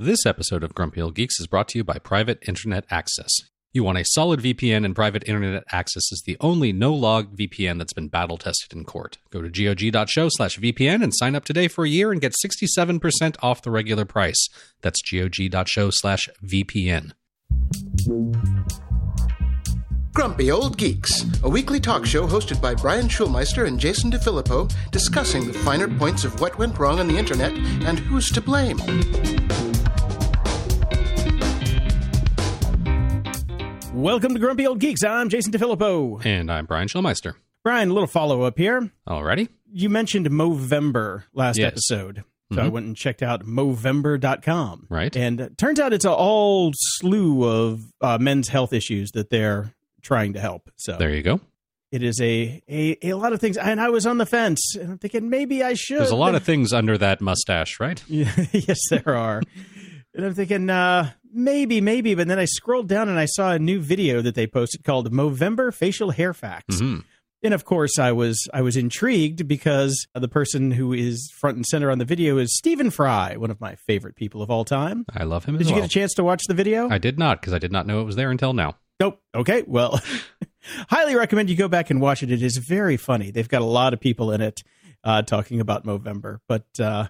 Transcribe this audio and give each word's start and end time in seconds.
This 0.00 0.24
episode 0.24 0.62
of 0.62 0.76
Grumpy 0.76 1.00
Old 1.00 1.16
Geeks 1.16 1.40
is 1.40 1.48
brought 1.48 1.66
to 1.70 1.78
you 1.78 1.82
by 1.82 1.98
Private 1.98 2.38
Internet 2.46 2.84
Access. 2.88 3.32
You 3.72 3.82
want 3.82 3.98
a 3.98 4.04
solid 4.04 4.38
VPN, 4.38 4.84
and 4.84 4.94
Private 4.94 5.28
Internet 5.28 5.64
Access 5.72 6.12
is 6.12 6.22
the 6.24 6.36
only 6.40 6.72
no-log 6.72 7.36
VPN 7.36 7.78
that's 7.78 7.92
been 7.92 8.06
battle-tested 8.06 8.72
in 8.78 8.84
court. 8.84 9.18
Go 9.30 9.42
to 9.42 9.50
gog.show 9.50 10.28
slash 10.30 10.56
VPN 10.56 11.02
and 11.02 11.12
sign 11.12 11.34
up 11.34 11.44
today 11.44 11.66
for 11.66 11.84
a 11.84 11.88
year 11.88 12.12
and 12.12 12.20
get 12.20 12.32
67% 12.44 13.34
off 13.42 13.62
the 13.62 13.72
regular 13.72 14.04
price. 14.04 14.48
That's 14.82 15.02
gog.show 15.02 15.90
slash 15.90 16.28
VPN. 16.44 17.14
Grumpy 20.14 20.52
Old 20.52 20.78
Geeks, 20.78 21.24
a 21.42 21.48
weekly 21.48 21.80
talk 21.80 22.06
show 22.06 22.24
hosted 22.24 22.62
by 22.62 22.76
Brian 22.76 23.08
Schulmeister 23.08 23.66
and 23.66 23.80
Jason 23.80 24.12
DeFilippo, 24.12 24.72
discussing 24.92 25.48
the 25.48 25.58
finer 25.58 25.88
points 25.88 26.24
of 26.24 26.40
what 26.40 26.56
went 26.56 26.78
wrong 26.78 27.00
on 27.00 27.08
the 27.08 27.18
internet 27.18 27.52
and 27.52 27.98
who's 27.98 28.30
to 28.30 28.40
blame. 28.40 28.78
Welcome 33.98 34.32
to 34.34 34.38
Grumpy 34.38 34.64
Old 34.64 34.78
Geeks. 34.78 35.02
I'm 35.02 35.28
Jason 35.28 35.50
DeFilippo. 35.52 36.24
And 36.24 36.52
I'm 36.52 36.66
Brian 36.66 36.86
Schulmeister. 36.86 37.34
Brian, 37.64 37.90
a 37.90 37.92
little 37.92 38.06
follow 38.06 38.42
up 38.42 38.56
here. 38.56 38.92
Alrighty? 39.08 39.48
You 39.72 39.88
mentioned 39.88 40.28
Movember 40.30 41.24
last 41.34 41.58
Yes. 41.58 41.72
episode. 41.72 42.22
So 42.54 42.62
I 42.62 42.68
went 42.68 42.86
and 42.86 42.96
checked 42.96 43.24
out 43.24 43.44
Movember.com. 43.44 44.86
Right. 44.88 45.14
And 45.16 45.40
it 45.40 45.58
turns 45.58 45.80
out 45.80 45.92
it's 45.92 46.04
a 46.04 46.12
all 46.12 46.70
slew 46.74 47.42
of 47.44 47.82
uh, 48.00 48.18
men's 48.18 48.48
health 48.48 48.72
issues 48.72 49.10
that 49.14 49.30
they're 49.30 49.74
trying 50.00 50.32
to 50.34 50.40
help. 50.40 50.70
So 50.76 50.96
There 50.96 51.10
you 51.10 51.22
go. 51.22 51.40
it 51.90 52.04
is 52.04 52.20
a, 52.20 52.62
a, 52.68 52.98
a 53.10 53.14
lot 53.14 53.32
of 53.32 53.40
things. 53.40 53.56
And 53.56 53.80
I 53.80 53.88
was 53.90 54.06
on 54.06 54.18
the 54.18 54.26
fence 54.26 54.76
and 54.76 54.92
I'm 54.92 54.98
thinking 54.98 55.28
maybe 55.28 55.64
I 55.64 55.74
should. 55.74 55.98
There's 55.98 56.10
a 56.10 56.16
lot 56.16 56.36
of 56.36 56.44
things 56.44 56.72
under 56.72 56.96
that 56.98 57.20
mustache, 57.20 57.80
right? 57.80 58.02
Yes, 58.08 58.78
there 58.90 59.08
are. 59.16 59.42
and 60.14 60.24
I'm 60.24 60.34
thinking, 60.34 60.70
uh, 60.70 61.10
maybe, 61.32 61.80
maybe. 61.80 62.14
But 62.14 62.28
then 62.28 62.38
I 62.38 62.44
scrolled 62.44 62.88
down 62.88 63.08
and 63.08 63.18
I 63.18 63.26
saw 63.26 63.52
a 63.52 63.58
new 63.58 63.80
video 63.80 64.20
that 64.22 64.34
they 64.34 64.46
posted 64.46 64.84
called 64.84 65.12
Movember 65.12 65.72
Facial 65.72 66.10
Hair 66.10 66.34
Facts. 66.34 66.80
Mhm. 66.80 67.04
And 67.42 67.54
of 67.54 67.64
course, 67.64 67.98
I 68.00 68.10
was 68.10 68.48
I 68.52 68.62
was 68.62 68.76
intrigued 68.76 69.46
because 69.46 70.08
the 70.12 70.26
person 70.26 70.72
who 70.72 70.92
is 70.92 71.30
front 71.38 71.56
and 71.56 71.64
center 71.64 71.88
on 71.90 71.98
the 71.98 72.04
video 72.04 72.36
is 72.38 72.56
Stephen 72.56 72.90
Fry, 72.90 73.36
one 73.36 73.50
of 73.52 73.60
my 73.60 73.76
favorite 73.76 74.16
people 74.16 74.42
of 74.42 74.50
all 74.50 74.64
time. 74.64 75.04
I 75.14 75.22
love 75.22 75.44
him 75.44 75.54
as 75.54 75.60
Did 75.60 75.68
you 75.68 75.74
well. 75.74 75.82
get 75.82 75.90
a 75.90 75.94
chance 75.94 76.14
to 76.14 76.24
watch 76.24 76.42
the 76.48 76.54
video? 76.54 76.88
I 76.90 76.98
did 76.98 77.16
not, 77.16 77.40
because 77.40 77.52
I 77.54 77.58
did 77.58 77.70
not 77.70 77.86
know 77.86 78.00
it 78.00 78.04
was 78.04 78.16
there 78.16 78.32
until 78.32 78.54
now. 78.54 78.74
Nope. 78.98 79.20
Okay. 79.36 79.62
Well, 79.68 80.00
highly 80.88 81.14
recommend 81.14 81.48
you 81.50 81.54
go 81.56 81.68
back 81.68 81.90
and 81.90 82.00
watch 82.00 82.24
it. 82.24 82.32
It 82.32 82.42
is 82.42 82.56
very 82.56 82.96
funny. 82.96 83.30
They've 83.30 83.48
got 83.48 83.62
a 83.62 83.66
lot 83.66 83.92
of 83.94 84.00
people 84.00 84.32
in 84.32 84.40
it 84.40 84.62
uh, 85.04 85.22
talking 85.22 85.60
about 85.60 85.84
Movember. 85.84 86.38
But 86.48 86.66
uh, 86.80 87.08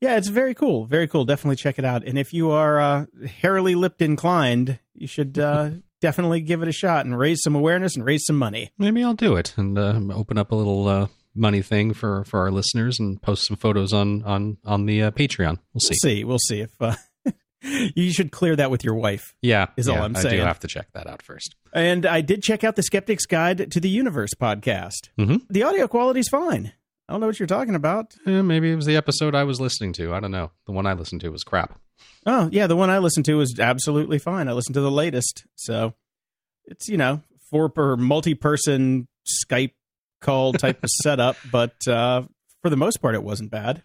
yeah, 0.00 0.16
it's 0.16 0.28
very 0.28 0.54
cool. 0.54 0.84
Very 0.86 1.08
cool. 1.08 1.24
Definitely 1.24 1.56
check 1.56 1.78
it 1.78 1.84
out. 1.84 2.04
And 2.04 2.18
if 2.18 2.32
you 2.32 2.50
are 2.50 2.80
uh, 2.80 3.06
hairily 3.40 3.74
lipped 3.74 4.02
inclined, 4.02 4.78
you 4.94 5.06
should 5.06 5.38
uh, 5.38 5.70
definitely 6.00 6.40
give 6.40 6.62
it 6.62 6.68
a 6.68 6.72
shot 6.72 7.04
and 7.06 7.18
raise 7.18 7.42
some 7.42 7.54
awareness 7.54 7.96
and 7.96 8.04
raise 8.04 8.24
some 8.26 8.36
money. 8.36 8.70
Maybe 8.78 9.02
I'll 9.02 9.14
do 9.14 9.36
it 9.36 9.54
and 9.56 9.78
uh, 9.78 9.98
open 10.12 10.38
up 10.38 10.52
a 10.52 10.54
little 10.54 10.86
uh, 10.88 11.06
money 11.34 11.62
thing 11.62 11.94
for, 11.94 12.24
for 12.24 12.40
our 12.40 12.50
listeners 12.50 12.98
and 13.00 13.20
post 13.22 13.46
some 13.46 13.56
photos 13.56 13.92
on 13.92 14.22
on 14.24 14.58
on 14.64 14.86
the 14.86 15.02
uh, 15.04 15.10
Patreon. 15.10 15.58
We'll 15.74 15.80
see. 15.80 15.94
We'll 15.94 15.98
see. 16.02 16.24
We'll 16.24 16.38
see 16.38 16.60
if. 16.60 16.70
Uh, 16.80 16.94
you 17.94 18.10
should 18.10 18.32
clear 18.32 18.56
that 18.56 18.70
with 18.70 18.84
your 18.84 18.94
wife. 18.94 19.34
Yeah, 19.42 19.66
Is 19.76 19.88
all 19.88 19.98
I'm 20.02 20.14
saying. 20.14 20.34
I 20.34 20.36
do 20.38 20.42
have 20.44 20.60
to 20.60 20.66
check 20.68 20.88
that 20.94 21.06
out 21.06 21.20
first. 21.20 21.54
And 21.74 22.06
I 22.06 22.22
did 22.22 22.42
check 22.42 22.64
out 22.64 22.74
the 22.74 22.82
Skeptic's 22.82 23.26
Guide 23.26 23.70
to 23.72 23.80
the 23.80 23.88
Universe 23.88 24.30
podcast. 24.40 25.10
Mhm. 25.18 25.42
The 25.50 25.62
audio 25.62 25.86
quality's 25.86 26.28
fine. 26.28 26.72
I 27.10 27.12
don't 27.14 27.20
know 27.20 27.26
what 27.26 27.40
you're 27.40 27.48
talking 27.48 27.74
about. 27.74 28.14
Eh, 28.24 28.40
maybe 28.40 28.70
it 28.70 28.76
was 28.76 28.86
the 28.86 28.94
episode 28.96 29.34
I 29.34 29.42
was 29.42 29.60
listening 29.60 29.92
to. 29.94 30.14
I 30.14 30.20
don't 30.20 30.30
know. 30.30 30.52
The 30.66 30.72
one 30.72 30.86
I 30.86 30.92
listened 30.92 31.20
to 31.22 31.30
was 31.30 31.42
crap. 31.42 31.76
Oh, 32.24 32.48
yeah, 32.52 32.68
the 32.68 32.76
one 32.76 32.88
I 32.88 32.98
listened 32.98 33.26
to 33.26 33.34
was 33.34 33.58
absolutely 33.58 34.20
fine. 34.20 34.48
I 34.48 34.52
listened 34.52 34.74
to 34.74 34.80
the 34.80 34.90
latest. 34.92 35.44
So 35.56 35.94
it's, 36.66 36.88
you 36.88 36.96
know, 36.96 37.22
for 37.50 37.68
per 37.68 37.96
multi 37.96 38.34
person 38.34 39.08
Skype 39.44 39.72
call 40.20 40.52
type 40.52 40.84
of 40.84 40.88
setup, 41.02 41.36
but 41.50 41.74
uh, 41.88 42.22
for 42.62 42.70
the 42.70 42.76
most 42.76 42.98
part, 43.02 43.16
it 43.16 43.24
wasn't 43.24 43.50
bad. 43.50 43.82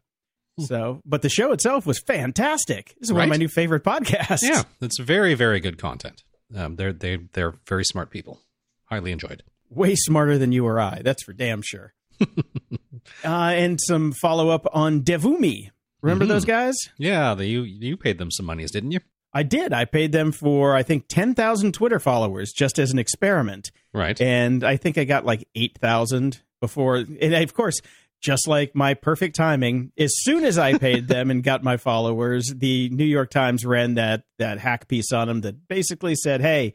So, 0.60 1.02
but 1.04 1.22
the 1.24 1.30
show 1.30 1.52
itself 1.52 1.86
was 1.88 2.00
fantastic. 2.00 2.94
This 3.00 3.10
is 3.10 3.14
one 3.14 3.24
of 3.24 3.30
my 3.30 3.38
new 3.38 3.48
favorite 3.50 3.84
podcasts. 3.84 4.44
Yeah, 4.44 4.64
it's 4.82 5.00
very 5.00 5.34
very 5.34 5.60
good 5.60 5.78
content. 5.80 6.24
Um, 6.56 6.76
they're 6.76 6.94
they 6.94 7.18
they're 7.34 7.56
very 7.68 7.84
smart 7.84 8.12
people. 8.12 8.40
Highly 8.86 9.12
enjoyed. 9.12 9.42
way 9.70 9.96
smarter 9.96 10.38
than 10.38 10.52
you 10.52 10.66
or 10.66 10.80
I. 10.80 11.02
That's 11.04 11.24
for 11.24 11.34
damn 11.34 11.62
sure. 11.64 11.95
uh, 13.24 13.28
and 13.28 13.80
some 13.82 14.12
follow 14.14 14.50
up 14.50 14.66
on 14.74 15.02
Devumi. 15.02 15.70
Remember 16.02 16.26
Mhm. 16.26 16.30
those 16.30 16.46
guys? 16.46 16.76
Yeah, 16.98 17.34
the, 17.34 17.46
you 17.48 17.64
you 17.64 17.98
paid 17.98 18.18
them 18.18 18.32
some 18.32 18.46
monies, 18.46 18.72
didn't 18.72 18.92
you? 18.92 19.00
I 19.34 19.44
did. 19.44 19.74
I 19.74 19.86
paid 19.86 20.12
them 20.12 20.32
for 20.32 20.76
I 20.76 20.84
think 20.84 21.06
ten 21.08 21.34
thousand 21.34 21.74
Twitter 21.74 22.00
followers 22.00 22.52
just 22.54 22.80
as 22.80 22.92
an 22.92 23.00
experiment, 23.00 23.72
Right. 23.94 24.20
and 24.22 24.64
I 24.64 24.78
think 24.78 24.98
I 24.98 25.04
got 25.04 25.26
like 25.26 25.48
eight 25.56 25.78
thousand 25.80 26.42
before. 26.62 26.98
And 26.98 27.36
I, 27.36 27.40
of 27.40 27.54
course, 27.54 27.80
just 28.22 28.48
like 28.48 28.76
my 28.76 28.94
perfect 28.94 29.36
timing, 29.36 29.92
as 29.98 30.12
soon 30.16 30.46
as 30.46 30.58
I 30.58 30.78
paid 30.78 31.08
them 31.10 31.30
and 31.32 31.44
got 31.44 31.64
my 31.64 31.78
followers, 31.78 32.54
the 32.56 32.90
New 32.90 33.04
York 33.06 33.30
Times 33.32 33.66
ran 33.66 33.96
that 33.96 34.24
that 34.40 34.60
hack 34.60 34.88
piece 34.88 35.12
on 35.12 35.28
them 35.28 35.42
that 35.42 35.68
basically 35.68 36.16
said, 36.16 36.40
"Hey, 36.42 36.74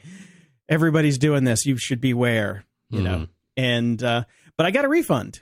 everybody's 0.69 1.19
doing 1.19 1.45
this. 1.45 1.65
You 1.67 1.77
should 1.79 2.01
beware." 2.01 2.65
You 2.91 3.03
know, 3.03 3.19
Mhm. 3.19 3.29
and 3.57 4.03
uh, 4.03 4.25
but 4.61 4.67
I 4.67 4.73
got 4.73 4.85
a 4.85 4.89
refund, 4.89 5.41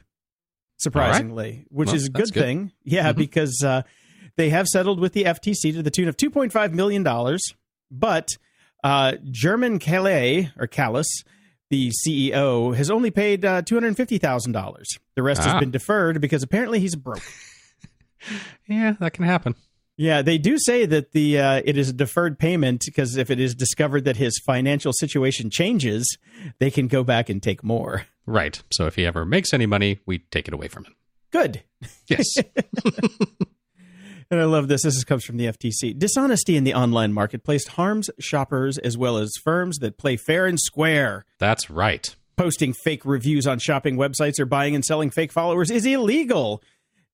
surprisingly, 0.76 1.64
which 1.70 1.88
Well, 1.88 1.96
is 1.96 2.06
a 2.06 2.10
good, 2.10 2.32
good. 2.32 2.40
thing. 2.40 2.72
Yeah, 2.84 3.12
Mhm. 3.12 3.16
because 3.16 3.64
uh, 3.64 3.82
they 4.36 4.50
have 4.50 4.68
settled 4.68 5.00
with 5.00 5.12
the 5.12 5.24
FTC 5.24 5.72
to 5.72 5.82
the 5.82 5.90
tune 5.90 6.06
of 6.06 6.16
two 6.16 6.30
point 6.30 6.52
five 6.52 6.72
million 6.72 7.02
dollars, 7.02 7.42
but 7.90 8.28
uh, 8.84 9.14
German 9.28 9.80
Calais 9.80 10.52
or 10.56 10.68
Callis, 10.68 11.08
the 11.68 11.90
CEO, 12.06 12.76
has 12.76 12.92
only 12.92 13.10
paid 13.10 13.44
uh, 13.44 13.62
two 13.62 13.74
hundred 13.74 13.96
fifty 13.96 14.18
thousand 14.18 14.52
dollars. 14.52 14.86
The 15.16 15.24
rest 15.24 15.40
Ah. 15.42 15.50
has 15.50 15.60
been 15.60 15.72
deferred 15.72 16.20
because 16.20 16.44
apparently 16.44 16.78
he's 16.78 16.94
broke. 16.94 17.22
Yeah, 18.68 18.94
that 19.00 19.12
can 19.14 19.24
happen. 19.24 19.54
Yeah, 19.96 20.22
they 20.22 20.38
do 20.38 20.58
say 20.58 20.86
that 20.86 21.12
the 21.12 21.38
uh, 21.40 21.62
it 21.64 21.76
is 21.76 21.88
a 21.88 21.92
deferred 21.92 22.38
payment 22.38 22.82
because 22.86 23.16
if 23.16 23.30
it 23.30 23.40
is 23.40 23.54
discovered 23.54 24.04
that 24.04 24.16
his 24.16 24.40
financial 24.44 24.92
situation 24.92 25.50
changes, 25.50 26.18
they 26.58 26.70
can 26.70 26.86
go 26.88 27.02
back 27.04 27.28
and 27.28 27.42
take 27.42 27.64
more. 27.64 28.06
Right. 28.28 28.62
So 28.72 28.86
if 28.86 28.96
he 28.96 29.06
ever 29.06 29.24
makes 29.24 29.52
any 29.52 29.66
money, 29.66 30.00
we 30.06 30.18
take 30.18 30.48
it 30.48 30.54
away 30.54 30.68
from 30.68 30.84
him. 30.84 30.94
Good. 31.30 31.62
Yes. 32.08 32.26
And 34.30 34.40
I 34.40 34.44
love 34.44 34.68
this. 34.68 34.82
This 34.82 35.02
comes 35.04 35.24
from 35.24 35.38
the 35.38 35.46
FTC. 35.46 35.98
Dishonesty 35.98 36.56
in 36.56 36.64
the 36.64 36.74
online 36.74 37.14
marketplace 37.14 37.66
harms 37.66 38.10
shoppers 38.18 38.76
as 38.76 38.98
well 38.98 39.16
as 39.16 39.32
firms 39.42 39.78
that 39.78 39.96
play 39.96 40.16
fair 40.16 40.44
and 40.46 40.60
square. 40.60 41.24
That's 41.38 41.70
right. 41.70 42.14
Posting 42.36 42.74
fake 42.74 43.06
reviews 43.06 43.46
on 43.46 43.58
shopping 43.58 43.96
websites 43.96 44.38
or 44.38 44.44
buying 44.44 44.74
and 44.74 44.84
selling 44.84 45.10
fake 45.10 45.32
followers 45.32 45.70
is 45.70 45.86
illegal. 45.86 46.62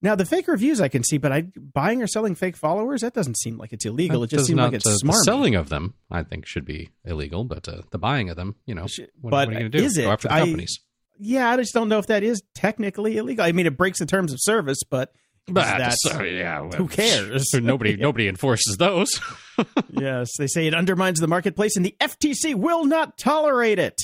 Now, 0.03 0.17
the 0.17 0.27
fake 0.27 0.49
reviews 0.49 0.81
I 0.81 0.89
can 0.89 1.03
see, 1.05 1.17
but 1.17 1.33
I 1.33 1.43
buying 1.57 2.03
or 2.03 2.07
selling 2.07 2.35
fake 2.35 2.57
followers 2.57 3.01
that 3.03 3.15
doesn't 3.15 3.39
seem 3.39 3.57
like 3.57 3.73
it's 3.73 3.87
illegal. 3.87 4.21
That 4.21 4.33
it 4.33 4.37
just 4.37 4.47
seems 4.47 4.59
like 4.59 4.73
it's 4.75 4.87
uh, 4.87 4.97
smart. 4.97 5.19
The 5.21 5.25
selling 5.25 5.55
of 5.55 5.69
them, 5.69 5.95
I 6.11 6.25
think, 6.25 6.47
should 6.47 6.65
be 6.67 6.91
illegal, 7.05 7.45
but 7.45 7.69
uh, 7.69 7.83
the 7.91 7.97
buying 7.99 8.29
of 8.29 8.37
them, 8.37 8.57
you 8.67 8.75
know, 8.75 8.83
what, 8.83 9.11
but 9.23 9.31
what 9.31 9.49
are 9.49 9.53
you 9.53 9.59
going 9.61 9.73
to 9.73 9.79
do? 9.79 9.85
is 9.85 9.97
it? 9.97 10.03
Go 10.03 10.11
after 10.11 10.29
the 10.29 10.35
I- 10.35 10.41
companies. 10.41 10.81
Yeah, 11.19 11.51
I 11.51 11.57
just 11.57 11.73
don't 11.75 11.89
know 11.89 11.99
if 11.99 12.07
that 12.09 12.23
is 12.23 12.43
technically 12.55 13.17
illegal. 13.17 13.45
I 13.45 13.53
mean, 13.53 13.67
it 13.67 13.77
breaks 13.77 13.99
the 14.01 14.07
terms 14.07 14.33
of 14.33 14.39
service, 14.41 14.79
but 14.89 15.13
But 15.47 15.65
that's- 15.79 15.97
yeah, 16.07 16.61
well, 16.61 16.73
who 16.73 16.89
cares? 16.89 17.47
nobody, 17.55 17.97
nobody 17.99 18.27
enforces 18.29 18.77
those. 18.79 19.21
yes, 19.91 20.31
they 20.39 20.47
say 20.47 20.67
it 20.67 20.75
undermines 20.75 21.21
the 21.21 21.29
marketplace 21.29 21.77
and 21.77 21.85
the 21.85 21.95
FTC 22.01 22.55
will 22.55 22.85
not 22.85 23.17
tolerate 23.19 23.79
it. 23.79 24.03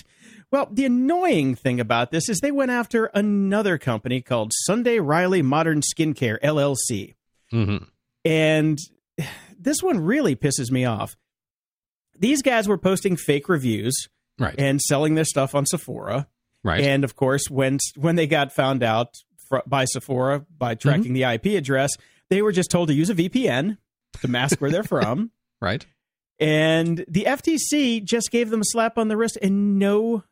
Well, 0.52 0.68
the 0.70 0.84
annoying 0.84 1.54
thing 1.54 1.78
about 1.80 2.10
this 2.10 2.28
is 2.28 2.40
they 2.40 2.50
went 2.50 2.70
after 2.72 3.06
another 3.06 3.78
company 3.78 4.20
called 4.20 4.52
Sunday 4.64 4.98
Riley 4.98 5.42
Modern 5.42 5.80
Skincare 5.80 6.40
LLC. 6.42 7.14
hmm 7.50 7.76
And 8.24 8.78
this 9.58 9.82
one 9.82 9.98
really 10.00 10.36
pisses 10.36 10.70
me 10.70 10.84
off. 10.84 11.16
These 12.18 12.42
guys 12.42 12.68
were 12.68 12.78
posting 12.78 13.16
fake 13.16 13.48
reviews 13.48 13.94
Right. 14.38 14.54
and 14.58 14.80
selling 14.80 15.14
their 15.16 15.24
stuff 15.24 15.54
on 15.54 15.66
Sephora. 15.66 16.26
Right. 16.62 16.82
And 16.82 17.04
of 17.04 17.16
course, 17.16 17.48
when 17.50 17.78
when 17.96 18.16
they 18.16 18.26
got 18.26 18.52
found 18.52 18.82
out 18.82 19.14
fr- 19.48 19.58
by 19.66 19.84
Sephora 19.84 20.44
by 20.56 20.74
mm-hmm. 20.74 20.88
tracking 20.88 21.12
the 21.12 21.24
IP 21.24 21.46
address, 21.46 21.90
they 22.28 22.42
were 22.42 22.52
just 22.52 22.70
told 22.70 22.88
to 22.88 22.94
use 22.94 23.10
a 23.10 23.14
VPN 23.14 23.78
to 24.20 24.28
mask 24.28 24.60
where 24.60 24.70
they're 24.70 24.82
from. 24.82 25.30
right. 25.60 25.84
And 26.38 27.04
the 27.06 27.24
FTC 27.24 28.02
just 28.02 28.30
gave 28.30 28.48
them 28.48 28.60
a 28.60 28.64
slap 28.64 28.96
on 28.96 29.08
the 29.08 29.16
wrist 29.16 29.36
and 29.42 29.78
no 29.78 30.24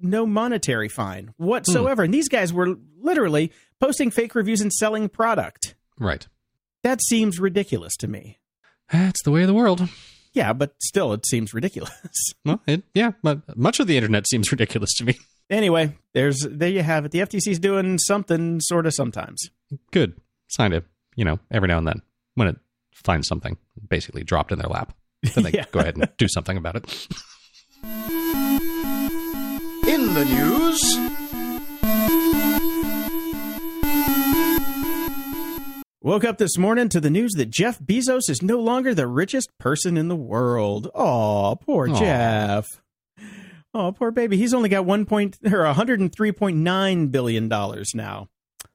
no 0.00 0.26
monetary 0.26 0.88
fine 0.88 1.34
whatsoever. 1.36 2.02
Hmm. 2.02 2.06
And 2.06 2.14
these 2.14 2.28
guys 2.28 2.52
were 2.52 2.76
literally 3.00 3.52
posting 3.80 4.10
fake 4.10 4.34
reviews 4.34 4.60
and 4.60 4.72
selling 4.72 5.08
product. 5.08 5.74
Right. 5.98 6.26
That 6.84 7.02
seems 7.02 7.40
ridiculous 7.40 7.96
to 7.96 8.08
me. 8.08 8.38
That's 8.92 9.22
the 9.22 9.30
way 9.30 9.42
of 9.42 9.48
the 9.48 9.54
world. 9.54 9.88
Yeah, 10.32 10.52
but 10.52 10.74
still, 10.80 11.12
it 11.12 11.26
seems 11.26 11.52
ridiculous. 11.52 11.90
Well, 12.44 12.62
it, 12.66 12.84
yeah, 12.94 13.12
but 13.22 13.56
much 13.56 13.80
of 13.80 13.86
the 13.86 13.96
internet 13.96 14.28
seems 14.28 14.52
ridiculous 14.52 14.94
to 14.98 15.04
me. 15.04 15.18
Anyway, 15.50 15.96
there's 16.14 16.46
there 16.50 16.68
you 16.68 16.82
have 16.82 17.04
it. 17.04 17.10
The 17.12 17.20
FTC's 17.20 17.58
doing 17.58 17.98
something 17.98 18.60
sort 18.60 18.86
of 18.86 18.94
sometimes. 18.94 19.50
Good. 19.92 20.14
Sign 20.48 20.72
it, 20.72 20.84
you 21.16 21.24
know, 21.24 21.38
every 21.50 21.68
now 21.68 21.78
and 21.78 21.86
then 21.86 22.02
when 22.34 22.48
it 22.48 22.56
finds 22.94 23.28
something 23.28 23.56
basically 23.88 24.24
dropped 24.24 24.52
in 24.52 24.58
their 24.58 24.68
lap. 24.68 24.94
Then 25.34 25.44
they 25.44 25.50
Yeah. 25.54 25.64
go 25.72 25.80
ahead 25.80 25.96
and 25.96 26.08
do 26.16 26.28
something 26.28 26.56
about 26.56 26.76
it. 26.76 27.08
In 29.86 30.14
the 30.14 30.24
news, 30.24 30.98
Woke 36.00 36.24
up 36.24 36.38
this 36.38 36.56
morning 36.56 36.88
to 36.90 37.00
the 37.00 37.10
news 37.10 37.32
that 37.36 37.50
Jeff 37.50 37.78
Bezos 37.80 38.30
is 38.30 38.40
no 38.40 38.58
longer 38.60 38.94
the 38.94 39.06
richest 39.06 39.50
person 39.58 39.96
in 39.98 40.08
the 40.08 40.16
world. 40.16 40.88
Oh, 40.94 41.58
poor 41.66 41.90
Aw. 41.90 41.98
Jeff. 41.98 42.66
Oh, 43.80 43.92
poor 43.92 44.10
baby. 44.10 44.36
He's 44.36 44.52
only 44.54 44.68
got 44.68 44.84
one 44.84 45.06
point 45.06 45.38
or 45.44 45.62
one 45.62 45.74
hundred 45.74 46.00
and 46.00 46.12
three 46.12 46.32
point 46.32 46.56
nine 46.56 47.06
billion 47.08 47.48
dollars 47.48 47.92
now. 47.94 48.28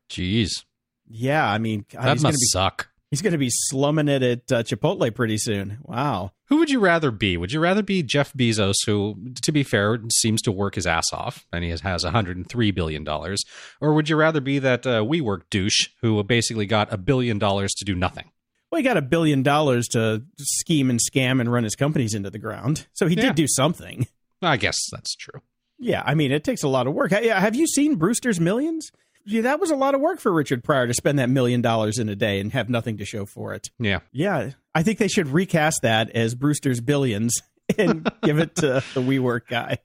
Jeez, 0.10 0.64
Yeah, 1.10 1.46
I 1.50 1.58
mean, 1.58 1.86
God, 1.92 2.04
that 2.06 2.14
he's 2.14 2.22
gonna 2.24 2.32
must 2.34 2.40
be 2.42 2.46
suck. 2.48 2.90
he's 3.12 3.22
gonna 3.22 3.38
be 3.38 3.50
slumming 3.52 4.08
it 4.08 4.22
at 4.24 4.52
uh, 4.52 4.64
Chipotle 4.64 5.14
pretty 5.14 5.38
soon. 5.38 5.80
Wow. 5.84 6.32
Who 6.50 6.58
would 6.58 6.70
you 6.70 6.80
rather 6.80 7.10
be? 7.12 7.36
Would 7.36 7.52
you 7.52 7.60
rather 7.60 7.82
be 7.82 8.04
Jeff 8.04 8.32
Bezos, 8.34 8.76
who, 8.86 9.18
to 9.42 9.52
be 9.52 9.64
fair, 9.64 10.00
seems 10.12 10.42
to 10.44 10.52
work 10.52 10.76
his 10.76 10.86
ass 10.86 11.12
off, 11.12 11.48
and 11.52 11.64
he 11.64 11.72
has, 11.72 11.82
has 11.82 12.04
103 12.04 12.72
billion 12.72 13.04
dollars, 13.04 13.44
or 13.82 13.94
would 13.94 14.08
you 14.08 14.16
rather 14.16 14.40
be 14.40 14.60
that 14.60 14.86
uh, 14.86 15.02
WeWork 15.02 15.42
douche 15.50 15.90
who 16.02 16.22
basically 16.24 16.66
got 16.68 16.94
a 16.94 16.98
billion 16.98 17.40
dollars 17.40 17.74
to 17.74 17.86
do 17.86 17.96
nothing? 17.96 18.30
Well, 18.72 18.78
he 18.78 18.84
got 18.84 18.98
a 18.98 19.02
billion 19.02 19.42
dollars 19.44 19.88
to 19.90 20.24
scheme 20.40 20.90
and 20.90 21.00
scam 21.00 21.42
and 21.42 21.52
run 21.52 21.64
his 21.64 21.76
companies 21.76 22.14
into 22.14 22.30
the 22.30 22.40
ground, 22.40 22.88
so 22.94 23.08
he 23.08 23.16
Yeah. 23.16 23.24
did 23.28 23.36
do 23.36 23.48
something. 23.48 24.06
I 24.46 24.58
guess 24.58 24.78
that's 24.92 25.16
true. 25.16 25.42
Yeah, 25.80 26.02
I 26.06 26.14
mean, 26.16 26.32
it 26.32 26.44
takes 26.44 26.64
a 26.64 26.68
lot 26.68 26.88
of 26.88 26.94
work. 26.94 27.12
Have 27.12 27.56
you 27.56 27.68
seen 27.68 27.96
Brewster's 27.96 28.40
Millions? 28.40 28.92
Yeah, 29.26 29.42
that 29.42 29.60
was 29.60 29.72
a 29.72 29.76
lot 29.76 29.96
of 29.96 30.02
work 30.02 30.20
for 30.20 30.32
Richard 30.34 30.64
Pryor 30.64 30.88
to 30.88 30.94
spend 30.94 31.18
that 31.20 31.30
million 31.30 31.62
dollars 31.62 31.98
in 31.98 32.10
a 32.10 32.16
day 32.16 32.40
and 32.40 32.52
have 32.54 32.70
nothing 32.70 32.98
to 32.98 33.06
show 33.06 33.26
for 33.26 33.54
it. 33.54 33.70
Yeah, 33.80 34.00
Yeah, 34.12 34.52
I 34.76 34.84
think 34.84 35.00
they 35.00 35.08
should 35.08 35.30
recast 35.30 35.80
that 35.84 36.10
as 36.12 36.36
Brewster's 36.36 36.82
Billions 36.82 37.34
and 37.78 38.10
give 38.22 38.38
it 38.40 38.56
to 38.58 38.84
the 38.94 39.02
WeWork 39.02 39.48
guy. 39.50 39.78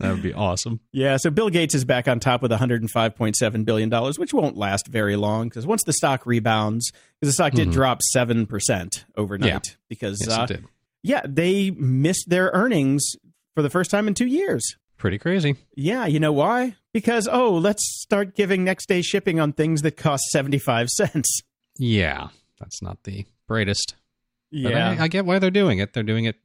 that 0.00 0.10
would 0.12 0.22
be 0.22 0.32
awesome. 0.32 0.80
Yeah, 0.92 1.18
so 1.18 1.30
Bill 1.30 1.50
Gates 1.50 1.74
is 1.74 1.84
back 1.84 2.08
on 2.08 2.20
top 2.20 2.40
with 2.42 2.50
105.7 2.52 3.64
billion 3.66 3.88
dollars, 3.90 4.18
which 4.18 4.32
won't 4.32 4.56
last 4.56 4.88
very 4.88 5.16
long 5.16 5.48
because 5.48 5.66
once 5.66 5.82
the 5.84 5.92
stock 5.92 6.24
rebounds, 6.26 6.90
because 7.20 7.28
the 7.28 7.32
stock 7.34 7.52
did 7.52 7.68
Mhm. 7.68 7.72
drop 7.72 8.02
seven 8.02 8.46
percent 8.46 9.04
overnight 9.16 9.48
Yeah. 9.68 9.74
because 9.90 10.18
Yes, 10.26 10.30
uh, 10.38 10.46
yeah, 11.02 11.20
they 11.26 11.70
missed 11.70 12.30
their 12.30 12.50
earnings 12.54 13.02
for 13.54 13.62
the 13.62 13.70
first 13.70 13.90
time 13.90 14.08
in 14.08 14.14
two 14.14 14.26
years. 14.26 14.76
Pretty 14.96 15.18
crazy. 15.18 15.56
Yeah, 15.76 16.06
you 16.06 16.20
know 16.20 16.32
why? 16.32 16.76
Because 16.92 17.28
oh, 17.30 17.52
let's 17.54 17.82
start 18.02 18.36
giving 18.36 18.64
next 18.64 18.86
day 18.88 19.02
shipping 19.02 19.40
on 19.40 19.52
things 19.52 19.82
that 19.82 19.96
cost 19.96 20.24
75 20.30 20.88
cents. 20.88 21.40
Yeah, 21.78 22.28
that's 22.60 22.80
not 22.80 23.02
the 23.02 23.26
brightest. 23.48 23.94
Yeah. 24.50 24.90
I, 24.98 25.04
I 25.04 25.08
get 25.08 25.26
why 25.26 25.40
they're 25.40 25.50
doing 25.50 25.78
it. 25.80 25.92
They're 25.92 26.04
doing 26.04 26.24
it 26.24 26.36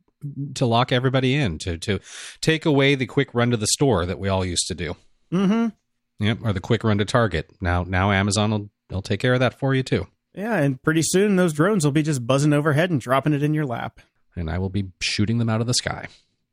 to 0.55 0.65
lock 0.65 0.91
everybody 0.91 1.35
in, 1.35 1.59
to 1.59 1.77
to 1.77 1.99
take 2.41 2.65
away 2.65 2.95
the 2.95 3.05
quick 3.05 3.33
run 3.33 3.51
to 3.51 3.57
the 3.57 3.67
store 3.67 4.05
that 4.07 4.19
we 4.19 4.27
all 4.27 4.43
used 4.43 4.65
to 4.67 4.75
do. 4.75 4.95
Mm 5.31 5.47
hmm. 5.47 6.25
Yep, 6.25 6.39
or 6.43 6.51
the 6.51 6.59
quick 6.59 6.83
run 6.83 6.97
to 6.97 7.05
Target. 7.05 7.51
Now, 7.61 7.83
now 7.83 8.11
Amazon 8.11 8.51
will 8.51 8.69
they'll 8.89 9.01
take 9.03 9.19
care 9.21 9.35
of 9.35 9.39
that 9.39 9.57
for 9.57 9.73
you 9.75 9.83
too, 9.83 10.07
Yeah, 10.33 10.55
and 10.55 10.81
pretty 10.81 11.03
soon 11.03 11.35
those 11.37 11.53
drones 11.53 11.85
will 11.85 11.91
be 11.93 12.01
just 12.03 12.25
buzzing 12.27 12.51
overhead 12.51 12.89
and 12.89 12.99
dropping 12.99 13.33
it 13.33 13.43
in 13.43 13.53
your 13.53 13.65
lap. 13.65 13.99
and 14.35 14.49
I 14.49 14.57
will 14.57 14.69
be 14.69 14.87
shooting 14.99 15.37
them 15.37 15.47
out 15.49 15.61
of 15.61 15.67
the 15.67 15.73
sky. 15.75 16.07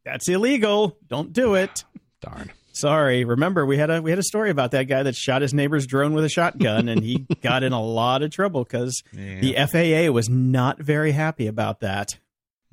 That's 0.07 0.27
illegal. 0.29 0.97
Don't 1.09 1.33
do 1.35 1.55
it. 1.55 1.85
Darn. 2.23 2.51
Sorry. 2.73 3.25
Remember, 3.25 3.67
we 3.67 3.77
had 3.77 3.91
a 3.91 4.01
we 4.01 4.11
had 4.11 4.19
a 4.19 4.23
story 4.23 4.51
about 4.51 4.71
that 4.71 4.85
guy 4.85 5.03
that 5.03 5.17
shot 5.17 5.43
his 5.43 5.53
neighbor's 5.53 5.87
drone 5.87 6.15
with 6.15 6.25
a 6.25 6.29
shotgun, 6.29 6.89
and 6.89 7.03
he 7.03 7.27
got 7.43 7.63
in 7.63 7.73
a 7.73 7.83
lot 7.83 8.23
of 8.23 8.31
trouble 8.31 8.63
because 8.65 9.03
the 9.13 9.55
FAA 9.71 10.13
was 10.13 10.29
not 10.29 10.79
very 10.79 11.13
happy 11.13 11.47
about 11.47 11.81
that. 11.81 12.19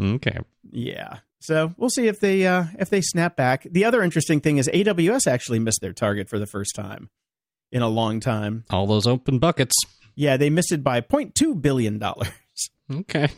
Okay. 0.01 0.37
Yeah. 0.71 1.17
So 1.39 1.73
we'll 1.77 1.89
see 1.89 2.07
if 2.07 2.19
they 2.19 2.45
uh, 2.45 2.65
if 2.79 2.89
they 2.89 3.01
snap 3.01 3.35
back. 3.35 3.65
The 3.69 3.83
other 3.85 4.01
interesting 4.03 4.39
thing 4.39 4.57
is 4.57 4.69
AWS 4.73 5.25
actually 5.27 5.59
missed 5.59 5.81
their 5.81 5.93
target 5.93 6.29
for 6.29 6.37
the 6.39 6.45
first 6.45 6.75
time 6.75 7.09
in 7.71 7.81
a 7.81 7.89
long 7.89 8.19
time. 8.19 8.63
All 8.69 8.85
those 8.87 9.07
open 9.07 9.39
buckets. 9.39 9.73
Yeah, 10.15 10.37
they 10.37 10.49
missed 10.49 10.71
it 10.71 10.83
by 10.83 11.01
0.2 11.01 11.59
billion 11.61 11.97
dollars, 11.97 12.29
Okay. 12.93 13.29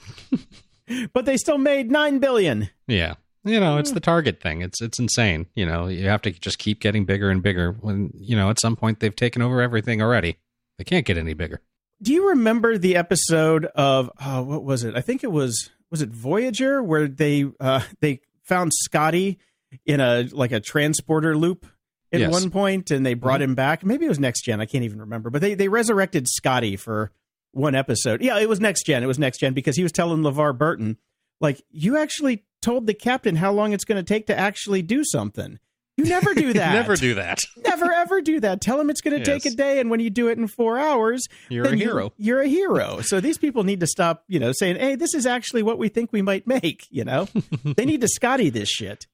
but 1.13 1.25
they 1.25 1.37
still 1.37 1.57
made 1.57 1.89
nine 1.89 2.19
billion. 2.19 2.69
Yeah. 2.87 3.13
You 3.45 3.59
know, 3.59 3.77
it's 3.77 3.91
the 3.91 3.99
Target 3.99 4.41
thing. 4.41 4.61
It's 4.61 4.81
it's 4.81 4.97
insane. 4.99 5.45
You 5.55 5.65
know, 5.65 5.87
you 5.87 6.07
have 6.07 6.21
to 6.23 6.31
just 6.31 6.57
keep 6.57 6.81
getting 6.81 7.05
bigger 7.05 7.29
and 7.29 7.41
bigger. 7.43 7.71
When 7.73 8.11
you 8.15 8.35
know, 8.35 8.49
at 8.49 8.59
some 8.59 8.75
point, 8.75 8.99
they've 8.99 9.15
taken 9.15 9.41
over 9.41 9.61
everything 9.61 10.01
already. 10.01 10.37
They 10.77 10.83
can't 10.83 11.05
get 11.05 11.17
any 11.17 11.33
bigger. 11.35 11.61
Do 12.01 12.11
you 12.11 12.29
remember 12.29 12.77
the 12.77 12.95
episode 12.95 13.65
of 13.75 14.09
oh, 14.19 14.41
what 14.43 14.63
was 14.63 14.83
it? 14.83 14.95
I 14.95 15.01
think 15.01 15.23
it 15.23 15.31
was 15.31 15.69
was 15.91 16.01
it 16.01 16.09
Voyager 16.09 16.81
where 16.83 17.07
they 17.07 17.45
uh, 17.59 17.81
they 18.01 18.21
found 18.43 18.73
Scotty 18.73 19.37
in 19.85 19.99
a 19.99 20.27
like 20.31 20.51
a 20.51 20.59
transporter 20.59 21.37
loop 21.37 21.65
at 22.11 22.19
Yes. 22.21 22.31
one 22.31 22.49
point, 22.49 22.91
and 22.91 23.05
they 23.05 23.13
brought 23.13 23.41
him 23.41 23.55
back. 23.55 23.83
Maybe 23.85 24.05
it 24.05 24.09
was 24.09 24.19
Next 24.19 24.43
Gen. 24.43 24.59
I 24.59 24.65
can't 24.65 24.83
even 24.83 24.99
remember, 25.01 25.29
but 25.29 25.41
they 25.41 25.53
they 25.53 25.67
resurrected 25.67 26.27
Scotty 26.27 26.75
for 26.77 27.11
one 27.51 27.75
episode. 27.75 28.21
Yeah, 28.21 28.39
it 28.39 28.49
was 28.49 28.59
Next 28.59 28.85
Gen. 28.85 29.03
It 29.03 29.07
was 29.07 29.19
Next 29.19 29.37
Gen 29.39 29.53
because 29.53 29.77
he 29.77 29.83
was 29.83 29.91
telling 29.91 30.21
LeVar 30.23 30.57
Burton 30.57 30.97
like 31.39 31.61
you 31.69 31.97
actually 31.97 32.43
told 32.65 32.87
the 32.87 32.93
captain 32.93 33.35
how 33.35 33.51
long 33.53 33.73
it's 33.73 33.85
going 33.85 34.03
to 34.03 34.03
take 34.03 34.27
to 34.27 34.37
actually 34.37 34.81
do 34.81 35.03
something. 35.05 35.59
You 35.97 36.03
never 36.05 36.33
do 36.33 36.51
that. 36.61 36.73
Never 36.73 36.95
do 36.95 37.13
that. 37.13 37.39
Never 37.55 37.91
ever 37.91 38.21
do 38.21 38.39
that. 38.41 38.59
Tell 38.59 38.81
him 38.81 38.89
it's 38.89 38.99
going 39.01 39.17
to 39.17 39.23
take 39.23 39.45
a 39.45 39.51
day, 39.55 39.79
and 39.79 39.89
when 39.89 39.99
you 40.01 40.09
do 40.09 40.27
it 40.27 40.37
in 40.37 40.47
four 40.47 40.77
hours, 40.77 41.25
You're 41.49 41.65
a 41.65 41.69
then 41.69 41.77
you- 41.77 41.85
hero. 41.85 42.13
You're 42.17 42.41
a 42.41 42.47
hero. 42.47 42.99
So 43.01 43.21
these 43.21 43.37
people 43.37 43.63
need 43.63 43.79
to 43.79 43.87
stop, 43.87 44.23
you 44.27 44.39
know, 44.39 44.51
saying, 44.51 44.75
"Hey, 44.77 44.95
this 44.95 45.13
is 45.13 45.25
actually 45.25 45.63
what 45.63 45.77
we 45.77 45.87
think 45.89 46.11
we 46.11 46.21
might 46.21 46.45
make." 46.47 46.85
You 46.89 47.05
know, 47.05 47.27
they 47.63 47.85
need 47.85 48.01
to 48.01 48.07
Scotty 48.09 48.49
this 48.49 48.67
shit. 48.69 49.05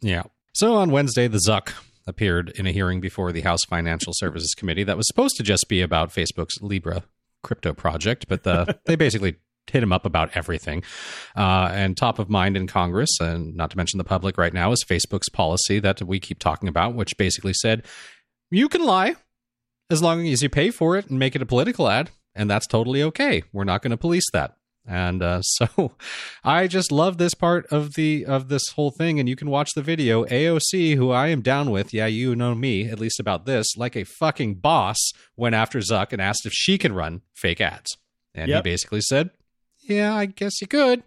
Yeah. 0.00 0.22
So 0.54 0.76
on 0.76 0.90
Wednesday, 0.90 1.28
the 1.28 1.40
Zuck 1.46 1.72
appeared 2.06 2.48
in 2.56 2.66
a 2.66 2.72
hearing 2.72 3.00
before 3.00 3.32
the 3.32 3.42
House 3.42 3.60
Financial 3.68 4.12
Services 4.16 4.54
Committee 4.56 4.84
that 4.84 4.96
was 4.96 5.06
supposed 5.06 5.36
to 5.36 5.42
just 5.42 5.68
be 5.68 5.82
about 5.82 6.10
Facebook's 6.10 6.60
Libra 6.62 7.02
crypto 7.42 7.72
project, 7.74 8.26
but 8.28 8.42
the, 8.44 8.78
they 8.86 8.96
basically 8.96 9.36
hit 9.66 9.82
him 9.82 9.92
up 9.92 10.04
about 10.04 10.30
everything. 10.34 10.82
Uh, 11.36 11.70
and 11.72 11.96
top 11.96 12.18
of 12.18 12.28
mind 12.28 12.56
in 12.56 12.66
Congress, 12.66 13.20
and 13.20 13.54
not 13.54 13.70
to 13.70 13.76
mention 13.76 13.98
the 13.98 14.04
public 14.04 14.36
right 14.36 14.54
now, 14.54 14.72
is 14.72 14.84
Facebook's 14.84 15.28
policy 15.28 15.78
that 15.80 16.02
we 16.02 16.18
keep 16.20 16.38
talking 16.38 16.68
about, 16.68 16.94
which 16.94 17.16
basically 17.16 17.54
said 17.54 17.84
you 18.50 18.68
can 18.68 18.84
lie 18.84 19.14
as 19.90 20.02
long 20.02 20.26
as 20.26 20.42
you 20.42 20.48
pay 20.48 20.70
for 20.70 20.96
it 20.96 21.08
and 21.08 21.18
make 21.18 21.34
it 21.36 21.42
a 21.42 21.46
political 21.46 21.88
ad, 21.88 22.10
and 22.34 22.48
that's 22.50 22.66
totally 22.66 23.02
okay. 23.02 23.42
We're 23.52 23.64
not 23.64 23.82
going 23.82 23.90
to 23.90 23.96
police 23.96 24.28
that. 24.32 24.56
And 24.86 25.22
uh, 25.22 25.42
so, 25.42 25.92
I 26.42 26.66
just 26.66 26.90
love 26.90 27.18
this 27.18 27.34
part 27.34 27.66
of 27.66 27.94
the 27.94 28.24
of 28.24 28.48
this 28.48 28.62
whole 28.74 28.90
thing. 28.90 29.20
And 29.20 29.28
you 29.28 29.36
can 29.36 29.50
watch 29.50 29.70
the 29.74 29.82
video. 29.82 30.24
AOC, 30.24 30.96
who 30.96 31.10
I 31.10 31.28
am 31.28 31.42
down 31.42 31.70
with, 31.70 31.92
yeah, 31.92 32.06
you 32.06 32.34
know 32.34 32.54
me 32.54 32.88
at 32.88 32.98
least 32.98 33.20
about 33.20 33.46
this, 33.46 33.76
like 33.76 33.94
a 33.94 34.04
fucking 34.04 34.54
boss, 34.56 34.98
went 35.36 35.54
after 35.54 35.78
Zuck 35.80 36.12
and 36.12 36.20
asked 36.20 36.46
if 36.46 36.52
she 36.52 36.78
can 36.78 36.92
run 36.92 37.20
fake 37.36 37.60
ads, 37.60 37.96
and 38.34 38.48
Yep. 38.48 38.64
he 38.64 38.70
basically 38.70 39.00
said, 39.02 39.30
"Yeah, 39.82 40.14
I 40.14 40.26
guess 40.26 40.60
you 40.60 40.66
could." 40.66 41.02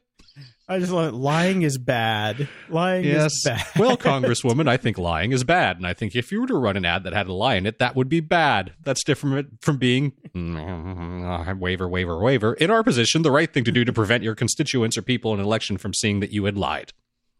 I 0.67 0.79
just 0.79 0.93
love 0.93 1.13
it. 1.13 1.17
Lying 1.17 1.61
is 1.63 1.77
bad. 1.77 2.47
Lying 2.69 3.03
Yes. 3.03 3.33
is 3.33 3.41
bad. 3.45 3.65
well, 3.77 3.97
Congresswoman, 4.11 4.67
I 4.67 4.77
think 4.77 4.97
lying 4.97 5.33
is 5.33 5.43
bad, 5.43 5.75
and 5.77 5.85
I 5.85 5.93
think 5.93 6.15
if 6.15 6.31
you 6.31 6.39
were 6.41 6.47
to 6.47 6.55
run 6.55 6.77
an 6.77 6.85
ad 6.85 7.03
that 7.03 7.11
had 7.13 7.27
a 7.27 7.33
lie 7.33 7.55
in 7.55 7.65
it, 7.65 7.79
that 7.79 7.95
would 7.97 8.07
be 8.07 8.21
bad. 8.21 8.73
That's 8.81 9.03
different 9.03 9.61
from 9.61 9.77
being 9.77 10.13
mm, 10.33 11.59
waiver, 11.59 11.87
waiver, 11.87 12.17
waiver. 12.19 12.53
In 12.53 12.71
our 12.71 12.81
position, 12.81 13.23
the 13.23 13.31
right 13.31 13.51
thing 13.51 13.65
to 13.65 13.71
do 13.73 13.83
to 13.83 13.91
prevent 13.91 14.23
your 14.23 14.35
constituents 14.35 14.97
or 14.97 15.01
people 15.01 15.33
in 15.33 15.39
an 15.41 15.45
election 15.45 15.77
from 15.77 15.93
seeing 15.93 16.21
that 16.21 16.31
you 16.31 16.45
had 16.45 16.57
lied. 16.57 16.93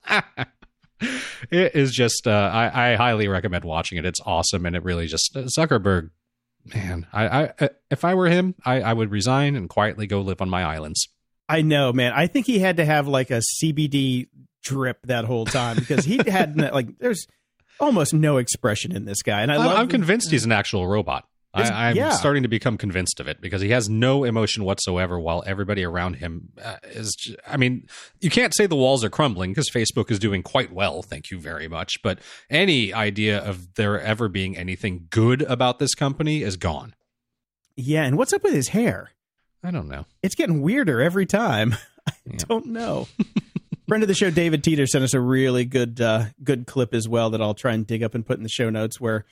it 1.50 1.76
is 1.76 1.92
just, 1.94 2.28
uh, 2.28 2.52
I, 2.54 2.92
I 2.92 2.96
highly 2.96 3.28
recommend 3.30 3.64
watching 3.64 3.98
it. 3.98 4.06
It's 4.06 4.20
awesome, 4.26 4.66
and 4.66 4.76
it 4.76 4.84
really 4.84 5.08
just 5.08 5.34
Zuckerberg. 5.34 6.10
Man, 6.74 7.08
I, 7.12 7.52
I 7.60 7.70
if 7.90 8.06
I 8.06 8.14
were 8.16 8.28
him, 8.28 8.56
I, 8.66 8.82
I 8.82 8.94
would 8.94 9.12
resign 9.12 9.56
and 9.56 9.68
quietly 9.70 10.08
go 10.08 10.22
live 10.22 10.42
on 10.42 10.50
my 10.50 10.64
islands. 10.64 11.08
I 11.50 11.62
know, 11.62 11.92
man. 11.94 12.14
I 12.14 12.28
think 12.28 12.46
he 12.46 12.60
had 12.60 12.78
to 12.78 12.86
have 12.86 13.08
like 13.08 13.30
a 13.30 13.42
CBD 13.62 14.28
drip 14.64 15.06
that 15.08 15.26
whole 15.26 15.46
time 15.46 15.76
because 15.76 16.06
he 16.06 16.18
had 16.26 16.58
like 16.74 16.98
there's 17.00 17.28
almost 17.80 18.14
no 18.14 18.38
expression 18.38 18.96
in 18.96 19.06
this 19.06 19.22
guy, 19.22 19.42
and 19.42 19.52
I 19.52 19.58
I'm. 19.58 19.78
I'm 19.78 19.88
convinced 19.88 20.32
he's 20.32 20.46
an 20.46 20.52
actual 20.52 20.88
robot. 20.88 21.28
I, 21.56 21.90
I'm 21.90 21.96
yeah. 21.96 22.10
starting 22.10 22.42
to 22.44 22.50
become 22.50 22.78
convinced 22.78 23.20
of 23.20 23.28
it 23.28 23.40
because 23.40 23.62
he 23.62 23.70
has 23.70 23.88
no 23.88 24.24
emotion 24.24 24.64
whatsoever, 24.64 25.20
while 25.20 25.44
everybody 25.46 25.84
around 25.84 26.16
him 26.16 26.50
uh, 26.64 26.78
is. 26.84 27.36
I 27.46 27.58
mean, 27.58 27.88
you 28.22 28.32
can't 28.32 28.56
say 28.56 28.66
the 28.66 28.76
walls 28.76 29.04
are 29.04 29.10
crumbling 29.10 29.52
because 29.52 29.70
Facebook 29.70 30.10
is 30.10 30.18
doing 30.18 30.42
quite 30.42 30.74
well, 30.74 31.04
thank 31.04 31.30
you 31.30 31.40
very 31.40 31.68
much. 31.68 32.02
But 32.02 32.20
any 32.50 32.92
idea 32.92 33.38
of 33.38 33.76
there 33.76 34.02
ever 34.02 34.30
being 34.30 34.58
anything 34.58 35.08
good 35.12 35.44
about 35.44 35.78
this 35.78 35.94
company 35.94 36.42
is 36.42 36.58
gone. 36.58 36.96
Yeah, 37.76 38.04
and 38.04 38.18
what's 38.18 38.34
up 38.34 38.44
with 38.44 38.54
his 38.54 38.70
hair? 38.70 39.12
I 39.64 39.72
don't 39.72 39.88
know. 39.88 40.06
It's 40.22 40.36
getting 40.36 40.62
weirder 40.62 41.02
every 41.02 41.26
time. 41.26 41.76
I 42.08 42.12
Yeah. 42.30 42.38
don't 42.50 42.68
know. 42.68 43.08
Friend 43.88 44.02
of 44.02 44.08
the 44.08 44.14
show, 44.16 44.30
David 44.30 44.64
Teeter, 44.64 44.88
sent 44.88 45.04
us 45.04 45.14
a 45.14 45.20
really 45.20 45.66
good 45.66 46.00
uh, 46.00 46.26
good 46.42 46.66
clip 46.68 46.94
as 46.94 47.08
well 47.08 47.30
that 47.32 47.42
I'll 47.42 47.54
try 47.54 47.74
and 47.74 47.86
dig 47.86 48.02
up 48.02 48.16
and 48.16 48.26
put 48.26 48.38
in 48.38 48.44
the 48.44 48.50
show 48.50 48.70
notes. 48.70 49.00
Where 49.00 49.26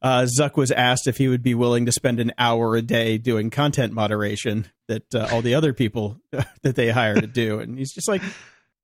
uh, 0.00 0.26
Zuck 0.38 0.56
was 0.56 0.70
asked 0.70 1.08
if 1.08 1.16
he 1.18 1.26
would 1.26 1.42
be 1.42 1.54
willing 1.56 1.86
to 1.86 1.92
spend 1.92 2.20
an 2.20 2.32
hour 2.38 2.76
a 2.76 2.82
day 2.82 3.18
doing 3.18 3.50
content 3.50 3.92
moderation 3.92 4.66
that 4.86 5.12
uh, 5.12 5.28
all 5.32 5.42
the 5.42 5.56
other 5.56 5.72
people 5.72 6.20
that 6.62 6.76
they 6.76 6.90
hire 6.90 7.16
to 7.20 7.26
do, 7.26 7.58
and 7.58 7.76
he's 7.76 7.92
just 7.92 8.08
like, 8.08 8.22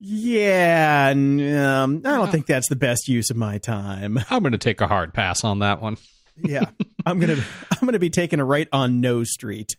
"Yeah, 0.01 1.11
um, 1.15 2.03
I 2.05 2.11
don't 2.17 2.31
think 2.33 2.47
that's 2.47 2.69
the 2.69 2.77
best 2.77 3.07
use 3.09 3.31
of 3.31 3.37
my 3.37 3.59
time." 3.59 4.19
I'm 4.29 4.43
going 4.43 4.53
to 4.53 4.59
take 4.59 4.81
a 4.81 4.89
hard 4.89 5.15
pass 5.15 5.45
on 5.45 5.61
that 5.61 5.81
one. 5.81 5.97
yeah, 6.37 6.65
I'm 7.07 7.21
gonna 7.21 7.37
I'm 7.71 7.87
gonna 7.87 7.99
be 8.01 8.11
taking 8.11 8.41
a 8.41 8.45
right 8.45 8.69
on 8.73 9.01
No 9.01 9.23
Street. 9.25 9.77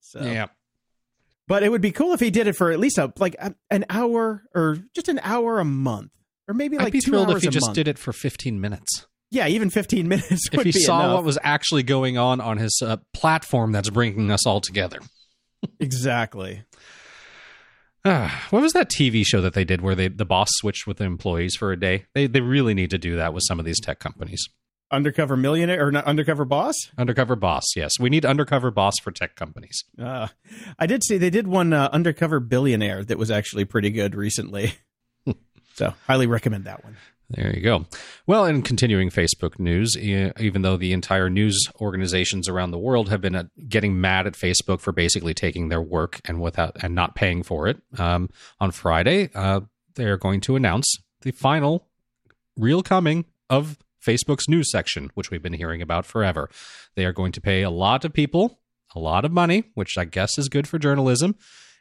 so. 0.00 0.22
Yeah. 0.22 0.46
But 1.48 1.62
it 1.62 1.70
would 1.70 1.82
be 1.82 1.90
cool 1.92 2.12
if 2.12 2.20
he 2.20 2.30
did 2.30 2.46
it 2.46 2.54
for 2.54 2.70
at 2.70 2.78
least 2.78 2.98
a, 2.98 3.12
like 3.18 3.34
a, 3.38 3.54
an 3.70 3.84
hour 3.90 4.44
or 4.54 4.78
just 4.94 5.08
an 5.08 5.20
hour 5.22 5.58
a 5.58 5.64
month, 5.64 6.12
or 6.48 6.54
maybe 6.54 6.76
like 6.76 6.86
I'd 6.88 6.92
be 6.92 7.00
two 7.00 7.10
thrilled 7.10 7.28
hours 7.28 7.38
if 7.38 7.42
he 7.42 7.48
just 7.50 7.66
month. 7.66 7.74
did 7.74 7.88
it 7.88 7.98
for 7.98 8.12
15 8.12 8.60
minutes. 8.60 9.06
Yeah, 9.30 9.48
even 9.48 9.70
15 9.70 10.08
minutes. 10.08 10.48
If 10.52 10.62
he 10.62 10.72
saw 10.72 11.00
enough. 11.00 11.14
what 11.16 11.24
was 11.24 11.38
actually 11.42 11.82
going 11.82 12.16
on 12.18 12.40
on 12.40 12.58
his 12.58 12.80
uh, 12.84 12.98
platform 13.12 13.72
that's 13.72 13.90
bringing 13.90 14.30
us 14.30 14.46
all 14.46 14.60
together. 14.60 15.00
exactly. 15.80 16.64
Ah, 18.04 18.46
what 18.50 18.62
was 18.62 18.72
that 18.72 18.90
TV 18.90 19.24
show 19.26 19.40
that 19.40 19.54
they 19.54 19.64
did 19.64 19.80
where 19.80 19.94
they 19.94 20.08
the 20.08 20.24
boss 20.24 20.48
switched 20.52 20.86
with 20.86 20.98
the 20.98 21.04
employees 21.04 21.56
for 21.56 21.72
a 21.72 21.78
day? 21.78 22.06
They 22.14 22.26
they 22.26 22.40
really 22.40 22.74
need 22.74 22.90
to 22.90 22.98
do 22.98 23.16
that 23.16 23.34
with 23.34 23.42
some 23.46 23.58
of 23.58 23.64
these 23.64 23.80
tech 23.80 23.98
companies. 23.98 24.48
Undercover 24.92 25.36
millionaire 25.36 25.86
or 25.86 25.90
not 25.90 26.04
undercover 26.04 26.44
boss? 26.44 26.74
Undercover 26.98 27.34
boss, 27.34 27.64
yes. 27.74 27.98
We 27.98 28.10
need 28.10 28.26
undercover 28.26 28.70
boss 28.70 28.94
for 29.02 29.10
tech 29.10 29.36
companies. 29.36 29.84
Uh, 29.98 30.28
I 30.78 30.86
did 30.86 31.02
see 31.02 31.16
they 31.16 31.30
did 31.30 31.48
one 31.48 31.72
uh, 31.72 31.88
undercover 31.92 32.40
billionaire 32.40 33.02
that 33.04 33.16
was 33.16 33.30
actually 33.30 33.64
pretty 33.64 33.90
good 33.90 34.14
recently. 34.14 34.74
so 35.74 35.94
highly 36.06 36.26
recommend 36.26 36.66
that 36.66 36.84
one. 36.84 36.96
There 37.30 37.54
you 37.54 37.62
go. 37.62 37.86
Well, 38.26 38.44
in 38.44 38.60
continuing 38.60 39.08
Facebook 39.08 39.58
news, 39.58 39.96
even 39.96 40.60
though 40.60 40.76
the 40.76 40.92
entire 40.92 41.30
news 41.30 41.58
organizations 41.80 42.46
around 42.46 42.72
the 42.72 42.78
world 42.78 43.08
have 43.08 43.22
been 43.22 43.34
uh, 43.34 43.44
getting 43.68 43.98
mad 43.98 44.26
at 44.26 44.34
Facebook 44.34 44.80
for 44.80 44.92
basically 44.92 45.32
taking 45.32 45.68
their 45.68 45.80
work 45.80 46.20
and 46.26 46.42
without 46.42 46.76
and 46.82 46.94
not 46.94 47.14
paying 47.14 47.42
for 47.42 47.66
it, 47.66 47.80
um, 47.98 48.28
on 48.60 48.70
Friday 48.70 49.30
uh, 49.34 49.60
they 49.94 50.04
are 50.04 50.18
going 50.18 50.42
to 50.42 50.56
announce 50.56 50.98
the 51.22 51.30
final 51.30 51.88
real 52.56 52.82
coming 52.82 53.24
of 53.48 53.78
Facebook's 54.04 54.48
news 54.48 54.70
section, 54.70 55.10
which 55.14 55.30
we've 55.30 55.42
been 55.42 55.52
hearing 55.52 55.82
about 55.82 56.06
forever. 56.06 56.50
They 56.94 57.04
are 57.04 57.12
going 57.12 57.32
to 57.32 57.40
pay 57.40 57.62
a 57.62 57.70
lot 57.70 58.04
of 58.04 58.12
people 58.12 58.58
a 58.94 58.98
lot 58.98 59.24
of 59.24 59.32
money, 59.32 59.64
which 59.74 59.96
I 59.96 60.04
guess 60.04 60.38
is 60.38 60.48
good 60.48 60.68
for 60.68 60.78
journalism, 60.78 61.36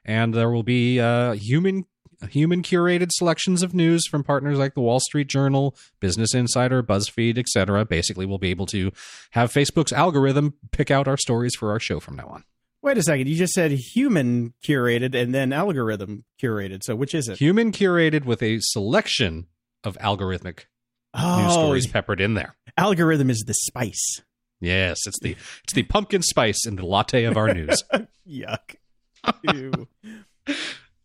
and 0.05 0.33
there 0.33 0.49
will 0.49 0.63
be 0.63 0.99
uh, 0.99 1.33
human 1.33 1.85
human 2.29 2.61
curated 2.61 3.09
selections 3.11 3.63
of 3.63 3.73
news 3.73 4.05
from 4.07 4.23
partners 4.23 4.59
like 4.59 4.75
the 4.75 4.81
Wall 4.81 4.99
Street 4.99 5.27
Journal, 5.27 5.75
Business 5.99 6.35
Insider, 6.35 6.83
BuzzFeed, 6.83 7.37
etc. 7.39 7.83
Basically, 7.83 8.27
we'll 8.27 8.37
be 8.37 8.51
able 8.51 8.67
to 8.67 8.91
have 9.31 9.51
Facebook's 9.51 9.91
algorithm 9.91 10.53
pick 10.71 10.91
out 10.91 11.07
our 11.07 11.17
stories 11.17 11.55
for 11.55 11.71
our 11.71 11.79
show 11.79 11.99
from 11.99 12.15
now 12.15 12.27
on. 12.27 12.43
Wait 12.83 12.97
a 12.97 13.03
second. 13.03 13.27
You 13.27 13.35
just 13.35 13.53
said 13.53 13.71
human 13.71 14.53
curated 14.63 15.15
and 15.15 15.33
then 15.33 15.53
algorithm 15.53 16.25
curated. 16.41 16.83
So 16.83 16.95
which 16.95 17.13
is 17.13 17.27
it? 17.27 17.39
Human 17.39 17.71
curated 17.71 18.25
with 18.25 18.41
a 18.41 18.59
selection 18.59 19.47
of 19.83 19.97
algorithmic 19.97 20.65
oh, 21.13 21.41
news 21.43 21.53
stories 21.53 21.87
peppered 21.87 22.21
in 22.21 22.33
there. 22.35 22.55
algorithm 22.77 23.29
is 23.29 23.43
the 23.45 23.53
spice. 23.53 24.21
Yes, 24.59 24.99
it's 25.07 25.19
the 25.21 25.35
it's 25.63 25.73
the 25.73 25.83
pumpkin 25.83 26.21
spice 26.21 26.65
in 26.67 26.75
the 26.75 26.85
latte 26.85 27.23
of 27.23 27.35
our 27.37 27.53
news. 27.53 27.83
Yuck. 28.27 28.75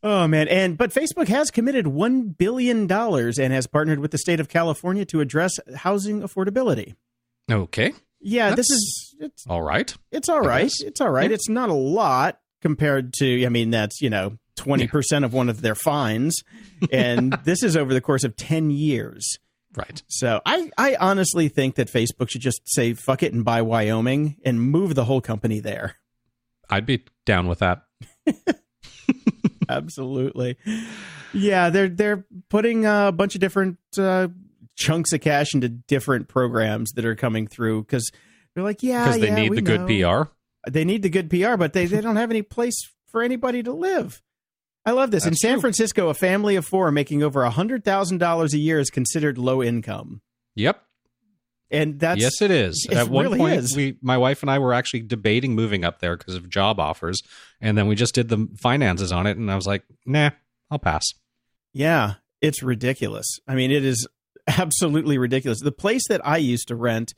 Oh 0.02 0.28
man, 0.28 0.46
and 0.48 0.78
but 0.78 0.92
Facebook 0.92 1.28
has 1.28 1.50
committed 1.50 1.86
one 1.88 2.28
billion 2.28 2.86
dollars 2.86 3.38
and 3.38 3.52
has 3.52 3.66
partnered 3.66 3.98
with 3.98 4.10
the 4.10 4.18
state 4.18 4.38
of 4.40 4.48
California 4.48 5.04
to 5.06 5.20
address 5.20 5.52
housing 5.74 6.20
affordability. 6.22 6.94
okay, 7.50 7.92
Yeah, 8.20 8.54
this 8.54 8.70
is 8.70 9.14
it's 9.18 9.46
all 9.48 9.62
right. 9.62 9.92
it's 10.12 10.28
all 10.28 10.40
right. 10.42 10.70
It's 10.80 11.00
all 11.00 11.10
right. 11.10 11.30
Yeah. 11.30 11.34
It's 11.34 11.48
not 11.48 11.70
a 11.70 11.74
lot 11.74 12.38
compared 12.62 13.12
to 13.14 13.44
I 13.44 13.48
mean 13.48 13.70
that's, 13.70 14.00
you 14.00 14.10
know, 14.10 14.38
20% 14.58 15.24
of 15.24 15.34
one 15.34 15.48
of 15.48 15.60
their 15.60 15.74
fines 15.74 16.36
and 16.92 17.32
this 17.44 17.62
is 17.62 17.76
over 17.76 17.92
the 17.92 18.00
course 18.00 18.24
of 18.24 18.36
10 18.36 18.70
years. 18.70 19.38
Right. 19.76 20.02
So 20.08 20.40
I, 20.46 20.70
I 20.78 20.96
honestly 20.98 21.48
think 21.48 21.74
that 21.74 21.88
Facebook 21.92 22.30
should 22.30 22.40
just 22.40 22.62
say 22.64 22.94
fuck 22.94 23.22
it 23.22 23.32
and 23.34 23.44
buy 23.44 23.60
Wyoming 23.62 24.36
and 24.44 24.60
move 24.60 24.94
the 24.94 25.04
whole 25.04 25.20
company 25.20 25.60
there. 25.60 25.96
I'd 26.70 26.86
be 26.86 27.04
down 27.26 27.46
with 27.46 27.58
that. 27.58 27.82
Absolutely. 29.68 30.56
Yeah, 31.32 31.70
they're 31.70 31.88
they're 31.88 32.24
putting 32.48 32.86
a 32.86 33.12
bunch 33.12 33.34
of 33.34 33.40
different 33.40 33.78
uh, 33.98 34.28
chunks 34.76 35.12
of 35.12 35.20
cash 35.20 35.54
into 35.54 35.68
different 35.68 36.28
programs 36.28 36.92
that 36.92 37.04
are 37.04 37.14
coming 37.16 37.46
through 37.46 37.82
because 37.82 38.10
they're 38.54 38.64
like, 38.64 38.82
yeah, 38.82 39.04
Because 39.04 39.20
they 39.20 39.28
yeah, 39.28 39.34
need 39.34 39.52
the 39.52 39.62
good. 39.62 39.86
PR. 39.86 40.30
They 40.70 40.84
need 40.84 41.02
the 41.02 41.10
good 41.10 41.30
PR, 41.30 41.56
but 41.56 41.72
they, 41.72 41.86
they 41.86 42.00
don't 42.00 42.16
have 42.16 42.30
any 42.30 42.42
place 42.42 42.76
for 43.08 43.22
anybody 43.22 43.62
to 43.62 43.72
live. 43.72 44.22
I 44.86 44.92
love 44.92 45.10
this. 45.10 45.26
In 45.26 45.34
San 45.34 45.54
true. 45.54 45.62
Francisco, 45.62 46.08
a 46.08 46.14
family 46.14 46.54
of 46.56 46.64
four 46.64 46.90
making 46.92 47.22
over 47.22 47.44
hundred 47.44 47.84
thousand 47.84 48.18
dollars 48.18 48.54
a 48.54 48.58
year 48.58 48.78
is 48.78 48.88
considered 48.88 49.36
low 49.36 49.62
income, 49.62 50.22
Yep. 50.54 50.80
and 51.70 51.98
that's 51.98 52.20
yes, 52.20 52.40
it 52.40 52.50
is. 52.52 52.86
it 52.90 52.96
At 52.96 53.08
one 53.08 53.24
really 53.24 53.38
point, 53.38 53.54
is. 53.56 53.76
we, 53.76 53.98
my 54.00 54.16
wife 54.16 54.42
and 54.42 54.50
I 54.50 54.58
were 54.60 54.72
actually 54.72 55.00
debating 55.00 55.54
moving 55.56 55.84
up 55.84 55.98
there 55.98 56.16
because 56.16 56.34
of 56.36 56.48
job 56.48 56.78
offers, 56.78 57.20
and 57.60 57.76
then 57.76 57.88
we 57.88 57.96
just 57.96 58.14
did 58.14 58.28
the 58.28 58.48
finances 58.56 59.10
on 59.12 59.26
it, 59.26 59.36
and 59.36 59.50
I 59.50 59.56
was 59.56 59.66
like, 59.66 59.82
"Nah, 60.06 60.30
I'll 60.70 60.78
pass." 60.78 61.04
Yeah, 61.72 62.14
it's 62.40 62.62
ridiculous. 62.62 63.26
I 63.48 63.54
mean, 63.56 63.70
it 63.72 63.84
is 63.84 64.06
absolutely 64.46 65.18
ridiculous. 65.18 65.60
The 65.60 65.72
place 65.72 66.06
that 66.08 66.24
I 66.24 66.36
used 66.36 66.68
to 66.68 66.76
rent, 66.76 67.12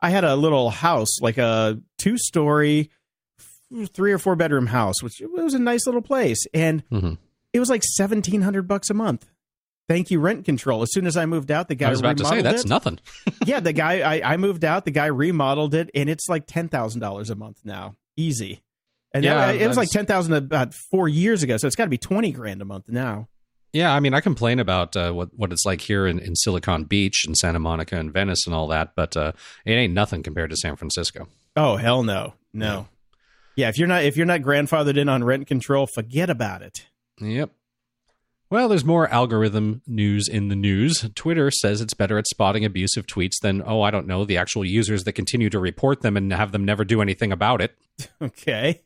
I 0.00 0.10
had 0.10 0.24
a 0.24 0.34
little 0.36 0.70
house, 0.70 1.20
like 1.20 1.38
a 1.38 1.78
two 1.98 2.18
story, 2.18 2.90
three 3.86 4.12
or 4.12 4.18
four 4.18 4.36
bedroom 4.36 4.66
house, 4.66 5.02
which 5.02 5.20
it 5.20 5.30
was 5.30 5.54
a 5.54 5.58
nice 5.58 5.86
little 5.86 6.02
place. 6.02 6.38
And 6.54 6.82
Mhm. 6.90 7.18
it 7.52 7.60
was 7.60 7.68
like 7.70 7.82
1700 7.98 8.66
bucks 8.68 8.90
a 8.90 8.94
month. 8.94 9.26
Thank 9.88 10.10
you, 10.10 10.18
rent 10.18 10.44
control. 10.46 10.80
As 10.82 10.92
soon 10.92 11.06
as 11.06 11.16
I 11.16 11.26
moved 11.26 11.50
out, 11.50 11.68
the 11.68 11.74
guy 11.74 11.88
I 11.88 11.90
was 11.90 12.00
about 12.00 12.16
to 12.18 12.24
say 12.24 12.40
that's 12.40 12.64
it. 12.64 12.68
nothing. 12.68 12.98
yeah, 13.46 13.60
the 13.60 13.72
guy, 13.84 14.00
I, 14.00 14.32
I 14.34 14.36
moved 14.38 14.64
out, 14.64 14.84
the 14.86 14.90
guy 14.90 15.06
remodeled 15.06 15.74
it, 15.74 15.90
and 15.94 16.08
it's 16.08 16.26
like 16.28 16.46
$10,000 16.46 17.30
a 17.30 17.34
month 17.34 17.58
now. 17.64 17.94
Easy. 18.16 18.62
And 19.12 19.22
Yeah, 19.24 19.34
that- 19.52 19.56
it 19.60 19.68
was 19.68 19.76
like 19.76 19.90
that's- 19.90 20.06
10000 20.06 20.32
about 20.32 20.72
four 20.90 21.08
years 21.08 21.42
ago. 21.42 21.56
So 21.58 21.66
it's 21.66 21.76
got 21.76 21.84
to 21.84 21.90
be 21.90 21.98
20 21.98 22.32
grand 22.32 22.62
a 22.62 22.64
month 22.64 22.88
now. 22.88 23.28
Yeah, 23.74 23.92
I 23.92 23.98
mean, 24.00 24.14
I 24.14 24.20
complain 24.20 24.60
about 24.60 24.96
uh, 24.96 25.10
what 25.12 25.30
what 25.36 25.50
it's 25.52 25.64
like 25.66 25.80
here 25.80 26.06
in, 26.06 26.20
in 26.20 26.36
Silicon 26.36 26.84
Beach 26.84 27.24
and 27.26 27.36
Santa 27.36 27.58
Monica 27.58 27.96
and 27.96 28.12
Venice 28.12 28.46
and 28.46 28.54
all 28.54 28.68
that, 28.68 28.92
but 28.94 29.16
uh, 29.16 29.32
it 29.66 29.72
ain't 29.72 29.92
nothing 29.92 30.22
compared 30.22 30.50
to 30.50 30.56
San 30.56 30.76
Francisco. 30.76 31.26
Oh 31.56 31.74
hell 31.76 32.04
no, 32.04 32.34
no. 32.52 32.86
Yeah, 33.56 33.68
if 33.68 33.78
you're 33.78 33.88
not 33.88 34.04
if 34.04 34.16
you're 34.16 34.26
not 34.26 34.40
grandfathered 34.40 34.96
in 34.96 35.08
on 35.08 35.24
rent 35.24 35.46
control, 35.46 35.86
forget 35.86 36.30
about 36.30 36.62
it. 36.62 36.86
Yep. 37.20 37.50
Well, 38.50 38.68
there's 38.68 38.84
more 38.84 39.08
algorithm 39.08 39.82
news 39.86 40.28
in 40.28 40.48
the 40.48 40.54
news. 40.54 41.08
Twitter 41.14 41.50
says 41.50 41.80
it's 41.80 41.94
better 41.94 42.18
at 42.18 42.28
spotting 42.28 42.64
abusive 42.64 43.06
tweets 43.06 43.40
than, 43.42 43.62
oh, 43.66 43.82
I 43.82 43.90
don't 43.90 44.06
know, 44.06 44.24
the 44.24 44.36
actual 44.36 44.64
users 44.64 45.02
that 45.04 45.14
continue 45.14 45.50
to 45.50 45.58
report 45.58 46.02
them 46.02 46.16
and 46.16 46.32
have 46.32 46.52
them 46.52 46.64
never 46.64 46.84
do 46.84 47.00
anything 47.02 47.32
about 47.32 47.60
it. 47.60 47.76
Okay. 48.20 48.82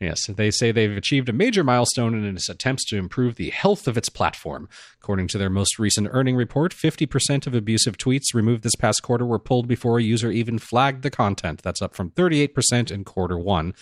Yes, 0.00 0.26
they 0.26 0.50
say 0.50 0.72
they've 0.72 0.96
achieved 0.96 1.28
a 1.28 1.34
major 1.34 1.62
milestone 1.62 2.14
in 2.14 2.34
its 2.34 2.48
attempts 2.48 2.86
to 2.86 2.96
improve 2.96 3.36
the 3.36 3.50
health 3.50 3.86
of 3.86 3.98
its 3.98 4.08
platform. 4.08 4.68
According 5.02 5.28
to 5.28 5.38
their 5.38 5.50
most 5.50 5.78
recent 5.78 6.08
earning 6.10 6.36
report, 6.36 6.74
50% 6.74 7.46
of 7.46 7.54
abusive 7.54 7.98
tweets 7.98 8.34
removed 8.34 8.62
this 8.62 8.76
past 8.76 9.02
quarter 9.02 9.26
were 9.26 9.38
pulled 9.38 9.68
before 9.68 9.98
a 9.98 10.02
user 10.02 10.30
even 10.30 10.58
flagged 10.58 11.02
the 11.02 11.10
content. 11.10 11.62
That's 11.62 11.82
up 11.82 11.94
from 11.94 12.10
38% 12.10 12.90
in 12.90 13.04
quarter 13.04 13.38
one. 13.38 13.74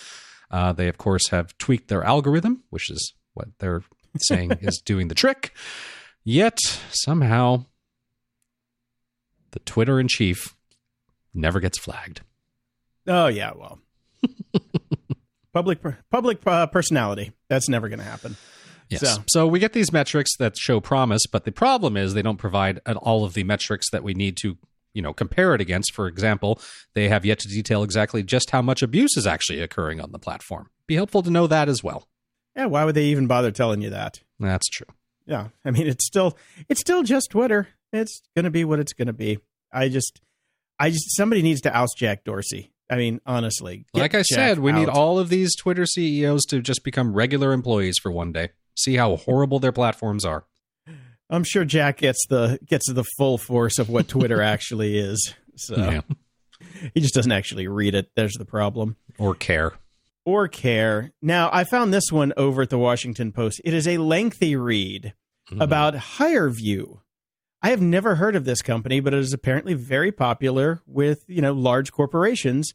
Uh, 0.51 0.73
they, 0.73 0.89
of 0.89 0.99
course, 0.99 1.29
have 1.31 1.57
tweaked 1.59 1.89
their 1.89 2.03
algorithm, 2.05 2.63
which 2.71 2.91
is 2.91 3.13
what 3.35 3.49
they're 3.59 3.83
saying 4.19 4.53
is 4.61 4.81
doing 4.85 5.09
the 5.09 5.15
trick. 5.15 5.55
Yet, 6.25 6.59
somehow, 6.91 7.65
the 9.53 9.59
Twitter 9.61 9.99
in 10.01 10.09
chief 10.09 10.55
never 11.35 11.61
gets 11.61 11.79
flagged. 11.79 12.23
Oh 13.07 13.27
yeah, 13.29 13.53
well. 13.57 13.79
public 15.53 15.81
public 16.11 16.47
uh, 16.47 16.67
personality. 16.67 17.33
That's 17.49 17.69
never 17.69 17.89
going 17.89 17.99
to 18.01 18.05
happen. 18.05 18.37
Yes. 18.89 19.01
So- 19.01 19.23
So. 19.29 19.47
we 19.47 19.59
get 19.59 19.73
these 19.75 19.93
metrics 19.93 20.37
that 20.39 20.57
show 20.57 20.81
promise, 20.81 21.23
but 21.31 21.45
the 21.45 21.53
problem 21.53 21.97
is 21.97 22.15
they 22.15 22.23
don't 22.23 22.39
provide 22.39 22.81
all 22.87 23.25
of 23.25 23.35
the 23.35 23.45
metrics 23.45 23.91
that 23.91 24.03
we 24.03 24.15
need 24.15 24.37
to, 24.39 24.57
you 24.95 25.03
know, 25.03 25.13
compare 25.13 25.55
it 25.55 25.61
against. 25.61 25.95
For 25.95 26.07
example, 26.07 26.61
they 26.95 27.09
have 27.09 27.25
yet 27.25 27.39
to 27.41 27.49
detail 27.49 27.83
exactly 27.83 28.23
just 28.23 28.51
how 28.51 28.63
much 28.63 28.83
abuse 28.83 29.17
is 29.17 29.27
actually 29.27 29.61
occurring 29.61 30.01
on 30.01 30.13
the 30.13 30.19
platform. 30.19 30.71
Be 30.87 30.95
helpful 30.95 31.23
to 31.23 31.31
know 31.31 31.47
that 31.47 31.69
as 31.69 31.83
well. 31.83 32.09
Yeah, 32.57 32.67
why 32.67 32.85
would 32.85 32.95
they 32.95 33.05
even 33.05 33.27
bother 33.27 33.53
telling 33.53 33.83
you 33.83 33.91
that? 33.91 34.21
That's 34.41 34.69
true. 34.69 34.87
Yeah. 35.27 35.49
I 35.65 35.71
mean, 35.71 35.87
it's 35.87 36.07
still 36.07 36.37
it's 36.69 36.81
still 36.81 37.03
just 37.03 37.31
Twitter. 37.31 37.69
It's 37.93 38.23
going 38.35 38.45
to 38.45 38.51
be 38.51 38.65
what 38.65 38.81
it's 38.81 38.93
going 38.93 39.07
to 39.07 39.13
be. 39.13 39.39
I 39.73 39.89
just 39.89 40.21
I 40.79 40.91
just 40.91 41.15
somebody 41.17 41.43
needs 41.43 41.61
to 41.63 41.77
oust 41.77 41.97
Jack 41.97 42.25
Dorsey. 42.25 42.73
I 42.91 42.97
mean, 42.97 43.21
honestly. 43.27 43.85
like 43.93 44.15
I 44.15 44.19
Jack 44.19 44.27
said, 44.27 44.59
we 44.61 44.73
need 44.73 44.89
all 44.89 45.19
of 45.19 45.29
these 45.29 45.55
Twitter 45.55 45.85
CEOs 45.85 46.47
to 46.47 46.63
just 46.63 46.83
become 46.83 47.13
regular 47.13 47.53
employees 47.53 47.99
for 48.03 48.11
one 48.11 48.33
day. 48.33 48.51
See 48.75 48.97
how 48.97 49.17
horrible 49.17 49.59
their 49.59 49.73
platforms 49.73 50.25
are. 50.25 50.47
I'm 51.31 51.45
sure 51.45 51.65
Jack 51.65 51.99
gets 51.99 52.25
the 52.29 52.59
gets 52.67 52.91
the 52.91 53.05
full 53.17 53.39
force 53.39 53.79
of 53.79 53.89
what 53.89 54.09
Twitter 54.09 54.41
actually 54.55 54.99
is. 54.99 55.35
So 55.57 55.77
Yeah. 55.77 56.01
he 56.95 57.01
just 57.01 57.15
doesn't 57.15 57.33
actually 57.33 57.69
read 57.69 57.95
it. 57.95 58.11
There's 58.17 58.35
the 58.35 58.45
problem. 58.45 58.97
Or 59.19 59.35
care. 59.35 59.73
Or 60.25 60.47
care. 60.49 61.13
Now, 61.23 61.51
I 61.53 61.65
found 61.65 61.93
this 61.93 62.11
one 62.13 62.33
over 62.37 62.63
at 62.63 62.71
the 62.71 62.79
Washington 62.79 63.33
Post. 63.33 63.61
It 63.65 63.75
is 63.75 63.87
a 63.89 63.99
lengthy 63.99 64.57
read 64.57 65.15
Mhm. 65.51 65.63
about 65.63 65.95
HireVue. 65.95 67.01
I 67.63 67.71
have 67.71 67.81
never 67.81 68.15
heard 68.17 68.37
of 68.37 68.45
this 68.45 68.63
company, 68.63 69.01
but 69.01 69.13
it 69.15 69.21
is 69.21 69.33
apparently 69.33 69.75
very 69.75 70.13
popular 70.13 70.81
with, 70.87 71.25
you 71.27 71.41
know, 71.43 71.53
large 71.53 71.91
corporations. 71.93 72.73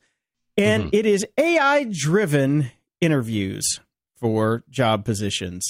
And 0.57 0.85
Mhm. 0.85 0.89
it 0.93 1.05
is 1.05 1.25
AI 1.37 1.85
driven 1.89 2.71
interviews 2.99 3.79
for 4.19 4.63
job 4.69 5.05
positions. 5.05 5.63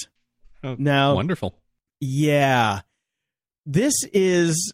Oh, 0.62 0.76
Now, 0.78 1.14
Wonderful. 1.14 1.54
Yeah. 2.04 2.80
This 3.66 3.94
is 4.12 4.72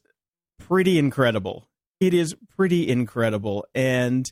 pretty 0.58 0.98
incredible. 0.98 1.68
It 2.00 2.14
is 2.14 2.34
pretty 2.56 2.88
incredible. 2.88 3.66
And 3.74 4.26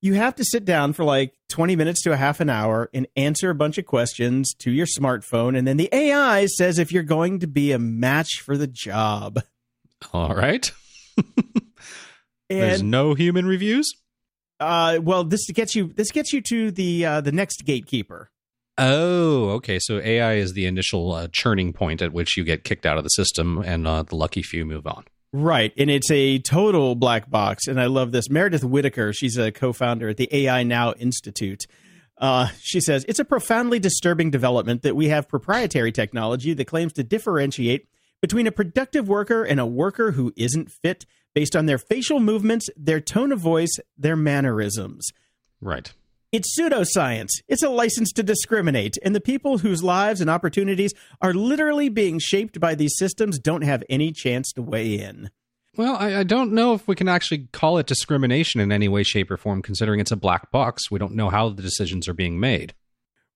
you 0.00 0.14
have 0.14 0.34
to 0.36 0.44
sit 0.44 0.64
down 0.64 0.92
for 0.92 1.04
like 1.04 1.34
20 1.50 1.76
minutes 1.76 2.02
to 2.02 2.12
a 2.12 2.16
half 2.16 2.40
an 2.40 2.50
hour 2.50 2.90
and 2.92 3.06
answer 3.16 3.50
a 3.50 3.54
bunch 3.54 3.78
of 3.78 3.86
questions 3.86 4.54
to 4.54 4.70
your 4.70 4.86
smartphone. 4.86 5.56
And 5.56 5.66
then 5.66 5.76
the 5.76 5.88
AI 5.92 6.46
says 6.46 6.78
if 6.78 6.90
you're 6.90 7.02
going 7.02 7.40
to 7.40 7.46
be 7.46 7.72
a 7.72 7.78
match 7.78 8.40
for 8.44 8.56
the 8.56 8.66
job. 8.66 9.40
All 10.12 10.34
right. 10.34 10.72
There's 12.48 12.82
no 12.82 13.14
human 13.14 13.46
reviews? 13.46 13.94
uh, 14.62 15.00
well, 15.02 15.24
this 15.24 15.50
gets 15.50 15.74
you 15.74 15.92
this 15.92 16.10
gets 16.10 16.32
you 16.32 16.40
to 16.40 16.70
the 16.70 17.04
uh, 17.04 17.20
the 17.20 17.32
next 17.32 17.64
gatekeeper. 17.64 18.30
Oh, 18.78 19.50
okay. 19.50 19.78
So 19.78 20.00
AI 20.00 20.34
is 20.34 20.54
the 20.54 20.66
initial 20.66 21.12
uh, 21.12 21.28
churning 21.30 21.72
point 21.72 22.00
at 22.02 22.12
which 22.12 22.36
you 22.36 22.44
get 22.44 22.64
kicked 22.64 22.86
out 22.86 22.98
of 22.98 23.04
the 23.04 23.10
system, 23.10 23.62
and 23.64 23.86
uh, 23.86 24.02
the 24.02 24.16
lucky 24.16 24.42
few 24.42 24.64
move 24.64 24.86
on. 24.86 25.04
Right. 25.32 25.72
And 25.78 25.90
it's 25.90 26.10
a 26.10 26.38
total 26.40 26.94
black 26.94 27.30
box. 27.30 27.66
And 27.66 27.80
I 27.80 27.86
love 27.86 28.12
this. 28.12 28.28
Meredith 28.28 28.64
Whittaker, 28.64 29.12
she's 29.12 29.38
a 29.38 29.50
co 29.50 29.72
founder 29.72 30.10
at 30.10 30.18
the 30.18 30.28
AI 30.30 30.62
Now 30.62 30.92
Institute. 30.92 31.64
Uh, 32.18 32.48
she 32.60 32.80
says, 32.80 33.04
It's 33.08 33.18
a 33.18 33.24
profoundly 33.24 33.78
disturbing 33.78 34.30
development 34.30 34.82
that 34.82 34.94
we 34.94 35.08
have 35.08 35.28
proprietary 35.28 35.90
technology 35.90 36.52
that 36.54 36.66
claims 36.66 36.92
to 36.94 37.02
differentiate 37.02 37.88
between 38.20 38.46
a 38.46 38.52
productive 38.52 39.08
worker 39.08 39.42
and 39.42 39.58
a 39.58 39.66
worker 39.66 40.12
who 40.12 40.32
isn't 40.36 40.70
fit 40.70 41.06
based 41.34 41.56
on 41.56 41.66
their 41.66 41.78
facial 41.78 42.20
movements, 42.20 42.68
their 42.76 43.00
tone 43.00 43.32
of 43.32 43.40
voice, 43.40 43.74
their 43.96 44.16
mannerisms. 44.16 45.08
Right. 45.60 45.92
It's 46.32 46.58
pseudoscience. 46.58 47.28
It's 47.46 47.62
a 47.62 47.68
license 47.68 48.10
to 48.12 48.22
discriminate. 48.22 48.96
And 49.02 49.14
the 49.14 49.20
people 49.20 49.58
whose 49.58 49.82
lives 49.82 50.22
and 50.22 50.30
opportunities 50.30 50.94
are 51.20 51.34
literally 51.34 51.90
being 51.90 52.18
shaped 52.18 52.58
by 52.58 52.74
these 52.74 52.96
systems 52.96 53.38
don't 53.38 53.62
have 53.62 53.84
any 53.90 54.12
chance 54.12 54.50
to 54.52 54.62
weigh 54.62 54.98
in. 54.98 55.28
Well, 55.76 55.94
I, 55.96 56.20
I 56.20 56.22
don't 56.22 56.52
know 56.52 56.72
if 56.72 56.88
we 56.88 56.94
can 56.94 57.08
actually 57.08 57.48
call 57.52 57.76
it 57.76 57.86
discrimination 57.86 58.62
in 58.62 58.72
any 58.72 58.88
way, 58.88 59.02
shape, 59.02 59.30
or 59.30 59.36
form, 59.36 59.60
considering 59.60 60.00
it's 60.00 60.10
a 60.10 60.16
black 60.16 60.50
box. 60.50 60.90
We 60.90 60.98
don't 60.98 61.14
know 61.14 61.28
how 61.28 61.50
the 61.50 61.62
decisions 61.62 62.08
are 62.08 62.14
being 62.14 62.40
made. 62.40 62.72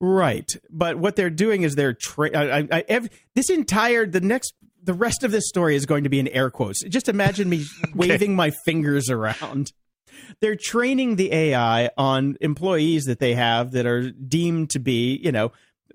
Right, 0.01 0.51
but 0.71 0.99
what 0.99 1.17
they're 1.17 1.31
doing 1.31 1.63
is 1.63 1.75
they're 1.75 1.95
tra- 1.95 2.37
I, 2.37 2.59
I, 2.59 2.69
I, 2.71 2.85
ev- 2.89 3.09
this 3.35 3.49
entire 3.49 4.05
the 4.05 4.21
next 4.21 4.53
the 4.83 4.93
rest 4.93 5.23
of 5.23 5.31
this 5.33 5.49
story 5.49 5.75
is 5.75 5.87
going 5.87 6.05
to 6.05 6.11
be 6.11 6.19
in 6.19 6.29
air 6.29 6.51
quotes. 6.51 6.83
Just 6.85 7.09
imagine 7.09 7.49
me 7.49 7.65
waving 7.95 8.37
my 8.37 8.53
fingers 8.67 9.09
around. 9.09 9.73
They're 10.41 10.57
training 10.57 11.17
the 11.17 11.33
AI 11.33 11.91
on 11.97 12.37
employees 12.41 13.05
that 13.05 13.19
they 13.21 13.35
have 13.35 13.73
that 13.73 13.87
are 13.87 14.11
deemed 14.11 14.71
to 14.71 14.79
be, 14.79 15.21
you 15.23 15.33
know, 15.33 15.53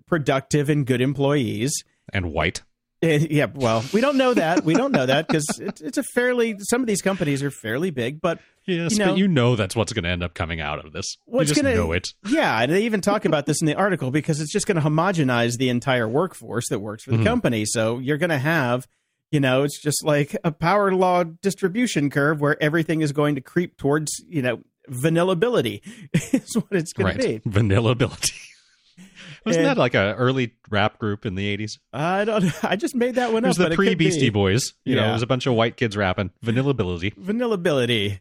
productive 0.07 0.69
and 0.69 0.85
good 0.85 1.01
employees. 1.01 1.71
And 2.13 2.31
white. 2.33 2.61
Yeah, 3.03 3.47
well, 3.51 3.83
we 3.93 3.99
don't 4.01 4.15
know 4.17 4.35
that. 4.35 4.63
We 4.63 4.75
don't 4.75 4.91
know 4.91 5.07
that 5.07 5.27
because 5.27 5.47
it's, 5.59 5.81
it's 5.81 5.97
a 5.97 6.03
fairly. 6.13 6.55
Some 6.59 6.81
of 6.81 6.87
these 6.87 7.01
companies 7.01 7.41
are 7.41 7.49
fairly 7.49 7.89
big, 7.89 8.21
but 8.21 8.39
Yes, 8.67 8.91
You 8.91 8.99
know- 8.99 9.05
but 9.07 9.17
you 9.17 9.27
know 9.27 9.55
that's 9.55 9.75
what's 9.75 9.91
going 9.91 10.03
to 10.03 10.09
end 10.11 10.21
up 10.21 10.35
coming 10.35 10.61
out 10.61 10.85
of 10.85 10.93
this. 10.93 11.17
What's 11.25 11.49
you 11.49 11.55
just 11.55 11.63
gonna- 11.63 11.73
know 11.75 11.93
it. 11.93 12.09
Yeah, 12.27 12.61
and 12.61 12.71
they 12.71 12.83
even 12.83 13.01
talk 13.01 13.25
about 13.25 13.47
this 13.47 13.59
in 13.59 13.65
the 13.65 13.73
article 13.73 14.11
because 14.11 14.39
it's 14.39 14.51
just 14.53 14.67
going 14.67 14.75
to 14.79 14.87
homogenize 14.87 15.57
the 15.57 15.69
entire 15.69 16.07
workforce 16.07 16.69
that 16.69 16.77
works 16.77 17.03
for 17.03 17.09
the 17.09 17.17
Mhm. 17.17 17.23
company. 17.23 17.65
So 17.65 17.97
you're 17.97 18.19
going 18.19 18.29
to 18.29 18.37
have, 18.37 18.87
you 19.31 19.39
know, 19.39 19.63
it's 19.63 19.81
just 19.81 20.03
like 20.05 20.35
a 20.43 20.51
power 20.51 20.93
law 20.93 21.23
distribution 21.23 22.09
curve 22.09 22.39
where 22.41 22.61
everything 22.61 23.01
is 23.01 23.11
going 23.11 23.35
to 23.35 23.41
creep 23.41 23.77
towards, 23.77 24.11
you 24.27 24.41
know, 24.41 24.59
vanillability 24.89 25.81
is 26.33 26.53
what 26.55 26.67
it's 26.71 26.93
going 26.93 27.17
Right. 27.17 27.21
to 27.21 27.39
be. 27.39 27.39
Vanillability. 27.49 28.33
Wasn't 29.45 29.65
And- 29.65 29.71
that 29.71 29.77
like 29.79 29.95
a 29.95 30.13
early 30.15 30.53
rap 30.69 30.99
group 30.99 31.25
in 31.25 31.35
the 31.35 31.57
80s? 31.57 31.79
I 31.93 32.25
don't. 32.25 32.51
I 32.63 32.75
just 32.75 32.93
made 32.95 33.15
that 33.15 33.33
one 33.33 33.43
up. 33.43 33.45
It 33.45 33.47
was 33.49 33.57
the 33.57 33.63
but 33.65 33.71
it 33.71 33.75
could 33.77 33.85
pre 33.85 33.95
Beastie 33.95 34.19
be. 34.25 34.29
Boys. 34.29 34.73
You 34.85 34.95
know, 34.95 35.09
it 35.09 35.13
was 35.13 35.23
a 35.23 35.27
bunch 35.27 35.47
of 35.47 35.53
white 35.55 35.77
kids 35.77 35.97
rapping. 35.97 36.31
Vanillability. 36.45 37.15
vanillability. 37.15 38.19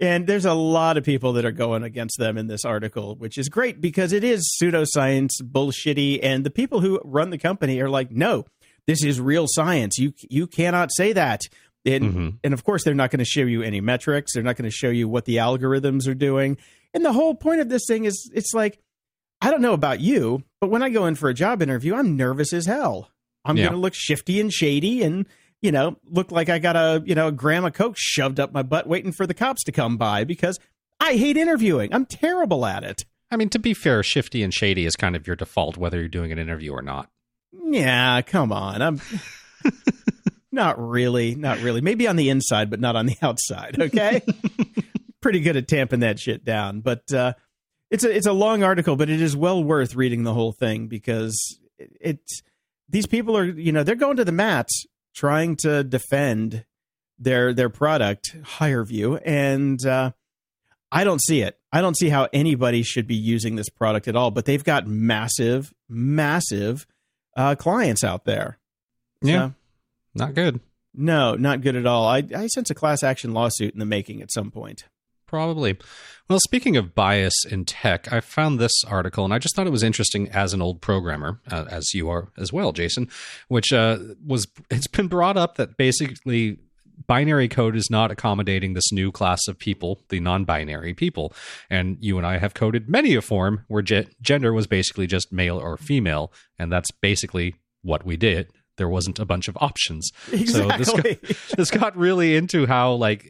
And 0.00 0.26
there's 0.28 0.44
a 0.44 0.54
lot 0.54 0.96
of 0.96 1.02
people 1.04 1.32
that 1.34 1.44
are 1.44 1.50
going 1.52 1.82
against 1.82 2.18
them 2.18 2.38
in 2.38 2.46
this 2.46 2.64
article, 2.64 3.16
which 3.16 3.36
is 3.36 3.48
great 3.48 3.80
because 3.80 4.12
it 4.12 4.22
is 4.22 4.48
pseudoscience, 4.62 5.30
bullshitty, 5.42 6.20
and 6.22 6.44
the 6.44 6.50
people 6.50 6.80
who 6.80 7.00
run 7.04 7.30
the 7.30 7.38
company 7.38 7.80
are 7.80 7.90
like, 7.90 8.10
"No, 8.12 8.44
this 8.88 9.04
is 9.04 9.20
real 9.20 9.46
science. 9.48 9.98
You 9.98 10.12
you 10.28 10.48
cannot 10.48 10.90
say 10.92 11.12
that." 11.12 11.42
And 11.84 12.04
Mhm. 12.04 12.38
and 12.42 12.52
of 12.52 12.64
course, 12.64 12.82
they're 12.82 12.94
not 12.94 13.12
going 13.12 13.20
to 13.20 13.24
show 13.24 13.42
you 13.42 13.62
any 13.62 13.80
metrics. 13.80 14.32
They're 14.34 14.42
not 14.42 14.56
going 14.56 14.68
to 14.68 14.76
show 14.76 14.90
you 14.90 15.08
what 15.08 15.26
the 15.26 15.36
algorithms 15.36 16.08
are 16.08 16.14
doing. 16.14 16.58
And 16.92 17.04
the 17.04 17.12
whole 17.12 17.36
point 17.36 17.60
of 17.60 17.68
this 17.68 17.84
thing 17.86 18.04
is, 18.04 18.28
it's 18.34 18.52
like, 18.52 18.80
I 19.40 19.50
don't 19.52 19.62
know 19.62 19.74
about 19.74 20.00
you, 20.00 20.42
but 20.60 20.70
when 20.70 20.82
I 20.82 20.88
go 20.90 21.06
in 21.06 21.14
for 21.14 21.28
a 21.28 21.34
job 21.34 21.62
interview, 21.62 21.94
I'm 21.94 22.16
nervous 22.16 22.52
as 22.52 22.66
hell. 22.66 23.10
I'm 23.44 23.56
Yeah. 23.56 23.64
going 23.66 23.74
to 23.74 23.80
look 23.80 23.94
shifty 23.94 24.40
and 24.40 24.52
shady 24.52 25.02
and 25.04 25.26
you 25.60 25.72
know, 25.72 25.96
look 26.08 26.30
like 26.30 26.48
I 26.48 26.60
got 26.60 26.76
a, 26.76 27.02
you 27.04 27.16
know, 27.16 27.26
a 27.28 27.32
gram 27.32 27.64
of 27.64 27.72
Coke 27.72 27.96
shoved 27.98 28.38
up 28.38 28.52
my 28.52 28.62
butt 28.62 28.86
waiting 28.86 29.10
for 29.10 29.26
the 29.26 29.34
cops 29.34 29.64
to 29.64 29.72
come 29.72 29.96
by 29.96 30.22
because 30.22 30.56
I 31.00 31.14
hate 31.14 31.36
interviewing. 31.36 31.92
I'm 31.92 32.06
terrible 32.06 32.64
at 32.64 32.84
it. 32.84 33.04
I 33.28 33.36
mean, 33.36 33.48
to 33.50 33.58
be 33.58 33.74
fair, 33.74 34.04
shifty 34.04 34.44
and 34.44 34.54
shady 34.54 34.86
is 34.86 34.94
kind 34.94 35.16
of 35.16 35.26
your 35.26 35.34
default, 35.34 35.76
whether 35.76 35.98
you're 35.98 36.08
doing 36.08 36.30
an 36.30 36.38
interview 36.38 36.70
or 36.72 36.80
not. 36.80 37.10
Yeah, 37.52 38.22
come 38.22 38.52
on. 38.52 38.82
I'm 38.82 39.00
not 40.52 40.78
really, 40.78 41.34
not 41.34 41.60
really. 41.60 41.80
Maybe 41.80 42.06
on 42.06 42.16
the 42.16 42.30
inside, 42.30 42.70
but 42.70 42.80
not 42.80 42.96
on 42.96 43.06
the 43.06 43.16
outside. 43.22 43.80
Okay. 43.80 44.22
Pretty 45.20 45.40
good 45.40 45.56
at 45.56 45.68
tamping 45.68 46.00
that 46.00 46.20
shit 46.20 46.44
down. 46.44 46.80
But 46.80 47.12
uh, 47.12 47.34
it's 47.90 48.04
a 48.04 48.14
it's 48.14 48.26
a 48.26 48.32
long 48.32 48.62
article, 48.62 48.96
but 48.96 49.10
it 49.10 49.20
is 49.20 49.36
well 49.36 49.62
worth 49.62 49.94
reading 49.94 50.22
the 50.22 50.34
whole 50.34 50.52
thing 50.52 50.86
because 50.86 51.58
it, 51.78 51.90
it's 52.00 52.42
these 52.88 53.06
people 53.06 53.36
are 53.36 53.44
you 53.44 53.72
know 53.72 53.82
they're 53.82 53.96
going 53.96 54.16
to 54.16 54.24
the 54.24 54.32
mats 54.32 54.86
trying 55.14 55.56
to 55.56 55.82
defend 55.82 56.64
their 57.18 57.52
their 57.52 57.68
product 57.68 58.36
HireVue, 58.42 59.20
and 59.24 59.84
uh, 59.84 60.12
I 60.92 61.04
don't 61.04 61.20
see 61.20 61.40
it. 61.40 61.58
I 61.72 61.80
don't 61.80 61.96
see 61.96 62.08
how 62.08 62.28
anybody 62.32 62.82
should 62.82 63.06
be 63.06 63.16
using 63.16 63.56
this 63.56 63.68
product 63.68 64.06
at 64.06 64.16
all. 64.16 64.30
But 64.30 64.44
they've 64.44 64.62
got 64.62 64.86
massive, 64.86 65.74
massive 65.88 66.86
uh, 67.38 67.54
clients 67.54 68.04
out 68.04 68.26
there. 68.26 68.58
Yeah. 69.22 69.48
So, 69.48 69.54
Not 70.14 70.34
good. 70.34 70.60
no, 70.94 71.34
not 71.34 71.62
good 71.62 71.76
at 71.76 71.86
all. 71.86 72.06
I, 72.06 72.22
I 72.36 72.46
sense 72.48 72.68
a 72.70 72.74
class 72.74 73.02
action 73.02 73.32
lawsuit 73.32 73.72
in 73.72 73.78
the 73.78 73.86
making 73.86 74.20
at 74.20 74.30
some 74.30 74.50
point. 74.50 74.84
Probably. 75.26 75.76
Well, 76.28 76.40
speaking 76.40 76.76
of 76.76 76.94
bias 76.94 77.34
in 77.48 77.64
tech, 77.66 78.10
I 78.12 78.20
found 78.20 78.58
this 78.58 78.72
article 78.86 79.24
and 79.24 79.32
I 79.34 79.38
just 79.38 79.54
thought 79.54 79.66
it 79.66 79.70
was 79.70 79.82
interesting 79.82 80.28
as 80.30 80.52
an 80.54 80.62
old 80.62 80.80
programmer, 80.80 81.40
uh, 81.50 81.66
as 81.70 81.92
you 81.94 82.08
are 82.10 82.28
as 82.38 82.52
well, 82.52 82.72
Jason, 82.72 83.08
which 83.48 83.72
uh, 83.72 83.98
was 84.26 84.46
it's 84.70 84.86
been 84.88 85.08
brought 85.08 85.36
up 85.36 85.56
that 85.56 85.76
basically 85.76 86.58
binary 87.08 87.48
code 87.48 87.74
is 87.74 87.88
not 87.90 88.12
accommodating 88.12 88.74
this 88.74 88.92
new 88.92 89.10
class 89.10 89.48
of 89.48 89.58
people, 89.58 90.04
the 90.10 90.20
non-binary 90.20 90.94
people. 90.94 91.32
And 91.68 91.96
you 92.00 92.18
and 92.18 92.26
I 92.26 92.38
have 92.38 92.54
coded 92.54 92.88
many 92.88 93.16
a 93.16 93.22
form 93.22 93.64
where 93.66 93.82
ge- 93.82 94.06
gender 94.20 94.52
was 94.52 94.68
basically 94.68 95.08
just 95.08 95.32
male 95.32 95.58
or 95.58 95.76
female, 95.76 96.32
and 96.58 96.70
that's 96.70 96.92
basically 96.92 97.56
what 97.82 98.04
we 98.04 98.16
did. 98.16 98.48
There 98.76 98.88
wasn't 98.88 99.18
a 99.18 99.24
bunch 99.24 99.48
of 99.48 99.58
options. 99.60 100.12
So 100.28 100.68
this 100.78 100.88
Exactly. 100.88 101.18
this 101.56 101.70
got 101.70 101.96
really 101.96 102.36
into 102.36 102.66
how 102.66 102.92
like 102.92 103.26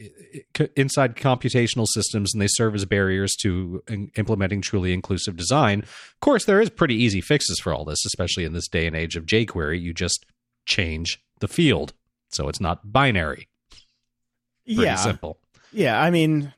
inside 0.76 1.16
computational 1.16 1.86
systems 1.86 2.34
and 2.34 2.42
they 2.42 2.48
serve 2.48 2.74
as 2.74 2.84
barriers 2.84 3.34
to 3.36 3.82
in- 3.88 4.10
implementing 4.16 4.60
truly 4.60 4.92
inclusive 4.92 5.36
design 5.36 5.80
of 5.80 6.20
course 6.20 6.44
there 6.44 6.60
is 6.60 6.68
pretty 6.68 6.94
easy 6.94 7.20
fixes 7.20 7.58
for 7.60 7.72
all 7.72 7.84
this 7.84 8.04
especially 8.04 8.44
in 8.44 8.52
this 8.52 8.68
day 8.68 8.86
and 8.86 8.94
age 8.94 9.16
of 9.16 9.24
jquery 9.24 9.80
you 9.80 9.94
just 9.94 10.26
change 10.66 11.18
the 11.40 11.48
field 11.48 11.94
so 12.28 12.48
it's 12.48 12.60
not 12.60 12.92
binary 12.92 13.48
pretty 14.68 14.82
yeah. 14.82 14.96
simple 14.96 15.38
Yeah, 15.72 16.00
I 16.00 16.10
mean, 16.10 16.52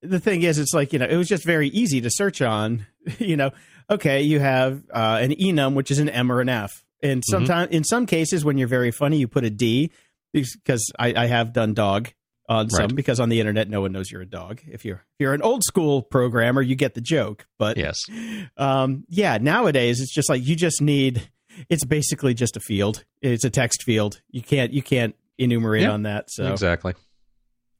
the 0.00 0.18
thing 0.20 0.42
is, 0.42 0.58
it's 0.58 0.72
like 0.74 0.92
you 0.92 0.98
know, 0.98 1.06
it 1.06 1.16
was 1.16 1.28
just 1.28 1.44
very 1.44 1.68
easy 1.68 2.00
to 2.00 2.10
search 2.10 2.40
on. 2.42 2.86
You 3.18 3.36
know, 3.36 3.50
okay, 3.90 4.22
you 4.22 4.38
have 4.38 4.82
uh, 4.94 5.18
an 5.20 5.32
enum, 5.32 5.74
which 5.74 5.90
is 5.90 5.98
an 5.98 6.08
M 6.08 6.30
or 6.30 6.40
an 6.40 6.48
F, 6.48 6.84
and 7.02 7.20
Mm-hmm. 7.22 7.30
sometimes 7.32 7.70
in 7.72 7.82
some 7.84 8.06
cases, 8.06 8.44
when 8.44 8.56
you're 8.58 8.68
very 8.68 8.92
funny, 8.92 9.16
you 9.18 9.26
put 9.26 9.44
a 9.44 9.50
D 9.50 9.90
because 10.32 10.90
I, 10.98 11.12
I 11.16 11.26
have 11.26 11.52
done 11.52 11.74
dog 11.74 12.10
on 12.48 12.70
some 12.70 12.86
Right. 12.86 12.94
because 12.94 13.18
on 13.20 13.28
the 13.28 13.40
internet, 13.40 13.68
no 13.68 13.80
one 13.80 13.90
knows 13.92 14.08
you're 14.10 14.22
a 14.22 14.26
dog. 14.26 14.60
If 14.70 14.84
you're 14.84 14.96
if 14.96 15.18
you're 15.18 15.34
an 15.34 15.42
old 15.42 15.64
school 15.64 16.00
programmer, 16.02 16.62
you 16.62 16.74
get 16.76 16.94
the 16.94 17.00
joke. 17.00 17.46
But 17.58 17.76
yes 17.76 17.98
um, 18.56 19.04
yeah, 19.08 19.38
nowadays 19.40 20.00
it's 20.00 20.14
just 20.14 20.28
like 20.28 20.44
you 20.46 20.54
just 20.56 20.80
need. 20.80 21.28
It's 21.68 21.84
basically 21.84 22.32
just 22.34 22.56
a 22.56 22.60
field. 22.60 23.04
It's 23.20 23.44
a 23.44 23.50
text 23.50 23.82
field. 23.82 24.20
You 24.30 24.42
can't 24.42 24.72
you 24.72 24.82
can't 24.82 25.14
enumerate 25.38 25.82
Yeah, 25.82 25.90
on 25.92 26.02
that. 26.04 26.30
So 26.30 26.50
exactly 26.52 26.94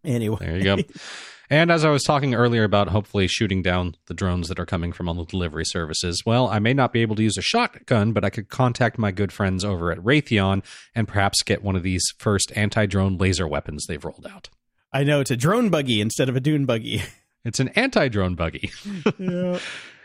anyway, 0.04 0.38
there 0.40 0.56
you 0.56 0.64
go 0.64 0.76
And 1.52 1.70
as 1.70 1.84
I 1.84 1.90
was 1.90 2.02
talking 2.02 2.34
earlier 2.34 2.64
about 2.64 2.88
hopefully 2.88 3.26
shooting 3.26 3.60
down 3.60 3.94
the 4.06 4.14
drones 4.14 4.48
that 4.48 4.58
are 4.58 4.64
coming 4.64 4.90
from 4.90 5.06
all 5.06 5.14
the 5.14 5.26
delivery 5.26 5.66
services, 5.66 6.22
well, 6.24 6.48
I 6.48 6.60
may 6.60 6.72
not 6.72 6.94
be 6.94 7.02
able 7.02 7.14
to 7.16 7.22
use 7.22 7.36
a 7.36 7.42
shotgun, 7.42 8.14
but 8.14 8.24
I 8.24 8.30
could 8.30 8.48
contact 8.48 8.96
my 8.96 9.10
good 9.10 9.32
friends 9.32 9.62
over 9.62 9.92
at 9.92 9.98
Raytheon 9.98 10.64
and 10.94 11.06
perhaps 11.06 11.42
get 11.42 11.62
one 11.62 11.76
of 11.76 11.82
these 11.82 12.02
first 12.16 12.52
anti 12.56 12.86
drone 12.86 13.18
laser 13.18 13.46
weapons 13.46 13.84
they've 13.84 14.02
rolled 14.02 14.26
out. 14.26 14.48
I 14.94 15.04
know 15.04 15.20
it's 15.20 15.30
a 15.30 15.36
drone 15.36 15.68
buggy 15.68 16.00
instead 16.00 16.30
of 16.30 16.36
a 16.36 16.40
dune 16.40 16.64
buggy. 16.64 17.02
It's 17.44 17.60
an 17.60 17.68
anti 17.70 18.08
drone 18.08 18.34
buggy. 18.34 18.70
yeah. 19.18 19.58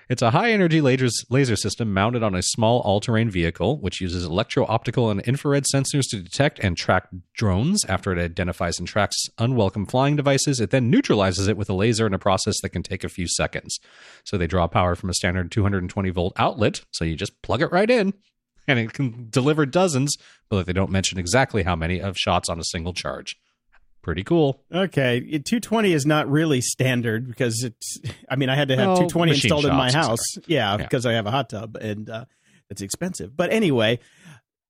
It's 0.10 0.22
a 0.22 0.32
high 0.32 0.52
energy 0.52 0.80
lasers, 0.80 1.26
laser 1.30 1.58
system 1.58 1.94
mounted 1.94 2.24
on 2.24 2.34
a 2.34 2.42
small 2.42 2.80
all 2.80 3.02
terrain 3.02 3.30
vehicle, 3.30 3.82
which 3.82 4.00
uses 4.00 4.24
electro 4.24 4.66
optical 4.66 5.10
and 5.10 5.20
infrared 5.22 5.66
sensors 5.66 6.10
to 6.12 6.22
detect 6.22 6.60
and 6.60 6.78
track 6.78 7.10
drones. 7.34 7.84
After 7.84 8.14
it 8.14 8.24
identifies 8.24 8.80
and 8.80 8.88
tracks 8.88 9.18
unwelcome 9.38 9.86
flying 9.86 10.16
devices, 10.16 10.62
it 10.62 10.70
then 10.70 10.90
neutralizes 10.90 11.50
it 11.50 11.58
with 11.58 11.70
a 11.70 11.74
laser 11.74 12.08
in 12.08 12.14
a 12.14 12.20
process 12.20 12.62
that 12.62 12.70
can 12.70 12.84
take 12.84 13.04
a 13.04 13.10
few 13.10 13.28
seconds. 13.28 13.82
So 14.24 14.38
they 14.38 14.48
draw 14.48 14.68
power 14.68 14.96
from 14.96 15.10
a 15.10 15.14
standard 15.14 15.52
220 15.52 16.10
volt 16.12 16.32
outlet, 16.38 16.86
so 16.92 17.04
you 17.04 17.18
just 17.18 17.42
plug 17.42 17.62
it 17.62 17.74
right 17.74 17.90
in. 17.90 18.14
And 18.66 18.80
it 18.80 18.94
can 18.94 19.28
deliver 19.30 19.66
dozens, 19.66 20.18
but 20.48 20.66
they 20.66 20.74
don't 20.74 20.92
mention 20.92 21.20
exactly 21.20 21.64
how 21.64 21.76
many 21.76 22.00
of 22.00 22.18
shots 22.18 22.48
on 22.48 22.60
a 22.60 22.66
single 22.66 22.94
charge 22.94 23.36
pretty 24.08 24.24
cool. 24.24 24.64
Okay, 24.74 25.20
220 25.20 25.92
is 25.92 26.06
not 26.06 26.32
really 26.32 26.62
standard 26.62 27.28
because 27.28 27.62
it's. 27.64 28.00
I 28.30 28.38
mean, 28.38 28.48
I 28.50 28.56
had 28.56 28.70
to 28.70 28.78
have 28.78 28.88
Well, 28.88 28.96
220 28.96 29.32
installed 29.34 29.66
in 29.66 29.76
my 29.76 29.92
house. 29.92 30.24
Yeah, 30.48 30.72
Yeah. 30.72 30.78
because 30.78 31.06
I 31.06 31.12
have 31.12 31.28
a 31.28 31.32
hot 31.32 31.50
tub 31.50 31.76
and 31.76 32.10
uh, 32.10 32.24
it's 32.70 32.82
expensive. 32.82 33.36
But 33.36 33.52
anyway, 33.52 34.00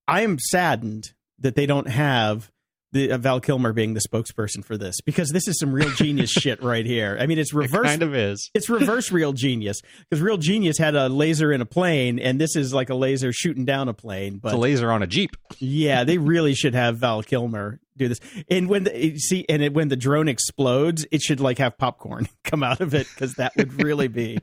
I 0.08 0.22
am 0.22 0.40
saddened 0.40 1.14
that 1.40 1.54
they 1.54 1.68
don't 1.68 1.88
have 1.88 2.52
the 2.94 3.12
uh, 3.12 3.18
Val 3.18 3.40
Kilmer 3.40 3.74
being 3.74 3.94
the 3.94 4.00
spokesperson 4.02 4.64
for 4.64 4.78
this 4.78 5.02
because 5.02 5.30
this 5.30 5.48
is 5.48 5.60
some 5.60 5.72
real 5.74 5.90
genius 5.92 6.30
shit 6.32 6.62
right 6.64 6.86
here. 6.86 7.18
I 7.20 7.26
mean, 7.28 7.38
it's 7.38 7.52
It 7.54 7.58
reverse. 7.58 7.86
kind 7.86 8.02
of 8.04 8.16
is. 8.16 8.50
it's 8.54 8.70
reverse 8.70 9.12
real 9.12 9.34
genius 9.34 9.82
because 10.10 10.22
real 10.22 10.38
genius 10.38 10.78
had 10.78 10.96
a 10.96 11.10
laser 11.10 11.52
in 11.52 11.62
a 11.62 11.66
plane 11.66 12.18
and 12.20 12.40
this 12.40 12.56
is 12.56 12.74
like 12.74 12.90
a 12.90 12.96
laser 12.96 13.34
shooting 13.34 13.66
down 13.66 13.90
a 13.90 13.94
plane 13.94 14.38
but 14.38 14.50
It's 14.50 14.56
a 14.56 14.60
laser 14.60 14.92
on 14.92 15.04
a 15.04 15.08
Jeep. 15.08 15.32
yeah, 15.60 16.04
they 16.04 16.18
really 16.18 16.54
should 16.56 16.74
have 16.76 16.98
Val 16.98 17.22
Kilmer 17.24 17.80
do 17.98 18.08
this. 18.08 18.20
And 18.50 18.70
when 18.70 18.84
the 18.84 19.18
see, 19.18 19.44
and 19.50 19.64
it, 19.64 19.74
when 19.74 19.88
the 19.88 19.96
drone 19.96 20.28
explodes, 20.28 21.06
it 21.12 21.22
should 21.22 21.40
like 21.40 21.58
have 21.58 21.78
popcorn 21.80 22.30
come 22.44 22.62
out 22.64 22.80
of 22.80 22.94
it 22.94 23.08
because 23.14 23.34
that 23.34 23.54
would 23.58 23.84
really 23.84 24.08
be 24.08 24.38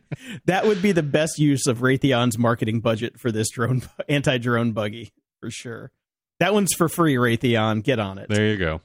that 0.46 0.66
would 0.66 0.82
be 0.82 0.90
the 0.92 1.04
best 1.04 1.38
use 1.38 1.66
of 1.68 1.78
Raytheon's 1.78 2.36
marketing 2.36 2.80
budget 2.80 3.18
for 3.18 3.30
this 3.30 3.48
drone 3.50 3.82
anti 4.08 4.38
drone 4.38 4.72
buggy 4.72 5.12
for 5.40 5.50
sure. 5.50 5.92
That 6.40 6.52
one's 6.54 6.72
for 6.74 6.88
free, 6.88 7.14
Raytheon. 7.14 7.82
Get 7.82 7.98
on 7.98 8.18
it. 8.18 8.28
There 8.28 8.48
you 8.48 8.56
go. 8.56 8.80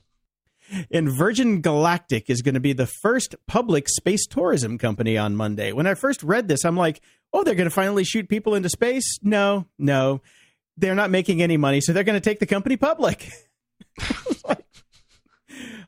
And 0.91 1.09
Virgin 1.09 1.61
Galactic 1.61 2.29
is 2.29 2.41
going 2.41 2.53
to 2.53 2.59
be 2.59 2.73
the 2.73 2.85
first 2.85 3.35
public 3.47 3.89
space 3.89 4.27
tourism 4.27 4.77
company 4.77 5.17
on 5.17 5.35
Monday. 5.35 5.71
When 5.71 5.87
I 5.87 5.95
first 5.95 6.21
read 6.21 6.47
this, 6.47 6.63
I'm 6.63 6.77
like, 6.77 7.01
oh, 7.33 7.43
they're 7.43 7.55
going 7.55 7.69
to 7.69 7.73
finally 7.73 8.03
shoot 8.03 8.29
people 8.29 8.53
into 8.53 8.69
space? 8.69 9.17
No, 9.23 9.65
no. 9.79 10.21
They're 10.77 10.95
not 10.95 11.09
making 11.09 11.41
any 11.41 11.57
money, 11.57 11.81
so 11.81 11.91
they're 11.91 12.03
going 12.03 12.19
to 12.19 12.29
take 12.29 12.39
the 12.39 12.45
company 12.45 12.77
public. 12.77 13.31
Like, 14.45 14.65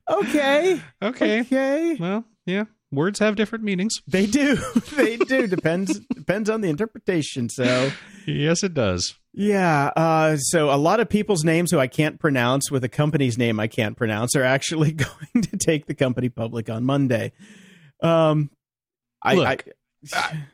okay. 0.10 0.82
Okay. 1.02 1.42
Okay. 1.42 1.96
Well, 1.98 2.26
yeah. 2.46 2.66
Words 2.92 3.20
have 3.20 3.38
different 3.38 3.64
meanings. 3.64 4.02
They 4.06 4.26
do. 4.26 4.56
they 4.96 5.16
do. 5.16 5.48
Depends 5.48 6.00
depends 6.14 6.50
on 6.50 6.60
the 6.60 6.70
interpretation. 6.70 7.48
So 7.48 7.92
Yes, 8.26 8.64
it 8.64 8.74
does. 8.74 9.16
Yeah. 9.34 9.92
Uh, 9.96 10.38
so 10.38 10.72
a 10.72 10.76
lot 10.76 11.00
of 11.00 11.10
people's 11.10 11.44
names 11.44 11.72
who 11.72 11.80
I 11.80 11.88
can't 11.88 12.20
pronounce 12.20 12.70
with 12.70 12.84
a 12.84 12.90
company's 12.90 13.38
name 13.38 13.60
I 13.60 13.68
can't 13.68 13.96
pronounce 13.96 14.36
are 14.36 14.44
actually 14.44 14.92
going 15.34 15.44
to 15.44 15.58
take 15.58 15.86
the 15.86 15.94
company 15.94 16.30
public 16.30 16.70
on 16.70 16.84
Monday. 16.84 17.32
Um, 18.02 18.50
I, 19.22 19.36
Look, 19.36 19.68
I, 20.14 20.46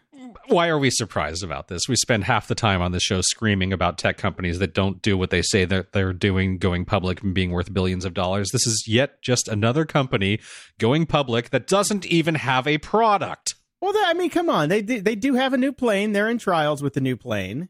Why 0.48 0.68
are 0.68 0.78
we 0.78 0.90
surprised 0.90 1.44
about 1.44 1.70
this? 1.70 1.84
We 1.88 1.96
spend 1.96 2.26
half 2.26 2.48
the 2.48 2.56
time 2.56 2.82
on 2.82 2.92
the 2.92 3.00
show 3.00 3.22
screaming 3.22 3.72
about 3.72 3.98
tech 3.98 4.18
companies 4.18 4.60
that 4.60 4.74
don't 4.74 5.02
do 5.02 5.18
what 5.18 5.30
they 5.30 5.42
say 5.42 5.66
that 5.66 5.94
they're 5.94 6.14
doing, 6.14 6.58
going 6.58 6.86
public 6.86 7.22
and 7.22 7.34
being 7.34 7.52
worth 7.52 7.74
billions 7.74 8.06
of 8.06 8.14
dollars. 8.14 8.50
This 8.52 8.68
is 8.68 8.84
yet 8.88 9.22
just 9.22 9.48
another 9.48 9.86
company 9.86 10.40
going 10.80 11.06
public 11.06 11.50
that 11.52 11.68
doesn't 11.68 12.06
even 12.06 12.36
have 12.36 12.68
a 12.68 12.78
product. 12.78 13.56
well, 13.82 13.94
I 13.96 14.14
mean, 14.14 14.30
come 14.30 14.50
on. 14.50 14.70
They 14.70 14.82
they 14.82 15.16
do 15.16 15.36
have 15.36 15.54
a 15.54 15.58
new 15.58 15.72
plane. 15.72 16.12
They're 16.12 16.30
in 16.30 16.38
trials 16.38 16.84
with 16.84 16.94
the 16.94 17.02
new 17.02 17.16
plane. 17.16 17.70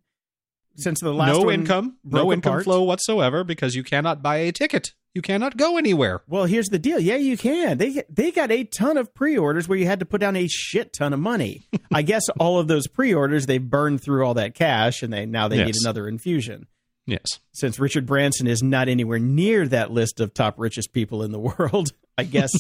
Since 0.78 1.00
the 1.02 1.14
last 1.14 1.34
no 1.34 1.42
one 1.42 1.54
income, 1.54 1.98
no 2.04 2.32
income 2.32 2.52
apart. 2.54 2.64
flow 2.66 2.84
whatsoever 2.84 3.44
because 3.44 3.76
you 3.76 3.84
cannot 3.84 4.22
buy 4.22 4.38
a 4.38 4.52
ticket. 4.52 4.94
You 5.16 5.24
cannot 5.24 5.58
go 5.58 5.78
anywhere. 5.80 6.22
Well, 6.28 6.46
here's 6.46 6.68
the 6.68 6.78
deal. 6.78 7.00
Yeah, 7.00 7.16
you 7.16 7.36
can. 7.38 7.80
They 7.80 8.04
they 8.10 8.30
got 8.32 8.52
a 8.52 8.64
ton 8.66 8.98
of 8.98 9.16
pre-orders 9.16 9.68
where 9.68 9.78
you 9.78 9.88
had 9.88 10.00
to 10.00 10.06
put 10.06 10.22
down 10.22 10.36
a 10.36 10.48
shit 10.48 10.94
ton 10.94 11.14
of 11.14 11.20
money. 11.20 11.68
I 11.92 12.04
guess 12.04 12.30
all 12.40 12.60
of 12.60 12.68
those 12.68 12.86
pre-orders 12.88 13.48
they 13.48 13.58
burned 13.58 14.02
through 14.04 14.24
all 14.24 14.36
that 14.36 14.54
cash, 14.54 15.02
and 15.02 15.12
they 15.12 15.26
now 15.26 15.48
they 15.48 15.64
need 15.66 15.76
another 15.82 16.08
infusion. 16.08 16.68
Yes. 17.08 17.26
Since 17.54 17.80
Richard 17.80 18.06
Branson 18.06 18.46
is 18.46 18.62
not 18.62 18.90
anywhere 18.90 19.18
near 19.18 19.68
that 19.70 19.92
list 19.92 20.20
of 20.20 20.34
top 20.34 20.56
richest 20.60 20.94
people 20.94 21.24
in 21.24 21.32
the 21.32 21.40
world, 21.58 21.90
I 22.18 22.24
guess 22.24 22.52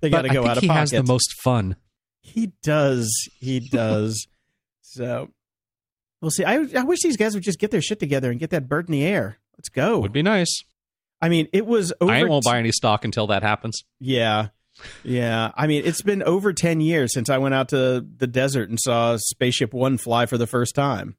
they 0.00 0.08
got 0.08 0.22
to 0.22 0.28
go 0.30 0.44
I 0.44 0.44
think 0.44 0.50
out 0.50 0.56
of 0.56 0.62
he 0.62 0.68
pocket. 0.68 0.80
has 0.80 0.90
the 0.92 1.02
most 1.02 1.34
fun. 1.42 1.76
he 2.22 2.52
does. 2.62 3.12
He 3.40 3.60
does. 3.60 4.26
so 4.80 5.28
we'll 6.20 6.30
see. 6.30 6.44
I 6.44 6.66
I 6.76 6.82
wish 6.84 7.00
these 7.02 7.16
guys 7.16 7.34
would 7.34 7.42
just 7.42 7.58
get 7.58 7.70
their 7.70 7.82
shit 7.82 8.00
together 8.00 8.30
and 8.30 8.38
get 8.40 8.50
that 8.50 8.68
bird 8.68 8.88
in 8.88 8.92
the 8.92 9.04
air. 9.04 9.38
Let's 9.56 9.68
go. 9.68 9.98
Would 10.00 10.12
be 10.12 10.22
nice. 10.22 10.62
I 11.20 11.28
mean, 11.28 11.48
it 11.52 11.66
was 11.66 11.92
over. 12.00 12.10
I 12.12 12.24
won't 12.24 12.44
t- 12.44 12.50
buy 12.50 12.58
any 12.58 12.72
stock 12.72 13.04
until 13.04 13.26
that 13.26 13.42
happens. 13.42 13.82
Yeah. 13.98 14.48
Yeah. 15.04 15.50
I 15.54 15.66
mean, 15.66 15.82
it's 15.84 16.00
been 16.00 16.22
over 16.22 16.54
10 16.54 16.80
years 16.80 17.12
since 17.12 17.28
I 17.28 17.36
went 17.36 17.54
out 17.54 17.68
to 17.70 18.00
the 18.16 18.26
desert 18.26 18.70
and 18.70 18.80
saw 18.80 19.18
Spaceship 19.18 19.74
One 19.74 19.98
fly 19.98 20.24
for 20.24 20.38
the 20.38 20.46
first 20.46 20.74
time. 20.74 21.16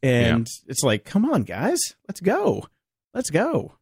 And 0.00 0.46
it's 0.68 0.82
like, 0.82 1.04
come 1.04 1.24
on, 1.28 1.42
guys. 1.42 1.80
Let's 2.08 2.20
go. 2.20 2.66
Let's 3.14 3.30
go. 3.30 3.74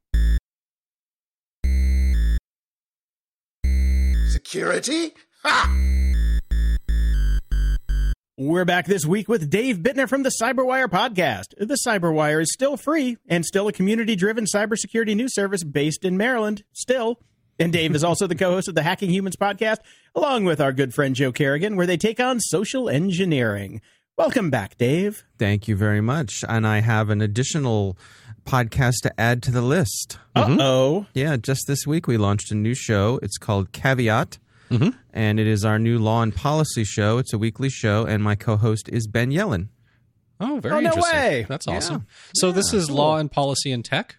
Security? 4.29 5.13
Ha! 5.43 6.00
We're 8.41 8.65
back 8.65 8.87
this 8.87 9.05
week 9.05 9.29
with 9.29 9.51
Dave 9.51 9.81
Bittner 9.81 10.09
from 10.09 10.23
the 10.23 10.33
Cyberwire 10.41 10.87
podcast. 10.87 11.49
The 11.59 11.77
Cyberwire 11.87 12.41
is 12.41 12.51
still 12.51 12.79
free 12.79 13.19
and 13.29 13.45
still 13.45 13.69
a 13.69 13.73
community 13.73 14.17
driven 14.17 14.47
cybersecurity 14.47 15.15
news 15.15 15.35
service 15.35 15.63
based 15.63 16.07
in 16.07 16.17
Maryland, 16.17 16.65
still. 16.73 17.21
And 17.59 17.71
Dave 17.71 17.95
is 17.95 18.03
also 18.03 18.27
the 18.27 18.35
co 18.35 18.53
host 18.53 18.67
of 18.67 18.75
the 18.75 18.83
Hacking 18.83 19.11
Humans 19.11 19.37
podcast, 19.37 19.81
along 20.15 20.47
with 20.47 20.59
our 20.59 20.73
good 20.73 20.95
friend 20.95 21.15
Joe 21.15 21.33
Carrigan, 21.33 21.77
where 21.77 21.87
they 21.87 21.99
take 21.99 22.19
on 22.19 22.41
social 22.41 22.89
engineering. 22.89 23.83
Welcome 24.17 24.49
back, 24.49 24.79
Dave. 24.79 25.23
Thank 25.39 25.69
you 25.69 25.77
very 25.77 26.01
much. 26.01 26.43
And 26.49 26.67
I 26.67 26.81
have 26.81 27.11
an 27.11 27.21
additional 27.21 27.99
podcast 28.47 29.03
to 29.03 29.21
add 29.21 29.43
to 29.43 29.51
the 29.51 29.61
list. 29.61 30.17
Uh 30.35 30.57
oh. 30.59 31.07
Yeah, 31.13 31.37
just 31.37 31.67
this 31.67 31.87
week 31.87 32.07
we 32.07 32.17
launched 32.17 32.51
a 32.51 32.55
new 32.55 32.75
show. 32.75 33.21
It's 33.23 33.37
called 33.37 33.73
Caveat. 33.73 34.39
Mhm. 34.71 34.95
And 35.13 35.41
it 35.41 35.47
is 35.47 35.65
our 35.65 35.79
new 35.79 35.99
law 35.99 36.23
and 36.23 36.35
policy 36.35 36.85
show. 36.85 37.19
It's 37.19 37.33
a 37.33 37.39
weekly 37.39 37.69
show, 37.69 38.05
and 38.07 38.23
my 38.23 38.35
co 38.37 38.57
host 38.57 38.89
is 38.89 39.07
Ben 39.07 39.31
Yellen. 39.31 39.69
Oh, 40.41 40.59
very 40.61 40.77
Oh, 40.77 40.81
no 40.81 40.91
interesting. 40.91 41.15
way. 41.19 41.47
That's 41.49 41.67
Yeah. 41.67 41.77
awesome. 41.77 42.07
So 42.35 42.53
this 42.53 42.73
is 42.73 42.91
law 42.91 43.17
and 43.19 43.31
policy 43.31 43.73
and 43.73 43.85
tech. 43.85 44.17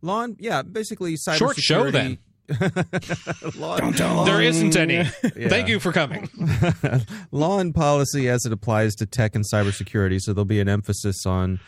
Law 0.00 0.22
and, 0.22 0.36
yeah, 0.38 0.62
basically 0.62 1.14
cybersecurity. 1.16 1.36
Short 1.38 1.56
show, 1.58 1.90
then. 1.90 2.18
law, 3.58 4.24
There 4.24 4.40
isn't 4.40 4.74
any. 4.76 4.94
Yeah. 4.94 5.48
Thank 5.48 5.68
you 5.68 5.78
for 5.78 5.92
coming. 5.92 6.28
law 7.30 7.58
and 7.58 7.74
policy 7.74 8.28
as 8.28 8.44
it 8.44 8.52
applies 8.52 8.94
to 8.96 9.06
tech 9.06 9.34
and 9.34 9.44
cybersecurity. 9.52 10.20
So 10.20 10.32
there'll 10.32 10.44
be 10.46 10.60
an 10.60 10.68
emphasis 10.68 11.26
on 11.26 11.60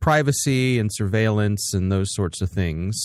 privacy 0.00 0.78
and 0.78 0.90
surveillance 0.92 1.74
and 1.74 1.90
those 1.92 2.14
sorts 2.14 2.40
of 2.40 2.50
things. 2.50 2.96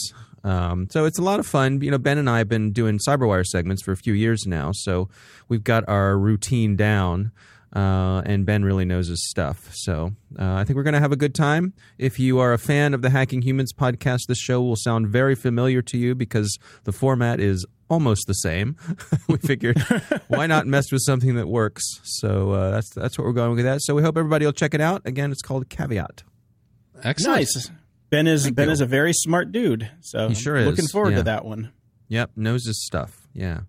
Um, 0.46 0.88
so 0.92 1.06
it's 1.06 1.18
a 1.18 1.24
lot 1.24 1.40
of 1.40 1.48
fun. 1.48 1.82
You 1.82 1.92
know, 1.92 1.98
Ben 1.98 2.18
and 2.18 2.30
I 2.30 2.38
have 2.38 2.48
been 2.48 2.72
doing 2.72 3.00
CyberWire 3.00 3.46
segments 3.46 3.82
for 3.82 3.92
a 3.92 3.98
few 3.98 4.14
years 4.14 4.46
now, 4.46 4.72
so 4.72 5.10
we've 5.50 5.64
got 5.64 5.84
our 5.90 6.18
routine 6.18 6.76
down. 6.76 7.32
Uh, 7.76 8.22
and 8.26 8.46
Ben 8.46 8.64
really 8.64 8.86
knows 8.86 9.08
his 9.08 9.28
stuff. 9.28 9.70
So 9.74 10.14
uh, 10.40 10.54
I 10.54 10.64
think 10.64 10.78
we're 10.78 10.84
going 10.84 10.94
to 10.94 11.02
have 11.02 11.12
a 11.12 11.18
good 11.18 11.36
time. 11.36 11.74
If 11.98 12.20
you 12.20 12.40
are 12.40 12.54
a 12.54 12.58
fan 12.58 12.94
of 12.94 13.02
the 13.02 13.10
Hacking 13.10 13.42
Humans 13.42 13.74
podcast, 13.74 14.28
this 14.28 14.38
show 14.38 14.62
will 14.62 14.78
sound 14.78 15.10
very 15.10 15.36
familiar 15.36 15.82
to 15.82 15.98
you 15.98 16.16
because 16.16 16.58
the 16.86 16.94
format 16.94 17.42
is 17.42 17.66
almost 17.90 18.28
the 18.28 18.34
same. 18.34 18.78
we 19.28 19.38
figured 19.40 19.78
why 20.30 20.48
not 20.48 20.68
mess 20.68 20.90
with 20.90 21.02
something 21.02 21.36
that 21.36 21.50
works? 21.50 21.84
So 22.04 22.52
uh, 22.52 22.72
that's 22.72 22.92
that's 22.92 23.18
what 23.18 23.26
we're 23.26 23.34
going 23.34 23.56
with 23.58 23.66
that. 23.66 23.82
So 23.82 23.94
we 23.94 24.04
hope 24.04 24.16
everybody 24.18 24.46
will 24.46 24.54
check 24.54 24.74
it 24.74 24.80
out. 24.80 25.02
Again, 25.04 25.34
it's 25.34 25.42
called 25.42 25.68
Caveat. 25.68 26.24
Excellent. 27.04 27.40
Nice. 27.40 27.72
Ben 28.16 28.28
is 28.28 28.50
Ben 28.50 28.70
is 28.70 28.80
a 28.80 28.86
very 28.86 29.12
smart 29.12 29.52
dude. 29.52 29.92
So 30.00 30.30
He 30.30 30.36
sure 30.36 30.56
is, 30.56 30.66
looking 30.66 30.88
forward 30.88 31.12
yeah. 31.12 31.18
to 31.18 31.24
that 31.24 31.44
one. 31.44 31.74
Yep, 32.08 32.32
knows 32.38 32.66
his 32.66 32.86
stuff. 32.86 33.28
Yeah. 33.34 33.62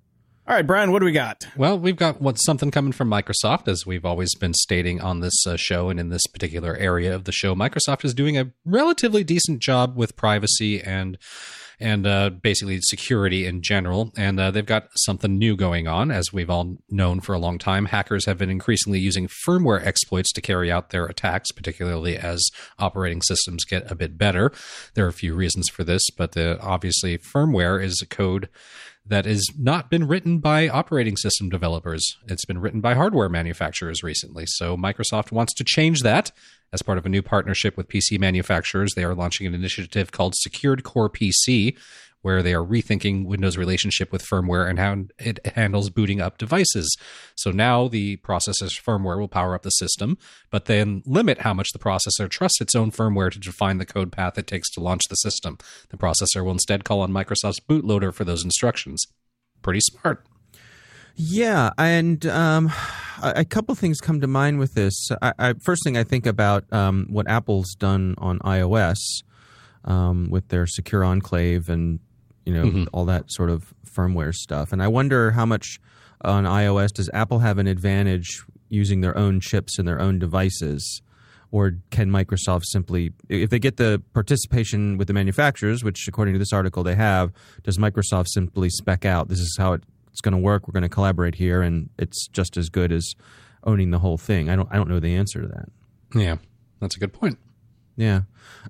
All 0.46 0.54
right, 0.54 0.64
Brian, 0.64 0.92
what 0.92 1.00
do 1.00 1.04
we 1.04 1.10
got? 1.10 1.44
Well, 1.56 1.76
we've 1.76 1.96
got 1.96 2.22
what's 2.22 2.44
something 2.44 2.70
coming 2.70 2.92
from 2.92 3.10
Microsoft, 3.10 3.66
as 3.66 3.84
we've 3.84 4.04
always 4.04 4.32
been 4.36 4.54
stating 4.54 5.00
on 5.00 5.18
this 5.18 5.34
uh, 5.48 5.56
show 5.56 5.90
and 5.90 5.98
in 5.98 6.10
this 6.10 6.24
particular 6.28 6.76
area 6.76 7.12
of 7.12 7.24
the 7.24 7.32
show. 7.32 7.56
Microsoft 7.56 8.04
is 8.04 8.14
doing 8.14 8.38
a 8.38 8.52
relatively 8.64 9.24
decent 9.24 9.60
job 9.60 9.96
with 9.96 10.14
privacy 10.14 10.80
and 10.80 11.18
and 11.78 12.06
uh, 12.06 12.30
basically 12.30 12.80
security 12.80 13.46
in 13.46 13.62
general. 13.62 14.12
And 14.16 14.40
uh, 14.40 14.50
they've 14.50 14.64
got 14.64 14.88
something 14.96 15.38
new 15.38 15.56
going 15.56 15.86
on, 15.86 16.10
as 16.10 16.32
we've 16.32 16.50
all 16.50 16.78
known 16.88 17.20
for 17.20 17.34
a 17.34 17.38
long 17.38 17.58
time. 17.58 17.86
Hackers 17.86 18.26
have 18.26 18.38
been 18.38 18.50
increasingly 18.50 18.98
using 18.98 19.28
firmware 19.46 19.84
exploits 19.84 20.32
to 20.32 20.40
carry 20.40 20.70
out 20.70 20.90
their 20.90 21.06
attacks, 21.06 21.52
particularly 21.52 22.16
as 22.16 22.48
operating 22.78 23.22
systems 23.22 23.64
get 23.64 23.90
a 23.90 23.94
bit 23.94 24.16
better. 24.16 24.52
There 24.94 25.04
are 25.04 25.08
a 25.08 25.12
few 25.12 25.34
reasons 25.34 25.68
for 25.68 25.84
this, 25.84 26.02
but 26.10 26.36
uh, 26.36 26.58
obviously, 26.60 27.18
firmware 27.18 27.82
is 27.82 28.00
a 28.02 28.06
code 28.06 28.48
that 29.08 29.24
has 29.24 29.46
not 29.56 29.88
been 29.88 30.06
written 30.06 30.38
by 30.38 30.68
operating 30.68 31.16
system 31.16 31.48
developers. 31.48 32.04
It's 32.26 32.44
been 32.44 32.60
written 32.60 32.80
by 32.80 32.94
hardware 32.94 33.28
manufacturers 33.28 34.02
recently. 34.02 34.44
So 34.46 34.76
Microsoft 34.76 35.30
wants 35.30 35.54
to 35.54 35.64
change 35.64 36.02
that. 36.02 36.32
As 36.76 36.82
part 36.82 36.98
of 36.98 37.06
a 37.06 37.08
new 37.08 37.22
partnership 37.22 37.74
with 37.78 37.88
PC 37.88 38.20
manufacturers, 38.20 38.92
they 38.92 39.02
are 39.02 39.14
launching 39.14 39.46
an 39.46 39.54
initiative 39.54 40.12
called 40.12 40.34
Secured 40.36 40.84
Core 40.84 41.08
PC, 41.08 41.74
where 42.20 42.42
they 42.42 42.52
are 42.52 42.62
rethinking 42.62 43.24
Windows' 43.24 43.56
relationship 43.56 44.12
with 44.12 44.22
firmware 44.22 44.68
and 44.68 44.78
how 44.78 45.04
it 45.18 45.38
handles 45.54 45.88
booting 45.88 46.20
up 46.20 46.36
devices. 46.36 46.94
So 47.34 47.50
now 47.50 47.88
the 47.88 48.18
processor's 48.18 48.78
firmware 48.78 49.18
will 49.18 49.26
power 49.26 49.54
up 49.54 49.62
the 49.62 49.70
system, 49.70 50.18
but 50.50 50.66
then 50.66 51.02
limit 51.06 51.38
how 51.38 51.54
much 51.54 51.70
the 51.72 51.78
processor 51.78 52.28
trusts 52.28 52.60
its 52.60 52.74
own 52.74 52.90
firmware 52.90 53.32
to 53.32 53.38
define 53.38 53.78
the 53.78 53.86
code 53.86 54.12
path 54.12 54.36
it 54.36 54.46
takes 54.46 54.70
to 54.72 54.80
launch 54.80 55.04
the 55.08 55.14
system. 55.14 55.56
The 55.88 55.96
processor 55.96 56.44
will 56.44 56.52
instead 56.52 56.84
call 56.84 57.00
on 57.00 57.10
Microsoft's 57.10 57.60
bootloader 57.60 58.12
for 58.12 58.24
those 58.24 58.44
instructions. 58.44 59.02
Pretty 59.62 59.80
smart. 59.80 60.26
Yeah, 61.16 61.70
and 61.78 62.24
um, 62.26 62.70
a, 63.22 63.32
a 63.36 63.44
couple 63.44 63.74
things 63.74 64.00
come 64.00 64.20
to 64.20 64.26
mind 64.26 64.58
with 64.58 64.74
this. 64.74 65.08
I, 65.22 65.32
I, 65.38 65.54
first 65.54 65.82
thing 65.82 65.96
I 65.96 66.04
think 66.04 66.26
about 66.26 66.70
um, 66.72 67.06
what 67.08 67.28
Apple's 67.28 67.74
done 67.74 68.14
on 68.18 68.38
iOS 68.40 68.98
um, 69.84 70.28
with 70.30 70.48
their 70.48 70.66
Secure 70.66 71.02
Enclave 71.04 71.70
and 71.70 72.00
you 72.44 72.52
know 72.52 72.64
mm-hmm. 72.64 72.84
all 72.92 73.06
that 73.06 73.32
sort 73.32 73.48
of 73.48 73.72
firmware 73.86 74.34
stuff, 74.34 74.72
and 74.72 74.82
I 74.82 74.88
wonder 74.88 75.30
how 75.30 75.46
much 75.46 75.80
on 76.20 76.44
iOS 76.44 76.92
does 76.92 77.08
Apple 77.14 77.38
have 77.38 77.58
an 77.58 77.66
advantage 77.66 78.42
using 78.68 79.00
their 79.00 79.16
own 79.16 79.40
chips 79.40 79.78
and 79.78 79.88
their 79.88 80.00
own 80.00 80.18
devices. 80.18 81.02
Or 81.52 81.76
can 81.90 82.10
Microsoft 82.10 82.64
simply, 82.64 83.12
if 83.28 83.50
they 83.50 83.60
get 83.60 83.76
the 83.76 84.02
participation 84.12 84.98
with 84.98 85.06
the 85.06 85.14
manufacturers, 85.14 85.84
which 85.84 86.06
according 86.08 86.34
to 86.34 86.38
this 86.38 86.52
article 86.52 86.82
they 86.82 86.96
have, 86.96 87.32
does 87.62 87.78
Microsoft 87.78 88.26
simply 88.28 88.68
spec 88.68 89.04
out 89.04 89.28
this 89.28 89.38
is 89.38 89.56
how 89.56 89.72
it 89.74 89.84
it's 90.16 90.22
going 90.22 90.32
to 90.32 90.38
work. 90.38 90.66
We're 90.66 90.72
going 90.72 90.82
to 90.82 90.88
collaborate 90.88 91.34
here, 91.34 91.60
and 91.60 91.90
it's 91.98 92.26
just 92.28 92.56
as 92.56 92.70
good 92.70 92.90
as 92.90 93.14
owning 93.64 93.90
the 93.90 93.98
whole 93.98 94.16
thing. 94.16 94.48
I 94.48 94.56
don't 94.56 94.66
I 94.72 94.76
don't 94.76 94.88
know 94.88 94.98
the 94.98 95.14
answer 95.14 95.42
to 95.42 95.48
that. 95.48 95.68
Yeah, 96.18 96.36
that's 96.80 96.96
a 96.96 96.98
good 96.98 97.12
point. 97.12 97.38
Yeah, 97.96 98.22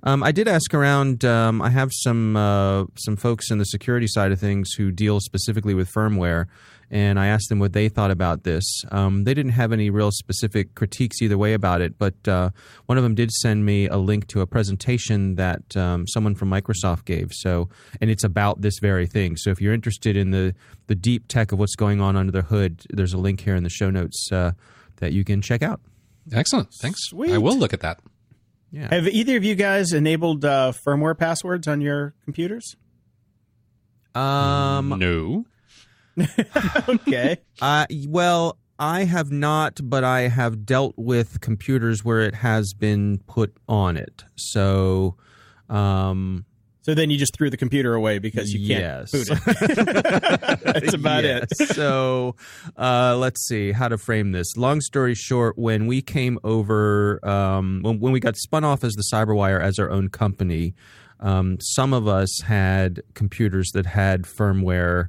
um, 0.02 0.22
I 0.22 0.32
did 0.32 0.48
ask 0.48 0.72
around. 0.72 1.24
Um, 1.24 1.60
I 1.60 1.70
have 1.70 1.90
some 1.92 2.36
uh, 2.36 2.84
some 2.96 3.16
folks 3.16 3.50
in 3.50 3.58
the 3.58 3.64
security 3.64 4.06
side 4.06 4.32
of 4.32 4.38
things 4.38 4.72
who 4.72 4.90
deal 4.92 5.20
specifically 5.20 5.74
with 5.74 5.92
firmware, 5.92 6.46
and 6.90 7.18
I 7.18 7.26
asked 7.26 7.48
them 7.48 7.58
what 7.58 7.72
they 7.72 7.88
thought 7.88 8.10
about 8.10 8.44
this. 8.44 8.64
Um, 8.90 9.24
they 9.24 9.34
didn't 9.34 9.52
have 9.52 9.72
any 9.72 9.90
real 9.90 10.10
specific 10.12 10.74
critiques 10.74 11.20
either 11.20 11.36
way 11.36 11.54
about 11.54 11.80
it, 11.80 11.98
but 11.98 12.14
uh, 12.28 12.50
one 12.86 12.98
of 12.98 13.04
them 13.04 13.14
did 13.14 13.30
send 13.32 13.64
me 13.64 13.88
a 13.88 13.96
link 13.96 14.28
to 14.28 14.40
a 14.40 14.46
presentation 14.46 15.34
that 15.36 15.76
um, 15.76 16.06
someone 16.06 16.34
from 16.34 16.50
Microsoft 16.50 17.04
gave. 17.04 17.30
So, 17.32 17.68
and 18.00 18.10
it's 18.10 18.24
about 18.24 18.60
this 18.60 18.78
very 18.80 19.06
thing. 19.06 19.36
So, 19.36 19.50
if 19.50 19.60
you're 19.60 19.74
interested 19.74 20.16
in 20.16 20.30
the 20.30 20.54
the 20.86 20.94
deep 20.94 21.26
tech 21.28 21.52
of 21.52 21.58
what's 21.58 21.74
going 21.74 22.00
on 22.00 22.16
under 22.16 22.32
the 22.32 22.42
hood, 22.42 22.82
there's 22.90 23.12
a 23.12 23.18
link 23.18 23.40
here 23.40 23.56
in 23.56 23.64
the 23.64 23.70
show 23.70 23.90
notes 23.90 24.28
uh, 24.30 24.52
that 24.96 25.12
you 25.12 25.24
can 25.24 25.42
check 25.42 25.62
out. 25.62 25.80
Excellent. 26.32 26.68
Thanks. 26.80 27.00
Sweet. 27.08 27.32
I 27.32 27.38
will 27.38 27.56
look 27.56 27.72
at 27.72 27.80
that. 27.80 28.00
Yeah. 28.70 28.92
Have 28.92 29.08
either 29.08 29.36
of 29.36 29.44
you 29.44 29.54
guys 29.54 29.92
enabled 29.92 30.44
uh, 30.44 30.72
firmware 30.86 31.16
passwords 31.16 31.66
on 31.68 31.80
your 31.80 32.14
computers? 32.24 32.76
Um, 34.14 34.94
no. 34.98 35.44
okay. 36.88 37.38
Uh, 37.62 37.86
well, 38.08 38.58
I 38.78 39.04
have 39.04 39.30
not, 39.30 39.80
but 39.82 40.04
I 40.04 40.28
have 40.28 40.66
dealt 40.66 40.94
with 40.98 41.40
computers 41.40 42.04
where 42.04 42.20
it 42.20 42.34
has 42.34 42.74
been 42.74 43.18
put 43.26 43.56
on 43.66 43.96
it. 43.96 44.24
So, 44.34 45.16
um, 45.70 46.44
so 46.86 46.94
then 46.94 47.10
you 47.10 47.18
just 47.18 47.34
threw 47.34 47.50
the 47.50 47.56
computer 47.56 47.94
away 47.94 48.20
because 48.20 48.54
you 48.54 48.64
can't 48.64 49.10
yes. 49.10 49.10
boot 49.10 49.28
it. 49.28 50.60
That's 50.62 50.94
about 50.94 51.24
yes. 51.24 51.48
it. 51.60 51.70
so 51.70 52.36
uh, 52.76 53.16
let's 53.18 53.44
see 53.44 53.72
how 53.72 53.88
to 53.88 53.98
frame 53.98 54.30
this. 54.30 54.56
Long 54.56 54.80
story 54.80 55.16
short, 55.16 55.58
when 55.58 55.88
we 55.88 56.00
came 56.00 56.38
over, 56.44 57.18
um, 57.28 57.80
when, 57.82 57.98
when 57.98 58.12
we 58.12 58.20
got 58.20 58.36
spun 58.36 58.62
off 58.62 58.84
as 58.84 58.94
the 58.94 59.02
Cyberwire 59.12 59.60
as 59.60 59.80
our 59.80 59.90
own 59.90 60.10
company, 60.10 60.76
um, 61.18 61.58
some 61.60 61.92
of 61.92 62.06
us 62.06 62.42
had 62.42 63.02
computers 63.14 63.72
that 63.72 63.86
had 63.86 64.22
firmware 64.22 65.08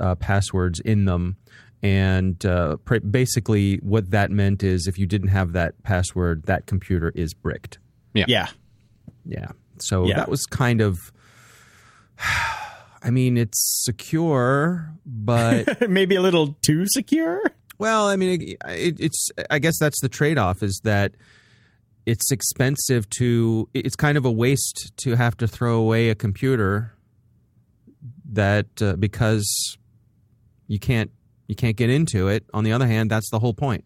uh, 0.00 0.16
passwords 0.16 0.80
in 0.80 1.04
them. 1.04 1.36
And 1.84 2.44
uh, 2.44 2.78
pr- 2.78 2.98
basically, 2.98 3.76
what 3.76 4.10
that 4.10 4.32
meant 4.32 4.64
is 4.64 4.88
if 4.88 4.98
you 4.98 5.06
didn't 5.06 5.28
have 5.28 5.52
that 5.52 5.80
password, 5.84 6.46
that 6.46 6.66
computer 6.66 7.12
is 7.14 7.32
bricked. 7.32 7.78
Yeah. 8.12 8.24
Yeah. 8.26 8.48
Yeah. 9.24 9.52
So 9.82 10.06
yeah. 10.06 10.16
that 10.16 10.28
was 10.28 10.44
kind 10.46 10.80
of. 10.80 11.12
I 13.02 13.10
mean, 13.10 13.36
it's 13.36 13.84
secure, 13.84 14.92
but 15.04 15.88
maybe 15.88 16.16
a 16.16 16.20
little 16.20 16.56
too 16.62 16.86
secure. 16.88 17.40
Well, 17.78 18.08
I 18.08 18.16
mean, 18.16 18.40
it, 18.40 18.56
it, 18.66 19.00
it's. 19.00 19.28
I 19.48 19.60
guess 19.60 19.78
that's 19.78 20.00
the 20.00 20.08
trade-off 20.08 20.62
is 20.62 20.80
that 20.82 21.12
it's 22.04 22.32
expensive 22.32 23.08
to. 23.18 23.68
It's 23.74 23.94
kind 23.94 24.18
of 24.18 24.24
a 24.24 24.30
waste 24.30 24.92
to 24.98 25.14
have 25.14 25.36
to 25.36 25.46
throw 25.46 25.78
away 25.78 26.10
a 26.10 26.16
computer 26.16 26.94
that 28.32 28.66
uh, 28.82 28.96
because 28.96 29.76
you 30.66 30.78
can't 30.78 31.10
you 31.46 31.54
can't 31.54 31.76
get 31.76 31.90
into 31.90 32.28
it. 32.28 32.44
On 32.52 32.64
the 32.64 32.72
other 32.72 32.86
hand, 32.86 33.10
that's 33.10 33.30
the 33.30 33.38
whole 33.38 33.54
point. 33.54 33.84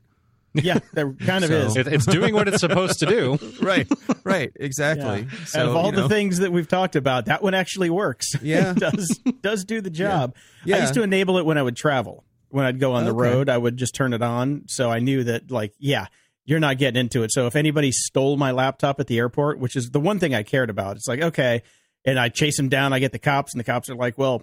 Yeah, 0.52 0.80
that 0.94 1.16
kind 1.20 1.44
of 1.44 1.50
so. 1.50 1.56
is. 1.56 1.76
It, 1.76 1.86
it's 1.86 2.06
doing 2.06 2.34
what 2.34 2.48
it's 2.48 2.60
supposed 2.60 2.98
to 3.00 3.06
do. 3.06 3.38
right, 3.62 3.88
right, 4.24 4.52
exactly. 4.56 5.28
Yeah. 5.30 5.44
So, 5.44 5.60
Out 5.60 5.66
of 5.66 5.76
all 5.76 5.86
you 5.86 5.92
know. 5.92 6.02
the 6.02 6.08
things 6.08 6.38
that 6.38 6.50
we've 6.50 6.66
talked 6.66 6.96
about, 6.96 7.26
that 7.26 7.42
one 7.42 7.54
actually 7.54 7.90
works. 7.90 8.32
Yeah, 8.42 8.72
does 8.72 9.20
does 9.42 9.64
do 9.64 9.80
the 9.80 9.90
job. 9.90 10.34
Yeah. 10.64 10.76
I 10.76 10.80
used 10.80 10.94
to 10.94 11.02
enable 11.02 11.38
it 11.38 11.44
when 11.44 11.58
I 11.58 11.62
would 11.62 11.76
travel. 11.76 12.24
When 12.48 12.64
I'd 12.64 12.80
go 12.80 12.94
on 12.94 13.04
the 13.04 13.12
okay. 13.12 13.20
road, 13.20 13.48
I 13.48 13.56
would 13.56 13.76
just 13.76 13.94
turn 13.94 14.12
it 14.12 14.22
on, 14.22 14.64
so 14.66 14.90
I 14.90 14.98
knew 14.98 15.22
that, 15.24 15.52
like, 15.52 15.72
yeah, 15.78 16.06
you're 16.44 16.58
not 16.58 16.78
getting 16.78 16.98
into 16.98 17.22
it. 17.22 17.30
So 17.32 17.46
if 17.46 17.54
anybody 17.54 17.92
stole 17.92 18.36
my 18.36 18.50
laptop 18.50 18.98
at 18.98 19.06
the 19.06 19.18
airport, 19.18 19.60
which 19.60 19.76
is 19.76 19.90
the 19.90 20.00
one 20.00 20.18
thing 20.18 20.34
I 20.34 20.42
cared 20.42 20.68
about, 20.68 20.96
it's 20.96 21.06
like 21.06 21.20
okay, 21.20 21.62
and 22.04 22.18
I 22.18 22.28
chase 22.28 22.56
them 22.56 22.68
down. 22.68 22.92
I 22.92 22.98
get 22.98 23.12
the 23.12 23.20
cops, 23.20 23.52
and 23.52 23.60
the 23.60 23.64
cops 23.64 23.88
are 23.88 23.94
like, 23.94 24.18
"Well, 24.18 24.42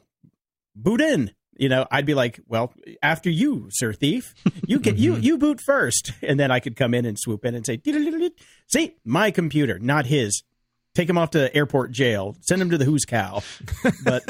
boot 0.76 1.02
in." 1.02 1.32
You 1.60 1.70
know, 1.70 1.86
I'd 1.92 2.06
be 2.06 2.14
like, 2.14 2.40
well, 2.48 2.74
after 3.02 3.30
you, 3.30 3.68
sir 3.72 3.94
thief, 3.94 4.34
you 4.66 4.80
get 4.80 4.98
you 4.98 5.16
you 5.16 5.38
boot 5.38 5.60
first, 5.62 6.12
and 6.22 6.40
then 6.40 6.52
I 6.52 6.60
could 6.60 6.76
come 6.76 6.94
in 6.94 7.06
and 7.06 7.18
swoop 7.20 7.46
in 7.46 7.56
and 7.56 7.66
say, 7.66 7.82
see, 8.68 8.96
my 9.04 9.32
computer, 9.32 9.80
not 9.80 10.06
his. 10.06 10.44
Take 10.96 11.10
him 11.10 11.18
off 11.18 11.32
to 11.32 11.56
airport 11.56 11.92
jail. 11.92 12.36
Send 12.42 12.60
him 12.60 12.72
to 12.72 12.78
the 12.78 12.86
who's 12.86 13.06
cow. 13.06 13.44
But 14.04 14.24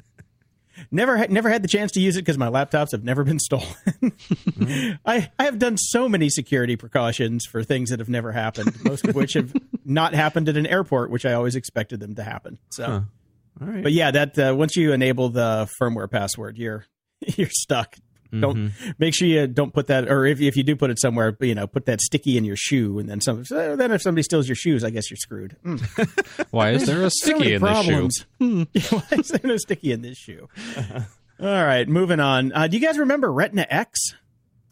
never 0.90 1.18
ha- 1.18 1.26
never 1.28 1.50
had 1.50 1.62
the 1.62 1.68
chance 1.68 1.92
to 1.92 2.00
use 2.00 2.16
it 2.16 2.22
because 2.22 2.38
my 2.38 2.48
laptops 2.48 2.92
have 2.92 3.04
never 3.04 3.22
been 3.22 3.38
stolen. 3.38 3.74
I 5.04 5.30
I 5.38 5.44
have 5.44 5.58
done 5.58 5.76
so 5.76 6.08
many 6.08 6.30
security 6.30 6.76
precautions 6.76 7.44
for 7.44 7.62
things 7.62 7.90
that 7.90 7.98
have 7.98 8.08
never 8.08 8.32
happened, 8.32 8.82
most 8.82 9.06
of 9.06 9.14
which 9.14 9.34
have 9.34 9.52
not 9.84 10.14
happened 10.14 10.48
at 10.48 10.56
an 10.56 10.66
airport, 10.66 11.10
which 11.10 11.26
I 11.26 11.34
always 11.34 11.54
expected 11.54 12.00
them 12.00 12.14
to 12.14 12.22
happen. 12.22 12.58
So. 12.70 12.86
Huh. 12.86 13.00
But 13.58 13.92
yeah, 13.92 14.10
that 14.10 14.38
uh, 14.38 14.54
once 14.56 14.76
you 14.76 14.92
enable 14.92 15.28
the 15.28 15.68
firmware 15.80 16.10
password, 16.10 16.56
you're 16.58 16.86
you're 17.20 17.50
stuck. 17.50 17.96
Mm-hmm. 18.32 18.40
Don't 18.40 18.72
make 18.98 19.14
sure 19.14 19.26
you 19.26 19.46
don't 19.48 19.74
put 19.74 19.88
that, 19.88 20.08
or 20.08 20.24
if 20.24 20.40
if 20.40 20.56
you 20.56 20.62
do 20.62 20.76
put 20.76 20.90
it 20.90 21.00
somewhere, 21.00 21.36
you 21.40 21.54
know, 21.54 21.66
put 21.66 21.86
that 21.86 22.00
sticky 22.00 22.36
in 22.36 22.44
your 22.44 22.56
shoe, 22.56 22.98
and 22.98 23.08
then 23.08 23.20
some. 23.20 23.42
Then 23.48 23.90
if 23.90 24.02
somebody 24.02 24.22
steals 24.22 24.48
your 24.48 24.54
shoes, 24.54 24.84
I 24.84 24.90
guess 24.90 25.10
you're 25.10 25.16
screwed. 25.16 25.56
Mm. 25.64 26.46
Why 26.50 26.70
is 26.70 26.86
there 26.86 27.02
a 27.02 27.10
sticky 27.10 27.54
in 27.54 27.60
problems. 27.60 28.24
this 28.38 28.86
shoe? 28.86 28.90
Why 28.96 29.18
is 29.18 29.28
there 29.28 29.40
no 29.42 29.56
sticky 29.56 29.92
in 29.92 30.02
this 30.02 30.16
shoe? 30.16 30.48
All 31.40 31.64
right, 31.64 31.88
moving 31.88 32.20
on. 32.20 32.52
Uh, 32.52 32.68
do 32.68 32.76
you 32.76 32.86
guys 32.86 32.98
remember 32.98 33.32
Retina 33.32 33.66
X? 33.68 33.98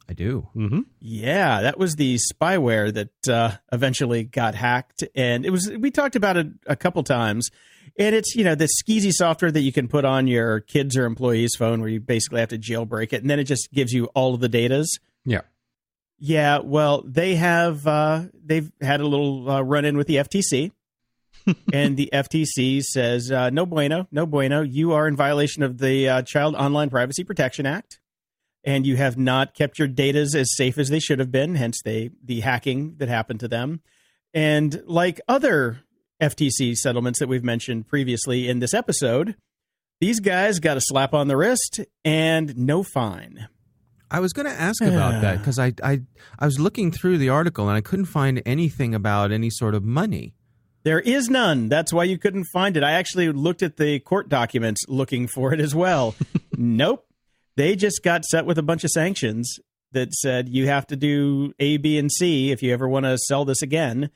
I 0.09 0.15
do. 0.15 0.49
Mm-hmm. 0.55 0.81
Yeah, 1.01 1.63
that 1.63 1.79
was 1.79 1.97
the 1.97 2.19
spyware 2.33 2.95
that 2.95 3.29
uh, 3.29 3.57
eventually 3.73 4.23
got 4.23 4.55
hacked, 4.55 5.03
and 5.17 5.45
it 5.45 5.51
was. 5.51 5.69
We 5.69 5.91
talked 5.91 6.15
about 6.15 6.37
it 6.37 6.47
a 6.67 6.77
couple 6.77 7.03
times 7.03 7.51
and 7.99 8.15
it's 8.15 8.35
you 8.35 8.45
know 8.45 8.55
the 8.55 8.69
skeezy 8.83 9.13
software 9.13 9.51
that 9.51 9.61
you 9.61 9.73
can 9.73 9.89
put 9.89 10.05
on 10.05 10.27
your 10.27 10.61
kids 10.61 10.97
or 10.97 11.05
employees' 11.05 11.55
phone, 11.57 11.81
where 11.81 11.89
you 11.89 12.01
basically 12.01 12.41
have 12.41 12.51
to 12.51 12.59
jailbreak 12.59 13.13
it, 13.13 13.23
and 13.23 13.31
then 13.31 13.39
it 13.39 13.45
just 13.45 13.73
gives 13.73 13.93
you 13.93 14.07
all 14.15 14.35
of 14.35 14.41
the 14.41 14.49
datas. 14.49 14.87
Yeah, 15.25 15.43
yeah. 16.19 16.59
Well, 16.59 17.03
they 17.07 17.37
have 17.37 17.87
uh, 17.87 18.25
they've 18.45 18.71
had 18.81 19.01
a 19.01 19.07
little 19.07 19.51
uh, 19.51 19.61
run 19.63 19.85
in 19.85 19.97
with 19.97 20.07
the 20.07 20.17
FTC, 20.17 20.73
and 21.73 21.97
the 21.97 22.11
FTC 22.13 22.83
says 22.83 23.31
uh, 23.31 23.51
no 23.51 23.67
bueno, 23.67 24.07
no 24.11 24.27
bueno. 24.27 24.63
You 24.63 24.93
are 24.93 25.09
in 25.09 25.17
violation 25.17 25.63
of 25.63 25.79
the 25.79 26.09
uh, 26.09 26.23
Child 26.23 26.55
Online 26.57 26.91
Privacy 26.91 27.25
Protection 27.25 27.67
Act, 27.67 28.01
and 28.65 28.87
you 28.87 28.97
have 28.97 29.17
not 29.17 29.55
kept 29.55 29.79
your 29.79 29.89
datas 29.89 30.35
as 30.35 30.55
safe 30.57 30.79
as 30.79 30.89
they 30.89 31.01
should 31.01 31.19
have 31.19 31.31
been. 31.31 31.55
Hence, 31.55 31.81
they 31.85 32.11
the 32.23 32.41
hacking 32.41 32.97
that 32.99 33.09
happened 33.09 33.41
to 33.41 33.49
them. 33.49 33.81
And 34.35 34.83
like 34.87 35.21
other 35.27 35.81
FTC 36.21 36.75
settlements 36.75 37.19
that 37.21 37.29
we've 37.29 37.45
mentioned 37.45 37.87
previously 37.87 38.49
in 38.49 38.59
this 38.59 38.75
episode. 38.75 39.37
These 40.01 40.21
guys 40.21 40.59
got 40.61 40.77
a 40.77 40.81
slap 40.81 41.15
on 41.15 41.29
the 41.29 41.37
wrist 41.37 41.81
and 42.05 42.57
no 42.57 42.83
fine. 42.83 43.49
I 44.11 44.21
was 44.21 44.33
going 44.33 44.47
to 44.47 44.53
ask 44.53 44.83
about 44.83 45.21
that 45.21 45.39
because 45.39 45.59
I, 45.59 45.75
I 45.83 46.01
I 46.39 46.47
was 46.47 46.59
looking 46.59 46.91
through 46.91 47.19
the 47.19 47.29
article 47.29 47.69
and 47.69 47.77
I 47.77 47.83
couldn't 47.83 48.07
find 48.07 48.43
anything 48.47 48.95
about 48.95 49.33
any 49.33 49.51
sort 49.51 49.75
of 49.75 49.85
money. 49.85 50.35
There 50.85 51.01
is 51.01 51.29
none. 51.29 51.69
That's 51.69 51.93
why 51.93 52.05
you 52.05 52.17
couldn't 52.17 52.47
find 52.53 52.77
it. 52.77 52.83
I 52.83 52.93
actually 52.93 53.31
looked 53.31 53.63
at 53.63 53.77
the 53.77 53.99
court 54.01 54.29
documents 54.29 54.83
looking 54.89 55.27
for 55.27 55.53
it 55.53 55.61
as 55.61 55.75
well. 55.75 56.15
nope. 56.57 57.07
They 57.57 57.77
just 57.77 58.03
got 58.03 58.25
set 58.25 58.47
with 58.47 58.57
a 58.57 58.63
bunch 58.63 58.85
of 58.85 58.91
sanctions 58.91 59.59
that 59.93 60.15
said 60.15 60.49
you 60.49 60.67
have 60.69 60.87
to 60.87 60.97
do 60.97 61.53
A, 61.59 61.77
B, 61.77 61.99
and 61.99 62.11
C 62.11 62.51
if 62.51 62.63
you 62.63 62.73
ever 62.73 62.89
want 62.89 63.05
to 63.05 63.19
sell 63.19 63.45
this 63.45 63.63
again. 63.63 64.11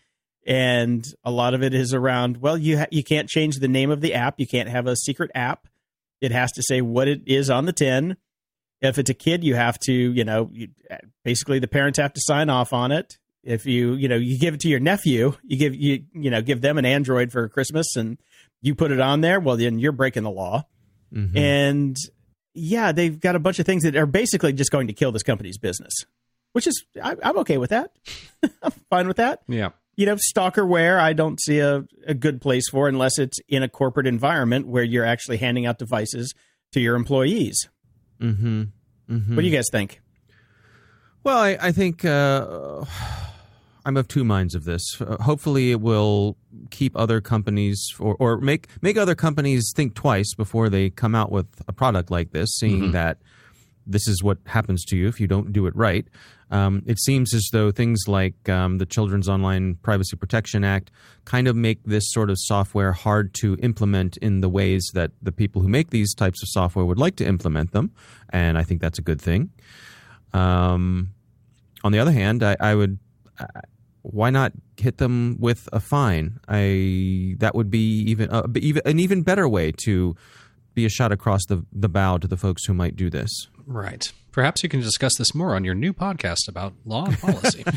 And 0.46 1.04
a 1.24 1.30
lot 1.30 1.54
of 1.54 1.62
it 1.62 1.72
is 1.72 1.94
around, 1.94 2.38
well, 2.38 2.58
you 2.58 2.78
ha- 2.78 2.86
you 2.90 3.04
can't 3.04 3.28
change 3.28 3.56
the 3.56 3.68
name 3.68 3.90
of 3.90 4.00
the 4.00 4.14
app. 4.14 4.34
You 4.38 4.46
can't 4.46 4.68
have 4.68 4.86
a 4.86 4.96
secret 4.96 5.30
app. 5.34 5.68
It 6.20 6.32
has 6.32 6.50
to 6.52 6.62
say 6.62 6.80
what 6.80 7.08
it 7.08 7.22
is 7.26 7.48
on 7.50 7.66
the 7.66 7.72
tin. 7.72 8.16
If 8.80 8.98
it's 8.98 9.10
a 9.10 9.14
kid, 9.14 9.44
you 9.44 9.54
have 9.54 9.78
to, 9.80 9.92
you 9.92 10.24
know, 10.24 10.50
you, 10.52 10.68
basically 11.24 11.60
the 11.60 11.68
parents 11.68 11.98
have 12.00 12.12
to 12.14 12.20
sign 12.20 12.50
off 12.50 12.72
on 12.72 12.90
it. 12.90 13.18
If 13.44 13.66
you, 13.66 13.94
you 13.94 14.08
know, 14.08 14.16
you 14.16 14.38
give 14.38 14.54
it 14.54 14.60
to 14.60 14.68
your 14.68 14.80
nephew, 14.80 15.34
you 15.44 15.56
give 15.56 15.74
you, 15.74 16.04
you 16.12 16.30
know, 16.30 16.42
give 16.42 16.60
them 16.60 16.78
an 16.78 16.84
Android 16.84 17.30
for 17.32 17.48
Christmas, 17.48 17.94
and 17.96 18.18
you 18.60 18.74
put 18.74 18.90
it 18.92 19.00
on 19.00 19.20
there. 19.20 19.38
Well, 19.40 19.56
then 19.56 19.78
you're 19.78 19.92
breaking 19.92 20.22
the 20.24 20.30
law. 20.30 20.64
Mhm. 21.12 21.36
And 21.36 21.96
yeah, 22.54 22.92
they've 22.92 23.18
got 23.18 23.34
a 23.36 23.40
bunch 23.40 23.58
of 23.58 23.66
things 23.66 23.82
that 23.84 23.96
are 23.96 24.06
basically 24.06 24.52
just 24.52 24.70
going 24.70 24.86
to 24.88 24.92
kill 24.92 25.10
this 25.12 25.22
company's 25.22 25.58
business, 25.58 25.92
which 26.52 26.66
is 26.66 26.84
I, 27.02 27.16
I'm 27.22 27.38
okay 27.38 27.58
with 27.58 27.70
that. 27.70 27.92
I'm 28.62 28.72
fine 28.90 29.08
with 29.08 29.16
that. 29.18 29.42
Yeah. 29.48 29.70
You 29.94 30.06
know, 30.06 30.16
stalkerware, 30.16 30.98
I 30.98 31.12
don't 31.12 31.40
see 31.40 31.58
a, 31.58 31.84
a 32.06 32.14
good 32.14 32.40
place 32.40 32.68
for 32.70 32.88
unless 32.88 33.18
it's 33.18 33.38
in 33.48 33.62
a 33.62 33.68
corporate 33.68 34.06
environment 34.06 34.66
where 34.66 34.82
you're 34.82 35.04
actually 35.04 35.36
handing 35.36 35.66
out 35.66 35.78
devices 35.78 36.32
to 36.72 36.80
your 36.80 36.96
employees. 36.96 37.68
Mm-hmm. 38.20 38.62
Mm-hmm. 39.10 39.36
What 39.36 39.42
do 39.42 39.46
you 39.46 39.54
guys 39.54 39.66
think? 39.70 40.00
Well, 41.24 41.38
I, 41.38 41.58
I 41.60 41.72
think 41.72 42.04
uh, 42.04 42.84
I'm 43.84 43.96
of 43.96 44.08
two 44.08 44.24
minds 44.24 44.54
of 44.54 44.64
this. 44.64 45.00
Uh, 45.00 45.16
hopefully, 45.20 45.72
it 45.72 45.80
will 45.80 46.36
keep 46.70 46.96
other 46.96 47.20
companies 47.20 47.94
or, 47.98 48.16
or 48.18 48.38
make 48.38 48.68
make 48.80 48.96
other 48.96 49.14
companies 49.14 49.72
think 49.74 49.94
twice 49.94 50.34
before 50.34 50.68
they 50.68 50.90
come 50.90 51.14
out 51.14 51.30
with 51.30 51.46
a 51.68 51.72
product 51.72 52.10
like 52.10 52.30
this, 52.32 52.50
seeing 52.54 52.92
that 52.92 53.18
this 53.86 54.06
is 54.06 54.22
what 54.22 54.38
happens 54.46 54.84
to 54.84 54.96
you 54.96 55.08
if 55.08 55.20
you 55.20 55.26
don't 55.26 55.52
do 55.52 55.66
it 55.66 55.74
right. 55.74 56.06
Um, 56.52 56.82
it 56.86 56.98
seems 56.98 57.32
as 57.32 57.48
though 57.50 57.70
things 57.70 58.04
like 58.06 58.46
um, 58.48 58.76
the 58.76 58.84
Children's 58.84 59.26
Online 59.26 59.76
Privacy 59.76 60.16
Protection 60.16 60.64
Act 60.64 60.90
kind 61.24 61.48
of 61.48 61.56
make 61.56 61.82
this 61.84 62.04
sort 62.12 62.28
of 62.28 62.36
software 62.38 62.92
hard 62.92 63.32
to 63.40 63.56
implement 63.62 64.18
in 64.18 64.42
the 64.42 64.50
ways 64.50 64.90
that 64.92 65.12
the 65.22 65.32
people 65.32 65.62
who 65.62 65.68
make 65.68 65.88
these 65.90 66.14
types 66.14 66.42
of 66.42 66.48
software 66.50 66.84
would 66.84 66.98
like 66.98 67.16
to 67.16 67.26
implement 67.26 67.72
them, 67.72 67.90
and 68.28 68.58
I 68.58 68.64
think 68.64 68.82
that's 68.82 68.98
a 68.98 69.02
good 69.02 69.20
thing. 69.20 69.50
Um, 70.34 71.14
on 71.82 71.92
the 71.92 71.98
other 71.98 72.12
hand, 72.12 72.42
I, 72.42 72.56
I 72.60 72.74
would. 72.74 72.98
Uh, 73.38 73.46
why 74.02 74.30
not 74.30 74.52
hit 74.76 74.98
them 74.98 75.36
with 75.38 75.68
a 75.72 75.80
fine? 75.80 76.40
I 76.48 77.36
that 77.38 77.54
would 77.54 77.70
be 77.70 78.00
even, 78.02 78.30
uh, 78.30 78.42
even 78.56 78.82
an 78.84 78.98
even 78.98 79.22
better 79.22 79.48
way 79.48 79.72
to 79.84 80.16
be 80.74 80.84
a 80.84 80.88
shot 80.88 81.12
across 81.12 81.46
the 81.46 81.64
the 81.72 81.88
bow 81.88 82.18
to 82.18 82.26
the 82.26 82.36
folks 82.36 82.64
who 82.66 82.74
might 82.74 82.96
do 82.96 83.08
this. 83.08 83.48
Right. 83.66 84.12
Perhaps 84.32 84.62
you 84.62 84.68
can 84.68 84.80
discuss 84.80 85.12
this 85.18 85.34
more 85.34 85.54
on 85.54 85.64
your 85.64 85.74
new 85.74 85.92
podcast 85.92 86.48
about 86.48 86.72
law 86.84 87.06
and 87.06 87.18
policy. 87.18 87.64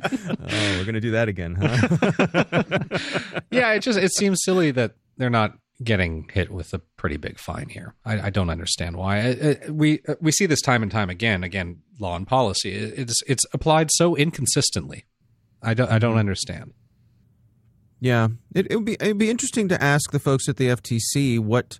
Oh, 0.00 0.36
oh, 0.40 0.78
we're 0.78 0.84
gonna 0.84 1.00
do 1.00 1.10
that 1.12 1.28
again, 1.28 1.54
huh? 1.54 3.38
yeah, 3.50 3.72
it 3.72 3.80
just 3.80 3.98
it 3.98 4.12
seems 4.12 4.40
silly 4.42 4.70
that 4.70 4.94
they're 5.16 5.30
not 5.30 5.58
getting 5.82 6.28
hit 6.32 6.50
with 6.50 6.72
a 6.74 6.78
pretty 6.96 7.16
big 7.16 7.38
fine 7.38 7.68
here. 7.68 7.94
I, 8.04 8.26
I 8.26 8.30
don't 8.30 8.50
understand 8.50 8.96
why. 8.96 9.18
I, 9.18 9.28
I, 9.66 9.70
we 9.70 10.00
we 10.20 10.32
see 10.32 10.46
this 10.46 10.60
time 10.60 10.82
and 10.82 10.90
time 10.90 11.10
again. 11.10 11.44
Again, 11.44 11.82
law 11.98 12.16
and 12.16 12.26
policy. 12.26 12.72
It's 12.72 13.20
it's 13.26 13.44
applied 13.52 13.90
so 13.92 14.16
inconsistently. 14.16 15.04
I 15.62 15.74
don't 15.74 15.90
I 15.90 15.98
don't 15.98 16.12
mm-hmm. 16.12 16.20
understand. 16.20 16.72
yeah, 18.00 18.28
it, 18.54 18.68
it 18.70 18.76
would 18.76 18.84
be 18.84 18.94
it'd 19.00 19.18
be 19.18 19.30
interesting 19.30 19.68
to 19.68 19.82
ask 19.82 20.10
the 20.10 20.20
folks 20.20 20.48
at 20.48 20.56
the 20.56 20.68
FTC 20.68 21.38
what 21.38 21.78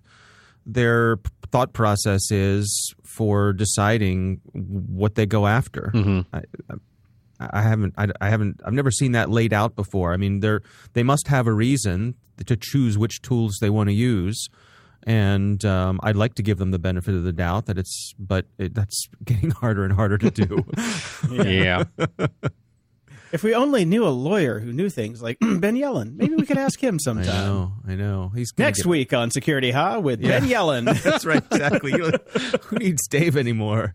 their 0.65 1.17
thought 1.51 1.73
process 1.73 2.31
is 2.31 2.93
for 3.03 3.53
deciding 3.53 4.41
what 4.53 5.15
they 5.15 5.25
go 5.25 5.47
after. 5.47 5.91
Mm-hmm. 5.93 6.35
I, 6.35 6.43
I 7.39 7.61
haven't. 7.61 7.93
I, 7.97 8.07
I 8.21 8.29
haven't. 8.29 8.61
I've 8.65 8.73
never 8.73 8.91
seen 8.91 9.13
that 9.13 9.29
laid 9.29 9.53
out 9.53 9.75
before. 9.75 10.13
I 10.13 10.17
mean, 10.17 10.41
they're 10.41 10.61
they 10.93 11.03
must 11.03 11.27
have 11.27 11.47
a 11.47 11.53
reason 11.53 12.15
to 12.45 12.55
choose 12.55 12.97
which 12.97 13.21
tools 13.21 13.57
they 13.61 13.69
want 13.69 13.89
to 13.89 13.93
use, 13.93 14.49
and 15.03 15.63
um, 15.65 15.99
I'd 16.03 16.15
like 16.15 16.35
to 16.35 16.43
give 16.43 16.57
them 16.57 16.71
the 16.71 16.79
benefit 16.79 17.15
of 17.15 17.23
the 17.23 17.33
doubt 17.33 17.65
that 17.67 17.77
it's, 17.77 18.13
but 18.19 18.45
it, 18.57 18.73
that's 18.73 19.07
getting 19.23 19.51
harder 19.51 19.83
and 19.83 19.93
harder 19.93 20.17
to 20.17 20.31
do. 20.31 20.65
Yeah. 21.31 21.83
If 23.31 23.43
we 23.43 23.53
only 23.53 23.85
knew 23.85 24.07
a 24.07 24.09
lawyer 24.09 24.59
who 24.59 24.73
knew 24.73 24.89
things 24.89 25.21
like 25.21 25.37
Ben 25.41 25.75
Yelin, 25.75 26.15
maybe 26.15 26.35
we 26.35 26.45
could 26.45 26.57
ask 26.57 26.81
him 26.83 26.97
sometime. 26.99 27.29
I 27.29 27.45
know. 27.45 27.71
I 27.87 27.95
know. 27.95 28.31
He's 28.35 28.51
Next 28.57 28.79
get- 28.83 28.87
week 28.89 29.13
on 29.13 29.29
Security 29.31 29.71
Ha 29.71 29.99
with 29.99 30.21
Yeah. 30.21 30.39
Ben 30.39 30.49
Yelin. 30.49 30.85
That's 31.03 31.25
right. 31.25 31.43
Exactly. 31.51 31.91
Who 32.63 32.77
needs 32.77 33.07
Dave 33.07 33.37
anymore? 33.37 33.93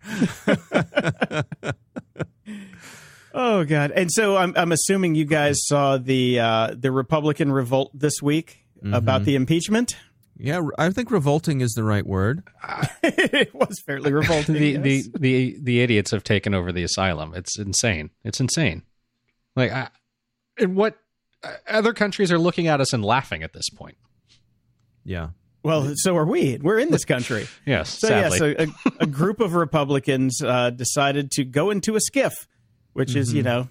Oh 3.37 3.65
God! 3.65 3.91
And 3.91 4.09
so 4.11 4.37
I'm 4.37 4.53
I'm 4.55 4.71
assuming 4.71 5.15
you 5.15 5.25
guys 5.25 5.57
saw 5.65 5.97
the 5.97 6.39
uh, 6.39 6.75
the 6.77 6.89
Republican 6.91 7.51
revolt 7.51 7.91
this 7.93 8.21
week 8.21 8.59
about 8.93 9.25
the 9.25 9.35
impeachment. 9.35 9.97
Yeah, 10.37 10.61
I 10.77 10.89
think 10.91 11.11
revolting 11.11 11.61
is 11.61 11.71
the 11.73 11.83
right 11.83 12.05
word. 12.05 12.43
it 13.03 13.53
was 13.53 13.81
fairly 13.85 14.13
revolting. 14.13 14.55
the, 14.55 14.69
yes. 14.71 14.81
the 14.83 15.03
the 15.19 15.57
the 15.61 15.81
idiots 15.81 16.11
have 16.11 16.23
taken 16.23 16.53
over 16.53 16.71
the 16.71 16.83
asylum. 16.83 17.33
It's 17.35 17.57
insane. 17.59 18.11
It's 18.23 18.39
insane. 18.39 18.83
Like, 19.55 19.71
I, 19.71 19.89
and 20.59 20.75
what 20.75 20.97
uh, 21.43 21.53
other 21.67 21.93
countries 21.93 22.31
are 22.31 22.39
looking 22.39 22.67
at 22.67 22.81
us 22.81 22.93
and 22.93 23.03
laughing 23.03 23.43
at 23.43 23.53
this 23.53 23.69
point. 23.69 23.97
Yeah. 25.03 25.29
well, 25.63 25.91
so 25.95 26.15
are 26.17 26.25
we. 26.25 26.57
We're 26.61 26.79
in 26.79 26.91
this 26.91 27.05
country. 27.15 27.47
Yes, 27.65 27.99
So 27.99 28.07
sadly. 28.07 28.55
yeah, 28.57 28.65
so 28.67 28.73
a, 28.89 29.03
a 29.03 29.07
group 29.07 29.39
of 29.39 29.53
Republicans 29.53 30.41
uh, 30.41 30.71
decided 30.71 31.31
to 31.31 31.43
go 31.43 31.69
into 31.69 31.95
a 31.95 31.99
SCIF, 31.99 32.33
which 32.93 33.15
is 33.15 33.33
you 33.33 33.43
know 33.43 33.69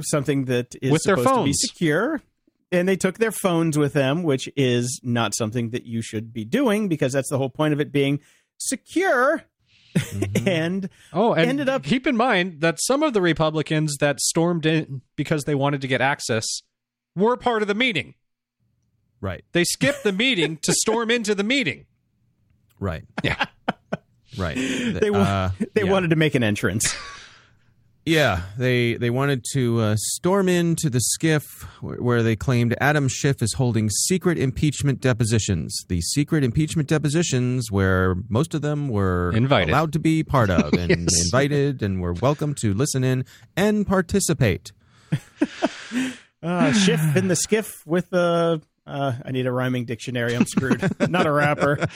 something 0.00 0.46
that 0.46 0.74
is 0.80 0.92
With 0.92 1.02
their 1.04 1.16
supposed 1.16 1.38
to 1.40 1.44
be 1.44 1.52
secure. 1.52 2.22
And 2.70 2.86
they 2.86 2.96
took 2.96 3.16
their 3.16 3.32
phones 3.32 3.78
with 3.78 3.94
them, 3.94 4.22
which 4.22 4.46
is 4.54 5.00
not 5.02 5.34
something 5.34 5.70
that 5.70 5.86
you 5.86 6.02
should 6.02 6.34
be 6.34 6.44
doing 6.44 6.86
because 6.88 7.14
that's 7.14 7.30
the 7.30 7.38
whole 7.38 7.48
point 7.48 7.72
of 7.72 7.80
it 7.80 7.90
being 7.90 8.20
secure. 8.58 9.42
and 10.46 10.88
oh, 11.12 11.32
and 11.32 11.48
ended 11.48 11.68
up- 11.68 11.82
keep 11.82 12.06
in 12.06 12.16
mind 12.16 12.60
that 12.60 12.78
some 12.80 13.02
of 13.02 13.12
the 13.12 13.20
Republicans 13.20 13.96
that 13.98 14.20
stormed 14.20 14.66
in 14.66 15.02
because 15.16 15.44
they 15.44 15.54
wanted 15.54 15.80
to 15.82 15.88
get 15.88 16.00
access 16.00 16.46
were 17.16 17.36
part 17.36 17.62
of 17.62 17.68
the 17.68 17.74
meeting. 17.74 18.14
Right. 19.20 19.44
They 19.52 19.64
skipped 19.64 20.04
the 20.04 20.12
meeting 20.12 20.58
to 20.58 20.72
storm 20.72 21.10
into 21.10 21.34
the 21.34 21.42
meeting. 21.44 21.86
Right. 22.78 23.04
Yeah. 23.24 23.46
Right. 24.36 24.54
they 25.00 25.10
wa- 25.10 25.18
Uh, 25.18 25.50
they 25.74 25.82
yeah. 25.84 25.90
wanted 25.90 26.10
to 26.10 26.16
make 26.16 26.34
an 26.34 26.42
entrance. 26.44 26.94
Yeah, 28.08 28.40
they 28.56 28.94
they 28.94 29.10
wanted 29.10 29.44
to 29.52 29.80
uh, 29.80 29.96
storm 29.98 30.48
into 30.48 30.88
the 30.88 30.98
SCIF 31.00 31.42
wh- 31.80 32.02
where 32.02 32.22
they 32.22 32.36
claimed 32.36 32.74
Adam 32.80 33.06
Schiff 33.08 33.42
is 33.42 33.52
holding 33.54 33.90
secret 33.90 34.38
impeachment 34.38 35.00
depositions. 35.00 35.84
The 35.88 36.00
secret 36.00 36.42
impeachment 36.42 36.88
depositions, 36.88 37.70
where 37.70 38.14
most 38.30 38.54
of 38.54 38.62
them 38.62 38.88
were 38.88 39.30
Invited. 39.34 39.68
allowed 39.70 39.92
to 39.92 39.98
be 39.98 40.22
part 40.24 40.48
of 40.48 40.72
and 40.82 40.90
Yes. 41.10 41.24
invited 41.26 41.82
and 41.82 42.00
were 42.00 42.14
welcome 42.14 42.54
to 42.62 42.72
listen 42.72 43.04
in 43.04 43.24
and 43.56 43.86
participate. 43.86 44.72
Uh, 46.40 46.72
Schiff 46.72 47.16
in 47.16 47.26
the 47.26 47.34
SCIF 47.34 47.84
with 47.84 48.10
the. 48.10 48.62
Uh, 48.88 49.12
I 49.24 49.30
need 49.32 49.46
a 49.46 49.52
rhyming 49.52 49.84
dictionary. 49.84 50.34
I'm 50.34 50.46
screwed. 50.46 50.82
Not 51.10 51.26
a 51.26 51.30
rapper. 51.32 51.86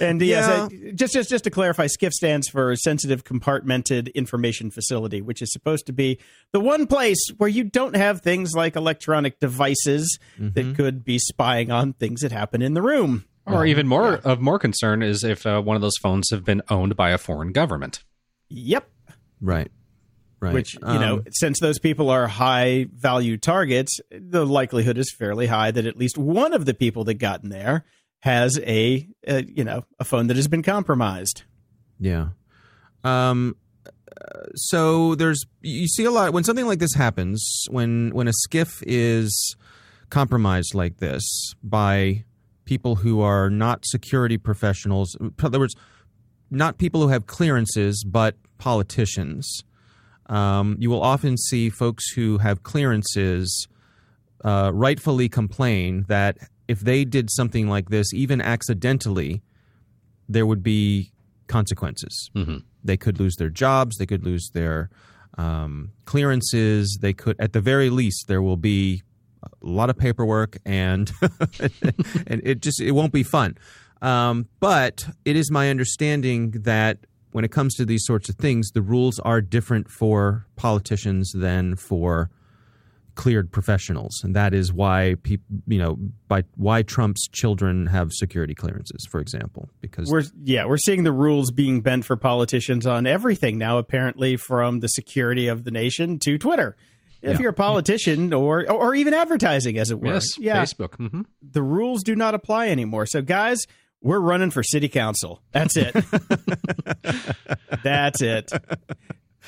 And 0.00 0.20
yes, 0.22 0.48
Yeah. 0.48 0.68
I- 0.88 0.92
just 0.92 1.12
just 1.12 1.28
just 1.30 1.44
to 1.44 1.50
clarify, 1.50 1.86
SCIF 1.86 2.12
stands 2.12 2.48
for 2.48 2.74
Sensitive 2.76 3.24
Compartmented 3.24 4.12
Information 4.14 4.70
Facility, 4.70 5.20
which 5.20 5.42
is 5.42 5.52
supposed 5.52 5.86
to 5.86 5.92
be 5.92 6.18
the 6.52 6.60
one 6.60 6.86
place 6.86 7.18
where 7.36 7.48
you 7.48 7.64
don't 7.64 7.96
have 7.96 8.20
things 8.22 8.52
like 8.54 8.76
electronic 8.76 9.40
devices 9.40 10.18
that 10.38 10.74
could 10.76 11.04
be 11.04 11.18
spying 11.18 11.70
on 11.70 11.92
things 11.92 12.20
that 12.22 12.32
happen 12.32 12.62
in 12.62 12.74
the 12.74 12.82
room. 12.82 13.24
Or 13.46 13.66
even 13.66 13.86
more 13.86 14.14
of 14.14 14.40
more 14.40 14.58
concern 14.58 15.02
is 15.02 15.22
if 15.22 15.44
uh, 15.44 15.60
one 15.60 15.76
of 15.76 15.82
those 15.82 15.96
phones 16.02 16.30
have 16.30 16.44
been 16.44 16.62
owned 16.70 16.96
by 16.96 17.10
a 17.10 17.18
foreign 17.18 17.52
government. 17.52 18.02
Yep. 18.48 18.88
Right. 19.40 19.70
Right. 20.44 20.54
Which 20.54 20.74
you 20.74 20.98
know, 20.98 21.14
Um, 21.16 21.24
since 21.30 21.58
those 21.60 21.78
people 21.78 22.10
are 22.10 22.26
high 22.26 22.86
value 22.92 23.36
targets, 23.36 23.98
the 24.10 24.44
likelihood 24.44 24.98
is 24.98 25.10
fairly 25.18 25.46
high 25.46 25.70
that 25.70 25.86
at 25.86 25.96
least 25.96 26.18
one 26.18 26.52
of 26.52 26.66
the 26.66 26.74
people 26.74 27.04
that 27.04 27.14
got 27.14 27.42
in 27.42 27.48
there 27.48 27.84
has 28.20 28.58
a, 28.60 29.08
a 29.26 29.44
you 29.44 29.64
know 29.64 29.84
a 29.98 30.04
phone 30.04 30.26
that 30.26 30.36
has 30.36 30.48
been 30.48 30.62
compromised. 30.62 31.42
Yeah. 31.98 32.28
Um, 33.04 33.56
so 34.54 35.14
there's 35.14 35.44
you 35.62 35.88
see 35.88 36.04
a 36.04 36.10
lot 36.10 36.32
when 36.32 36.44
something 36.44 36.66
like 36.66 36.78
this 36.78 36.94
happens 36.94 37.66
when 37.70 38.10
when 38.10 38.28
a 38.28 38.32
SCIF 38.48 38.82
is 38.86 39.56
compromised 40.10 40.74
like 40.74 40.98
this 40.98 41.54
by 41.62 42.24
people 42.64 42.96
who 42.96 43.20
are 43.20 43.50
not 43.50 43.84
security 43.84 44.38
professionals 44.38 45.16
in 45.20 45.34
other 45.42 45.58
words 45.58 45.74
not 46.50 46.78
people 46.78 47.02
who 47.02 47.08
have 47.08 47.26
clearances 47.26 48.04
but 48.04 48.36
politicians 48.58 49.64
um, 50.26 50.76
you 50.78 50.90
will 50.90 51.02
often 51.02 51.36
see 51.36 51.70
folks 51.70 52.10
who 52.12 52.38
have 52.38 52.62
clearances 52.62 53.68
uh, 54.44 54.70
rightfully 54.74 55.28
complain 55.28 56.04
that 56.08 56.38
if 56.68 56.80
they 56.80 57.04
did 57.04 57.30
something 57.30 57.68
like 57.68 57.90
this 57.90 58.12
even 58.14 58.40
accidentally 58.40 59.42
there 60.28 60.46
would 60.46 60.62
be 60.62 61.12
consequences 61.46 62.30
hmm 62.34 62.58
they 62.84 62.96
could 62.96 63.18
lose 63.18 63.36
their 63.36 63.48
jobs, 63.48 63.96
they 63.96 64.06
could 64.06 64.24
lose 64.24 64.50
their 64.52 64.90
um, 65.38 65.92
clearances. 66.04 66.98
They 67.00 67.14
could, 67.14 67.36
at 67.40 67.54
the 67.54 67.60
very 67.60 67.90
least, 67.90 68.28
there 68.28 68.42
will 68.42 68.58
be 68.58 69.02
a 69.42 69.48
lot 69.62 69.90
of 69.90 69.96
paperwork, 69.96 70.58
and 70.64 71.10
and 72.26 72.40
it 72.44 72.60
just 72.60 72.80
it 72.80 72.92
won't 72.92 73.12
be 73.12 73.22
fun. 73.22 73.56
Um, 74.02 74.48
but 74.60 75.06
it 75.24 75.34
is 75.34 75.50
my 75.50 75.70
understanding 75.70 76.50
that 76.62 76.98
when 77.34 77.44
it 77.44 77.50
comes 77.50 77.74
to 77.74 77.84
these 77.84 78.04
sorts 78.06 78.28
of 78.28 78.36
things, 78.36 78.70
the 78.70 78.80
rules 78.82 79.18
are 79.18 79.40
different 79.40 79.90
for 79.90 80.46
politicians 80.54 81.32
than 81.34 81.74
for 81.74 82.30
cleared 83.16 83.50
professionals, 83.50 84.20
and 84.22 84.36
that 84.36 84.54
is 84.54 84.72
why 84.72 85.16
people, 85.24 85.44
you 85.66 85.78
know, 85.78 85.98
by 86.28 86.44
why 86.56 86.82
Trump's 86.82 87.26
children 87.28 87.86
have 87.86 88.12
security 88.12 88.54
clearances, 88.54 89.04
for 89.10 89.20
example, 89.20 89.68
because 89.80 90.08
We're 90.10 90.22
yeah, 90.44 90.64
we're 90.66 90.78
seeing 90.78 91.02
the 91.02 91.12
rules 91.12 91.50
being 91.50 91.80
bent 91.80 92.04
for 92.04 92.16
politicians 92.16 92.86
on 92.86 93.04
everything 93.06 93.58
now. 93.58 93.78
Apparently, 93.78 94.36
from 94.36 94.78
the 94.80 94.88
security 94.88 95.48
of 95.48 95.64
the 95.64 95.70
nation 95.72 96.18
to 96.20 96.38
Twitter. 96.38 96.76
If 97.20 97.34
Yeah. 97.38 97.38
you're 97.42 97.50
a 97.50 97.54
politician 97.54 98.32
or 98.32 98.70
or 98.70 98.94
even 98.94 99.12
advertising, 99.14 99.76
as 99.78 99.90
it 99.90 99.98
were, 100.00 100.14
Yes, 100.14 100.38
yeah, 100.38 100.62
Facebook. 100.62 100.94
hmm 100.96 101.22
the 101.42 101.62
rules 101.62 102.02
do 102.04 102.14
not 102.14 102.34
apply 102.34 102.68
anymore. 102.68 103.06
So, 103.06 103.22
guys, 103.22 103.58
we're 104.04 104.20
running 104.20 104.50
for 104.50 104.62
city 104.62 104.88
council. 104.88 105.42
That's 105.50 105.76
it. 105.76 105.94
That's 107.82 108.22
it. 108.22 108.52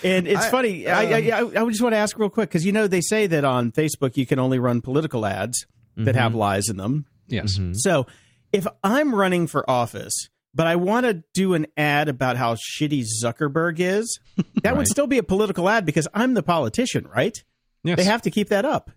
And 0.03 0.27
it's 0.27 0.47
I- 0.47 0.51
funny. 0.51 0.89
I, 0.89 1.03
I, 1.03 1.31
um, 1.31 1.53
I, 1.57 1.61
I 1.61 1.69
just 1.69 1.83
want 1.83 1.93
to 1.93 1.99
ask 1.99 2.19
real 2.19 2.31
quick 2.31 2.49
because 2.49 2.67
you 2.67 2.73
know 2.73 2.89
they 2.89 3.03
say 3.03 3.29
that 3.29 3.45
on 3.45 3.71
Facebook 3.71 4.17
you 4.17 4.27
can 4.27 4.39
only 4.39 4.59
run 4.59 4.81
political 4.81 5.25
ads 5.25 5.67
that 5.97 6.15
have 6.15 6.33
mm-hmm. 6.33 6.41
lies 6.41 6.69
in 6.69 6.77
them. 6.77 7.07
Yes. 7.29 7.59
Mm-hmm. 7.59 7.73
So 7.75 8.07
if 8.53 8.67
I'm 8.83 9.15
running 9.15 9.47
for 9.47 9.69
office, 9.69 10.29
but 10.55 10.67
I 10.67 10.77
want 10.77 11.07
to 11.07 11.23
do 11.35 11.55
an 11.55 11.67
ad 11.77 12.09
about 12.09 12.37
how 12.37 12.55
shitty 12.55 13.05
Zuckerberg 13.23 13.79
is, 13.79 14.19
that 14.63 14.77
would 14.77 14.89
still 14.89 15.07
be 15.07 15.19
a 15.19 15.23
political 15.23 15.69
ad 15.69 15.87
because 15.87 16.09
I'm 16.15 16.35
the 16.35 16.43
politician, 16.43 17.07
right? 17.15 17.37
Yes. 17.83 17.97
They 17.99 18.05
have 18.05 18.23
to 18.23 18.31
keep 18.31 18.49
that 18.49 18.65
up. 18.65 18.91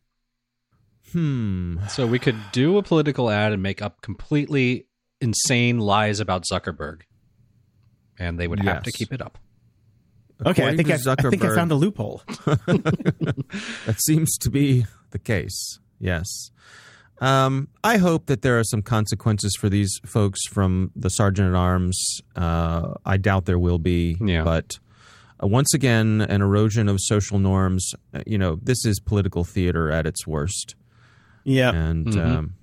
hmm, 1.12 1.78
So 1.90 2.08
we 2.08 2.20
could 2.20 2.38
do 2.52 2.78
a 2.78 2.84
political 2.84 3.30
ad 3.30 3.54
and 3.54 3.62
make 3.62 3.82
up 3.82 4.02
completely 4.02 4.88
insane 5.22 5.80
lies 5.80 6.20
about 6.20 6.44
Zuckerberg, 6.52 7.02
and 8.18 8.40
they 8.40 8.48
would 8.48 8.60
have 8.60 8.84
to 8.84 8.92
keep 8.92 9.12
it 9.14 9.22
up. 9.22 9.38
Okay, 10.46 10.66
I 10.68 10.76
think 10.78 10.90
I, 10.90 10.94
I 10.96 11.16
think 11.30 11.44
I 11.44 11.54
found 11.56 11.72
a 11.72 11.76
loophole. 11.76 12.22
That 13.86 13.98
seems 14.06 14.38
to 14.38 14.50
be 14.50 14.86
the 15.12 15.20
case. 15.20 15.80
Yes. 16.00 16.52
Um, 17.20 17.68
I 17.84 17.98
hope 17.98 18.28
that 18.28 18.42
there 18.42 18.58
are 18.60 18.64
some 18.64 18.82
consequences 18.82 19.56
for 19.60 19.68
these 19.68 20.00
folks 20.06 20.40
from 20.48 20.92
the 20.96 21.10
sergeant 21.10 21.50
at 21.50 21.56
arms. 21.56 22.22
Uh, 22.36 22.94
I 23.06 23.18
doubt 23.18 23.46
there 23.46 23.60
will 23.60 23.80
be. 23.80 24.16
Yeah. 24.22 24.44
But 24.44 24.80
uh, 25.44 25.48
once 25.48 25.74
again, 25.74 26.22
an 26.22 26.42
erosion 26.42 26.88
of 26.88 27.00
social 27.02 27.40
norms. 27.40 27.92
Uh, 28.14 28.22
you 28.26 28.38
know, 28.38 28.60
this 28.62 28.86
is 28.86 29.00
political 29.02 29.44
theater 29.44 29.92
at 29.92 30.06
its 30.08 30.26
worst, 30.26 30.76
Yeah. 31.44 31.72
and 31.72 32.06
Mhm. 32.08 32.26
um, 32.26 32.54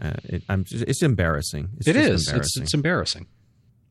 uh, 0.00 0.12
it, 0.24 0.42
I'm 0.48 0.64
just, 0.64 0.84
it's 0.84 1.02
embarrassing. 1.02 1.70
It's 1.78 1.86
It 1.88 1.94
just 1.94 2.04
is. 2.08 2.20
It's, 2.20 2.28
Embarrassing. 2.30 2.62
it's 2.62 2.74
embarrassing. 2.74 3.26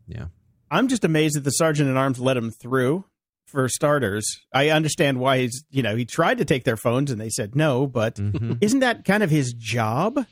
yeah. 0.08 0.26
I'm 0.70 0.88
just 0.90 1.06
amazed 1.06 1.36
that 1.38 1.44
the 1.46 1.52
sergeant 1.52 1.90
at 1.90 1.96
arms 1.98 2.20
let 2.20 2.36
him 2.38 2.52
through. 2.52 3.06
For 3.46 3.70
starters, 3.70 4.26
I 4.54 4.72
understand 4.72 5.22
why 5.22 5.38
he's, 5.40 5.64
you 5.72 5.82
know, 5.82 5.96
he 5.96 6.04
tried 6.04 6.40
to 6.40 6.44
take 6.46 6.66
their 6.66 6.76
phones 6.76 7.10
and 7.12 7.22
they 7.22 7.30
said 7.30 7.56
no, 7.56 7.88
but 7.88 8.16
Mhm. 8.16 8.58
isn't 8.62 8.80
that 8.82 9.06
kind 9.06 9.24
of 9.24 9.30
his 9.30 9.54
job 9.54 10.26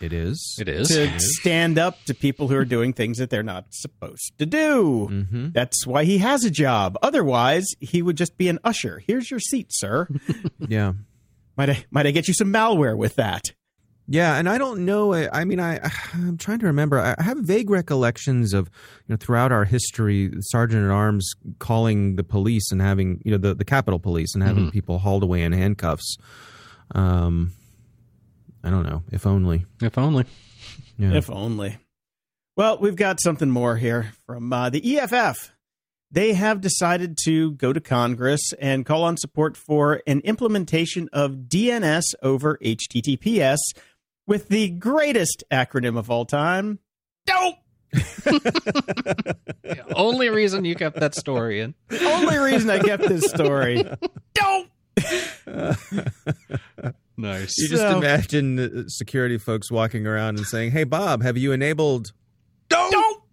It 0.00 0.12
is. 0.12 0.56
It 0.60 0.68
is. 0.68 0.88
to 0.88 1.08
stand 1.20 1.78
up 1.78 2.02
to 2.06 2.14
people 2.14 2.48
who 2.48 2.56
are 2.56 2.64
doing 2.64 2.92
things 2.92 3.18
that 3.18 3.30
they're 3.30 3.44
not 3.44 3.66
supposed 3.70 4.32
to 4.38 4.46
do? 4.46 5.06
hmm 5.30 5.48
That's 5.52 5.86
why 5.86 6.02
he 6.02 6.18
has 6.18 6.42
a 6.44 6.50
job. 6.50 6.98
Otherwise, 7.00 7.66
he 7.78 8.02
would 8.02 8.16
just 8.16 8.36
be 8.36 8.48
an 8.48 8.58
usher. 8.64 9.00
Here's 9.06 9.30
your 9.30 9.38
seat, 9.40 9.68
sir. 9.70 10.08
Yeah. 10.68 10.94
might 11.56 11.70
I 11.70 11.84
might 11.92 12.08
I 12.08 12.10
get 12.10 12.26
you 12.26 12.34
some 12.34 12.52
malware 12.52 12.96
with 12.96 13.14
that? 13.14 13.52
Yeah, 14.10 14.36
and 14.36 14.48
I 14.48 14.56
don't 14.56 14.86
know. 14.86 15.12
I 15.12 15.28
I 15.40 15.44
mean, 15.44 15.60
I 15.60 15.78
I'm 16.14 16.38
trying 16.38 16.58
to 16.60 16.66
remember. 16.66 16.98
I 16.98 17.22
have 17.22 17.38
vague 17.38 17.68
recollections 17.68 18.54
of 18.54 18.70
you 19.06 19.12
know 19.12 19.16
throughout 19.16 19.52
our 19.52 19.64
history, 19.64 20.32
Sergeant 20.40 20.84
at 20.84 20.90
Arms 20.90 21.30
calling 21.58 22.16
the 22.16 22.24
police 22.24 22.72
and 22.72 22.80
having 22.80 23.20
you 23.24 23.30
know 23.30 23.38
the 23.38 23.54
the 23.54 23.64
Capitol 23.64 23.98
Police 23.98 24.34
and 24.34 24.42
having 24.42 24.70
people 24.70 24.98
hauled 24.98 25.22
away 25.22 25.42
in 25.42 25.52
handcuffs. 25.52 26.16
Um, 26.94 27.52
I 28.64 28.70
don't 28.70 28.84
know. 28.84 29.02
If 29.12 29.26
only. 29.26 29.66
If 29.82 29.98
only. 29.98 30.24
Yeah. 30.96 31.12
If 31.12 31.30
only. 31.30 31.76
Well, 32.56 32.78
we've 32.78 32.96
got 32.96 33.20
something 33.20 33.50
more 33.50 33.76
here 33.76 34.14
from 34.26 34.52
uh, 34.52 34.70
the 34.70 34.98
EFF. 34.98 35.52
They 36.10 36.32
have 36.32 36.60
decided 36.60 37.18
to 37.24 37.52
go 37.52 37.72
to 37.72 37.80
Congress 37.80 38.52
and 38.58 38.86
call 38.86 39.04
on 39.04 39.16
support 39.16 39.56
for 39.56 40.02
an 40.06 40.20
implementation 40.20 41.08
of 41.12 41.32
DNS 41.48 42.02
over 42.22 42.58
HTTPS 42.64 43.58
with 44.28 44.46
the 44.48 44.68
greatest 44.68 45.42
acronym 45.50 45.98
of 45.98 46.08
all 46.10 46.24
time. 46.24 46.78
Dope! 47.26 47.56
only 49.96 50.28
reason 50.28 50.64
you 50.64 50.76
kept 50.76 51.00
that 51.00 51.14
story 51.16 51.60
in. 51.60 51.74
Only 52.00 52.38
reason 52.38 52.70
I 52.70 52.78
kept 52.78 53.08
this 53.08 53.28
story. 53.28 53.82
Dope! 54.34 54.68
Nice. 57.20 57.58
you 57.58 57.66
just 57.68 57.82
So- 57.82 57.98
imagine 57.98 58.88
security 58.88 59.38
folks 59.38 59.72
walking 59.72 60.06
around 60.06 60.38
and 60.38 60.46
saying, 60.46 60.70
"Hey, 60.70 60.84
Bob, 60.84 61.20
have 61.24 61.36
you 61.36 61.50
enabled?" 61.50 62.12
Dope! 62.68 63.24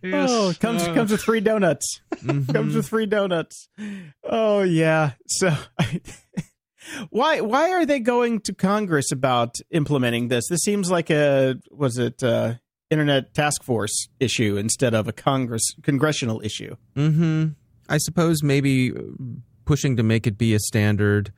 Yes. 0.00 0.30
Oh, 0.32 0.52
comes 0.60 0.82
Uh, 0.82 0.94
comes 0.94 1.10
with 1.12 1.22
free 1.22 1.40
donuts. 1.40 2.00
Comes 2.52 2.74
with 2.74 2.88
free 2.88 3.06
donuts. 3.06 3.68
Oh 4.24 4.62
yeah. 4.62 5.12
So 5.26 5.54
why 7.10 7.40
why 7.40 7.70
are 7.72 7.84
they 7.86 8.00
going 8.00 8.40
to 8.40 8.54
Congress 8.54 9.12
about 9.12 9.56
implementing 9.70 10.28
this? 10.28 10.48
This 10.48 10.60
seems 10.60 10.90
like 10.90 11.10
a 11.10 11.56
was 11.70 11.98
it 11.98 12.22
uh 12.22 12.54
internet 12.90 13.34
task 13.34 13.62
force 13.62 14.08
issue 14.18 14.56
instead 14.56 14.94
of 14.94 15.06
a 15.08 15.12
Congress 15.12 15.74
congressional 15.82 16.40
issue. 16.42 16.74
hmm 16.96 17.48
I 17.90 17.98
suppose 17.98 18.42
maybe 18.42 18.92
pushing 19.64 19.96
to 19.96 20.02
make 20.02 20.26
it 20.26 20.36
be 20.38 20.54
a 20.54 20.58
standard, 20.58 21.32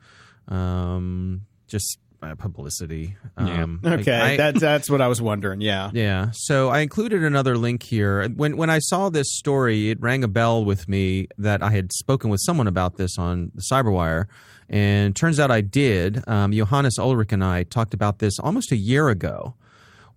um, 0.47 1.41
just 1.67 1.97
uh, 2.21 2.35
publicity. 2.35 3.15
Yeah. 3.39 3.63
Um, 3.63 3.79
I- 3.83 3.93
Okay, 3.95 4.19
I- 4.19 4.37
that 4.37 4.55
that's 4.59 4.89
what 4.89 5.01
I 5.01 5.07
was 5.07 5.21
wondering. 5.21 5.59
Yeah. 5.61 5.89
yeah. 5.93 6.29
So 6.33 6.69
I 6.69 6.79
included 6.79 7.23
another 7.23 7.57
link 7.57 7.83
here. 7.83 8.27
When 8.29 8.57
when 8.57 8.69
I 8.69 8.79
saw 8.79 9.09
this 9.09 9.27
story, 9.33 9.89
it 9.89 9.99
rang 10.01 10.23
a 10.23 10.27
bell 10.27 10.63
with 10.63 10.87
me 10.87 11.27
that 11.37 11.63
I 11.63 11.71
had 11.71 11.91
spoken 11.93 12.29
with 12.29 12.39
someone 12.43 12.67
about 12.67 12.97
this 12.97 13.17
on 13.17 13.51
the 13.55 13.63
Cyberwire, 13.71 14.25
and 14.71 15.15
turns 15.15 15.39
out 15.39 15.51
I 15.51 15.61
did. 15.61 16.27
Um, 16.27 16.51
Johannes 16.51 16.97
Ulrich 16.97 17.31
and 17.31 17.43
I 17.43 17.63
talked 17.63 17.93
about 17.93 18.17
this 18.17 18.39
almost 18.39 18.71
a 18.71 18.75
year 18.77 19.09
ago. 19.09 19.53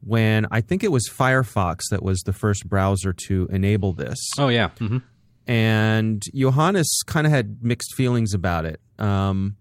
When 0.00 0.46
I 0.50 0.60
think 0.60 0.84
it 0.84 0.92
was 0.92 1.08
Firefox 1.08 1.80
that 1.90 2.02
was 2.02 2.20
the 2.20 2.32
first 2.32 2.68
browser 2.68 3.12
to 3.26 3.48
enable 3.50 3.92
this 3.94 4.18
Oh 4.38 4.48
yeah. 4.48 4.68
hmm 4.78 4.98
and 5.46 6.22
Johannes 6.34 7.02
kind 7.06 7.26
of 7.26 7.32
had 7.32 7.62
mixed 7.62 7.94
feelings 7.94 8.32
about 8.32 8.64
it. 8.64 8.80
Um, 8.98 9.56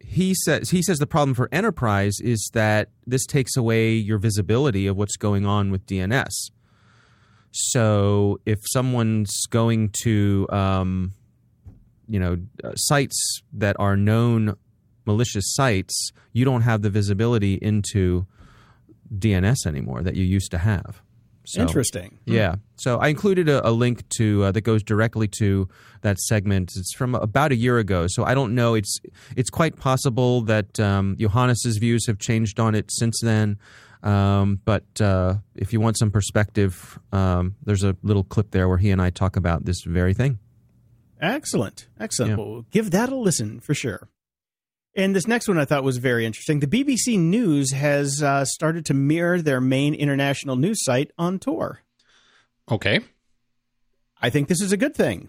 he 0.00 0.34
says 0.34 0.70
he 0.70 0.80
says 0.82 0.98
the 0.98 1.06
problem 1.06 1.34
for 1.34 1.48
enterprise 1.52 2.20
is 2.20 2.50
that 2.54 2.88
this 3.06 3.26
takes 3.26 3.56
away 3.56 3.92
your 3.92 4.16
visibility 4.18 4.86
of 4.86 4.96
what's 4.96 5.16
going 5.16 5.44
on 5.44 5.70
with 5.70 5.84
DNS. 5.86 6.32
So 7.50 8.40
if 8.46 8.60
someone's 8.72 9.46
going 9.50 9.90
to, 10.02 10.46
um, 10.50 11.12
you 12.08 12.18
know, 12.18 12.38
uh, 12.64 12.74
sites 12.74 13.42
that 13.52 13.76
are 13.78 13.96
known 13.96 14.56
malicious 15.06 15.54
sites, 15.54 16.12
you 16.32 16.44
don't 16.44 16.62
have 16.62 16.82
the 16.82 16.90
visibility 16.90 17.54
into 17.54 18.26
DNS 19.14 19.66
anymore 19.66 20.02
that 20.02 20.14
you 20.14 20.24
used 20.24 20.50
to 20.50 20.58
have. 20.58 21.02
So, 21.44 21.62
Interesting. 21.62 22.18
yeah. 22.26 22.56
So 22.76 22.98
I 22.98 23.08
included 23.08 23.48
a, 23.48 23.66
a 23.66 23.70
link 23.70 24.06
to 24.18 24.44
uh, 24.44 24.52
that 24.52 24.60
goes 24.60 24.82
directly 24.82 25.28
to 25.38 25.66
that 26.02 26.18
segment. 26.18 26.72
It's 26.76 26.92
from 26.94 27.14
about 27.14 27.52
a 27.52 27.56
year 27.56 27.78
ago. 27.78 28.04
So 28.06 28.22
I 28.24 28.34
don't 28.34 28.54
know. 28.54 28.74
It's 28.74 29.00
it's 29.34 29.48
quite 29.48 29.76
possible 29.78 30.42
that 30.42 30.78
um, 30.78 31.16
Johannes's 31.18 31.78
views 31.78 32.06
have 32.06 32.18
changed 32.18 32.60
on 32.60 32.74
it 32.74 32.90
since 32.92 33.18
then. 33.22 33.58
Um, 34.02 34.60
but 34.66 35.00
uh, 35.00 35.36
if 35.56 35.72
you 35.72 35.80
want 35.80 35.96
some 35.96 36.10
perspective, 36.10 36.98
um, 37.12 37.56
there's 37.64 37.82
a 37.82 37.96
little 38.02 38.24
clip 38.24 38.50
there 38.50 38.68
where 38.68 38.78
he 38.78 38.90
and 38.90 39.00
I 39.00 39.08
talk 39.08 39.36
about 39.36 39.64
this 39.64 39.82
very 39.84 40.12
thing. 40.12 40.38
Excellent. 41.20 41.88
Excellent. 41.98 42.30
Yeah. 42.30 42.36
Well, 42.36 42.64
give 42.70 42.90
that 42.92 43.08
a 43.10 43.16
listen 43.16 43.60
for 43.60 43.74
sure. 43.74 44.08
And 44.96 45.14
this 45.14 45.26
next 45.28 45.46
one 45.48 45.58
I 45.58 45.64
thought 45.64 45.84
was 45.84 45.98
very 45.98 46.26
interesting. 46.26 46.60
The 46.60 46.66
BBC 46.66 47.18
News 47.18 47.72
has 47.72 48.22
uh, 48.22 48.44
started 48.44 48.84
to 48.86 48.94
mirror 48.94 49.40
their 49.40 49.60
main 49.60 49.94
international 49.94 50.56
news 50.56 50.82
site 50.82 51.12
on 51.18 51.38
Tor. 51.38 51.82
Okay. 52.70 53.00
I 54.20 54.30
think 54.30 54.48
this 54.48 54.60
is 54.60 54.72
a 54.72 54.76
good 54.76 54.94
thing. 54.96 55.28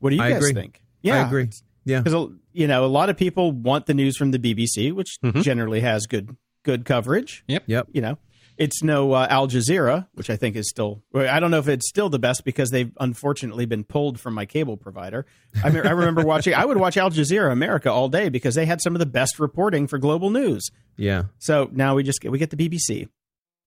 What 0.00 0.10
do 0.10 0.16
you 0.16 0.22
I 0.22 0.30
guys 0.30 0.38
agree. 0.38 0.54
think? 0.54 0.82
Yeah, 1.02 1.22
I 1.22 1.26
agree. 1.26 1.50
Yeah. 1.84 2.00
because 2.00 2.30
you 2.52 2.66
know 2.66 2.84
a 2.84 2.86
lot 2.86 3.08
of 3.10 3.16
people 3.16 3.52
want 3.52 3.86
the 3.86 3.94
news 3.94 4.16
from 4.16 4.32
the 4.32 4.38
BBC, 4.38 4.92
which 4.92 5.16
Mhm. 5.24 5.42
generally 5.42 5.80
has 5.80 6.06
good 6.06 6.36
good 6.64 6.84
coverage. 6.84 7.44
Yep. 7.48 7.64
Yep. 7.66 7.88
You 7.92 8.00
know, 8.02 8.18
it's 8.60 8.82
no 8.82 9.12
uh, 9.12 9.26
Al 9.28 9.48
Jazeera, 9.48 10.06
which 10.12 10.28
I 10.30 10.36
think 10.36 10.54
is 10.54 10.68
still. 10.68 11.02
I 11.14 11.40
don't 11.40 11.50
know 11.50 11.58
if 11.58 11.66
it's 11.66 11.88
still 11.88 12.10
the 12.10 12.18
best 12.18 12.44
because 12.44 12.70
they've 12.70 12.92
unfortunately 13.00 13.64
been 13.64 13.82
pulled 13.84 14.20
from 14.20 14.34
my 14.34 14.44
cable 14.46 14.76
provider. 14.76 15.24
I, 15.64 15.70
mean, 15.70 15.86
I 15.86 15.90
remember 15.90 16.22
watching. 16.24 16.54
I 16.54 16.64
would 16.66 16.76
watch 16.76 16.96
Al 16.96 17.10
Jazeera 17.10 17.50
America 17.50 17.90
all 17.90 18.08
day 18.10 18.28
because 18.28 18.54
they 18.54 18.66
had 18.66 18.80
some 18.82 18.94
of 18.94 18.98
the 19.00 19.06
best 19.06 19.40
reporting 19.40 19.86
for 19.86 19.98
global 19.98 20.28
news. 20.30 20.68
Yeah. 20.96 21.24
So 21.38 21.70
now 21.72 21.94
we 21.94 22.02
just 22.02 22.20
get, 22.20 22.30
we 22.30 22.38
get 22.38 22.50
the 22.50 22.56
BBC. 22.68 23.08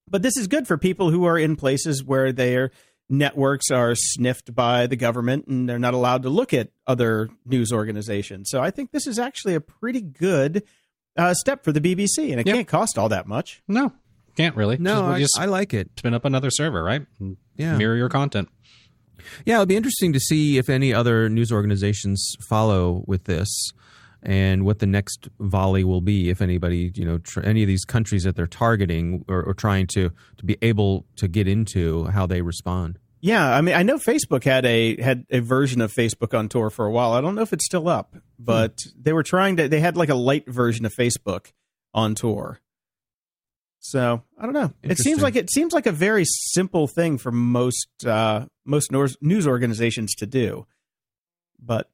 But 0.07 0.21
this 0.21 0.37
is 0.37 0.47
good 0.47 0.67
for 0.67 0.77
people 0.77 1.09
who 1.09 1.25
are 1.25 1.39
in 1.39 1.55
places 1.55 2.03
where 2.03 2.31
their 2.31 2.69
networks 3.09 3.71
are 3.71 3.95
sniffed 3.95 4.53
by 4.53 4.85
the 4.87 4.95
government 4.95 5.47
and 5.47 5.67
they're 5.67 5.79
not 5.79 5.93
allowed 5.93 6.23
to 6.23 6.29
look 6.29 6.53
at 6.53 6.69
other 6.87 7.29
news 7.45 7.71
organizations. 7.73 8.49
So 8.49 8.61
I 8.61 8.69
think 8.69 8.91
this 8.91 9.07
is 9.07 9.17
actually 9.19 9.55
a 9.55 9.61
pretty 9.61 10.01
good 10.01 10.63
uh, 11.15 11.33
step 11.35 11.63
for 11.63 11.71
the 11.71 11.79
BBC, 11.81 12.31
and 12.31 12.39
it 12.39 12.47
Yep. 12.47 12.55
can't 12.55 12.67
cost 12.67 12.97
all 12.97 13.09
that 13.09 13.27
much. 13.27 13.61
No, 13.67 13.91
can't 14.35 14.55
really. 14.55 14.77
No, 14.77 14.93
Just- 14.93 15.05
I, 15.05 15.19
just 15.19 15.39
I 15.39 15.45
like 15.45 15.73
it. 15.73 15.89
spin 15.97 16.13
up 16.13 16.25
another 16.25 16.49
server, 16.51 16.83
right? 16.83 17.05
And 17.19 17.37
Yeah. 17.55 17.77
Mirror 17.77 17.97
your 17.97 18.09
content. 18.09 18.49
Yeah, 19.45 19.55
it'll 19.55 19.65
be 19.65 19.75
interesting 19.77 20.11
to 20.13 20.19
see 20.19 20.57
if 20.57 20.69
any 20.69 20.93
other 20.93 21.29
news 21.29 21.51
organizations 21.51 22.35
follow 22.49 23.03
with 23.07 23.23
this 23.25 23.47
and 24.21 24.65
what 24.65 24.79
the 24.79 24.85
next 24.85 25.27
volley 25.39 25.83
will 25.83 26.01
be 26.01 26.29
if 26.29 26.41
anybody, 26.41 26.91
you 26.95 27.05
know, 27.05 27.17
tr- 27.19 27.41
any 27.41 27.61
of 27.61 27.67
these 27.67 27.85
countries 27.85 28.23
that 28.23 28.35
they're 28.35 28.47
targeting 28.47 29.23
or, 29.27 29.43
or 29.43 29.53
trying 29.53 29.87
to, 29.87 30.11
to 30.37 30.45
be 30.45 30.57
able 30.61 31.05
to 31.17 31.27
get 31.27 31.47
into 31.47 32.05
how 32.05 32.25
they 32.25 32.41
respond. 32.41 32.99
Yeah, 33.21 33.55
I 33.55 33.61
mean, 33.61 33.75
I 33.75 33.83
know 33.83 33.97
Facebook 33.97 34.43
had 34.43 34.65
a 34.65 35.01
had 35.01 35.25
a 35.29 35.39
version 35.39 35.79
of 35.79 35.93
Facebook 35.93 36.37
on 36.37 36.49
Tor 36.49 36.69
for 36.69 36.85
a 36.85 36.91
while. 36.91 37.13
I 37.13 37.21
don't 37.21 37.35
know 37.35 37.41
if 37.41 37.53
it's 37.53 37.65
still 37.65 37.87
up, 37.87 38.11
hmm. 38.11 38.19
but 38.37 38.79
they 38.99 39.13
were 39.13 39.23
trying 39.23 39.55
to. 39.57 39.69
They 39.69 39.79
had 39.79 39.95
like 39.95 40.09
a 40.09 40.15
light 40.15 40.45
version 40.45 40.85
of 40.85 40.91
Facebook 40.93 41.53
on 41.93 42.15
Tor. 42.15 42.59
So 43.85 44.23
I 44.37 44.43
don't 44.43 44.53
know. 44.53 44.71
It 44.81 44.97
seems 44.97 45.21
like 45.21 45.35
it 45.35 45.51
seems 45.51 45.73
like 45.73 45.85
a 45.87 45.91
very 45.91 46.23
simple 46.25 46.87
thing 46.87 47.17
for 47.17 47.33
most 47.33 47.87
uh, 48.05 48.45
most 48.65 48.91
news 49.21 49.45
organizations 49.45 50.15
to 50.15 50.25
do, 50.25 50.65
but 51.59 51.89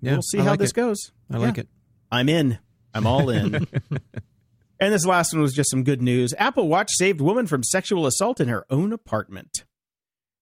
Yeah, 0.00 0.12
we'll 0.12 0.22
see 0.22 0.38
I 0.38 0.44
how 0.44 0.50
like 0.50 0.60
this 0.60 0.70
it. 0.70 0.74
goes. 0.76 1.10
I 1.28 1.38
like 1.38 1.58
it. 1.58 1.66
I'm 2.12 2.28
in. 2.28 2.58
I'm 2.94 3.06
all 3.08 3.30
in. 3.30 3.54
and 4.80 4.94
this 4.94 5.04
last 5.04 5.32
one 5.32 5.42
was 5.42 5.54
just 5.54 5.70
some 5.70 5.82
good 5.82 6.00
news. 6.00 6.34
Apple 6.38 6.68
Watch 6.68 6.90
saved 6.92 7.20
woman 7.20 7.48
from 7.48 7.64
sexual 7.64 8.06
assault 8.06 8.38
in 8.38 8.46
her 8.46 8.64
own 8.70 8.92
apartment. 8.92 9.64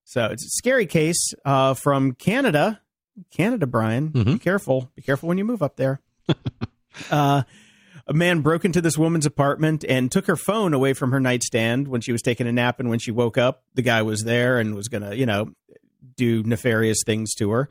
So 0.03 0.25
it's 0.25 0.45
a 0.45 0.49
scary 0.49 0.85
case 0.85 1.33
uh, 1.43 1.73
from 1.73 2.11
Canada. 2.13 2.81
Canada, 3.31 3.65
Brian. 3.65 4.09
Be 4.09 4.23
Mhm. 4.23 4.41
careful. 4.41 4.91
Be 4.95 5.01
careful 5.01 5.27
when 5.27 5.39
you 5.39 5.45
move 5.45 5.63
up 5.63 5.75
there. 5.77 6.01
uh, 7.09 7.43
a 8.07 8.13
man 8.13 8.41
broke 8.41 8.65
into 8.65 8.81
this 8.81 8.97
woman's 8.97 9.25
apartment 9.25 9.83
and 9.87 10.11
took 10.11 10.27
her 10.27 10.35
phone 10.35 10.73
away 10.73 10.93
from 10.93 11.11
her 11.11 11.19
nightstand 11.19 11.87
when 11.87 12.01
she 12.01 12.11
was 12.11 12.21
taking 12.21 12.47
a 12.47 12.51
nap. 12.51 12.79
And 12.79 12.89
when 12.89 12.99
she 12.99 13.11
woke 13.11 13.37
up, 13.37 13.63
the 13.73 13.81
guy 13.81 14.01
was 14.01 14.23
there 14.23 14.59
and 14.59 14.75
was 14.75 14.87
going 14.87 15.03
to, 15.03 15.15
you 15.15 15.25
know, 15.25 15.51
do 16.17 16.43
nefarious 16.43 16.99
things 17.05 17.33
to 17.35 17.51
her. 17.51 17.69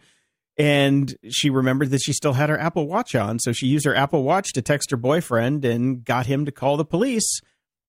And 0.56 1.14
she 1.30 1.48
remembered 1.50 1.90
that 1.90 2.02
she 2.04 2.12
still 2.12 2.34
had 2.34 2.50
her 2.50 2.58
Apple 2.58 2.86
Watch 2.86 3.14
on. 3.14 3.38
So 3.38 3.52
she 3.52 3.66
used 3.66 3.86
her 3.86 3.94
Apple 3.94 4.22
Watch 4.24 4.52
to 4.54 4.62
text 4.62 4.90
her 4.90 4.96
boyfriend 4.96 5.64
and 5.64 6.04
got 6.04 6.26
him 6.26 6.44
to 6.44 6.52
call 6.52 6.76
the 6.76 6.84
police. 6.84 7.40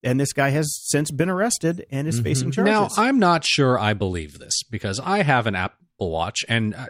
And 0.04 0.20
this 0.20 0.34
guy 0.34 0.50
has 0.50 0.74
since 0.88 1.12
been 1.12 1.30
arrested 1.30 1.86
and 1.92 2.08
is 2.08 2.20
Mhm. 2.20 2.24
facing 2.24 2.52
charges. 2.52 2.72
Now, 2.72 2.90
I'm 2.98 3.20
not 3.20 3.46
sure 3.46 3.78
I 3.78 3.94
believe 3.94 4.40
this 4.40 4.64
because 4.64 5.00
I 5.00 5.22
have 5.24 5.48
an 5.48 5.56
Apple 5.56 5.76
Watch 6.00 6.40
and 6.48 6.74
uh, 6.74 6.88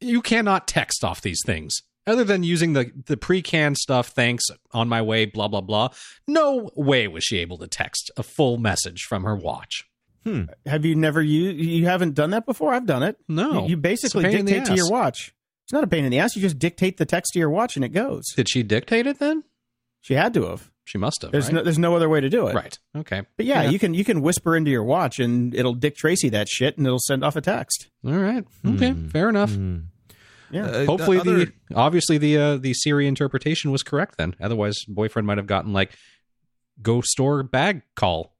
you 0.00 0.20
cannot 0.22 0.66
text 0.68 1.04
off 1.04 1.20
these 1.20 1.40
things 1.44 1.82
other 2.06 2.24
than 2.24 2.42
using 2.42 2.72
the, 2.72 2.90
the 3.06 3.16
pre 3.16 3.42
canned 3.42 3.78
stuff. 3.78 4.08
Thanks, 4.08 4.44
on 4.72 4.88
my 4.88 5.02
way, 5.02 5.24
blah, 5.26 5.48
blah, 5.48 5.60
blah. 5.60 5.88
No 6.26 6.70
way 6.74 7.08
was 7.08 7.24
she 7.24 7.38
able 7.38 7.58
to 7.58 7.66
text 7.66 8.10
a 8.16 8.22
full 8.22 8.58
message 8.58 9.02
from 9.02 9.24
her 9.24 9.34
watch. 9.34 9.84
Hmm. 10.24 10.44
Have 10.66 10.84
you 10.84 10.96
never 10.96 11.22
you 11.22 11.50
you 11.50 11.86
haven't 11.86 12.14
done 12.14 12.30
that 12.30 12.46
before? 12.46 12.72
I've 12.74 12.86
done 12.86 13.02
it. 13.04 13.16
No. 13.28 13.62
You, 13.62 13.70
you 13.70 13.76
basically 13.76 14.24
It's 14.24 14.28
a 14.34 14.36
pain 14.36 14.40
in 14.40 14.46
the 14.46 14.52
dictate 14.52 14.68
to 14.70 14.74
your 14.74 14.90
watch. 14.90 15.32
It's 15.64 15.72
not 15.72 15.84
a 15.84 15.86
pain 15.86 16.04
in 16.04 16.10
the 16.10 16.18
ass. 16.18 16.34
You 16.34 16.42
just 16.42 16.58
dictate 16.58 16.96
the 16.96 17.06
text 17.06 17.32
to 17.34 17.38
your 17.38 17.50
watch 17.50 17.76
and 17.76 17.84
it 17.84 17.90
goes. 17.90 18.24
Did 18.34 18.48
she 18.48 18.62
dictate 18.62 19.06
it 19.06 19.18
then? 19.20 19.44
She 20.00 20.14
had 20.14 20.34
to 20.34 20.46
have. 20.46 20.70
She 20.84 20.98
must 20.98 21.22
have. 21.22 21.32
There's 21.32 21.46
right? 21.46 21.54
no 21.54 21.62
there's 21.64 21.78
no 21.78 21.94
other 21.96 22.08
way 22.08 22.20
to 22.20 22.28
do 22.28 22.46
it. 22.46 22.54
right. 22.54 22.78
Okay. 22.96 23.22
But 23.36 23.46
yeah, 23.46 23.62
Yeah. 23.62 23.70
you 23.70 23.78
can 23.78 23.92
you 23.94 24.04
can 24.04 24.20
whisper 24.20 24.56
into 24.56 24.70
your 24.70 24.84
watch 24.84 25.18
and 25.18 25.54
it'll 25.54 25.74
Dick 25.74 25.96
Tracy 25.96 26.28
that 26.28 26.48
shit 26.48 26.76
and 26.76 26.86
it'll 26.86 26.98
send 27.00 27.24
off 27.24 27.34
a 27.36 27.40
text. 27.40 27.88
All 28.04 28.12
right. 28.12 28.44
Okay. 28.64 28.90
Hmm. 28.92 29.08
Fair 29.08 29.28
enough. 29.28 29.52
Hmm. 29.54 29.78
Yeah. 30.50 30.66
Uh, 30.66 30.86
Hopefully, 30.86 31.18
other- 31.18 31.46
the 31.46 31.52
obviously 31.74 32.18
the 32.18 32.36
uh, 32.38 32.56
the 32.56 32.72
Siri 32.74 33.06
interpretation 33.06 33.70
was 33.72 33.82
correct. 33.82 34.16
Then, 34.18 34.34
otherwise, 34.40 34.84
boyfriend 34.86 35.26
might 35.26 35.38
have 35.38 35.46
gotten 35.46 35.72
like 35.72 35.92
go 36.82 37.00
store 37.00 37.42
bag 37.42 37.82
call, 37.94 38.34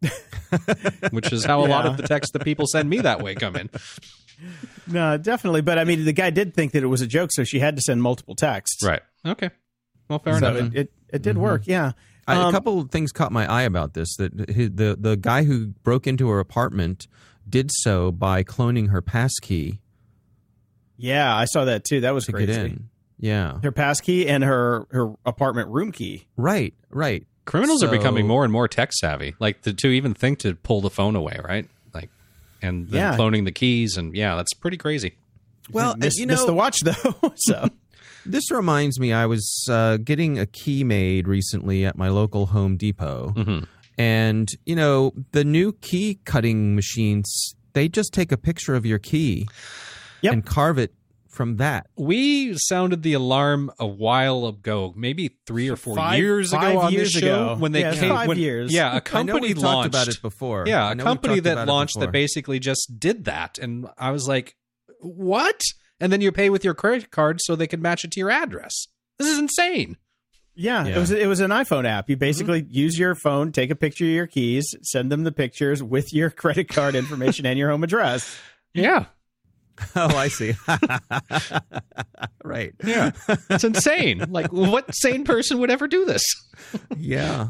which 1.10 1.32
is 1.32 1.44
how 1.44 1.64
a 1.64 1.68
lot 1.68 1.86
of 1.86 1.96
the 1.96 2.06
texts 2.06 2.32
that 2.32 2.44
people 2.44 2.66
send 2.66 2.88
me 2.88 2.98
that 3.00 3.22
way 3.22 3.34
come 3.34 3.56
in. 3.56 3.70
No, 4.86 5.18
definitely. 5.18 5.62
But 5.62 5.78
I 5.80 5.84
mean, 5.84 6.04
the 6.04 6.12
guy 6.12 6.30
did 6.30 6.54
think 6.54 6.70
that 6.72 6.84
it 6.84 6.86
was 6.86 7.00
a 7.00 7.08
joke, 7.08 7.30
so 7.32 7.42
she 7.42 7.58
had 7.58 7.74
to 7.74 7.82
send 7.82 8.00
multiple 8.00 8.36
texts. 8.36 8.86
Right. 8.86 9.02
Okay. 9.26 9.50
Well, 10.08 10.20
fair 10.20 10.38
So 10.38 10.54
enough. 10.54 10.72
it, 10.74 10.78
it, 10.78 10.92
it 11.14 11.22
did 11.22 11.34
Mhm. 11.34 11.40
work. 11.40 11.62
Yeah. 11.66 11.90
I, 12.28 12.36
a 12.36 12.40
Um, 12.46 12.52
couple 12.52 12.78
of 12.80 12.90
things 12.92 13.10
caught 13.10 13.32
my 13.32 13.50
eye 13.50 13.62
about 13.64 13.94
this. 13.94 14.14
That 14.16 14.48
his, 14.48 14.70
the 14.70 14.96
the 14.98 15.16
guy 15.16 15.42
who 15.42 15.68
broke 15.82 16.06
into 16.06 16.28
her 16.28 16.38
apartment 16.38 17.08
did 17.48 17.70
so 17.72 18.12
by 18.12 18.44
cloning 18.44 18.90
her 18.90 19.02
passkey 19.02 19.80
Yeah, 20.98 21.34
I 21.34 21.44
saw 21.46 21.64
that 21.66 21.84
too. 21.84 22.00
That 22.02 22.12
was 22.12 22.26
to 22.26 22.32
crazy. 22.32 22.46
get 22.52 22.58
in. 22.66 22.88
Yeah, 23.20 23.58
Her 23.62 23.72
pass 23.72 24.00
key 24.00 24.28
and 24.28 24.44
her 24.44 24.86
her 24.90 25.12
apartment 25.26 25.68
room 25.70 25.90
key. 25.92 26.26
right, 26.36 26.74
right. 26.90 27.26
Criminals 27.46 27.82
are 27.82 27.88
becoming 27.90 28.26
more 28.26 28.44
and 28.44 28.52
more 28.52 28.68
tech 28.68 28.92
savvy. 28.92 29.34
Like 29.40 29.62
to, 29.62 29.72
to 29.72 29.88
even 29.88 30.12
think 30.12 30.40
to 30.40 30.54
pull 30.54 30.82
the 30.82 30.90
phone 30.90 31.16
away, 31.16 31.40
right? 31.42 31.66
Like, 31.94 32.10
and 32.60 32.86
then 32.88 32.98
Yeah. 33.00 33.16
cloning 33.16 33.44
the 33.46 33.52
keys, 33.52 33.96
and 33.96 34.14
yeah, 34.14 34.36
that's 34.36 34.52
pretty 34.54 34.76
crazy. 34.76 35.14
Well, 35.72 35.96
missed, 35.96 36.18
you 36.18 36.26
missed 36.26 36.42
know, 36.42 36.46
the 36.48 36.54
watch 36.54 36.80
though. 36.80 37.32
so 37.36 37.68
this 38.26 38.50
reminds 38.50 39.00
me. 39.00 39.12
I 39.12 39.26
was 39.26 39.64
uh, 39.70 39.96
getting 39.96 40.38
a 40.38 40.46
key 40.46 40.84
made 40.84 41.26
recently 41.26 41.84
at 41.86 41.96
my 41.96 42.08
local 42.08 42.46
Home 42.46 42.76
Depot, 42.76 43.30
hmm 43.36 43.58
and 43.96 44.48
you 44.64 44.76
know 44.76 45.12
the 45.32 45.42
new 45.44 45.72
key 45.72 46.20
cutting 46.24 46.74
machines. 46.76 47.54
They 47.72 47.88
just 47.88 48.12
take 48.12 48.30
a 48.32 48.36
picture 48.36 48.74
of 48.74 48.84
your 48.86 48.98
key 48.98 49.46
Yep. 50.22 50.32
and 50.32 50.46
carve 50.46 50.78
it 50.78 50.94
from 51.28 51.56
that. 51.58 51.86
We 51.96 52.54
sounded 52.56 53.02
the 53.02 53.12
alarm 53.12 53.70
a 53.78 53.86
while 53.86 54.46
ago, 54.46 54.92
maybe 54.96 55.36
three 55.46 55.68
or 55.68 55.76
four 55.76 55.94
Five- 55.94 56.18
years 56.18 56.50
five 56.50 56.70
ago 56.70 56.80
on 56.80 56.92
years 56.92 57.12
this 57.12 57.22
show 57.22 57.52
ago. 57.52 57.56
when 57.60 57.72
they 57.72 57.80
Yeah, 57.80 57.94
came. 57.94 58.08
five 58.10 58.28
when- 58.28 58.38
years. 58.38 58.72
Yeah, 58.72 58.90
a 58.90 58.94
know 58.94 59.00
company 59.02 59.40
we 59.48 59.54
launched 59.54 59.62
talked 59.92 60.06
about 60.06 60.08
it 60.08 60.22
before. 60.22 60.64
Yeah, 60.66 60.86
I 60.86 60.92
a 60.92 60.94
know 60.96 61.04
we 61.04 61.08
company 61.08 61.40
that 61.40 61.66
launched 61.68 62.00
that 62.00 62.10
basically 62.12 62.58
just 62.58 62.98
did 62.98 63.24
that, 63.26 63.58
and 63.58 63.86
I 63.98 64.10
was 64.10 64.26
like, 64.26 64.56
"What?" 65.00 65.60
And 66.00 66.12
then 66.12 66.20
you 66.20 66.32
pay 66.32 66.48
with 66.50 66.64
your 66.64 66.74
credit 66.74 67.10
card 67.10 67.40
so 67.42 67.54
they 67.56 67.66
can 67.66 67.82
match 67.82 68.04
it 68.04 68.10
to 68.12 68.20
your 68.20 68.30
address. 68.30 68.86
This 69.18 69.28
is 69.28 69.38
insane. 69.38 69.96
yeah, 70.54 70.84
Yeah. 70.86 70.96
it 70.96 70.98
was 70.98 71.10
it 71.12 71.28
was 71.28 71.38
an 71.40 71.50
iPhone 71.50 71.84
app. 71.86 72.08
You 72.10 72.16
basically 72.16 72.62
mm-hmm. 72.62 72.72
use 72.74 72.98
your 72.98 73.14
phone, 73.14 73.52
take 73.52 73.70
a 73.70 73.76
picture 73.76 74.04
of 74.04 74.10
your 74.10 74.26
keys, 74.26 74.74
send 74.82 75.12
them 75.12 75.22
the 75.24 75.30
pictures 75.32 75.82
with 75.84 76.12
your 76.12 76.30
credit 76.42 76.68
card 76.68 76.94
information 76.96 77.46
and 77.46 77.56
your 77.58 77.70
home 77.70 77.84
address. 77.84 78.36
Yeah, 78.74 79.06
Oh, 79.96 80.16
I 80.16 80.28
see. 80.28 80.54
right. 82.44 82.74
yeah, 82.84 83.10
it's 83.50 83.64
insane. 83.64 84.24
like, 84.30 84.52
what 84.52 84.94
sane 84.94 85.24
person 85.24 85.58
would 85.58 85.70
ever 85.70 85.86
do 85.88 86.04
this? 86.04 86.22
Yeah. 86.96 87.48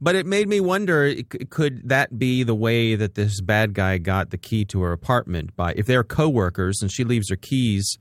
But 0.00 0.14
it 0.14 0.24
made 0.26 0.48
me 0.48 0.60
wonder 0.60 1.14
could 1.50 1.88
that 1.88 2.18
be 2.18 2.42
the 2.42 2.54
way 2.54 2.94
that 2.94 3.14
this 3.14 3.40
bad 3.40 3.74
guy 3.74 3.98
got 3.98 4.30
the 4.30 4.38
key 4.38 4.64
to 4.66 4.80
her 4.82 4.92
apartment 4.92 5.54
by 5.56 5.72
if 5.76 5.86
they're 5.86 6.04
coworkers 6.04 6.80
and 6.80 6.90
she 6.90 7.04
leaves 7.04 7.28
her 7.28 7.36
keys 7.36 7.98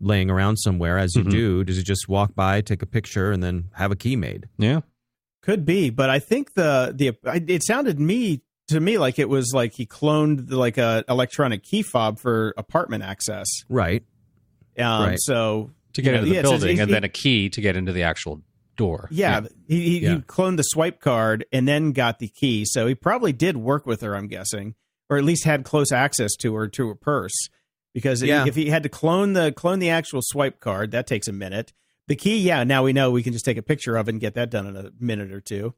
laying 0.00 0.30
around 0.30 0.56
somewhere 0.56 0.96
as 0.98 1.14
you 1.14 1.24
Mhm. 1.24 1.30
do 1.30 1.64
does 1.64 1.76
he 1.76 1.82
just 1.82 2.08
walk 2.08 2.34
by 2.34 2.60
take 2.60 2.82
a 2.82 2.86
picture 2.86 3.30
and 3.30 3.42
then 3.42 3.64
have 3.74 3.92
a 3.92 3.96
key 3.96 4.16
made 4.16 4.48
Yeah, 4.58 4.80
Could 5.42 5.64
be, 5.64 5.90
but 5.90 6.08
I 6.10 6.18
think 6.18 6.54
the 6.54 6.92
the 6.96 7.16
it 7.46 7.62
sounded 7.62 8.00
me 8.00 8.40
to 8.68 8.80
me 8.80 8.98
like 8.98 9.18
it 9.18 9.28
was 9.28 9.52
like 9.54 9.72
he 9.74 9.86
cloned 9.86 10.50
like 10.50 10.78
a 10.78 11.04
electronic 11.08 11.62
key 11.62 11.82
fob 11.82 12.18
for 12.18 12.54
apartment 12.56 13.02
access. 13.04 13.46
right 13.68 14.04
Um, 14.78 15.02
Right. 15.08 15.18
So 15.20 15.70
to 15.94 16.02
get 16.02 16.10
you 16.10 16.12
know, 16.12 16.18
into 16.18 16.28
the 16.28 16.34
yeah, 16.34 16.40
it 16.40 16.44
says 16.44 16.50
building, 16.60 16.76
he- 16.76 16.82
and 16.82 16.92
then 16.92 17.04
a 17.04 17.08
key 17.08 17.48
to 17.50 17.60
get 17.60 17.76
into 17.76 17.92
the 17.92 18.02
actual 18.04 18.42
door. 18.76 19.08
Yeah, 19.10 19.40
he 19.66 19.80
he, 19.80 19.98
Yeah. 20.00 20.14
he 20.16 20.20
cloned 20.20 20.56
the 20.56 20.62
swipe 20.62 21.00
card 21.00 21.44
and 21.52 21.66
then 21.66 21.90
got 21.92 22.18
the 22.20 22.28
key. 22.28 22.64
So 22.64 22.86
he 22.86 22.94
probably 22.94 23.32
did 23.32 23.56
work 23.56 23.86
with 23.86 24.02
her, 24.02 24.14
I'm 24.14 24.28
guessing, 24.28 24.74
or 25.10 25.16
at 25.18 25.24
least 25.24 25.44
had 25.44 25.64
close 25.64 25.90
access 25.90 26.36
to 26.36 26.54
her 26.54 26.68
to 26.68 26.88
her 26.88 26.94
purse. 26.94 27.34
Because 27.94 28.22
Yeah. 28.22 28.46
if 28.46 28.54
he 28.54 28.66
had 28.70 28.84
to 28.84 28.88
clone 28.88 29.32
the 29.32 29.50
clone 29.50 29.80
the 29.80 29.90
actual 29.90 30.20
swipe 30.22 30.60
card, 30.60 30.92
that 30.92 31.06
takes 31.08 31.26
a 31.26 31.32
minute. 31.32 31.72
The 32.06 32.14
key, 32.16 32.38
yeah, 32.38 32.62
now 32.64 32.84
we 32.84 32.92
know 32.92 33.10
we 33.10 33.22
can 33.22 33.32
just 33.32 33.44
take 33.44 33.56
a 33.56 33.62
picture 33.62 33.96
of 33.96 34.08
it 34.08 34.12
and 34.12 34.20
get 34.20 34.34
that 34.34 34.50
done 34.50 34.66
in 34.66 34.76
a 34.76 34.90
minute 35.00 35.32
or 35.32 35.40
two. 35.40 35.74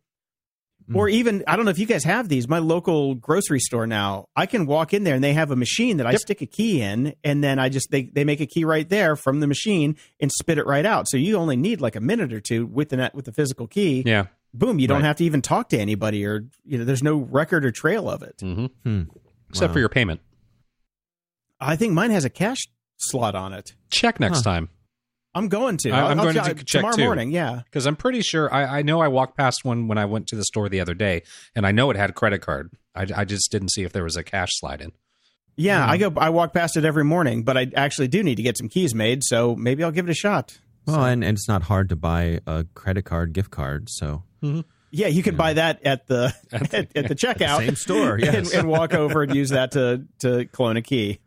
Mm. 0.89 0.97
Or 0.97 1.09
even 1.09 1.45
I 1.47 1.57
don't 1.57 1.65
know 1.65 1.71
if 1.71 1.79
you 1.79 1.87
guys 1.87 2.05
have 2.05 2.29
these. 2.29 2.49
My 2.49 2.59
local 2.59 3.15
grocery 3.15 3.61
store 3.61 3.87
now, 3.87 4.27
I 4.35 4.47
can 4.47 4.67
walk 4.67 4.93
in 4.95 5.05
there 5.05 5.15
and 5.15 5.23
they 5.23 5.33
have 5.35 5.51
a 5.51 5.57
machine 5.57 5.99
that 5.99 6.07
I 6.07 6.13
Yep. 6.13 6.21
stick 6.21 6.43
a 6.43 6.47
key 6.47 6.81
in, 6.83 7.15
and 7.23 7.45
then 7.45 7.59
I 7.59 7.69
just 7.69 7.91
they 7.91 8.05
they 8.05 8.25
make 8.25 8.41
a 8.41 8.47
key 8.47 8.65
right 8.65 8.89
there 8.89 9.15
from 9.17 9.41
the 9.41 9.47
machine 9.47 9.97
and 10.21 10.33
spit 10.33 10.59
it 10.59 10.67
right 10.67 10.85
out. 10.87 11.09
So 11.09 11.17
you 11.17 11.37
only 11.37 11.57
need 11.57 11.81
like 11.81 11.97
a 11.97 12.01
minute 12.01 12.33
or 12.33 12.41
two 12.41 12.67
with 12.67 12.89
the 12.89 12.97
net 12.97 13.15
with 13.15 13.25
the 13.27 13.33
physical 13.33 13.67
key. 13.67 14.03
Yeah. 14.07 14.27
Boom, 14.53 14.81
you 14.81 14.89
don't 14.89 14.97
Right. 15.03 15.05
have 15.07 15.17
to 15.17 15.25
even 15.25 15.43
talk 15.43 15.69
to 15.69 15.79
anybody, 15.79 16.25
or 16.27 16.47
you 16.65 16.79
know, 16.79 16.85
there's 16.85 17.03
no 17.05 17.17
record 17.19 17.65
or 17.65 17.71
trail 17.71 18.11
of 18.11 18.23
it. 18.23 18.37
hmm 18.41 18.67
Hmm. 18.85 19.03
Except 19.49 19.71
Wow. 19.71 19.75
for 19.75 19.79
your 19.81 19.89
payment. 19.89 20.21
I 21.61 21.77
think 21.77 21.93
mine 21.93 22.11
has 22.11 22.25
a 22.25 22.31
cash 22.31 22.59
slot 22.97 23.35
on 23.35 23.53
it. 23.53 23.75
Check 23.91 24.19
next 24.19 24.39
Huh. 24.39 24.43
time. 24.51 24.69
I'm 25.35 25.49
going 25.49 25.77
to. 25.79 25.91
I- 25.91 26.11
I'm 26.11 26.19
I'll- 26.19 26.25
going 26.25 26.35
to 26.35 26.41
I'll- 26.43 26.47
check 26.49 26.65
tomorrow 26.67 26.97
too. 26.97 27.05
morning. 27.05 27.31
Yeah. 27.31 27.61
Because 27.65 27.87
I'm 27.87 27.97
pretty 27.97 28.21
sure 28.23 28.53
I, 28.53 28.79
I 28.79 28.83
know 28.83 29.01
I 29.01 29.09
walked 29.09 29.37
past 29.37 29.65
one 29.65 29.87
when 29.89 29.97
I 29.99 30.05
went 30.07 30.27
to 30.29 30.37
the 30.37 30.45
store 30.45 30.69
the 30.69 30.81
other 30.81 30.95
day, 30.95 31.23
and 31.55 31.67
I 31.67 31.73
know 31.73 31.91
it 31.91 31.97
had 31.97 32.11
a 32.11 32.13
credit 32.13 32.41
card. 32.41 32.71
I, 32.95 33.07
I 33.15 33.25
just 33.25 33.51
didn't 33.53 33.71
see 33.71 33.83
if 33.85 33.93
there 33.93 34.03
was 34.05 34.17
a 34.17 34.25
cash 34.25 34.51
slide 34.55 34.81
in. 34.81 34.93
Yeah, 35.57 35.85
Hmm. 35.85 35.91
I 35.91 35.97
go. 35.99 36.13
I 36.17 36.31
walk 36.31 36.53
past 36.55 36.77
it 36.77 36.85
every 36.85 37.05
morning, 37.05 37.43
but 37.45 37.57
I 37.57 37.71
actually 37.77 38.09
do 38.09 38.23
need 38.23 38.37
to 38.37 38.43
get 38.43 38.57
some 38.59 38.69
keys 38.69 38.95
made, 38.95 39.23
so 39.25 39.55
maybe 39.55 39.85
I'll 39.85 39.91
give 39.93 40.07
it 40.09 40.11
a 40.11 40.15
shot. 40.15 40.59
Well, 40.87 41.05
and, 41.05 41.23
and 41.23 41.37
it's 41.37 41.47
not 41.49 41.63
hard 41.65 41.91
to 41.91 41.97
buy 41.97 42.41
a 42.47 42.65
credit 42.75 43.03
card, 43.05 43.33
gift 43.35 43.51
card. 43.51 43.89
So 43.91 44.23
Yeah, 44.91 45.07
you 45.09 45.23
can 45.23 45.37
buy 45.37 45.53
that 45.53 45.83
at 45.87 46.07
the 46.09 46.35
at, 46.51 46.75
at 46.97 47.09
the 47.09 47.15
checkout, 47.15 47.59
same 47.59 47.77
store, 47.77 48.15
and, 48.23 48.47
and 48.53 48.67
walk 48.69 48.95
over 48.95 49.23
and 49.23 49.35
use 49.35 49.51
that 49.51 49.73
to 49.73 50.07
to 50.21 50.47
clone 50.47 50.77
a 50.77 50.83
key. 50.83 51.21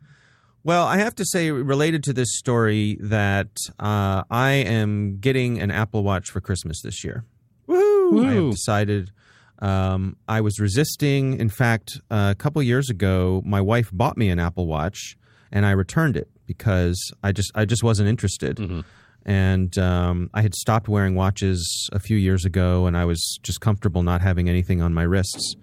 Well, 0.64 0.86
I 0.86 0.96
have 0.96 1.14
to 1.16 1.26
say, 1.26 1.50
related 1.50 2.02
to 2.04 2.14
this 2.14 2.38
story, 2.38 2.96
that 3.00 3.58
uh, 3.78 4.24
I 4.30 4.52
am 4.52 5.18
getting 5.18 5.60
an 5.60 5.70
Apple 5.70 6.02
Watch 6.02 6.30
for 6.30 6.40
Christmas 6.40 6.80
this 6.82 7.04
year. 7.04 7.24
Woo! 7.66 8.24
I 8.26 8.32
have 8.32 8.50
decided. 8.52 9.10
Um, 9.58 10.16
I 10.26 10.40
was 10.40 10.58
resisting. 10.58 11.38
In 11.38 11.50
fact, 11.50 12.00
uh, 12.10 12.28
a 12.32 12.34
couple 12.34 12.62
years 12.62 12.88
ago, 12.88 13.42
my 13.44 13.60
wife 13.60 13.90
bought 13.92 14.16
me 14.16 14.30
an 14.30 14.38
Apple 14.38 14.66
Watch, 14.66 15.16
and 15.52 15.66
I 15.66 15.72
returned 15.72 16.16
it 16.16 16.28
because 16.46 16.98
I 17.22 17.32
just 17.32 17.52
I 17.54 17.66
just 17.66 17.82
wasn't 17.84 18.08
interested. 18.08 18.56
Mhm. 18.56 18.84
And 19.26 19.76
um, 19.78 20.28
I 20.34 20.42
had 20.42 20.54
stopped 20.54 20.86
wearing 20.88 21.14
watches 21.14 21.88
a 21.92 21.98
few 21.98 22.16
years 22.16 22.44
ago, 22.44 22.86
and 22.86 22.96
I 22.96 23.04
was 23.04 23.38
just 23.42 23.60
comfortable 23.60 24.02
not 24.02 24.20
having 24.22 24.48
anything 24.48 24.82
on 24.82 24.92
my 24.92 25.02
wrists. 25.02 25.56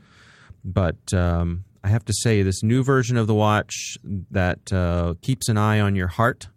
But 0.64 1.14
um, 1.14 1.64
I 1.84 1.89
have 1.89 2.05
to 2.05 2.13
say, 2.13 2.43
this 2.43 2.61
new 2.61 2.84
version 2.84 3.17
of 3.17 3.27
the 3.27 3.34
watch 3.34 3.97
that 4.03 4.71
uh, 4.71 5.15
keeps 5.21 5.49
an 5.49 5.57
eye 5.57 5.79
on 5.79 5.95
your 5.95 6.07
heart 6.07 6.47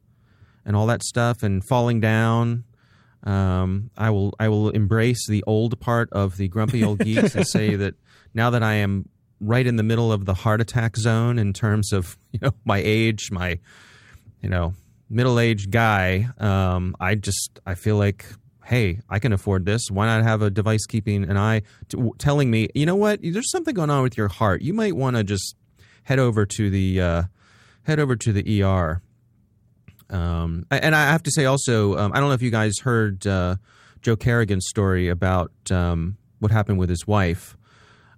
and 0.66 0.76
all 0.76 0.86
that 0.86 1.02
stuff, 1.02 1.42
and 1.42 1.64
falling 1.64 2.00
down. 2.00 2.64
Um, 3.22 3.90
I 3.96 4.10
will 4.10 4.34
I 4.38 4.48
will 4.48 4.70
embrace 4.70 5.26
the 5.26 5.42
old 5.46 5.80
part 5.80 6.10
of 6.12 6.36
the 6.36 6.48
grumpy 6.48 6.84
old 6.84 6.98
geeks 6.98 7.34
and 7.34 7.46
say 7.46 7.74
that 7.76 7.94
now 8.34 8.50
that 8.50 8.62
I 8.62 8.74
am 8.74 9.08
right 9.40 9.66
in 9.66 9.76
the 9.76 9.82
middle 9.82 10.12
of 10.12 10.26
the 10.26 10.34
heart 10.34 10.60
attack 10.60 10.96
zone 10.96 11.38
in 11.38 11.52
terms 11.52 11.92
of 11.92 12.18
you 12.32 12.40
know 12.42 12.52
my 12.64 12.82
age, 12.84 13.30
my 13.30 13.58
you 14.42 14.48
know 14.48 14.74
middle 15.08 15.38
aged 15.38 15.70
guy, 15.70 16.28
um, 16.38 16.96
I 17.00 17.14
just 17.14 17.60
I 17.66 17.74
feel 17.74 17.96
like 17.96 18.26
hey 18.64 19.00
I 19.08 19.18
can 19.18 19.32
afford 19.32 19.64
this. 19.66 19.90
Why 19.90 20.06
not 20.06 20.22
have 20.22 20.42
a 20.42 20.50
device 20.50 20.86
keeping 20.86 21.24
an 21.24 21.36
eye 21.36 21.62
to, 21.88 22.12
telling 22.18 22.50
me 22.50 22.68
you 22.74 22.86
know 22.86 22.96
what 22.96 23.20
there's 23.22 23.50
something 23.50 23.74
going 23.74 23.90
on 23.90 24.02
with 24.02 24.16
your 24.16 24.28
heart. 24.28 24.62
You 24.62 24.74
might 24.74 24.96
want 24.96 25.16
to 25.16 25.24
just 25.24 25.56
head 26.04 26.18
over 26.18 26.44
to 26.46 26.70
the 26.70 27.00
uh, 27.00 27.22
head 27.84 27.98
over 28.00 28.16
to 28.16 28.32
the 28.32 28.62
ER. 28.62 29.02
Um, 30.10 30.66
and 30.70 30.94
I 30.94 31.06
have 31.10 31.22
to 31.24 31.30
say 31.30 31.46
also, 31.46 31.96
um, 31.96 32.12
I 32.12 32.20
don't 32.20 32.28
know 32.28 32.34
if 32.34 32.42
you 32.42 32.50
guys 32.50 32.78
heard 32.80 33.26
uh, 33.26 33.56
Joe 34.02 34.16
Carrigan's 34.16 34.66
story 34.68 35.08
about 35.08 35.50
um, 35.70 36.18
what 36.40 36.52
happened 36.52 36.78
with 36.78 36.90
his 36.90 37.06
wife. 37.06 37.56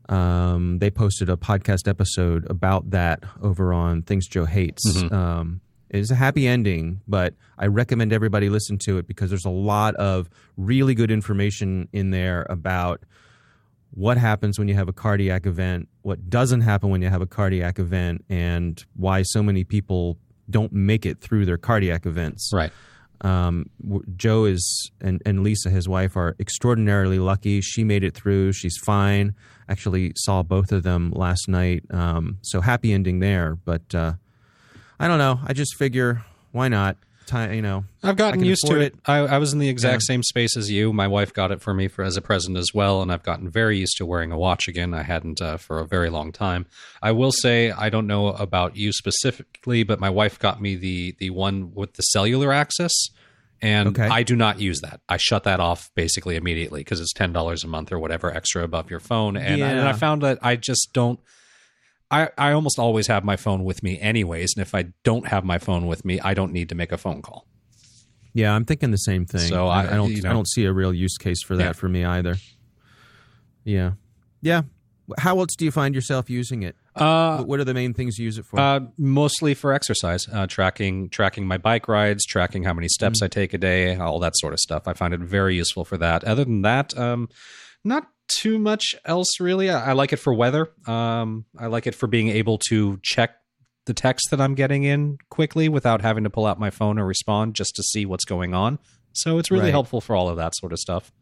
Um, 0.09 0.79
they 0.79 0.91
posted 0.91 1.29
a 1.31 1.37
podcast 1.37 1.89
episode 1.89 2.49
about 2.51 2.91
that 2.91 3.23
over 3.41 3.73
on 3.73 4.03
Things 4.03 4.27
Joe 4.29 4.45
Hates. 4.45 4.85
Mhm. 4.97 5.13
It 5.91 6.01
is 6.01 6.11
a 6.11 6.15
happy 6.15 6.47
ending, 6.47 7.01
but 7.07 7.35
I 7.59 7.67
recommend 7.67 8.13
everybody 8.13 8.49
listen 8.49 8.79
to 8.85 8.99
it 8.99 9.07
because 9.07 9.31
there's 9.31 9.45
a 9.45 9.51
lot 9.51 9.95
of 9.97 10.29
really 10.57 10.95
good 10.95 11.11
information 11.11 11.89
in 11.93 12.11
there 12.11 12.47
about 12.51 13.03
what 13.93 14.19
happens 14.19 14.59
when 14.59 14.69
you 14.69 14.75
have 14.75 14.89
a 14.89 14.93
cardiac 14.93 15.47
event, 15.47 15.89
what 16.03 16.29
doesn't 16.29 16.61
happen 16.61 16.91
when 16.91 17.03
you 17.03 17.09
have 17.09 17.23
a 17.23 17.27
cardiac 17.27 17.79
event, 17.79 18.25
and 18.29 18.85
why 18.95 19.23
so 19.23 19.43
many 19.43 19.65
people 19.65 20.19
don't 20.51 20.73
make 20.73 21.07
it 21.07 21.21
through 21.21 21.47
their 21.47 21.57
cardiac 21.57 22.05
events. 22.05 22.51
Right. 22.53 22.73
Um, 23.23 23.71
Joe 24.17 24.45
is 24.45 24.91
and, 25.01 25.23
and 25.25 25.43
Lisa, 25.43 25.71
his 25.71 25.89
wife, 25.89 26.17
are 26.17 26.37
extraordinarily 26.39 27.19
lucky. 27.19 27.61
She 27.61 27.85
made 27.85 28.05
it 28.05 28.15
through. 28.15 28.53
She's 28.53 28.77
fine. 28.85 29.35
Actually, 29.69 30.13
saw 30.17 30.43
both 30.43 30.73
of 30.73 30.83
them 30.83 31.13
last 31.13 31.49
night. 31.49 31.83
Um, 31.91 32.39
so 32.43 32.61
happy 32.61 32.93
ending 32.93 33.21
there. 33.21 33.57
But 33.65 33.95
uh, 33.95 34.15
I 34.99 35.09
don't 35.09 35.19
know. 35.19 35.41
I 35.45 35.53
just 35.53 35.75
figure 35.77 36.25
why 36.53 36.69
not? 36.69 36.97
Time, 37.27 37.53
you 37.55 37.61
know. 37.61 37.83
I've 38.05 38.17
gotten 38.17 38.45
used 38.45 38.63
to 38.67 38.69
afford 38.69 38.83
it. 38.83 38.95
I, 39.05 39.17
I 39.19 39.39
was 39.39 39.53
in 39.53 39.59
the 39.59 39.69
exact 39.69 40.03
Yeah. 40.03 40.15
same 40.15 40.23
space 40.23 40.57
as 40.57 40.71
you. 40.71 40.93
My 40.93 41.09
wife 41.09 41.35
got 41.35 41.51
it 41.51 41.61
for 41.61 41.75
me 41.75 41.89
for 41.89 42.05
as 42.05 42.17
a 42.17 42.23
present 42.23 42.57
as 42.57 42.69
well, 42.73 43.03
and 43.03 43.11
I've 43.11 43.25
gotten 43.25 43.51
very 43.51 43.79
used 43.79 43.97
to 43.97 44.07
wearing 44.07 44.31
a 44.31 44.39
watch 44.39 44.69
again. 44.69 44.95
I 44.95 45.03
hadn't 45.03 45.43
uh, 45.43 45.57
for 45.57 45.81
a 45.81 45.87
very 45.87 46.09
long 46.09 46.31
time. 46.31 46.67
I 47.03 47.11
will 47.11 47.33
say 47.33 47.73
I 47.73 47.91
don't 47.91 48.07
know 48.07 48.29
about 48.29 48.77
you 48.77 48.93
specifically, 48.93 49.83
but 49.83 49.99
my 49.99 50.09
wife 50.09 50.39
got 50.39 50.63
me 50.63 50.77
the 50.77 51.17
the 51.19 51.31
one 51.31 51.75
with 51.75 51.95
the 51.95 52.03
cellular 52.03 52.53
access, 52.53 52.93
and 53.61 53.89
Okay. 53.89 54.07
I 54.07 54.23
do 54.23 54.37
not 54.37 54.61
use 54.61 54.81
that. 54.83 55.01
I 55.09 55.17
shut 55.17 55.43
that 55.45 55.59
off 55.59 55.91
basically 55.97 56.37
immediately 56.37 56.83
because 56.83 57.01
it's 57.01 57.13
ten 57.13 57.33
dollars 57.33 57.65
a 57.65 57.67
month 57.67 57.91
or 57.91 57.99
whatever 57.99 58.33
extra 58.33 58.63
above 58.63 58.89
your 58.89 59.01
phone, 59.01 59.37
and, 59.37 59.65
I, 59.65 59.71
and 59.73 59.89
I 59.89 59.95
found 59.95 60.23
that 60.23 60.39
I 60.43 60.55
just 60.55 60.91
don't. 60.93 61.19
I, 62.11 62.29
I 62.39 62.53
almost 62.53 62.79
always 62.79 63.09
have 63.09 63.25
my 63.25 63.37
phone 63.37 63.65
with 63.65 63.83
me 63.83 63.99
anyways, 64.01 64.55
and 64.57 64.63
if 64.63 64.75
I 64.75 64.87
don't 65.03 65.27
have 65.29 65.45
my 65.45 65.59
phone 65.59 65.87
with 65.87 66.05
me, 66.05 66.21
I 66.21 66.35
don't 66.35 66.53
need 66.53 66.69
to 66.69 66.75
make 66.75 66.93
a 66.93 66.97
phone 66.99 67.21
call. 67.23 67.47
Yeah, 68.33 68.53
I'm 68.55 68.65
thinking 68.65 68.91
the 68.91 68.97
same 68.99 69.25
thing. 69.27 69.49
So 69.49 69.67
I, 69.67 69.81
I- 69.81 69.97
don't. 69.97 70.13
you 70.13 70.23
know. 70.23 70.31
I 70.31 70.33
don't 70.33 70.49
see 70.49 70.65
a 70.67 70.73
real 70.73 70.93
use 70.95 71.17
case 71.17 71.43
for 71.43 71.57
that 71.57 71.65
Yeah. 71.65 71.73
for 71.73 71.89
me 71.89 72.05
either. 72.05 72.37
Yeah, 73.65 73.93
yeah. 74.43 74.63
How 75.19 75.39
else 75.39 75.55
do 75.57 75.65
you 75.65 75.71
find 75.71 75.95
yourself 75.95 76.29
using 76.29 76.63
it? 76.63 76.75
Uh, 76.95 77.37
What- 77.39 77.49
what 77.49 77.61
are 77.61 77.65
the 77.65 77.75
main 77.75 77.95
things 77.95 78.19
you 78.19 78.25
use 78.25 78.39
it 78.39 78.45
for? 78.45 78.59
Uh, 78.59 78.81
mostly 78.99 79.55
for 79.55 79.73
exercise, 79.73 80.27
uh, 80.33 80.47
tracking 80.47 81.09
tracking 81.11 81.47
my 81.47 81.59
bike 81.59 81.89
rides, 81.89 82.25
tracking 82.25 82.65
how 82.65 82.73
many 82.75 82.89
steps 82.89 83.23
I 83.23 83.29
take 83.29 83.55
a 83.55 83.59
day, 83.59 83.97
all 83.97 84.19
that 84.21 84.37
sort 84.37 84.53
of 84.53 84.59
stuff. 84.61 84.87
I 84.89 84.93
find 84.95 85.15
it 85.15 85.21
very 85.21 85.55
useful 85.57 85.85
for 85.85 85.97
that. 85.99 86.25
Other 86.25 86.45
than 86.45 86.63
that, 86.63 86.97
um, 86.99 87.29
not 87.85 88.09
too 88.29 88.59
much 88.59 88.95
else 89.05 89.39
really. 89.41 89.71
I, 89.71 89.91
I 89.91 89.93
like 89.93 90.13
it 90.13 90.17
for 90.19 90.33
weather. 90.35 90.71
Um, 90.87 91.45
I 91.59 91.67
like 91.67 91.87
it 91.87 91.95
for 91.95 92.07
being 92.07 92.29
able 92.29 92.59
to 92.69 92.99
check 93.03 93.37
the 93.87 93.95
text 93.95 94.29
that 94.31 94.41
I'm 94.41 94.55
getting 94.55 94.83
in 94.85 95.19
quickly 95.31 95.69
without 95.69 96.01
having 96.03 96.25
to 96.25 96.31
pull 96.31 96.45
out 96.47 96.59
my 96.59 96.71
phone 96.71 96.99
or 96.99 97.07
respond 97.07 97.55
just 97.55 97.77
to 97.77 97.83
see 97.83 98.05
what's 98.05 98.25
going 98.25 98.53
on. 98.55 98.79
So 99.13 99.39
it's 99.39 99.51
really 99.51 99.65
Right. 99.65 99.71
helpful 99.71 100.01
for 100.01 100.17
all 100.17 100.29
of 100.29 100.37
that 100.39 100.55
sort 100.57 100.73
of 100.73 100.79
stuff. 100.79 101.13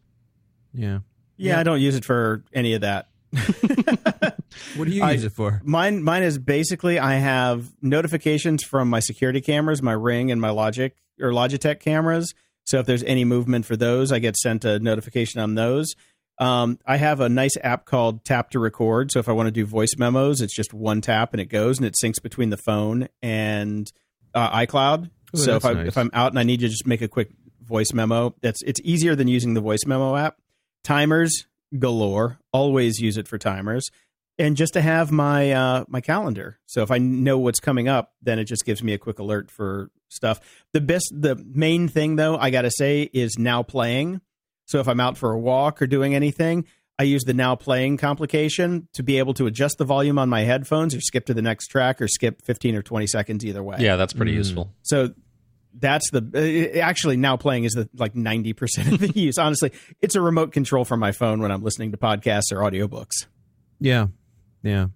yeah. 0.72 1.00
Yeah, 1.36 1.54
Yeah. 1.54 1.60
I 1.60 1.62
don't 1.64 1.80
use 1.80 1.94
it 1.96 2.04
for 2.04 2.44
any 2.52 2.74
of 2.74 2.80
that. 2.82 3.08
What 4.76 4.86
do 4.86 4.92
you 4.94 5.02
I- 5.02 5.12
use 5.12 5.24
it 5.24 5.32
for? 5.32 5.60
Mine, 5.64 6.02
mine 6.02 6.22
is 6.22 6.38
basically 6.38 6.98
I 6.98 7.14
have 7.14 7.72
notifications 7.82 8.62
from 8.62 8.88
my 8.88 9.00
security 9.00 9.40
cameras, 9.40 9.82
my 9.82 9.92
Ring 9.92 10.30
and 10.30 10.40
my 10.40 10.50
Logic 10.50 10.94
or 11.20 11.30
Logitech 11.32 11.80
cameras. 11.80 12.34
So 12.64 12.78
if 12.78 12.86
there's 12.86 13.02
any 13.02 13.24
movement 13.24 13.66
for 13.66 13.76
those, 13.76 14.10
I 14.12 14.20
get 14.20 14.36
sent 14.36 14.64
a 14.64 14.78
notification 14.78 15.40
on 15.40 15.54
those. 15.54 15.94
Um, 16.38 16.78
I 16.84 16.96
have 16.96 17.20
a 17.20 17.28
nice 17.28 17.56
app 17.62 17.84
called 17.84 18.24
Tap 18.24 18.50
to 18.50 18.58
Record. 18.58 19.12
So 19.12 19.20
if 19.20 19.28
I 19.28 19.32
want 19.32 19.46
to 19.46 19.52
do 19.52 19.64
voice 19.64 19.94
memos, 19.96 20.40
it's 20.40 20.54
just 20.54 20.74
one 20.74 21.00
tap 21.00 21.32
and 21.32 21.40
it 21.40 21.46
goes 21.46 21.78
and 21.78 21.86
it 21.86 21.94
syncs 22.02 22.20
between 22.22 22.50
the 22.50 22.56
phone 22.56 23.08
and 23.22 23.90
uh, 24.34 24.50
iCloud. 24.58 25.10
Ooh, 25.36 25.38
so 25.38 25.56
if 25.56 25.64
I 25.64 25.72
nice. 25.74 25.88
if 25.88 25.98
I'm 25.98 26.10
out 26.12 26.32
and 26.32 26.38
I 26.38 26.42
need 26.42 26.60
to 26.60 26.68
just 26.68 26.86
make 26.86 27.02
a 27.02 27.08
quick 27.08 27.30
voice 27.62 27.92
memo, 27.92 28.34
that's 28.40 28.62
it's 28.62 28.80
easier 28.82 29.14
than 29.14 29.28
using 29.28 29.54
the 29.54 29.60
voice 29.60 29.86
memo 29.86 30.16
app. 30.16 30.38
Timers 30.82 31.46
galore. 31.78 32.38
Always 32.52 32.98
use 32.98 33.16
it 33.16 33.28
for 33.28 33.38
timers 33.38 33.90
and 34.38 34.56
just 34.56 34.72
to 34.74 34.80
have 34.80 35.10
my 35.10 35.52
uh, 35.52 35.84
my 35.88 36.00
calendar. 36.00 36.58
So 36.66 36.82
if 36.82 36.90
I 36.90 36.98
know 36.98 37.38
what's 37.38 37.60
coming 37.60 37.88
up, 37.88 38.12
then 38.22 38.38
it 38.38 38.44
just 38.44 38.64
gives 38.64 38.82
me 38.82 38.92
a 38.92 38.98
quick 38.98 39.18
alert 39.18 39.50
for 39.50 39.90
stuff. 40.08 40.40
The 40.72 40.80
best, 40.80 41.12
the 41.12 41.36
main 41.36 41.88
thing 41.88 42.16
though, 42.16 42.36
I 42.36 42.50
gotta 42.50 42.70
say, 42.70 43.08
is 43.12 43.38
now 43.38 43.62
playing. 43.62 44.20
So 44.66 44.80
if 44.80 44.88
I'm 44.88 45.00
out 45.00 45.16
for 45.16 45.32
a 45.32 45.38
walk 45.38 45.80
or 45.82 45.86
doing 45.86 46.14
anything, 46.14 46.66
I 46.98 47.02
use 47.02 47.24
the 47.24 47.34
now 47.34 47.56
playing 47.56 47.96
complication 47.96 48.88
to 48.92 49.02
be 49.02 49.18
able 49.18 49.34
to 49.34 49.46
adjust 49.46 49.78
the 49.78 49.84
volume 49.84 50.18
on 50.18 50.28
my 50.28 50.42
headphones 50.42 50.94
or 50.94 51.00
skip 51.00 51.26
to 51.26 51.34
the 51.34 51.42
next 51.42 51.66
track 51.68 52.00
or 52.00 52.06
skip 52.08 52.40
15 52.42 52.76
or 52.76 52.82
20 52.82 53.06
seconds 53.08 53.44
either 53.44 53.62
way. 53.62 53.78
Yeah, 53.80 53.96
that's 53.96 54.12
pretty 54.12 54.32
Mm. 54.32 54.36
useful. 54.36 54.72
So 54.82 55.12
that's 55.76 56.08
the 56.12 56.72
uh, 56.76 56.78
actually 56.78 57.16
now 57.16 57.36
playing 57.36 57.64
is 57.64 57.72
the 57.72 57.88
like 57.96 58.14
90% 58.14 58.92
of 58.92 59.00
the 59.00 59.08
use 59.20 59.38
honestly 59.38 59.72
it's 60.00 60.14
a 60.14 60.20
remote 60.20 60.52
control 60.52 60.84
from 60.84 61.00
my 61.00 61.10
phone 61.10 61.40
when 61.42 61.50
i'm 61.50 61.64
listening 61.64 61.90
to 61.90 61.96
podcasts 61.98 62.52
or 62.52 62.58
audiobooks 62.58 63.26
Yeah, 63.80 64.06
yeah. 64.62 64.86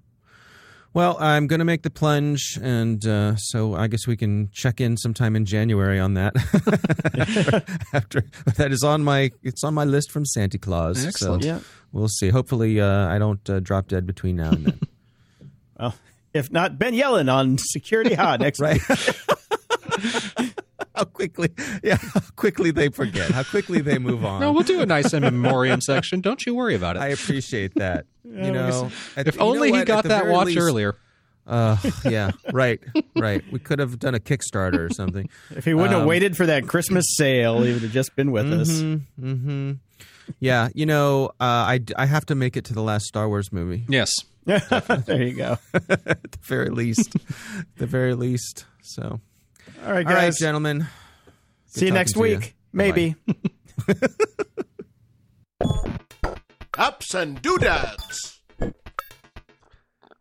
Well, 0.99 1.17
I'm 1.21 1.47
going 1.47 1.61
to 1.61 1.65
make 1.65 1.83
the 1.83 1.91
plunge, 1.91 2.59
and 2.61 3.07
uh, 3.07 3.37
so 3.37 3.77
I 3.77 3.87
guess 3.87 4.09
we 4.09 4.17
can 4.17 4.51
check 4.51 4.81
in 4.81 4.97
sometime 4.97 5.37
in 5.37 5.45
January 5.45 6.01
on 6.01 6.15
that. 6.15 6.35
After 7.93 8.25
that 8.57 8.73
is 8.73 8.83
on 8.83 9.05
my 9.05 9.31
it's 9.45 9.63
on 9.63 9.75
my 9.75 9.85
list 9.85 10.11
from 10.11 10.27
Santa 10.27 10.59
Claus. 10.59 11.07
Excellent. 11.07 11.45
So 11.45 11.49
yeah 11.49 11.61
we'll 11.93 12.09
see. 12.09 12.31
Hopefully, 12.31 12.81
uh, 12.81 13.07
I 13.07 13.19
don't 13.19 13.49
uh, 13.49 13.61
drop 13.61 13.87
dead 13.87 14.09
between 14.09 14.35
now 14.35 14.51
and 14.51 14.67
then. 14.67 14.81
well 15.79 15.95
if 16.35 16.51
not 16.51 16.81
Ben 16.81 16.95
Yelin 16.95 17.33
on 17.33 17.59
security 17.59 18.15
hot 18.15 18.41
next 18.41 18.59
right? 18.61 18.81
week 18.89 20.48
how 20.99 21.05
quickly, 21.05 21.49
yeah, 21.83 21.97
how 21.97 22.21
quickly 22.37 22.71
they 22.71 22.89
forget. 22.89 23.31
How 23.31 23.43
quickly 23.45 23.81
they 23.81 23.99
move 23.99 24.25
on. 24.25 24.41
No, 24.41 24.53
we'll 24.53 24.63
do 24.65 24.81
a 24.81 24.87
nice 24.87 25.13
in 25.15 25.23
memoriam 25.23 25.81
section. 25.81 26.21
Don't 26.21 26.45
you 26.45 26.55
worry 26.55 26.75
about 26.75 26.97
it. 26.97 27.01
I 27.03 27.09
appreciate 27.09 27.75
that. 27.77 28.07
you 28.25 28.51
know, 28.53 28.91
at- 29.17 29.29
if 29.29 29.35
you 29.35 29.41
know 29.41 29.47
only 29.47 29.73
he 29.73 29.85
got 29.85 30.05
that 30.05 30.27
watch 30.27 30.47
least- 30.47 30.59
earlier. 30.59 30.97
Uh, 31.47 31.79
yeah, 32.05 32.33
right, 32.53 32.79
right. 33.17 33.43
We 33.51 33.59
could 33.59 33.79
have 33.79 33.99
done 33.99 34.15
a 34.15 34.19
Kickstarter 34.21 34.81
or 34.81 34.91
something. 34.93 35.31
if 35.51 35.65
he 35.65 35.73
wouldn't 35.73 35.93
have 35.93 36.03
Um, 36.03 36.07
waited 36.09 36.37
for 36.37 36.45
that 36.45 36.67
christmas 36.69 37.07
sale 37.17 37.63
he 37.63 37.73
would 37.73 37.81
have 37.81 37.91
just 37.93 38.15
been 38.15 38.33
with 38.33 38.53
us 38.53 38.69
Mm-hmm, 38.69 39.27
mm-hmm. 39.33 39.73
Yeah, 40.41 40.69
you 40.75 40.85
know, 40.85 41.29
uh, 41.41 41.73
I 41.73 41.81
I 41.97 42.05
have 42.05 42.27
to 42.27 42.35
make 42.35 42.59
it 42.59 42.67
to 42.67 42.75
the 42.75 42.83
last 42.83 43.07
Star 43.07 43.29
Wars 43.29 43.51
movie 43.51 43.87
Yes. 43.89 44.11
there 44.45 45.23
you 45.23 45.33
go 45.37 45.57
at 45.73 46.23
the 46.33 46.39
very 46.43 46.69
least, 46.69 47.15
the 47.79 47.87
very 47.87 48.13
least. 48.15 48.67
So, 48.83 49.21
all 49.85 49.93
right 49.93 50.07
all 50.07 50.13
right, 50.13 50.23
guys 50.27 50.39
gentlemen. 50.39 50.87
see 51.67 51.87
you 51.87 51.93
next 51.93 52.13
to 52.13 52.19
you. 52.27 52.37
week 52.39 52.55
maybe 52.73 53.15
Ups 56.77 57.13
and 57.15 57.43
doodads. 57.43 58.41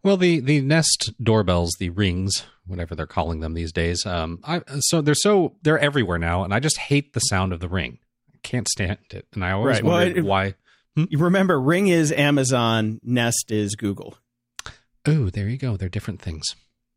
Well, 0.03 0.18
the 0.18 0.39
the 0.39 0.62
Nest 0.62 1.14
doorbells, 1.22 1.76
the 1.80 1.89
rings, 1.91 2.45
whatever 2.66 2.95
they're 2.95 3.05
calling 3.05 3.41
them 3.41 3.53
these 3.53 3.72
days. 3.72 4.05
Um, 4.08 4.39
I 4.43 4.62
so 4.80 5.01
they're 5.01 5.14
so 5.14 5.55
they're 5.62 5.78
everywhere 5.78 6.18
now, 6.18 6.43
and 6.43 6.53
I 6.53 6.60
just 6.60 6.78
hate 6.80 7.14
the 7.14 7.20
sound 7.20 7.53
of 7.53 7.60
the 7.60 7.70
ring. 7.70 7.99
I 8.34 8.38
can't 8.41 8.68
stand 8.68 8.97
it, 9.12 9.28
and 9.34 9.43
I 9.45 9.51
always 9.51 9.76
Right. 9.78 9.84
Well, 9.84 9.93
wondered 9.97 10.18
it- 10.18 10.26
why. 10.26 10.55
you 10.95 11.20
remember 11.20 11.62
ring 11.62 11.89
is 11.89 12.12
amazon 12.12 12.99
nest 13.03 13.51
is 13.51 13.76
google 13.76 14.18
Oh, 15.05 15.30
there 15.30 15.47
you 15.47 15.58
go. 15.58 15.78
They're 15.78 15.88
different 15.89 16.22
things. 16.24 16.43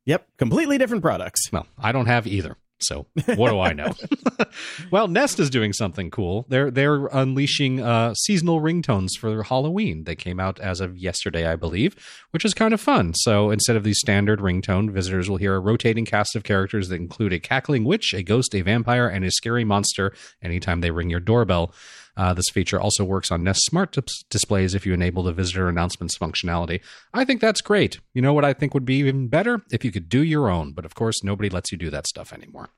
Yep, 0.06 0.26
completely 0.38 0.78
different 0.78 1.02
products. 1.02 1.50
Well, 1.52 1.66
I 1.78 1.92
don't 1.92 2.06
have 2.06 2.26
either. 2.26 2.56
So 2.80 3.06
what 3.36 3.50
do 3.50 3.60
I 3.60 3.72
know? 3.72 3.92
well, 4.90 5.06
Nest 5.06 5.38
is 5.38 5.50
doing 5.50 5.72
something 5.72 6.10
cool. 6.10 6.46
They're 6.48 6.70
they're 6.70 7.06
unleashing 7.06 7.80
uh, 7.80 8.14
seasonal 8.14 8.60
ringtones 8.60 9.10
for 9.18 9.42
Halloween. 9.42 10.04
They 10.04 10.16
came 10.16 10.40
out 10.40 10.58
as 10.60 10.80
of 10.80 10.96
yesterday, 10.96 11.46
I 11.46 11.56
believe, 11.56 11.94
which 12.30 12.44
is 12.44 12.54
kind 12.54 12.72
of 12.72 12.80
fun. 12.80 13.12
So 13.14 13.50
instead 13.50 13.76
of 13.76 13.84
the 13.84 13.94
standard 13.94 14.40
ringtone, 14.40 14.90
visitors 14.90 15.28
will 15.28 15.36
hear 15.36 15.54
a 15.54 15.60
rotating 15.60 16.06
cast 16.06 16.34
of 16.34 16.42
characters 16.42 16.88
that 16.88 16.96
include 16.96 17.32
a 17.32 17.38
cackling 17.38 17.84
witch, 17.84 18.14
a 18.14 18.22
ghost, 18.22 18.54
a 18.54 18.62
vampire, 18.62 19.06
and 19.08 19.24
a 19.24 19.30
scary 19.30 19.64
monster 19.64 20.12
anytime 20.42 20.80
they 20.80 20.90
ring 20.90 21.10
your 21.10 21.20
doorbell. 21.20 21.74
Uh, 22.20 22.34
this 22.34 22.50
feature 22.52 22.78
also 22.78 23.02
works 23.02 23.30
on 23.32 23.42
Nest 23.42 23.64
Smart 23.64 23.92
dis- 23.92 24.22
displays 24.28 24.74
if 24.74 24.84
you 24.84 24.92
enable 24.92 25.22
the 25.22 25.32
visitor 25.32 25.68
announcements 25.70 26.18
functionality. 26.18 26.80
I 27.14 27.24
think 27.24 27.40
that's 27.40 27.62
great. 27.62 27.98
You 28.12 28.20
know 28.20 28.34
what 28.34 28.44
I 28.44 28.52
think 28.52 28.74
would 28.74 28.84
be 28.84 28.96
even 28.96 29.28
better? 29.28 29.62
If 29.70 29.84
you 29.86 29.90
could 29.90 30.08
do 30.10 30.22
your 30.22 30.50
own, 30.50 30.72
but 30.72 30.84
of 30.84 30.94
course, 30.94 31.24
nobody 31.24 31.48
lets 31.48 31.72
you 31.72 31.78
do 31.78 31.88
that 31.90 32.06
stuff 32.06 32.32
anymore. 32.34 32.68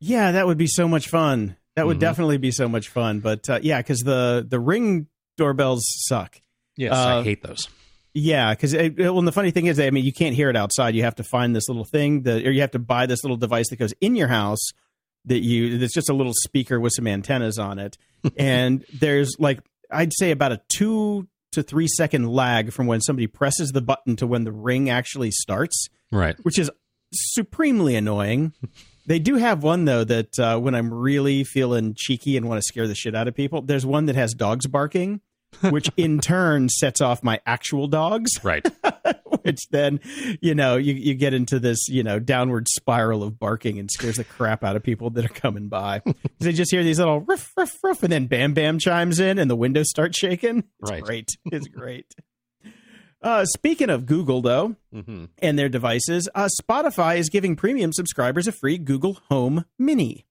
Yeah, 0.00 0.32
that 0.32 0.46
would 0.46 0.56
be 0.56 0.66
so 0.66 0.88
much 0.88 1.08
fun. 1.08 1.56
That 1.74 1.86
would 1.86 1.98
Mhm. 1.98 2.00
definitely 2.08 2.38
be 2.38 2.50
so 2.50 2.68
much 2.70 2.88
fun. 2.88 3.20
But 3.20 3.48
uh, 3.50 3.60
yeah, 3.62 3.80
because 3.80 4.00
the 4.00 4.46
the 4.48 4.58
ring 4.60 5.08
doorbells 5.36 5.84
suck. 6.08 6.40
Yes, 6.76 6.92
Uh, 6.94 7.18
I 7.20 7.22
hate 7.22 7.42
those. 7.42 7.68
Yeah, 8.14 8.54
because 8.54 8.72
well, 8.74 9.18
and 9.18 9.28
the 9.28 9.32
funny 9.32 9.50
thing 9.50 9.66
is, 9.66 9.78
I 9.78 9.90
mean, 9.90 10.04
you 10.06 10.12
can't 10.12 10.34
hear 10.34 10.48
it 10.48 10.56
outside. 10.56 10.94
You 10.94 11.02
have 11.02 11.16
to 11.16 11.24
find 11.24 11.54
this 11.54 11.68
little 11.68 11.84
thing 11.84 12.22
that, 12.22 12.46
or 12.46 12.50
you 12.50 12.62
have 12.62 12.70
to 12.70 12.78
buy 12.78 13.04
this 13.04 13.22
little 13.24 13.36
device 13.36 13.68
that 13.68 13.76
goes 13.76 13.92
in 14.00 14.16
your 14.16 14.28
house 14.28 14.70
that 15.26 15.40
you. 15.40 15.78
That's 15.78 15.94
just 15.94 16.08
a 16.08 16.14
little 16.14 16.32
speaker 16.34 16.80
with 16.80 16.92
some 16.94 17.06
antennas 17.06 17.58
on 17.58 17.78
it, 17.78 17.96
and 18.36 18.84
there's 18.92 19.36
like 19.38 19.60
I'd 19.90 20.12
say 20.14 20.30
about 20.30 20.52
a 20.52 20.60
two 20.68 21.28
to 21.52 21.62
three 21.62 21.88
second 21.88 22.28
lag 22.28 22.72
from 22.72 22.86
when 22.86 23.00
somebody 23.00 23.26
presses 23.26 23.70
the 23.70 23.80
button 23.80 24.16
to 24.16 24.26
when 24.26 24.44
the 24.44 24.52
ring 24.52 24.90
actually 24.90 25.30
starts. 25.30 25.88
Right. 26.12 26.36
which 26.44 26.58
is 26.58 26.70
supremely 27.12 27.96
annoying. 27.96 28.52
They 29.08 29.20
do 29.20 29.36
have 29.36 29.62
one 29.62 29.84
though 29.84 30.02
that 30.02 30.36
uh, 30.36 30.58
when 30.58 30.74
I'm 30.74 30.92
really 30.92 31.44
feeling 31.44 31.94
cheeky 31.96 32.36
and 32.36 32.48
want 32.48 32.58
to 32.58 32.66
scare 32.66 32.88
the 32.88 32.94
shit 32.96 33.14
out 33.14 33.28
of 33.28 33.36
people, 33.36 33.62
there's 33.62 33.86
one 33.86 34.06
that 34.06 34.16
has 34.16 34.34
dogs 34.34 34.66
barking, 34.66 35.20
which 35.70 35.90
in 35.96 36.20
turn 36.20 36.68
sets 36.68 37.00
off 37.00 37.22
my 37.22 37.40
actual 37.46 37.86
dogs, 37.88 38.30
Right. 38.42 38.66
which 39.42 39.68
then 39.70 40.00
you 40.40 40.54
know 40.54 40.76
you 40.76 40.94
you 40.94 41.14
get 41.14 41.34
into 41.34 41.58
this 41.58 41.88
you 41.88 42.02
know 42.02 42.18
downward 42.18 42.66
spiral 42.68 43.22
of 43.22 43.38
barking 43.38 43.78
and 43.78 43.90
scares 43.90 44.16
the 44.16 44.24
crap 44.24 44.64
out 44.64 44.76
of 44.76 44.82
people 44.82 45.10
that 45.10 45.24
are 45.24 45.28
coming 45.28 45.68
by. 45.68 46.02
they 46.40 46.52
just 46.52 46.70
hear 46.70 46.82
these 46.82 46.98
little 46.98 47.20
ruff 47.20 47.52
ruff 47.56 47.76
ruff, 47.84 48.02
and 48.02 48.12
then 48.12 48.26
Bam 48.26 48.54
Bam 48.54 48.78
chimes 48.78 49.20
in, 49.20 49.38
and 49.38 49.50
the 49.50 49.56
windows 49.56 49.88
start 49.90 50.14
shaking. 50.16 50.64
It's 50.82 50.90
Right. 50.90 51.02
great. 51.02 51.28
It's 51.46 51.68
great. 51.68 52.06
Uh, 53.22 53.44
speaking 53.46 53.90
of 53.90 54.06
Google, 54.06 54.42
though, 54.42 54.76
hmm 54.92 55.24
and 55.38 55.58
their 55.58 55.68
devices, 55.68 56.28
uh, 56.34 56.48
Spotify 56.60 57.16
is 57.16 57.28
giving 57.30 57.56
premium 57.56 57.92
subscribers 57.92 58.46
a 58.46 58.52
free 58.52 58.78
Google 58.78 59.18
Home 59.30 59.64
Mini. 59.78 60.25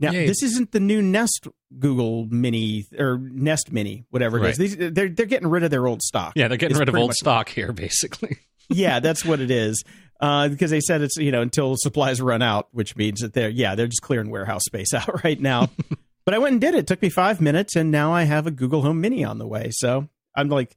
Now, 0.00 0.12
Yay. 0.12 0.26
this 0.26 0.42
isn't 0.42 0.72
the 0.72 0.80
new 0.80 1.02
Nest 1.02 1.46
Google 1.78 2.26
Mini 2.26 2.86
or 2.98 3.18
Nest 3.18 3.70
Mini, 3.70 4.06
whatever 4.10 4.38
it 4.38 4.50
is. 4.50 4.58
Right. 4.58 4.78
These, 4.78 4.92
they're 4.94 5.10
they're 5.10 5.26
getting 5.26 5.48
rid 5.48 5.62
of 5.62 5.70
their 5.70 5.86
old 5.86 6.02
stock. 6.02 6.32
Yeah, 6.36 6.48
they're 6.48 6.56
getting 6.56 6.72
It's 6.74 6.80
rid 6.80 6.88
of 6.88 6.94
old 6.94 7.12
stock 7.12 7.50
here, 7.50 7.72
basically. 7.72 8.38
yeah, 8.70 9.00
that's 9.00 9.24
what 9.24 9.40
it 9.40 9.50
is. 9.50 9.84
Uh, 10.20 10.48
because 10.48 10.70
they 10.70 10.80
said 10.80 11.02
it's 11.02 11.16
you 11.16 11.30
know 11.30 11.42
until 11.42 11.74
supplies 11.76 12.20
run 12.20 12.42
out, 12.42 12.68
which 12.72 12.96
means 12.96 13.20
that 13.20 13.34
they're 13.34 13.48
yeah 13.50 13.74
they're 13.74 13.86
just 13.86 14.02
clearing 14.02 14.30
warehouse 14.30 14.62
space 14.64 14.92
out 14.94 15.22
right 15.22 15.40
now. 15.40 15.68
but 16.24 16.34
I 16.34 16.38
went 16.38 16.52
and 16.52 16.60
did 16.60 16.74
it. 16.74 16.78
it. 16.78 16.86
Took 16.86 17.02
me 17.02 17.10
five 17.10 17.40
minutes, 17.40 17.76
and 17.76 17.90
now 17.90 18.12
I 18.12 18.24
have 18.24 18.46
a 18.46 18.50
Google 18.50 18.82
Home 18.82 19.00
Mini 19.00 19.24
on 19.24 19.38
the 19.38 19.46
way. 19.46 19.70
So 19.72 20.08
I'm 20.34 20.48
like, 20.48 20.76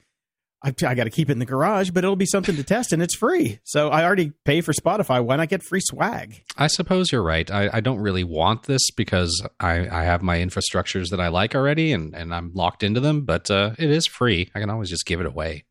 I, 0.63 0.73
I 0.85 0.95
got 0.95 1.03
to 1.03 1.09
keep 1.09 1.29
it 1.29 1.33
in 1.33 1.39
the 1.39 1.45
garage, 1.45 1.89
but 1.91 2.03
it'll 2.03 2.15
be 2.15 2.25
something 2.25 2.55
to 2.55 2.63
test, 2.63 2.93
and 2.93 3.01
it's 3.01 3.15
free. 3.15 3.59
So 3.63 3.89
I 3.89 4.05
already 4.05 4.31
pay 4.45 4.61
for 4.61 4.71
Spotify. 4.71 5.23
Why 5.23 5.35
not 5.35 5.49
get 5.49 5.61
free 5.63 5.81
swag? 5.81 6.41
I 6.57 6.67
suppose 6.67 7.11
you're 7.11 7.23
right. 7.23 7.49
I, 7.51 7.69
I 7.73 7.79
don't 7.81 7.99
really 7.99 8.23
want 8.23 8.63
this 8.63 8.89
because 8.91 9.45
I, 9.59 9.87
I 9.89 10.03
have 10.03 10.21
my 10.21 10.37
infrastructures 10.37 11.09
that 11.09 11.19
I 11.19 11.27
like 11.27 11.53
already 11.53 11.91
and, 11.91 12.15
and 12.15 12.33
I'm 12.33 12.51
locked 12.53 12.83
into 12.83 13.01
them, 13.01 13.25
but 13.25 13.51
uh, 13.51 13.71
it 13.77 13.89
is 13.89 14.05
free. 14.05 14.49
I 14.55 14.59
can 14.59 14.69
always 14.69 14.89
just 14.89 15.05
give 15.05 15.19
it 15.19 15.25
away. 15.25 15.65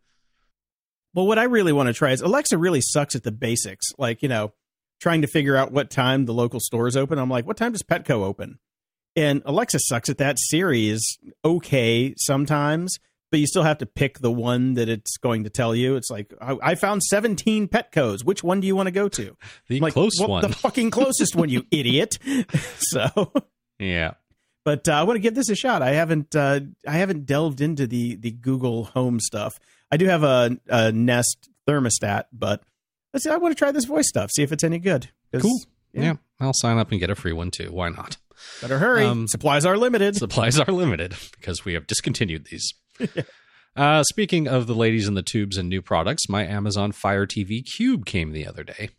Well, 1.14 1.26
what 1.26 1.38
I 1.38 1.45
really 1.45 1.72
want 1.72 1.88
to 1.88 1.93
try 1.93 2.12
is 2.12 2.20
Alexa 2.22 2.57
really 2.57 2.80
sucks 2.80 3.14
at 3.14 3.22
the 3.22 3.32
basics, 3.32 3.86
like 3.99 4.22
you 4.22 4.28
know, 4.28 4.53
trying 5.01 5.22
to 5.22 5.28
figure 5.28 5.57
out 5.57 5.72
what 5.72 5.90
time 5.90 6.24
the 6.24 6.32
local 6.32 6.61
store 6.61 6.86
is 6.86 6.97
open. 6.97 7.18
I'm 7.18 7.28
like, 7.28 7.47
what 7.47 7.57
time 7.57 7.72
does 7.72 7.82
Petco 7.82 8.22
open? 8.22 8.59
And 9.14 9.43
Alexa 9.45 9.80
sucks 9.80 10.09
at 10.09 10.18
that. 10.18 10.38
Siri 10.38 10.88
is 10.88 11.18
okay 11.45 12.14
sometimes, 12.16 12.99
but 13.33 13.41
you 13.41 13.47
still 13.47 13.62
have 13.62 13.78
to 13.78 13.87
pick 13.87 14.18
the 14.18 14.30
one 14.30 14.74
that 14.74 14.91
it's 14.91 15.16
going 15.16 15.45
to 15.45 15.51
tell 15.51 15.74
you. 15.74 15.97
It's 15.97 16.11
like 16.11 16.33
I, 16.41 16.57
I 16.62 16.74
found 16.74 17.03
17 17.03 17.66
Petcos. 17.66 18.24
Which 18.24 18.45
one 18.45 18.61
do 18.61 18.66
you 18.66 18.76
want 18.76 18.89
to 18.89 18.93
go 18.93 19.09
to? 19.09 19.37
The 19.68 19.80
like, 19.80 19.95
close 19.95 20.12
well, 20.20 20.28
one. 20.28 20.43
the 20.43 20.51
fucking 20.51 20.91
closest 20.91 21.35
one, 21.35 21.49
you 21.49 21.64
idiot. 21.70 22.18
so, 22.76 23.33
yeah. 23.78 24.12
but 24.64 24.87
uh, 24.87 24.93
I 24.93 25.05
want 25.05 25.16
to 25.16 25.20
give 25.20 25.35
this 25.35 25.49
a 25.49 25.55
shot. 25.55 25.80
I 25.80 25.93
haven't 25.93 26.37
uh, 26.37 26.61
I 26.87 26.93
haven't 26.93 27.24
delved 27.24 27.62
into 27.62 27.87
the 27.87 28.16
the 28.16 28.33
Google 28.33 28.85
Home 28.85 29.18
stuff. 29.18 29.59
I 29.91 29.97
do 29.97 30.07
have 30.07 30.22
a, 30.24 30.59
a 30.68 30.93
Nest 30.93 31.49
thermostat, 31.66 32.24
but 32.33 32.62
let's 33.14 33.24
see. 33.24 33.30
I 33.30 33.37
want 33.39 33.57
to 33.57 33.59
try 33.59 33.72
this 33.72 33.87
voice 33.87 34.09
stuff. 34.09 34.30
See 34.35 34.43
if 34.43 34.53
it's 34.53 34.64
any 34.64 34.78
good. 34.78 35.09
Cool. 35.35 35.61
Yeah. 35.95 36.03
Yeah. 36.03 36.14
I'll 36.41 36.53
sign 36.55 36.76
up 36.76 36.91
and 36.91 37.01
get 37.01 37.09
a 37.09 37.14
free 37.14 37.33
one 37.33 37.51
too. 37.51 37.70
Why 37.70 37.89
not? 37.89 38.18
Better 38.61 38.78
hurry. 38.78 39.05
Um, 39.05 39.26
Supplies 39.26 39.64
are 39.64 39.78
limited. 39.78 40.16
Supplies 40.16 40.59
are 40.59 40.72
limited 40.72 41.14
because 41.39 41.64
we 41.64 41.74
have 41.74 41.87
discontinued 41.87 42.47
these. 42.51 42.74
uh, 43.76 44.03
speaking 44.05 44.49
of 44.49 44.66
the 44.66 44.74
ladies 44.74 45.09
in 45.09 45.14
the 45.14 45.22
tubes 45.22 45.57
and 45.57 45.68
new 45.68 45.82
products, 45.82 46.28
my 46.28 46.47
Amazon 46.47 46.93
Fire 46.93 47.26
TV 47.26 47.62
Cube 47.64 48.05
came 48.07 48.32
the 48.32 48.47
other 48.47 48.64
day. 48.64 48.90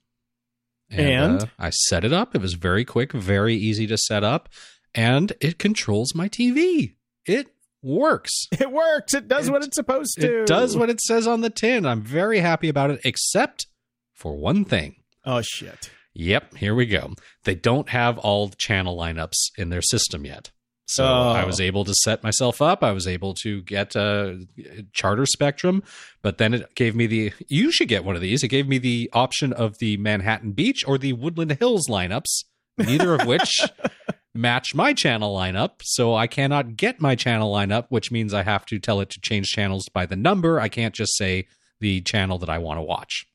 And? 0.89 1.43
uh, 1.43 1.45
I 1.57 1.69
set 1.71 2.03
it 2.03 2.13
up. 2.13 2.35
It 2.35 2.41
was 2.41 2.53
very 2.53 2.85
quick, 2.85 3.13
very 3.13 3.55
easy 3.55 3.87
to 3.87 3.97
set 3.97 4.23
up, 4.23 4.49
and 4.93 5.33
it 5.39 5.57
controls 5.57 6.13
my 6.13 6.29
TV. 6.29 6.93
It 7.25 7.47
works. 7.81 8.31
it 8.51 8.71
works. 8.71 9.13
It 9.13 9.27
does 9.27 9.47
It- 9.47 9.51
what 9.51 9.63
it's 9.63 9.75
supposed 9.75 10.15
to. 10.19 10.41
It 10.41 10.47
does 10.47 10.77
what 10.77 10.89
it 10.89 11.01
says 11.01 11.25
on 11.27 11.41
the 11.41 11.49
tin. 11.49 11.85
I'm 11.85 12.01
very 12.01 12.39
happy 12.39 12.69
about 12.69 12.91
it, 12.91 13.01
except 13.03 13.67
for 14.13 14.35
one 14.37 14.65
thing. 14.65 14.97
Oh 15.25 15.41
shit. 15.41 15.89
Yep, 16.15 16.57
here 16.57 16.75
we 16.75 16.85
go. 16.85 17.13
They 17.43 17.55
don't 17.55 17.89
have 17.89 18.19
all 18.19 18.47
the 18.47 18.55
channel 18.59 18.95
lineups 18.95 19.49
in 19.57 19.69
their 19.69 19.81
system 19.81 20.25
yet. 20.25 20.51
So 20.95 21.05
Oh. 21.05 21.31
I 21.31 21.45
was 21.45 21.59
able 21.59 21.85
to 21.85 21.93
set 22.03 22.23
myself 22.23 22.61
up. 22.61 22.83
I 22.83 22.91
was 22.91 23.07
able 23.07 23.33
to 23.43 23.61
get 23.63 23.95
a 23.95 24.45
charter 24.93 25.25
spectrum, 25.25 25.83
but 26.21 26.37
then 26.37 26.53
it 26.53 26.75
gave 26.75 26.95
me 26.95 27.07
the 27.07 27.33
you 27.47 27.71
should 27.71 27.87
get 27.87 28.03
one 28.03 28.15
of 28.15 28.21
these. 28.21 28.43
It 28.43 28.49
gave 28.49 28.67
me 28.67 28.77
the 28.77 29.09
option 29.13 29.53
of 29.53 29.77
the 29.79 29.97
Manhattan 29.97 30.51
Beach 30.51 30.83
or 30.87 30.97
the 30.97 31.13
Woodland 31.13 31.53
Hills 31.53 31.87
lineups 31.87 32.43
neither 32.77 33.13
of 33.13 33.27
which 33.27 33.61
match 34.33 34.73
my 34.73 34.93
channel 34.93 35.35
lineup. 35.35 35.73
So 35.83 36.15
I 36.15 36.25
cannot 36.27 36.75
get 36.75 36.99
my 36.99 37.13
channel 37.15 37.53
lineup, 37.53 37.85
which 37.89 38.11
means 38.11 38.33
I 38.33 38.41
have 38.43 38.65
to 38.67 38.79
tell 38.79 38.99
it 38.99 39.09
to 39.11 39.19
change 39.21 39.47
channels 39.49 39.89
by 39.93 40.05
the 40.07 40.15
number. 40.15 40.59
I 40.59 40.69
can't 40.69 40.95
just 40.95 41.15
say 41.15 41.45
the 41.79 42.01
channel 42.01 42.39
that 42.39 42.49
I 42.49 42.57
want 42.57 42.79
to 42.79 42.81
watch. 42.83 43.25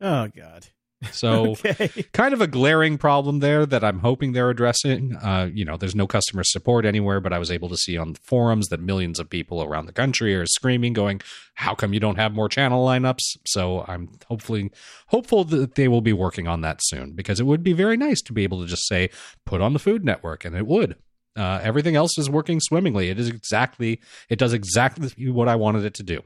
Oh 0.00 0.28
God. 0.28 0.68
So 1.12 1.50
Okay. 1.64 1.88
kind 2.12 2.34
of 2.34 2.40
a 2.40 2.46
glaring 2.46 2.98
problem 2.98 3.38
there 3.38 3.64
that 3.66 3.84
I'm 3.84 4.00
hoping 4.00 4.32
they're 4.32 4.50
addressing. 4.50 5.14
Uh, 5.16 5.48
you 5.52 5.64
know, 5.64 5.76
there's 5.76 5.94
no 5.94 6.06
customer 6.06 6.42
support 6.44 6.84
anywhere, 6.84 7.20
but 7.20 7.32
I 7.32 7.38
was 7.38 7.50
able 7.50 7.68
to 7.68 7.76
see 7.76 7.96
on 7.96 8.14
forums 8.14 8.68
that 8.68 8.80
millions 8.80 9.18
of 9.20 9.30
people 9.30 9.62
around 9.62 9.86
the 9.86 9.92
country 9.92 10.34
are 10.34 10.46
screaming, 10.46 10.92
going, 10.92 11.20
"How 11.54 11.74
come 11.74 11.92
you 11.92 12.00
don't 12.00 12.16
have 12.16 12.32
more 12.34 12.48
channel 12.48 12.84
lineups?" 12.84 13.36
So 13.46 13.84
I'm 13.86 14.08
hopefully 14.26 14.70
hopeful 15.08 15.44
that 15.44 15.76
they 15.76 15.88
will 15.88 16.00
be 16.00 16.12
working 16.12 16.48
on 16.48 16.62
that 16.62 16.80
soon 16.82 17.12
because 17.12 17.38
it 17.38 17.44
would 17.46 17.62
be 17.62 17.72
very 17.72 17.96
nice 17.96 18.20
to 18.22 18.32
be 18.32 18.42
able 18.44 18.60
to 18.62 18.66
just 18.68 18.86
say, 18.88 19.10
"Put 19.44 19.60
on 19.60 19.72
the 19.72 19.78
Food 19.78 20.04
Network," 20.04 20.44
and 20.44 20.56
it 20.56 20.66
would. 20.66 20.96
Uh, 21.36 21.60
everything 21.62 21.94
else 21.94 22.18
is 22.18 22.28
working 22.28 22.58
swimmingly. 22.58 23.10
It 23.10 23.20
is 23.20 23.28
exactly 23.28 24.00
it 24.28 24.38
does 24.40 24.52
exactly 24.52 25.30
what 25.30 25.48
I 25.48 25.54
wanted 25.54 25.84
it 25.84 25.94
to 25.94 26.02
do. 26.02 26.22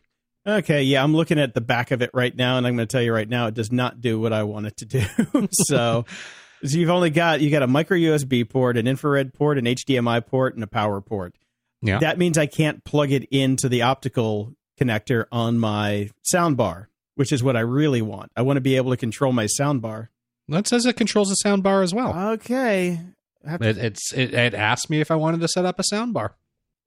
Okay, 0.47 0.83
yeah, 0.83 1.03
I'm 1.03 1.15
looking 1.15 1.39
at 1.39 1.55
the 1.55 1.61
back 1.61 1.93
of 1.93 2.03
it 2.03 2.11
right 2.13 2.35
now, 2.35 2.59
and 2.59 2.67
I'm 2.67 2.75
going 2.77 2.87
to 2.87 2.91
tell 2.91 3.03
you 3.03 3.13
right 3.13 3.29
now, 3.29 3.47
it 3.47 3.55
does 3.55 3.71
not 3.71 4.01
do 4.01 4.19
what 4.21 4.33
I 4.33 4.43
want 4.43 4.67
it 4.67 4.77
to 4.79 4.85
do. 4.85 5.05
so, 5.53 6.05
so 6.65 6.77
you've 6.79 6.91
only 6.91 7.11
got 7.11 7.41
you 7.41 7.51
got 7.51 7.63
a 7.63 7.67
micro 7.69 7.97
USB 7.97 8.49
port, 8.49 8.77
an 8.77 8.87
infrared 8.89 9.35
port, 9.35 9.59
an 9.59 9.67
HDMI 9.67 10.27
port, 10.27 10.55
and 10.55 10.65
a 10.65 10.67
power 10.67 11.01
port. 11.01 11.35
Yeah. 11.81 11.99
That 11.99 12.19
means 12.19 12.39
I 12.39 12.47
can't 12.47 12.83
plug 12.85 13.13
it 13.13 13.25
into 13.31 13.69
the 13.69 13.83
optical 13.83 14.55
connector 14.81 15.27
on 15.31 15.59
my 15.59 16.11
soundbar, 16.33 16.87
which 17.15 17.33
is 17.33 17.43
what 17.43 17.57
I 17.57 17.61
really 17.61 18.03
want. 18.03 18.33
I 18.37 18.43
want 18.43 18.57
to 18.57 18.61
be 18.61 18.77
able 18.77 18.91
to 18.91 18.97
control 18.97 19.33
my 19.33 19.47
soundbar. 19.47 20.09
That 20.49 20.67
says 20.67 20.87
it 20.87 20.97
controls 20.97 21.29
the 21.29 21.35
sound 21.37 21.63
bar 21.63 21.83
as 21.83 21.95
well. 21.95 22.31
Okay, 22.33 23.01
to- 23.47 23.69
It, 23.69 23.79
it's 23.79 24.13
it, 24.13 24.35
it 24.35 24.55
asked 24.55 24.91
me 24.91 25.01
if 25.01 25.11
I 25.11 25.15
wanted 25.15 25.41
to 25.41 25.49
set 25.49 25.65
up 25.65 25.79
a 25.79 25.85
sound 25.85 26.15
bar. 26.15 26.35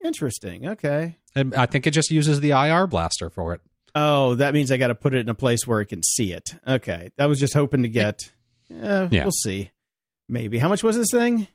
Interesting. 0.06 0.68
Okay. 0.68 1.16
And 1.34 1.54
I 1.54 1.66
think 1.66 1.86
it 1.86 1.90
just 1.92 2.10
uses 2.10 2.40
the 2.40 2.50
IR 2.52 2.86
blaster 2.86 3.28
for 3.30 3.52
it. 3.54 3.60
Oh, 3.94 4.34
that 4.36 4.54
means 4.54 4.70
I 4.70 4.76
got 4.76 4.88
to 4.88 4.94
put 4.94 5.14
it 5.14 5.20
in 5.20 5.28
a 5.28 5.34
place 5.34 5.66
where 5.66 5.80
it 5.80 5.86
can 5.86 6.02
see 6.02 6.32
it. 6.32 6.54
Okay, 6.66 7.10
I 7.18 7.26
was 7.26 7.38
just 7.40 7.54
hoping 7.54 7.82
to 7.82 7.88
get. 7.88 8.30
Uh, 8.70 9.08
Yeah. 9.10 9.22
We'll 9.24 9.32
see. 9.32 9.70
Maybe 10.28 10.58
how 10.58 10.68
much 10.68 10.82
was 10.82 10.96
this 10.96 11.08
thing? 11.10 11.46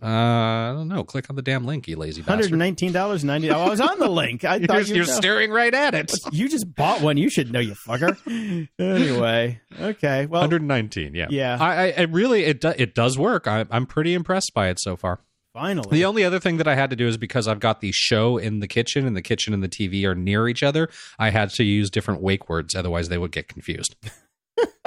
Uh, 0.00 0.06
I 0.06 0.72
don't 0.76 0.86
know. 0.86 1.02
Click 1.02 1.28
on 1.28 1.34
the 1.34 1.42
damn 1.42 1.64
link, 1.66 1.88
you 1.88 1.96
lazy 1.96 2.22
Hundred 2.22 2.42
bastard. 2.44 2.58
nineteen 2.60 2.92
dollars 2.92 3.24
ninety. 3.24 3.50
Oh, 3.50 3.58
I 3.58 3.68
was 3.68 3.80
on 3.80 3.98
the 3.98 4.08
link. 4.08 4.44
I 4.44 4.56
You're, 4.58 4.66
thought 4.68 4.88
you 4.88 4.94
you're 4.96 5.04
staring 5.04 5.50
right 5.50 5.74
at 5.74 5.94
it. 5.94 6.12
You 6.30 6.48
just 6.48 6.72
bought 6.76 7.00
one. 7.02 7.16
You 7.16 7.28
should 7.28 7.52
know, 7.52 7.58
you 7.58 7.74
fucker. 7.86 8.16
anyway, 8.78 9.60
okay. 9.80 10.26
Well, 10.26 10.42
119. 10.42 11.14
Yeah. 11.16 11.26
yeah. 11.30 11.56
I, 11.60 11.74
I 11.74 11.84
it 11.86 12.10
really 12.10 12.44
it 12.44 12.60
do, 12.60 12.68
it 12.76 12.94
does 12.94 13.18
work. 13.18 13.48
I, 13.48 13.66
I'm 13.72 13.86
pretty 13.86 14.14
impressed 14.14 14.52
by 14.54 14.68
it 14.68 14.78
so 14.80 14.96
far. 14.96 15.18
Finally. 15.58 15.88
The 15.90 16.04
only 16.04 16.24
other 16.24 16.38
thing 16.38 16.58
that 16.58 16.68
I 16.68 16.74
had 16.74 16.90
to 16.90 16.96
do 16.96 17.08
is 17.08 17.16
because 17.16 17.48
I've 17.48 17.60
got 17.60 17.80
the 17.80 17.90
show 17.92 18.38
in 18.38 18.60
the 18.60 18.68
kitchen 18.68 19.06
and 19.06 19.16
the 19.16 19.22
kitchen 19.22 19.52
and 19.52 19.62
the 19.62 19.68
TV 19.68 20.04
are 20.04 20.14
near 20.14 20.48
each 20.48 20.62
other. 20.62 20.88
I 21.18 21.30
had 21.30 21.50
to 21.50 21.64
use 21.64 21.90
different 21.90 22.22
wake 22.22 22.48
words, 22.48 22.74
otherwise 22.74 23.08
they 23.08 23.18
would 23.18 23.32
get 23.32 23.48
confused. 23.48 23.96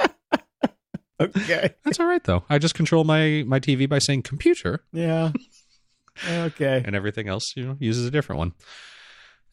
okay. 1.20 1.74
That's 1.84 2.00
all 2.00 2.06
right 2.06 2.24
though. 2.24 2.44
I 2.48 2.58
just 2.58 2.74
control 2.74 3.04
my 3.04 3.44
my 3.46 3.60
TV 3.60 3.88
by 3.88 3.98
saying 3.98 4.22
computer, 4.22 4.82
Yeah. 4.92 5.32
Okay. 6.28 6.82
and 6.86 6.96
everything 6.96 7.28
else 7.28 7.52
you 7.56 7.64
know 7.64 7.76
uses 7.78 8.06
a 8.06 8.10
different 8.10 8.38
one. 8.38 8.52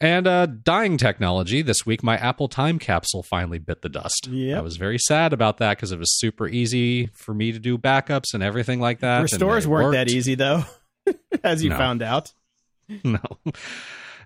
And 0.02 0.28
uh, 0.28 0.46
dying 0.46 0.96
technology 0.96 1.62
this 1.62 1.86
week, 1.86 2.02
my 2.04 2.16
Apple 2.16 2.48
time 2.48 2.80
capsule 2.80 3.22
finally 3.22 3.60
bit 3.60 3.82
the 3.82 3.90
dust. 3.90 4.30
Yeah, 4.32 4.58
I 4.58 4.62
was 4.62 4.78
very 4.78 4.98
sad 4.98 5.34
about 5.34 5.58
that 5.58 5.76
because 5.76 5.92
it 5.92 6.00
was 6.00 6.18
super 6.18 6.48
easy 6.48 7.08
for 7.08 7.34
me 7.34 7.52
to 7.52 7.60
do 7.60 7.78
backups 7.78 8.34
and 8.34 8.42
everything 8.42 8.80
like 8.80 9.02
that. 9.02 9.22
Restores 9.24 9.68
weren't 9.68 9.92
that 9.92 10.10
easy 10.10 10.36
though, 10.36 10.64
as 11.44 11.64
you 11.64 11.70
No. 11.70 11.78
found 11.78 12.02
out. 12.02 12.34
No, 13.04 13.20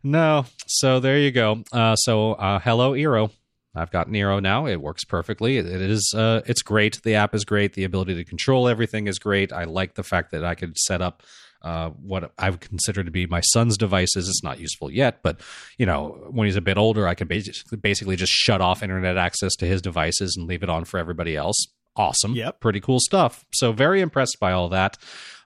no. 0.03 0.45
So 0.67 0.99
there 1.01 1.17
you 1.19 1.31
go. 1.31 1.63
Uh, 1.71 1.95
so 1.97 2.33
uh, 2.33 2.59
hello, 2.59 2.93
Eero. 2.93 3.29
I've 3.75 3.91
got 3.91 4.07
Eero 4.07 4.41
now. 4.41 4.67
It 4.67 4.79
works 4.81 5.03
perfectly. 5.03 5.57
It, 5.57 5.65
is. 5.65 6.13
Uh, 6.15 6.41
it's 6.45 6.61
great. 6.61 7.01
The 7.03 7.15
app 7.15 7.33
is 7.35 7.43
great. 7.43 7.73
The 7.73 7.83
ability 7.83 8.15
to 8.15 8.23
control 8.23 8.67
everything 8.69 9.07
is 9.07 9.19
great. 9.19 9.51
I 9.51 9.63
like 9.65 9.95
the 9.95 10.03
fact 10.03 10.31
that 10.31 10.45
I 10.45 10.55
could 10.55 10.77
set 10.77 11.01
up 11.01 11.23
uh, 11.61 11.89
what 11.89 12.31
I 12.37 12.49
would 12.51 12.61
consider 12.61 13.03
to 13.03 13.11
be 13.11 13.25
my 13.25 13.41
son's 13.41 13.77
devices. 13.77 14.27
It's 14.29 14.43
not 14.43 14.59
useful 14.59 14.91
yet, 14.91 15.23
but 15.23 15.41
you 15.77 15.85
know, 15.85 16.27
when 16.29 16.45
he's 16.45 16.55
a 16.55 16.61
bit 16.61 16.77
older, 16.77 17.07
I 17.07 17.15
can 17.15 17.27
basically 17.27 18.15
just 18.15 18.31
shut 18.31 18.61
off 18.61 18.83
internet 18.83 19.17
access 19.17 19.55
to 19.55 19.65
his 19.65 19.81
devices 19.81 20.35
and 20.37 20.47
leave 20.47 20.61
it 20.63 20.69
on 20.69 20.85
for 20.85 20.99
everybody 20.99 21.35
else. 21.35 21.67
Awesome. 21.95 22.33
Yep. 22.33 22.59
Pretty 22.59 22.79
cool 22.79 22.99
stuff. 22.99 23.45
So 23.53 23.71
very 23.71 24.01
impressed 24.01 24.37
by 24.39 24.51
all 24.51 24.69
that. 24.69 24.97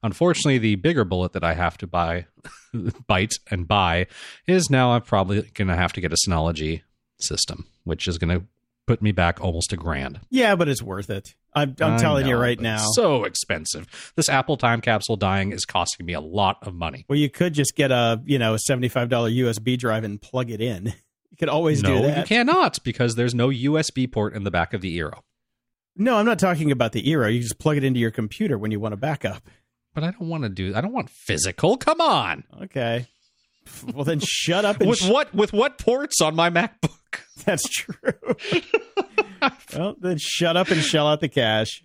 Unfortunately, 0.03 0.57
the 0.57 0.75
bigger 0.75 1.03
bullet 1.03 1.33
that 1.33 1.43
I 1.43 1.53
have 1.53 1.77
to 1.79 1.87
buy, 1.87 2.27
bite 3.07 3.33
and 3.51 3.67
buy 3.67 4.07
is 4.45 4.69
now 4.69 4.91
I'm 4.91 5.01
probably 5.01 5.41
going 5.53 5.67
to 5.67 5.75
have 5.75 5.93
to 5.93 6.01
get 6.01 6.13
a 6.13 6.17
Synology 6.27 6.83
system, 7.19 7.67
which 7.83 8.07
is 8.07 8.17
going 8.17 8.39
to 8.39 8.45
put 8.85 9.01
me 9.01 9.11
back 9.11 9.41
almost 9.41 9.73
a 9.73 9.77
grand. 9.77 10.21
Yeah, 10.29 10.55
but 10.55 10.69
it's 10.69 10.81
worth 10.81 11.09
it. 11.09 11.35
I'm, 11.53 11.75
I'm 11.81 11.99
telling 11.99 12.27
you 12.27 12.37
right 12.37 12.59
now. 12.59 12.77
So 12.93 13.23
expensive. 13.23 14.13
This 14.15 14.29
Apple 14.29 14.57
time 14.57 14.79
capsule 14.79 15.17
dying 15.17 15.51
is 15.51 15.65
costing 15.65 16.05
me 16.05 16.13
a 16.13 16.21
lot 16.21 16.57
of 16.61 16.73
money. 16.73 17.05
well, 17.09 17.17
you 17.17 17.29
could 17.29 17.53
just 17.53 17.75
get 17.75 17.91
a 17.91 18.21
you 18.25 18.37
know 18.37 18.53
a 18.53 18.59
seventy 18.59 18.89
five 18.89 19.09
dollar 19.09 19.29
USB 19.29 19.77
drive 19.77 20.03
and 20.03 20.21
plug 20.21 20.49
it 20.49 20.61
in. 20.61 20.93
You 21.29 21.45
could 21.45 21.49
always 21.49 21.83
no, 21.83 21.97
do 21.97 22.07
that. 22.07 22.17
you 22.17 22.23
cannot 22.23 22.79
because 22.83 23.13
there's 23.13 23.35
no 23.35 23.49
USB 23.49 24.11
port 24.11 24.33
in 24.33 24.43
the 24.43 24.49
back 24.49 24.73
of 24.73 24.81
the 24.81 24.97
Eero. 24.97 25.19
No, 25.97 26.15
I'm 26.17 26.25
not 26.25 26.39
talking 26.39 26.71
about 26.71 26.91
the 26.91 27.03
Eero. 27.03 27.33
You 27.33 27.41
just 27.41 27.59
plug 27.59 27.77
it 27.77 27.83
into 27.83 27.99
your 27.99 28.11
computer 28.11 28.57
when 28.57 28.71
you 28.71 28.79
want 28.79 28.93
to 28.93 28.97
backup. 28.97 29.43
But 29.93 30.03
I 30.03 30.11
don't 30.11 30.29
want 30.29 30.43
to 30.43 30.49
do. 30.49 30.75
I 30.75 30.81
don't 30.81 30.93
want 30.93 31.09
physical. 31.09 31.75
Come 31.77 32.01
on. 32.01 32.43
Okay. 32.63 33.07
Well, 33.93 34.05
then 34.05 34.21
shut 34.23 34.63
up 34.63 34.79
and 34.79 34.89
With 34.89 34.99
sh- 34.99 35.09
what? 35.09 35.33
With 35.35 35.51
what 35.51 35.77
ports 35.77 36.21
on 36.21 36.35
my 36.37 36.49
MacBook? 36.49 37.19
That's 37.43 37.67
true. 37.67 38.13
well, 39.75 39.95
then 39.99 40.17
shut 40.19 40.55
up 40.55 40.69
and 40.69 40.81
shell 40.81 41.05
out 41.05 41.19
the 41.19 41.27
cash. 41.27 41.83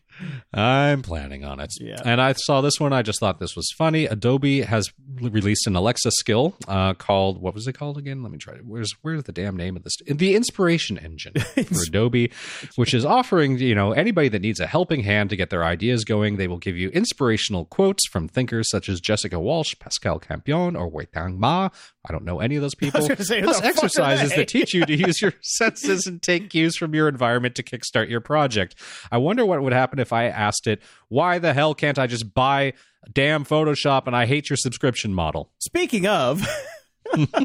I'm 0.53 1.03
planning 1.03 1.45
on 1.45 1.61
it. 1.61 1.71
Yeah. 1.81 2.01
And 2.05 2.21
I 2.21 2.33
saw 2.33 2.61
this 2.61 2.79
one. 2.79 2.93
I 2.93 3.03
just 3.03 3.21
thought 3.21 3.41
this 3.41 3.57
was 3.57 3.69
funny. 3.77 4.07
Adobe 4.07 4.63
has 4.63 4.93
released 5.21 5.67
an 5.67 5.77
Alexa 5.77 6.11
skill 6.13 6.55
uh, 6.69 6.95
called 6.95 7.41
what 7.41 7.55
was 7.55 7.67
it 7.67 7.73
called 7.75 7.99
again? 7.99 8.23
Let 8.23 8.33
me 8.33 8.39
try 8.39 8.55
it. 8.55 8.67
Where's 8.67 8.93
where's 9.03 9.25
the 9.25 9.33
damn 9.33 9.57
name 9.57 9.77
of 9.77 9.85
this? 9.85 9.97
The 10.07 10.35
Inspiration 10.35 10.99
Engine 10.99 11.35
for 11.39 11.83
Adobe, 11.87 12.31
which 12.77 12.95
is 12.95 13.05
offering 13.05 13.59
you 13.59 13.75
know 13.75 13.93
anybody 13.93 14.29
that 14.29 14.43
needs 14.43 14.61
a 14.61 14.67
helping 14.67 15.03
hand 15.03 15.31
to 15.31 15.37
get 15.37 15.51
their 15.51 15.65
ideas 15.65 16.05
going. 16.05 16.37
They 16.37 16.49
will 16.49 16.59
give 16.59 16.77
you 16.77 16.91
inspirational 16.91 17.65
quotes 17.67 18.07
from 18.09 18.29
thinkers 18.29 18.69
such 18.71 18.89
as 18.89 19.01
Jessica 19.01 19.39
Walsh, 19.41 19.75
Pascal 19.79 20.19
Campion, 20.19 20.77
or 20.77 20.89
Wei 20.89 21.07
Tang 21.07 21.39
Ma. 21.39 21.69
I 22.05 22.13
don't 22.13 22.25
know 22.25 22.41
any 22.41 22.57
of 22.57 22.63
those 22.63 22.75
people. 22.79 23.01
say, 23.03 23.15
Plus 23.15 23.27
the 23.27 23.43
fuck 23.43 23.63
are 23.63 23.67
exercises 23.67 24.31
that 24.35 24.49
teach 24.49 24.75
you 24.75 24.85
to 24.85 24.97
use 25.07 25.21
your 25.23 25.33
senses 25.41 26.07
and 26.07 26.21
take 26.23 26.51
cues 26.51 26.77
from 26.77 26.95
your 26.95 27.09
environment 27.09 27.55
to 27.57 27.63
kickstart 27.63 28.09
your 28.11 28.21
project. 28.21 28.75
I 29.11 29.19
wonder 29.19 29.47
what 29.47 29.63
would 29.63 29.73
happen 29.73 29.99
if 30.03 30.13
I 30.13 30.25
asked 30.27 30.67
it, 30.67 30.83
why 31.09 31.39
the 31.39 31.55
hell 31.55 31.75
can't 31.75 31.99
I 31.99 32.07
just 32.07 32.35
buy 32.35 32.75
damn 33.11 33.45
Photoshop 33.45 34.07
and 34.07 34.15
I 34.15 34.27
hate 34.27 34.51
your 34.51 34.59
subscription 34.59 35.15
model? 35.15 35.51
Speaking 35.59 36.07
of, 36.07 36.47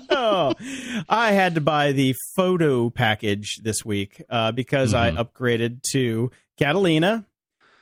oh, 0.09 0.53
I 1.09 1.31
had 1.31 1.55
to 1.55 1.61
buy 1.61 1.91
the 1.93 2.15
photo 2.35 2.89
package 2.89 3.59
this 3.63 3.85
week 3.85 4.21
uh, 4.29 4.51
because 4.51 4.93
I 4.93 5.11
upgraded 5.11 5.81
to 5.93 6.31
Catalina. 6.57 7.25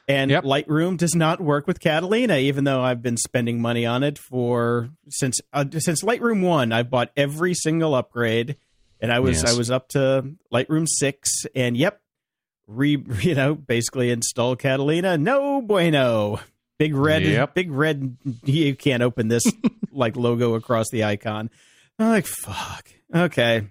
And 0.07 0.30
Yep. 0.30 0.43
Lightroom 0.43 0.97
does 0.97 1.15
not 1.15 1.41
work 1.41 1.65
with 1.65 1.80
Catalina, 1.80 2.38
even 2.38 2.63
though 2.63 2.84
I've 2.84 3.01
been 3.01 3.17
spending 3.17 3.59
money 3.59 3.88
on 3.88 4.03
it 4.03 4.19
for 4.19 4.91
since 5.09 5.41
uh, 5.51 5.65
since 5.80 6.03
Lightroom 6.03 6.43
one. 6.43 6.71
I've 6.71 6.91
bought 6.91 7.09
every 7.17 7.55
single 7.55 7.95
upgrade, 7.95 8.55
and 9.01 9.11
I 9.11 9.19
was 9.19 9.41
Yes. 9.41 9.55
I 9.55 9.57
was 9.57 9.71
up 9.71 9.89
to 9.89 10.36
Lightroom 10.53 10.86
six, 10.88 11.47
and 11.55 11.76
yep, 11.76 12.01
re 12.68 12.97
you 13.22 13.36
know 13.36 13.55
basically 13.55 14.11
install 14.11 14.55
Catalina. 14.55 15.18
No 15.18 15.61
bueno. 15.61 16.39
Big 16.78 16.93
red, 16.93 17.24
Yep. 17.24 17.53
big 17.55 17.72
red. 17.72 18.18
You 18.43 18.76
can't 18.76 19.01
open 19.01 19.30
this 19.30 19.43
like 19.91 20.18
logo 20.18 20.55
across 20.55 20.89
the 20.91 21.05
icon. 21.05 21.49
I'm 21.97 22.09
like 22.09 22.26
fuck. 22.26 22.89
Okay, 23.13 23.68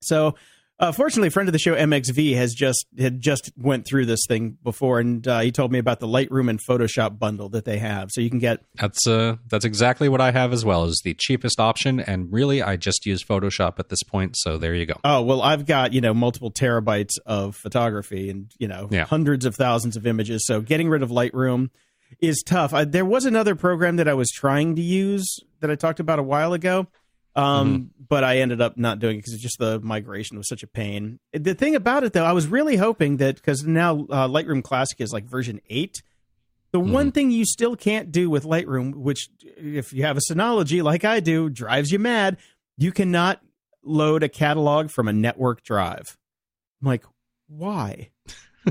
so 0.00 0.36
uh, 0.80 0.90
fortunately, 0.90 1.28
a 1.28 1.30
friend 1.30 1.48
of 1.48 1.52
the 1.52 1.58
show 1.58 1.74
MXV 1.76 2.34
has 2.36 2.52
just 2.54 2.84
had 2.98 3.20
just 3.20 3.52
went 3.56 3.86
through 3.86 4.06
this 4.06 4.20
thing 4.26 4.58
before, 4.64 4.98
and 4.98 5.26
uh, 5.28 5.40
he 5.40 5.52
told 5.52 5.70
me 5.70 5.78
about 5.78 6.00
the 6.00 6.08
Lightroom 6.08 6.50
and 6.50 6.58
Photoshop 6.68 7.18
bundle 7.18 7.48
that 7.50 7.64
they 7.64 7.78
have. 7.78 8.08
So 8.10 8.20
you 8.20 8.30
can 8.30 8.38
get 8.40 8.64
That's 8.74 9.06
uh 9.06 9.36
that's 9.48 9.64
exactly 9.64 10.08
what 10.08 10.20
I 10.20 10.32
have 10.32 10.52
as 10.52 10.64
well 10.64 10.84
is 10.84 11.00
the 11.04 11.14
cheapest 11.14 11.60
option 11.60 12.00
and 12.00 12.32
really 12.32 12.62
I 12.62 12.76
just 12.76 13.06
use 13.06 13.22
Photoshop 13.22 13.78
at 13.78 13.88
this 13.90 14.02
point 14.02 14.36
so 14.36 14.58
there 14.58 14.74
you 14.74 14.86
go. 14.86 14.94
Oh 15.04 15.22
well, 15.22 15.42
I've 15.42 15.66
got 15.66 15.92
you 15.92 16.00
know 16.00 16.14
multiple 16.14 16.50
terabytes 16.50 17.12
of 17.26 17.54
photography 17.54 18.30
and 18.30 18.50
you 18.58 18.66
know 18.66 18.88
Yeah. 18.90 19.04
hundreds 19.04 19.44
of 19.44 19.54
thousands 19.54 19.96
of 19.96 20.06
images. 20.06 20.44
So 20.46 20.60
getting 20.60 20.88
rid 20.88 21.02
of 21.02 21.10
Lightroom 21.10 21.70
is 22.20 22.42
tough. 22.44 22.74
I, 22.74 22.84
there 22.84 23.04
was 23.04 23.24
another 23.24 23.54
program 23.54 23.96
that 23.96 24.08
I 24.08 24.14
was 24.14 24.30
trying 24.30 24.74
to 24.76 24.82
use 24.82 25.38
that 25.60 25.70
I 25.70 25.74
talked 25.76 26.00
about 26.00 26.18
a 26.18 26.22
while 26.24 26.52
ago, 26.54 26.86
um, 27.36 27.90
but 28.08 28.24
I 28.24 28.38
ended 28.38 28.60
up 28.60 28.76
not 28.76 28.98
doing 28.98 29.16
it 29.16 29.24
because 29.24 29.40
just 29.40 29.58
the 29.58 29.80
migration 29.80 30.36
was 30.36 30.48
such 30.48 30.62
a 30.62 30.66
pain. 30.66 31.20
The 31.32 31.54
thing 31.54 31.74
about 31.74 32.04
it 32.04 32.12
though, 32.12 32.24
I 32.24 32.32
was 32.32 32.46
really 32.48 32.76
hoping 32.76 33.18
that 33.18 33.36
because 33.36 33.64
now 33.64 34.06
uh, 34.10 34.28
Lightroom 34.28 34.62
Classic 34.62 35.00
is 35.00 35.12
like 35.12 35.24
version 35.24 35.60
eight. 35.70 36.02
The 36.72 36.80
one 36.80 37.10
thing 37.10 37.32
you 37.32 37.44
still 37.44 37.74
can't 37.74 38.12
do 38.12 38.30
with 38.30 38.44
Lightroom, 38.44 38.94
which 38.94 39.28
if 39.56 39.92
you 39.92 40.04
have 40.04 40.16
a 40.16 40.20
Synology 40.20 40.82
like 40.84 41.04
I 41.04 41.18
do, 41.18 41.50
drives 41.50 41.90
you 41.90 41.98
mad, 41.98 42.36
you 42.78 42.92
cannot 42.92 43.40
load 43.82 44.22
a 44.22 44.28
catalog 44.28 44.90
from 44.90 45.08
a 45.08 45.12
network 45.12 45.62
drive. 45.64 46.16
I'm 46.80 46.86
like, 46.88 47.02
why? 47.48 48.10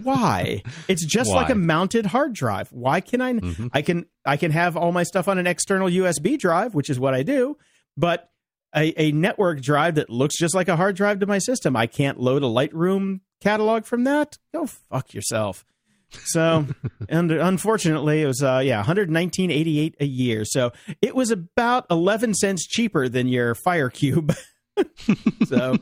Why? 0.04 0.64
it's 0.88 1.06
just 1.06 1.30
like 1.32 1.50
a 1.50 1.56
mounted 1.56 2.06
hard 2.06 2.34
drive. 2.34 2.70
Why 2.72 3.02
can 3.02 3.20
I 3.22 3.34
Mhm. 3.34 3.70
I 3.74 3.82
can 3.82 4.06
I 4.26 4.38
can 4.38 4.52
have 4.52 4.78
all 4.78 4.92
my 4.92 5.04
stuff 5.04 5.28
on 5.28 5.38
an 5.38 5.48
external 5.48 5.90
USB 5.90 6.38
drive, 6.40 6.74
which 6.76 6.90
is 6.90 7.00
what 7.00 7.14
I 7.14 7.24
do, 7.24 7.58
but 7.98 8.30
a, 8.76 8.94
a 9.02 9.12
network 9.12 9.62
drive 9.62 9.96
that 9.96 10.10
looks 10.10 10.38
just 10.38 10.56
like 10.56 10.68
a 10.68 10.76
hard 10.76 10.96
drive 10.96 11.20
to 11.20 11.26
my 11.26 11.40
system, 11.40 11.76
I 11.76 11.88
can't 11.88 12.20
load 12.20 12.44
a 12.44 12.48
Lightroom 12.48 13.22
catalog 13.42 13.86
from 13.86 14.04
that. 14.04 14.38
Go 14.54 14.68
fuck 14.68 15.14
yourself. 15.14 15.66
So, 16.12 16.66
and 17.10 17.32
unfortunately, 17.32 18.22
it 18.22 18.28
was 18.28 18.42
uh, 18.42 18.62
yeah, 18.64 18.84
119.88 18.84 19.96
a 20.00 20.06
year. 20.06 20.46
So 20.46 20.72
it 21.02 21.16
was 21.16 21.32
about 21.32 21.86
11 21.90 22.34
cents 22.36 22.68
cheaper 22.68 23.10
than 23.10 23.28
your 23.28 23.56
Fire 23.56 23.90
Cube. 23.90 24.36
so 25.48 25.78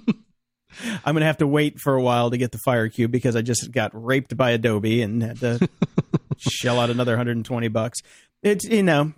I'm 1.06 1.16
gonna 1.16 1.26
have 1.26 1.38
to 1.38 1.48
wait 1.48 1.80
for 1.80 1.96
a 1.96 2.02
while 2.02 2.30
to 2.32 2.38
get 2.38 2.52
the 2.52 2.58
Fire 2.60 2.90
Cube 2.90 3.12
because 3.12 3.36
I 3.36 3.42
just 3.42 3.72
got 3.72 3.92
raped 3.94 4.36
by 4.36 4.52
Adobe 4.52 5.02
and 5.02 5.22
had 5.22 5.40
to 5.40 5.70
shell 6.38 6.80
out 6.80 6.90
another 6.90 7.14
120 7.14 7.68
bucks. 7.70 8.00
It's 8.44 8.66
you 8.66 8.84
know, 8.84 9.14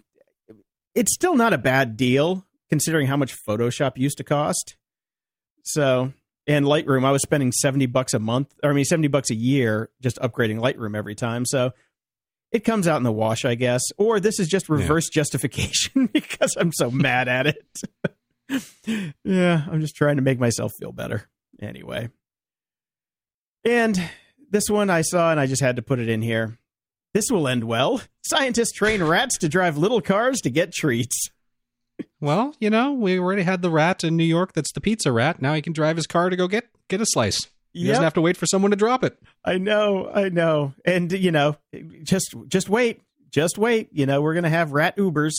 it's 0.96 1.14
still 1.14 1.36
not 1.36 1.54
a 1.54 1.58
bad 1.58 1.98
deal 1.98 2.46
considering 2.70 3.08
how 3.08 3.18
much 3.18 3.36
Photoshop 3.48 3.98
used 3.98 4.18
to 4.18 4.24
cost. 4.24 4.76
So, 5.64 6.14
and 6.48 6.66
Lightroom, 6.66 7.06
I 7.06 7.12
was 7.12 7.22
spending 7.22 7.52
70 7.52 7.88
bucks 7.88 8.14
a 8.14 8.20
month, 8.20 8.54
or 8.64 8.72
I 8.72 8.74
mean 8.74 8.86
70 8.86 9.08
bucks 9.10 9.30
a 9.30 9.36
year 9.36 9.90
just 10.02 10.18
upgrading 10.18 10.60
Lightroom 10.60 10.96
every 10.96 11.16
time. 11.16 11.46
So, 11.46 11.72
it 12.52 12.64
comes 12.64 12.88
out 12.88 12.98
in 12.98 13.04
the 13.04 13.12
wash, 13.12 13.46
I 13.46 13.56
guess. 13.56 13.82
Or 13.98 14.20
this 14.20 14.40
is 14.40 14.48
just 14.48 14.70
reverse 14.70 15.10
justification 15.14 16.08
because 16.14 16.56
I'm 16.58 16.72
so 16.74 16.90
mad 16.90 17.28
at 17.28 17.48
it. 17.48 18.74
yeah, 19.24 19.66
I'm 19.70 19.82
just 19.82 19.96
trying 19.96 20.16
to 20.16 20.22
make 20.22 20.40
myself 20.40 20.72
feel 20.80 20.92
better. 20.92 21.30
Anyway. 21.62 22.10
And 23.66 24.02
this 24.50 24.70
one 24.70 24.90
I 24.90 25.02
saw 25.02 25.32
and 25.32 25.40
I 25.40 25.46
just 25.46 25.62
had 25.62 25.76
to 25.76 25.82
put 25.82 26.00
it 26.00 26.10
in 26.10 26.22
here. 26.22 26.58
This 27.14 27.32
will 27.32 27.48
end 27.48 27.64
well. 27.64 28.02
Scientists 28.26 28.72
train 28.72 29.04
rats 29.04 29.38
to 29.40 29.50
drive 29.50 29.78
little 29.78 30.02
cars 30.02 30.40
to 30.42 30.50
get 30.50 30.72
treats. 30.72 31.30
Well, 32.22 32.54
you 32.60 32.70
know, 32.70 32.92
we 32.94 33.18
already 33.20 33.44
had 33.44 33.62
the 33.62 33.70
rat 33.70 34.04
in 34.04 34.18
New 34.18 34.24
York 34.26 34.54
that's 34.54 34.72
the 34.74 34.82
pizza 34.82 35.12
rat. 35.12 35.42
Now 35.42 35.54
he 35.54 35.62
can 35.62 35.74
drive 35.74 35.96
his 35.96 36.08
car 36.08 36.30
to 36.30 36.36
go 36.36 36.48
get 36.48 36.66
get 36.90 37.02
a 37.02 37.06
slice. 37.06 37.40
He 37.72 37.82
Yep. 37.82 37.88
doesn't 37.90 38.04
have 38.04 38.14
to 38.16 38.22
wait 38.22 38.36
for 38.36 38.46
someone 38.48 38.72
to 38.72 38.78
drop 38.78 39.04
it. 39.04 39.18
I 39.46 39.58
know, 39.58 40.10
I 40.14 40.30
know. 40.30 40.74
And 40.86 41.12
you 41.12 41.32
know, 41.32 41.56
just 42.04 42.36
just 42.48 42.68
wait. 42.70 43.02
Just 43.32 43.58
wait. 43.60 43.90
You 43.92 44.06
know, 44.08 44.22
we're 44.22 44.34
gonna 44.34 44.50
have 44.50 44.72
rat 44.72 44.98
Ubers 44.98 45.34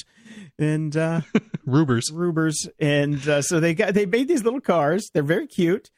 and 0.58 0.96
uh 0.96 1.20
Rubers. 1.66 2.10
Rubers. 2.12 2.66
And 2.78 3.26
uh, 3.28 3.42
so 3.42 3.58
they 3.60 3.74
got 3.74 3.94
they 3.94 4.06
made 4.06 4.28
these 4.28 4.44
little 4.44 4.60
cars. 4.60 5.10
They're 5.12 5.22
very 5.22 5.46
cute. 5.48 5.90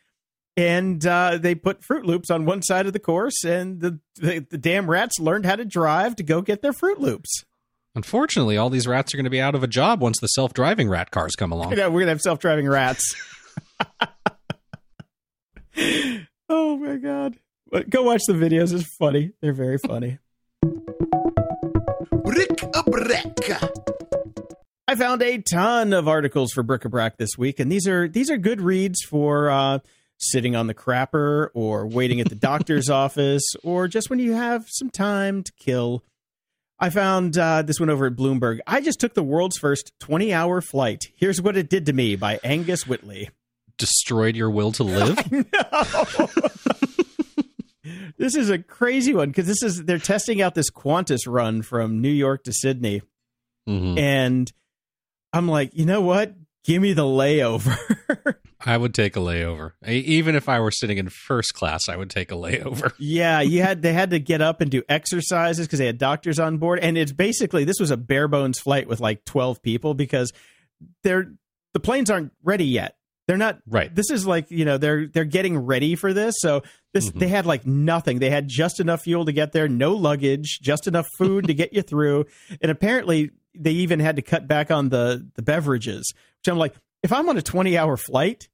And 0.55 1.07
uh, 1.07 1.39
they 1.41 1.55
put 1.55 1.81
Froot 1.81 2.05
Loops 2.05 2.31
on 2.31 2.45
one 2.45 2.61
side 2.61 2.85
of 2.87 2.93
the 2.93 2.99
course, 2.99 3.43
and 3.43 3.81
the, 3.81 4.01
the 4.17 4.45
the 4.51 4.59
damn 4.59 4.91
rats 4.91 5.19
learned 5.19 5.47
how 5.47 5.57
to 5.57 5.65
drive 5.65 6.15
to 6.17 6.23
go 6.23 6.43
get 6.43 6.61
their 6.61 6.75
Froot 6.75 6.99
Loops. 6.99 7.45
Unfortunately, 7.95 8.57
all 8.57 8.71
these 8.71 8.87
rats 8.87 9.13
are 9.13 9.19
going 9.19 9.25
to 9.25 9.31
be 9.31 9.41
out 9.41 9.55
of 9.55 9.63
a 9.63 9.67
job 9.67 10.01
once 10.01 10.19
the 10.21 10.29
self-driving 10.29 10.89
rat 10.89 11.11
cars 11.11 11.35
come 11.37 11.53
along. 11.53 11.71
You 11.71 11.77
know, 11.77 11.91
we're 11.91 12.01
gonna 12.01 12.13
have 12.13 12.23
self 12.23 12.39
driving 12.39 12.67
rats. 12.67 13.15
oh 16.49 16.77
my 16.79 16.97
god! 16.97 17.37
But 17.71 17.91
go 17.91 18.03
watch 18.03 18.23
the 18.27 18.33
videos. 18.33 18.73
It's 18.73 18.87
funny. 18.97 19.33
They're 19.43 19.53
very 19.53 19.79
funny. 19.79 20.19
Brick 22.25 22.63
a 22.75 22.83
brick. 22.83 23.51
I 24.89 24.95
found 24.95 25.23
a 25.23 25.39
ton 25.39 25.93
of 25.93 26.09
articles 26.09 26.53
for 26.53 26.63
Bric-a-Brac 26.63 27.17
this 27.17 27.39
week, 27.39 27.61
and 27.61 27.71
these 27.71 27.87
are 27.87 28.09
these 28.09 28.31
are 28.31 28.37
good 28.37 28.61
reads 28.61 29.01
for 29.03 29.51
uh, 29.51 29.79
sitting 30.19 30.57
on 30.57 30.67
the 30.67 30.75
crapper, 30.75 31.49
or 31.55 31.87
waiting 31.87 32.21
at 32.21 32.29
the 32.29 32.35
doctor's 32.35 32.89
office, 32.91 33.55
or 33.63 33.87
just 33.89 34.09
when 34.11 34.19
you 34.19 34.33
have 34.33 34.67
some 34.69 34.91
time 34.91 35.43
to 35.43 35.53
kill. 35.59 36.05
I 36.79 36.91
found 36.91 37.39
uh, 37.39 37.63
this 37.63 37.79
one 37.79 37.91
over 37.91 38.07
at 38.07 38.15
Bloomberg. 38.17 38.59
I 38.67 38.81
just 38.81 38.99
took 39.01 39.15
the 39.15 39.23
world's 39.23 39.57
first 39.57 39.93
20 40.01 40.33
hour 40.33 40.61
flight. 40.61 41.05
Here's 41.15 41.41
what 41.41 41.57
it 41.57 41.69
did 41.71 41.87
to 41.87 41.93
me 41.93 42.17
by 42.17 42.41
Angus 42.43 42.87
Whitley. 42.87 43.31
Destroyed 43.79 44.35
your 44.37 44.51
will 44.51 44.73
to 44.73 44.83
live. 44.85 45.31
No. 45.33 46.29
this 48.19 48.35
is 48.37 48.51
a 48.51 48.59
crazy 48.59 49.15
one 49.15 49.29
because 49.31 49.47
this 49.47 49.63
is 49.63 49.85
they're 49.85 49.99
testing 49.99 50.41
out 50.43 50.55
this 50.55 50.71
Qantas 50.71 51.21
run 51.27 51.63
from 51.63 52.01
New 52.01 52.11
York 52.11 52.45
to 52.45 52.53
Sydney, 52.53 53.03
Mhm. 53.69 53.99
and 53.99 54.53
I'm 55.33 55.49
like, 55.49 55.71
you 55.75 55.87
know 55.87 56.01
what? 56.01 56.35
Give 56.65 56.81
me 56.83 56.93
the 56.93 57.03
layover. 57.03 57.77
I 58.65 58.77
would 58.77 58.95
take 58.95 59.17
a 59.17 59.21
layover. 59.21 59.73
Even 59.87 60.35
if 60.35 60.49
I 60.49 60.61
were 60.61 60.71
sitting 60.71 60.99
in 60.99 61.09
first 61.09 61.55
class, 61.55 61.89
I 61.89 61.97
would 61.97 62.11
take 62.11 62.31
a 62.31 62.35
layover. 62.35 62.93
yeah, 62.99 63.41
you 63.41 63.63
had 63.63 63.83
they 63.83 63.93
had 63.93 64.11
to 64.11 64.19
get 64.19 64.41
up 64.41 64.61
and 64.61 64.71
do 64.71 64.83
exercises 64.89 65.67
because 65.67 65.79
they 65.79 65.87
had 65.87 65.99
doctors 65.99 66.39
on 66.39 66.59
board, 66.59 66.79
and 66.81 66.97
it's 66.97 67.13
basically 67.13 67.65
this 67.65 67.81
was 67.81 67.91
a 67.91 67.97
bare 67.97 68.29
bones 68.29 68.59
flight 68.59 68.87
with 68.89 69.01
like 69.01 69.25
12 69.25 69.63
people 69.63 69.95
because 69.95 70.33
they're 71.03 71.33
the 71.75 71.81
planes 71.81 72.11
aren't 72.11 72.33
ready 72.43 72.65
yet. 72.67 72.97
They're 73.29 73.37
not 73.37 73.61
Right. 73.67 73.95
this 73.95 74.11
is 74.11 74.27
like 74.27 74.51
you 74.51 74.65
know 74.65 74.79
they're 74.79 75.07
they're 75.07 75.25
getting 75.25 75.57
ready 75.57 75.95
for 75.95 76.13
this 76.13 76.35
so 76.39 76.63
this 76.93 77.09
Mhm. 77.11 77.21
they 77.21 77.29
had 77.29 77.47
like 77.47 77.65
nothing 77.67 78.19
they 78.19 78.31
had 78.31 78.49
just 78.49 78.81
enough 78.81 79.03
fuel 79.03 79.25
to 79.25 79.33
get 79.33 79.53
there 79.53 79.69
no 79.69 79.95
luggage 79.95 80.59
just 80.61 80.87
enough 80.89 81.07
food 81.17 81.47
to 81.47 81.55
get 81.63 81.73
you 81.73 81.83
through 81.83 82.27
and 82.61 82.71
apparently 82.71 83.31
they 83.55 83.71
even 83.71 84.01
had 84.01 84.17
to 84.17 84.23
cut 84.23 84.49
back 84.49 84.71
on 84.73 84.89
the 84.89 85.27
the 85.37 85.41
beverages 85.43 86.13
which 86.41 86.49
i'm 86.53 86.59
like 86.59 86.75
if 87.03 87.13
i'm 87.13 87.29
on 87.29 87.37
a 87.37 87.43
20 87.43 87.77
hour 87.77 87.97
flight 87.97 88.49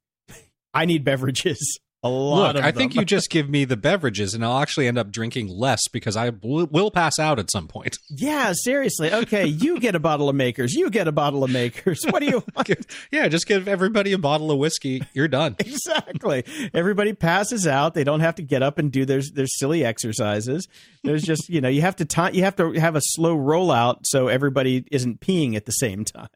i 0.73 0.85
need 0.85 1.03
beverages 1.03 1.79
a 2.03 2.09
lot 2.09 2.55
Look, 2.55 2.63
I 2.63 2.71
think 2.71 2.95
you 2.95 3.03
just 3.19 3.29
give 3.29 3.49
me 3.49 3.65
the 3.65 3.75
beverages, 3.75 4.33
and 4.33 4.45
I'll 4.45 4.59
actually 4.59 4.87
end 4.87 4.97
up 4.97 5.11
drinking 5.11 5.49
less 5.49 5.81
because 5.91 6.15
I 6.15 6.29
will, 6.29 6.65
will 6.67 6.91
pass 6.91 7.19
out 7.19 7.39
at 7.39 7.51
some 7.51 7.67
point. 7.67 7.97
yeah 8.09 8.53
seriously 8.53 9.13
okay 9.13 9.45
you 9.45 9.79
get 9.79 9.95
a 9.95 9.99
bottle 9.99 10.29
of 10.29 10.35
Maker's 10.35 10.73
you 10.73 10.89
get 10.89 11.07
a 11.07 11.11
bottle 11.11 11.43
of 11.43 11.51
Maker's 11.51 12.03
what 12.09 12.21
do 12.21 12.27
you 12.27 12.43
want 12.55 12.69
yeah, 13.11 13.27
just 13.27 13.47
give 13.47 13.67
everybody 13.67 14.13
a 14.13 14.17
bottle 14.17 14.51
of 14.51 14.57
whiskey. 14.59 15.03
You're 15.13 15.27
done. 15.27 15.55
exactly. 15.59 16.43
Everybody 16.73 17.13
passes 17.13 17.67
out. 17.67 17.93
They 17.93 18.03
don't 18.03 18.19
have 18.21 18.35
to 18.35 18.43
get 18.43 18.63
up 18.63 18.77
and 18.77 18.91
do 18.91 19.05
their 19.05 19.21
their 19.33 19.47
silly 19.47 19.83
exercises. 19.83 20.67
There's 21.03 21.23
just 21.23 21.49
you 21.49 21.61
know 21.61 21.69
you 21.69 21.81
have 21.81 21.95
to 21.97 22.31
you 22.33 22.43
have 22.43 22.55
to 22.57 22.71
have 22.73 22.95
a 22.95 23.01
slow 23.01 23.35
rollout 23.35 24.05
so 24.05 24.27
everybody 24.27 24.85
isn't 24.91 25.19
peeing 25.19 25.55
at 25.55 25.65
the 25.65 25.71
same 25.71 26.05
time. 26.05 26.29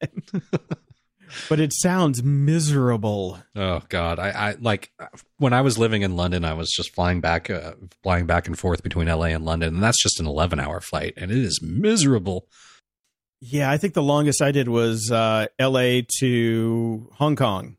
But 1.50 1.60
it 1.60 1.74
sounds 1.74 2.24
miserable. 2.24 3.40
Oh 3.56 3.82
God, 3.90 4.20
I, 4.20 4.30
I 4.30 4.56
like 4.60 4.92
when 5.38 5.54
I 5.54 5.62
was 5.62 5.78
living 5.78 6.02
in 6.02 6.16
London, 6.16 6.46
I 6.46 6.54
was 6.54 6.70
just 6.72 6.94
flying 6.94 7.22
back, 7.22 7.50
uh, 7.50 7.74
flying 8.04 8.26
back 8.26 8.48
and 8.48 8.58
forth 8.58 8.84
between 8.84 9.08
LA 9.08 9.26
and 9.28 9.46
London, 9.46 9.76
and 9.76 9.84
that's 9.84 10.02
just 10.02 10.20
an 10.20 10.26
11 10.28 10.60
hour 10.60 10.80
flight, 10.82 11.14
and 11.18 11.32
it 11.32 11.38
is 11.38 11.60
miserable. 11.62 12.48
Yeah, 13.42 13.70
I 13.70 13.78
think 13.78 13.94
the 13.94 14.02
longest 14.04 14.42
I 14.42 14.52
did 14.52 14.70
was 14.70 15.12
uh, 15.12 15.48
L.A. 15.60 16.06
to 16.20 17.10
Hong 17.16 17.36
Kong. 17.36 17.76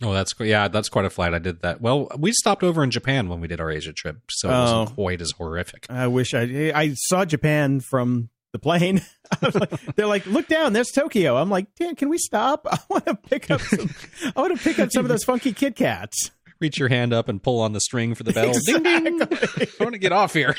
Oh, 0.00 0.12
that's 0.12 0.32
yeah, 0.40 0.68
that's 0.68 0.88
quite 0.88 1.04
a 1.04 1.10
flight. 1.10 1.32
I 1.34 1.38
did 1.38 1.62
that. 1.62 1.80
Well, 1.80 2.08
we 2.18 2.32
stopped 2.32 2.62
over 2.64 2.82
in 2.82 2.90
Japan 2.90 3.28
when 3.28 3.40
we 3.40 3.46
did 3.48 3.60
our 3.60 3.70
Asia 3.70 3.92
trip, 3.92 4.18
so 4.30 4.48
it 4.48 4.52
wasn't 4.52 4.90
Oh. 4.90 4.94
quite 4.94 5.20
as 5.20 5.32
horrific. 5.32 5.86
I 5.88 6.08
wish 6.08 6.34
I 6.34 6.72
I 6.74 6.94
saw 6.94 7.24
Japan 7.24 7.78
from 7.80 8.28
the 8.52 8.58
plane. 8.58 9.02
Like- 9.42 9.94
They're 9.96 10.06
like, 10.06 10.26
look 10.26 10.46
down, 10.46 10.72
there's 10.74 10.90
Tokyo. 10.90 11.36
I'm 11.36 11.48
like, 11.48 11.66
damn, 11.78 11.96
can 11.96 12.08
we 12.10 12.18
stop? 12.18 12.66
I 12.70 12.78
want 12.90 13.06
to 13.06 13.14
pick 13.16 13.50
up 13.50 13.60
some. 13.62 13.90
I 14.36 14.40
want 14.40 14.56
to 14.56 14.62
pick 14.62 14.78
up 14.78 14.90
some 14.92 15.04
of 15.04 15.08
those 15.08 15.24
funky 15.24 15.52
Kit 15.54 15.74
Kats. 15.74 16.30
Reach 16.60 16.78
your 16.78 16.88
hand 16.90 17.12
up 17.14 17.28
and 17.28 17.42
pull 17.42 17.60
on 17.60 17.72
the 17.72 17.80
string 17.80 18.14
for 18.14 18.22
the 18.24 18.32
bell. 18.32 18.52
Ding 18.66 18.82
ding! 18.82 19.20
Exactly. 19.22 19.68
I 19.80 19.82
want 19.84 19.94
to 19.94 19.98
get 19.98 20.12
off 20.12 20.32
here. 20.34 20.54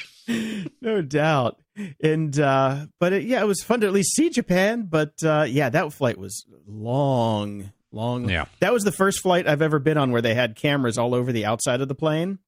no 0.82 1.02
doubt. 1.04 1.60
And 2.04 2.38
uh 2.40 2.88
but 3.00 3.14
it, 3.14 3.24
yeah, 3.24 3.42
it 3.42 3.48
was 3.48 3.62
fun 3.64 3.80
to 3.82 3.88
at 3.88 3.94
least 3.94 4.16
see 4.16 4.30
Japan. 4.30 4.88
But 4.90 5.14
uh 5.24 5.46
yeah, 5.48 5.70
that 5.70 5.94
flight 5.94 6.18
was 6.18 6.46
long, 6.68 7.72
long. 7.92 8.28
Yeah. 8.30 8.46
that 8.60 8.74
was 8.74 8.84
the 8.84 8.92
first 8.92 9.20
flight 9.22 9.48
I've 9.48 9.62
ever 9.62 9.80
been 9.80 9.98
on 9.98 10.12
where 10.12 10.22
they 10.22 10.34
had 10.34 10.56
cameras 10.56 10.98
all 10.98 11.14
over 11.16 11.32
the 11.32 11.46
outside 11.46 11.80
of 11.80 11.88
the 11.88 11.96
plane. 11.96 12.40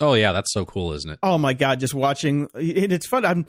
Oh 0.00 0.14
yeah, 0.14 0.32
that's 0.32 0.52
so 0.52 0.64
cool, 0.64 0.92
isn't 0.92 1.10
it? 1.10 1.18
Oh 1.22 1.38
my 1.38 1.54
god, 1.54 1.80
just 1.80 1.94
watching. 1.94 2.48
It's 2.54 3.06
fun. 3.06 3.24
I'm 3.24 3.46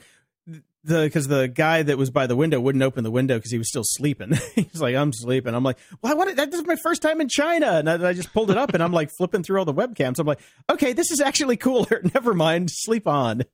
the 0.88 1.04
because 1.04 1.28
the 1.28 1.48
guy 1.48 1.84
that 1.84 1.98
was 1.98 2.10
by 2.10 2.28
the 2.28 2.36
window 2.36 2.60
wouldn't 2.60 2.84
open 2.84 3.04
the 3.04 3.12
window 3.12 3.38
because 3.38 3.52
he 3.52 3.58
was 3.58 3.70
still 3.70 3.84
sleeping. 3.86 4.34
He's 4.56 4.82
like, 4.82 4.96
"I'm 4.96 5.14
sleeping." 5.14 5.54
I'm 5.54 5.64
like, 5.64 5.78
"Well, 6.02 6.12
I 6.12 6.16
wanted 6.16 6.38
that. 6.38 6.52
This 6.52 6.66
my 6.66 6.78
first 6.78 7.02
time 7.02 7.22
in 7.22 7.30
China," 7.30 7.74
and 7.74 7.90
I, 7.90 8.10
I 8.10 8.14
just 8.14 8.34
pulled 8.34 8.50
it 8.52 8.58
up 8.58 8.74
and 8.74 8.82
I'm 8.82 8.92
like 8.94 9.12
flipping 9.12 9.44
through 9.44 9.60
all 9.60 9.66
the 9.66 9.74
webcams. 9.74 10.20
I'm 10.20 10.28
like, 10.28 10.40
"Okay, 10.70 10.94
this 10.94 11.12
is 11.12 11.22
actually 11.22 11.58
cooler. 11.58 12.02
Never 12.14 12.34
mind. 12.34 12.70
Sleep 12.72 13.08
on." 13.08 13.44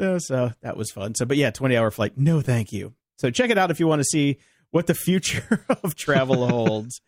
Uh, 0.00 0.18
so 0.18 0.50
that 0.62 0.74
was 0.74 0.90
fun. 0.90 1.14
So, 1.14 1.26
but 1.26 1.36
yeah, 1.36 1.50
20 1.50 1.76
hour 1.76 1.90
flight. 1.90 2.16
No, 2.16 2.40
thank 2.40 2.72
you. 2.72 2.94
So 3.18 3.30
check 3.30 3.50
it 3.50 3.58
out 3.58 3.70
if 3.70 3.78
you 3.78 3.86
want 3.86 4.00
to 4.00 4.04
see 4.04 4.38
what 4.70 4.86
the 4.86 4.94
future 4.94 5.66
of 5.84 5.94
travel 5.94 6.48
holds. 6.48 7.02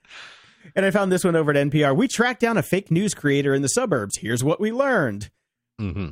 And 0.76 0.84
I 0.84 0.90
found 0.90 1.10
this 1.10 1.24
one 1.24 1.34
over 1.34 1.50
at 1.50 1.56
NPR. 1.56 1.96
We 1.96 2.08
tracked 2.08 2.40
down 2.40 2.58
a 2.58 2.62
fake 2.62 2.90
news 2.90 3.14
creator 3.14 3.54
in 3.54 3.62
the 3.62 3.68
suburbs. 3.68 4.18
Here's 4.18 4.44
what 4.44 4.60
we 4.60 4.70
learned. 4.70 5.30
hmm 5.78 6.10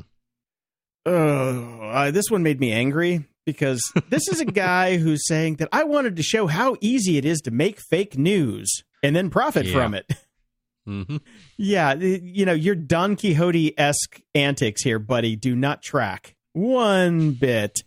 uh, 1.07 2.11
this 2.11 2.30
one 2.30 2.42
made 2.42 2.61
me 2.61 2.72
angry 2.72 3.24
because 3.44 3.82
this 4.09 4.28
is 4.28 4.40
a 4.40 4.44
guy 4.66 4.96
who's 4.98 5.26
saying 5.26 5.57
that 5.57 5.68
I 5.72 5.84
wanted 5.84 6.16
to 6.16 6.22
show 6.22 6.46
how 6.46 6.76
easy 6.80 7.16
it 7.16 7.24
is 7.24 7.40
to 7.42 7.50
make 7.50 7.80
fake 7.80 8.16
news 8.16 8.70
and 9.03 9.14
then 9.16 9.30
profit 9.30 9.66
Yeah. 9.66 9.72
from 9.74 9.94
it. 9.94 10.07
hmm 10.86 11.16
Yeah, 11.57 11.94
you 11.94 12.44
know, 12.46 12.53
your 12.53 12.74
Don 12.74 13.16
Quixote 13.16 13.78
esque 13.78 14.20
antics 14.34 14.82
here, 14.82 14.98
buddy, 14.98 15.36
do 15.36 15.55
not 15.57 15.82
track 15.82 16.34
one 16.53 17.32
bit. 17.32 17.82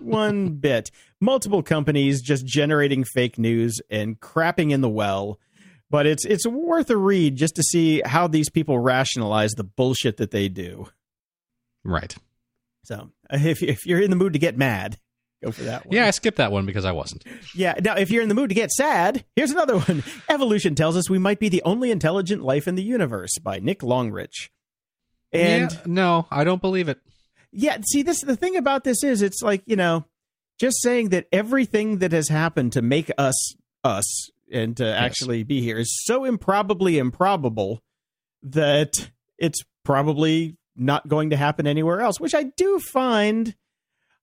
one 0.00 0.48
bit. 0.60 0.90
Multiple 1.20 1.62
companies 1.62 2.22
just 2.22 2.46
generating 2.46 3.04
fake 3.04 3.38
news 3.38 3.80
and 3.90 4.18
crapping 4.20 4.70
in 4.72 4.80
the 4.82 4.88
well. 4.88 5.38
But 5.90 6.06
it's 6.06 6.24
it's 6.26 6.46
worth 6.46 6.90
a 6.90 6.96
read 6.96 7.36
just 7.36 7.56
to 7.56 7.62
see 7.62 8.02
how 8.04 8.26
these 8.28 8.50
people 8.50 8.78
rationalize 8.78 9.52
the 9.52 9.64
bullshit 9.64 10.18
that 10.18 10.30
they 10.30 10.48
do. 10.48 10.86
Right. 11.82 12.14
So 12.84 13.10
if 13.30 13.62
if 13.62 13.86
you're 13.86 14.00
in 14.00 14.10
the 14.10 14.16
mood 14.16 14.32
to 14.34 14.38
get 14.38 14.56
mad, 14.56 14.98
go 15.42 15.50
for 15.52 15.62
that 15.64 15.86
one. 15.86 15.94
Yeah, 15.94 16.06
I 16.06 16.10
skipped 16.10 16.38
that 16.38 16.52
one 16.52 16.66
because 16.66 16.84
I 16.84 16.92
wasn't. 16.92 17.24
Yeah. 17.54 17.74
Now, 17.82 17.94
if 17.96 18.10
you're 18.10 18.22
in 18.22 18.28
the 18.28 18.34
mood 18.34 18.48
to 18.50 18.54
get 18.54 18.70
sad, 18.70 19.24
here's 19.36 19.50
another 19.50 19.78
one. 19.78 20.02
Evolution 20.28 20.74
tells 20.74 20.96
us 20.96 21.08
we 21.10 21.18
might 21.18 21.38
be 21.38 21.48
the 21.48 21.62
only 21.62 21.90
intelligent 21.90 22.42
life 22.42 22.66
in 22.68 22.74
the 22.74 22.82
universe 22.82 23.36
by 23.42 23.58
Nick 23.58 23.80
Longrich. 23.80 24.48
And 25.32 25.70
Yeah, 25.72 25.78
no, 25.86 26.26
I 26.30 26.44
don't 26.44 26.60
believe 26.62 26.88
it. 26.88 26.98
yeah, 27.52 27.78
see, 27.86 28.02
this 28.02 28.22
the 28.22 28.36
thing 28.36 28.56
about 28.56 28.84
this 28.84 29.02
is 29.04 29.22
it's 29.22 29.42
like 29.42 29.62
you 29.66 29.76
know, 29.76 30.04
just 30.58 30.80
saying 30.82 31.10
that 31.10 31.26
everything 31.32 31.98
that 31.98 32.12
has 32.12 32.28
happened 32.28 32.72
to 32.72 32.82
make 32.82 33.10
us 33.18 33.54
us 33.84 34.30
and 34.50 34.76
to 34.78 34.86
actually 34.86 35.42
be 35.42 35.60
here 35.60 35.78
is 35.78 36.02
so 36.04 36.24
improbably 36.24 36.96
improbable 36.98 37.82
that 38.42 39.10
it's 39.38 39.60
probably 39.84 40.56
not 40.78 41.08
going 41.08 41.30
to 41.30 41.36
happen 41.36 41.66
anywhere 41.66 42.00
else, 42.00 42.18
which 42.20 42.34
I 42.34 42.44
do 42.44 42.78
find 42.78 43.54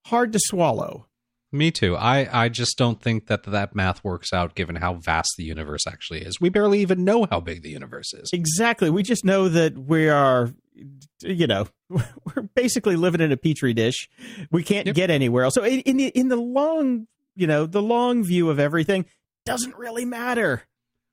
hard 0.07 0.33
to 0.33 0.39
swallow. 0.39 1.07
Me 1.51 1.71
too. 1.71 1.95
I, 1.95 2.43
I 2.45 2.49
just 2.49 2.77
don't 2.77 3.01
think 3.01 3.27
that 3.27 3.43
that 3.43 3.73
math 3.75 4.03
works 4.03 4.33
out 4.33 4.55
given 4.55 4.75
how 4.75 4.95
vast 4.95 5.35
the 5.37 5.43
universe 5.45 5.87
actually 5.87 6.21
is. 6.21 6.41
We 6.41 6.49
barely 6.49 6.79
even 6.81 7.05
know 7.05 7.27
how 7.29 7.39
big 7.39 7.61
the 7.63 7.69
universe 7.69 8.13
is. 8.13 8.29
Exactly. 8.33 8.89
We 8.89 9.03
just 9.03 9.23
know 9.23 9.47
that 9.47 9.77
we 9.77 10.09
are, 10.09 10.53
you 11.21 11.47
know, 11.47 11.67
we're 11.89 12.41
basically 12.55 12.97
living 12.97 13.21
in 13.21 13.31
a 13.31 13.37
petri 13.37 13.73
dish. 13.73 14.09
We 14.51 14.63
can't 14.63 14.87
Yep. 14.87 14.95
get 14.95 15.09
anywhere 15.09 15.45
else. 15.45 15.53
So 15.53 15.63
in, 15.63 15.79
in 15.81 15.97
the 15.97 16.07
in 16.07 16.27
the 16.27 16.35
long, 16.35 17.07
you 17.35 17.47
know, 17.47 17.65
the 17.65 17.81
long 17.81 18.23
view 18.23 18.49
of 18.49 18.59
everything 18.59 19.05
doesn't 19.45 19.77
really 19.77 20.03
matter. 20.03 20.63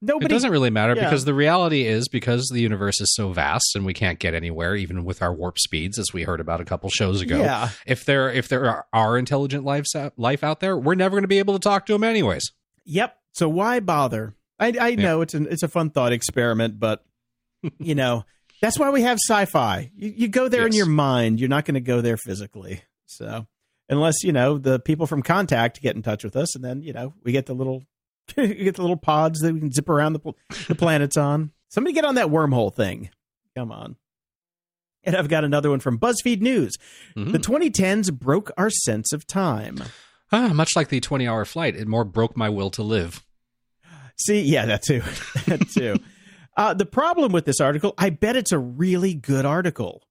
It 0.03 0.28
doesn't 0.28 0.50
really 0.50 0.70
matter 0.70 0.96
yeah. 0.96 1.05
because 1.05 1.24
the 1.24 1.34
reality 1.34 1.86
is 1.86 2.09
because 2.09 2.48
the 2.53 2.61
universe 2.61 3.00
is 3.00 3.14
so 3.14 3.32
vast 3.32 3.76
and 3.76 3.84
we 3.84 3.94
can't 3.94 4.18
get 4.18 4.34
anywhere 4.34 4.74
even 4.74 5.05
with 5.05 5.22
our 5.22 5.32
warp 5.32 5.59
speeds 5.59 5.98
as 5.98 6.12
we 6.12 6.24
heard 6.24 6.40
about 6.40 6.61
a 6.61 6.64
couple 6.64 6.90
shows 6.90 7.20
ago. 7.20 7.38
Yeah. 7.40 7.70
If 7.86 8.05
there 8.05 8.30
if 8.30 8.48
there 8.48 8.68
are, 8.68 8.86
are 8.92 9.16
intelligent 9.16 9.64
lives 9.64 9.94
out, 9.94 10.18
life 10.18 10.42
out 10.42 10.61
there, 10.61 10.76
we're 10.76 10.96
never 10.96 11.12
going 11.12 11.22
to 11.22 11.28
be 11.28 11.38
able 11.38 11.55
to 11.55 11.61
talk 11.61 11.86
to 11.86 11.92
them 11.92 12.03
anyways. 12.03 12.50
Yep. 12.84 13.16
So 13.32 13.48
why 13.48 13.78
bother? 13.80 14.34
I 14.59 14.74
I 14.80 14.94
know 14.96 15.20
it's 15.20 15.34
an 15.34 15.46
it's 15.48 15.62
a 15.62 15.68
fun 15.68 15.90
thought 15.90 16.12
experiment, 16.12 16.80
but 16.80 17.05
you 17.78 17.94
know 17.94 18.24
that's 18.61 18.78
why 18.78 18.90
we 18.90 19.03
have 19.03 19.18
sci-fi. 19.18 19.90
You, 19.94 20.14
you 20.16 20.28
go 20.28 20.48
there 20.48 20.66
in 20.66 20.72
your 20.72 20.86
mind. 20.86 21.40
You're 21.40 21.48
not 21.48 21.64
going 21.64 21.74
to 21.74 21.80
go 21.80 22.00
there 22.00 22.16
physically. 22.16 22.82
So 23.07 23.46
unless 23.88 24.24
you 24.24 24.32
know 24.32 24.59
the 24.59 24.78
people 24.78 25.07
from 25.07 25.22
Contact 25.22 25.80
get 25.80 25.94
in 25.94 26.03
touch 26.03 26.24
with 26.24 26.36
us, 26.36 26.57
and 26.57 26.64
then 26.64 26.82
you 26.82 26.92
know 26.92 27.14
we 27.22 27.32
get 27.32 27.46
the 27.46 27.55
little 27.55 27.84
you 28.36 28.54
get 28.54 28.76
the 28.76 28.82
little 28.82 28.96
pods 28.96 29.40
that 29.40 29.52
we 29.52 29.60
can 29.60 29.72
zip 29.72 29.88
around 29.88 30.14
the 30.14 30.32
the 30.68 30.74
planets 30.74 31.16
on. 31.16 31.50
Somebody 31.68 31.94
get 31.94 32.04
on 32.04 32.14
that 32.16 32.28
wormhole 32.28 32.72
thing. 32.72 33.10
Come 33.56 33.72
on. 33.72 33.96
And 35.04 35.16
I've 35.16 35.28
got 35.28 35.44
another 35.44 35.70
one 35.70 35.80
from 35.80 35.98
BuzzFeed 35.98 36.40
News. 36.40 36.74
Mhm. 37.16 37.32
The 37.32 37.38
2010s 37.38 38.10
broke 38.12 38.50
our 38.56 38.70
sense 38.70 39.12
of 39.12 39.26
time. 39.26 39.82
Ah, 40.30 40.52
much 40.54 40.76
like 40.76 40.88
the 40.88 41.00
20 41.00 41.26
hour 41.26 41.44
flight, 41.44 41.74
it 41.76 41.88
more 41.88 42.04
broke 42.04 42.36
my 42.36 42.48
will 42.48 42.70
to 42.70 42.82
live. 42.82 43.24
See, 44.18 44.42
yeah, 44.42 44.66
that 44.66 44.82
too. 44.82 45.00
that 45.46 45.68
too. 45.74 45.96
Uh, 46.56 46.74
the 46.74 46.86
problem 46.86 47.32
with 47.32 47.44
this 47.46 47.60
article, 47.60 47.94
I 47.98 48.10
bet 48.10 48.36
it's 48.36 48.52
a 48.52 48.58
really 48.58 49.14
good 49.14 49.44
article. 49.44 50.02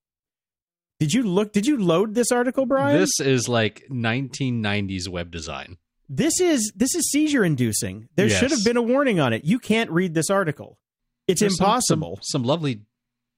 Did 1.00 1.14
you 1.14 1.24
look? 1.24 1.54
Did 1.54 1.66
you 1.66 1.78
load 1.78 2.14
this 2.14 2.32
article, 2.32 2.66
Brian? 2.66 3.00
This 3.00 3.20
is 3.20 3.48
like 3.50 3.84
1990s 3.90 5.08
web 5.08 5.32
design. 5.32 5.78
This 6.14 6.42
is 6.42 6.72
this 6.76 6.94
is 6.94 7.10
seizure 7.10 7.44
inducing. 7.44 8.10
There 8.16 8.28
Yes. 8.28 8.38
should 8.38 8.52
have 8.52 8.64
been 8.66 8.78
a 8.78 8.82
warning 8.82 9.20
on 9.20 9.32
it. 9.32 9.46
You 9.46 9.60
can't 9.60 9.90
read 9.90 10.14
this 10.14 10.30
article. 10.30 10.78
It's 11.28 11.40
There's 11.40 11.54
impossible. 11.58 12.18
Some, 12.22 12.42
some 12.42 12.44
lovely 12.44 12.82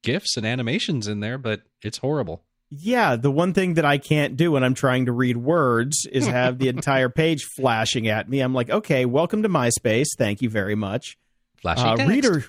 gifs 0.01 0.35
and 0.35 0.45
animations 0.45 1.07
in 1.07 1.19
there, 1.19 1.37
but 1.37 1.61
it's 1.83 1.99
horrible. 1.99 2.43
Yeah, 2.71 3.15
the 3.15 3.29
one 3.29 3.53
thing 3.53 3.75
that 3.75 3.85
I 3.85 3.99
can't 3.99 4.35
do 4.35 4.51
when 4.53 4.63
I'm 4.63 4.73
trying 4.73 5.05
to 5.05 5.11
read 5.11 5.37
words 5.37 6.07
is 6.11 6.25
have 6.25 6.57
the 6.57 6.67
entire 6.75 7.09
page 7.09 7.43
flashing 7.55 8.07
at 8.07 8.27
me. 8.27 8.39
I'm 8.39 8.55
like, 8.55 8.71
okay, 8.71 9.05
welcome 9.05 9.43
to 9.43 9.49
MySpace. 9.49 10.07
Thank 10.17 10.41
you 10.41 10.49
very 10.49 10.73
much. 10.73 11.15
Uh, 11.63 11.95
reader 12.07 12.43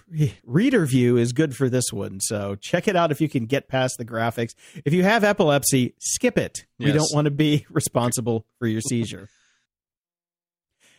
reader 0.45 0.87
view 0.87 1.17
is 1.19 1.33
good 1.33 1.55
for 1.55 1.69
this 1.69 1.93
one, 1.93 2.19
so 2.21 2.57
check 2.57 2.89
it 2.89 2.97
out 2.97 3.13
if 3.13 3.21
you 3.21 3.29
can 3.29 3.47
get 3.47 3.69
past 3.69 3.95
the 3.99 4.05
graphics. 4.05 4.55
If 4.85 4.93
you 4.93 5.05
have 5.05 5.23
epilepsy, 5.23 5.95
skip 6.01 6.37
it. 6.39 6.65
We 6.81 6.91
don't 6.91 7.13
want 7.13 7.27
to 7.27 7.31
be 7.31 7.65
responsible 7.71 8.45
for 8.59 8.67
your 8.67 8.81
seizure. 8.81 9.29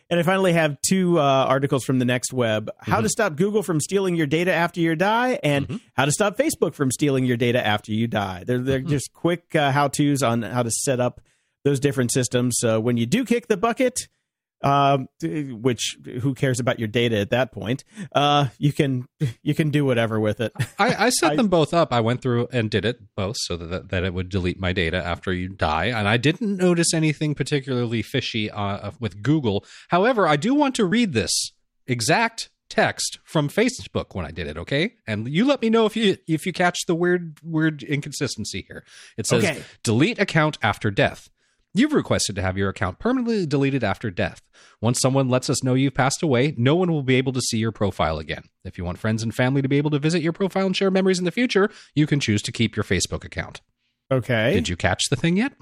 And 0.08 0.20
I 0.20 0.22
finally 0.22 0.52
have 0.52 0.80
two 0.82 1.18
uh, 1.18 1.22
articles 1.22 1.84
from 1.84 1.98
the 1.98 2.04
next 2.04 2.32
web: 2.32 2.70
how 2.78 3.00
to 3.00 3.08
stop 3.08 3.34
Google 3.36 3.62
from 3.64 3.80
stealing 3.80 4.14
your 4.14 4.26
data 4.28 4.52
after 4.52 4.80
you 4.80 4.94
die, 4.94 5.40
and 5.42 5.66
Mhm. 5.66 5.80
how 5.94 6.04
to 6.04 6.12
stop 6.12 6.36
Facebook 6.36 6.74
from 6.74 6.92
stealing 6.92 7.24
your 7.24 7.36
data 7.36 7.64
after 7.66 7.92
you 7.92 8.06
die. 8.06 8.44
They're 8.46 8.58
they're 8.60 8.80
just 8.80 9.12
quick 9.12 9.56
uh, 9.56 9.72
how 9.72 9.88
tos 9.88 10.22
on 10.22 10.42
how 10.42 10.62
to 10.62 10.70
set 10.70 11.00
up 11.00 11.20
those 11.64 11.80
different 11.80 12.12
systems. 12.12 12.54
So 12.58 12.78
when 12.78 12.96
you 12.96 13.06
do 13.06 13.24
kick 13.24 13.48
the 13.48 13.56
bucket, 13.56 14.06
um, 14.66 15.08
which 15.22 15.96
who 16.22 16.34
cares 16.34 16.58
about 16.60 16.78
your 16.78 16.88
data 16.88 17.18
at 17.18 17.30
that 17.30 17.52
point? 17.52 17.84
Uh, 18.12 18.48
you 18.58 18.72
can 18.72 19.06
you 19.42 19.54
can 19.54 19.70
do 19.70 19.84
whatever 19.84 20.18
with 20.20 20.40
it. 20.40 20.52
I, 20.78 21.06
I 21.06 21.10
set 21.10 21.32
I- 21.32 21.36
them 21.36 21.48
both 21.48 21.72
up. 21.72 21.92
I 21.92 22.00
went 22.00 22.20
through 22.22 22.48
and 22.52 22.70
did 22.70 22.84
it 22.84 22.98
both 23.16 23.36
so 23.38 23.56
that, 23.56 23.88
that 23.90 24.04
it 24.04 24.12
would 24.14 24.28
delete 24.28 24.58
my 24.60 24.72
data 24.72 24.96
after 25.04 25.32
you 25.32 25.48
die. 25.48 25.86
And 25.86 26.08
I 26.08 26.16
didn't 26.16 26.56
notice 26.56 26.92
anything 26.92 27.34
particularly 27.34 28.02
fishy 28.02 28.50
uh, 28.50 28.90
with 29.00 29.22
Google. 29.22 29.64
However, 29.88 30.26
I 30.26 30.36
do 30.36 30.54
want 30.54 30.74
to 30.76 30.84
read 30.84 31.12
this 31.12 31.52
exact 31.86 32.50
text 32.68 33.20
from 33.24 33.48
Facebook 33.48 34.06
when 34.14 34.26
I 34.26 34.32
did 34.32 34.48
it, 34.48 34.58
okay? 34.58 34.94
And 35.06 35.28
you 35.28 35.44
let 35.46 35.62
me 35.62 35.70
know 35.70 35.86
if 35.86 35.96
you 35.96 36.16
if 36.26 36.44
you 36.46 36.52
catch 36.52 36.86
the 36.86 36.96
weird 36.96 37.38
weird 37.42 37.82
inconsistency 37.84 38.64
here. 38.66 38.84
It 39.16 39.26
says 39.26 39.44
Okay. 39.44 39.62
delete 39.84 40.18
account 40.18 40.58
after 40.62 40.90
death. 40.90 41.30
You've 41.76 41.92
requested 41.92 42.36
to 42.36 42.42
have 42.42 42.56
your 42.56 42.70
account 42.70 42.98
permanently 42.98 43.44
deleted 43.44 43.84
after 43.84 44.10
death. 44.10 44.40
Once 44.80 44.98
someone 44.98 45.28
lets 45.28 45.50
us 45.50 45.62
know 45.62 45.74
you've 45.74 45.94
passed 45.94 46.22
away, 46.22 46.54
no 46.56 46.74
one 46.74 46.90
will 46.90 47.02
be 47.02 47.16
able 47.16 47.32
to 47.34 47.40
see 47.42 47.58
your 47.58 47.70
profile 47.72 48.18
again. 48.18 48.44
If 48.64 48.78
you 48.78 48.84
want 48.84 48.98
friends 48.98 49.22
and 49.22 49.34
family 49.34 49.60
to 49.60 49.68
be 49.68 49.76
able 49.76 49.90
to 49.90 49.98
visit 49.98 50.22
your 50.22 50.32
profile 50.32 50.64
and 50.66 50.76
share 50.76 50.90
memories 50.90 51.18
in 51.18 51.26
the 51.26 51.30
future, 51.30 51.70
you 51.94 52.06
can 52.06 52.18
choose 52.18 52.40
to 52.42 52.52
keep 52.52 52.76
your 52.76 52.84
Facebook 52.84 53.24
account. 53.24 53.60
Okay. 54.10 54.54
Did 54.54 54.68
you 54.70 54.76
catch 54.76 55.10
the 55.10 55.16
thing 55.16 55.36
yet? 55.36 55.52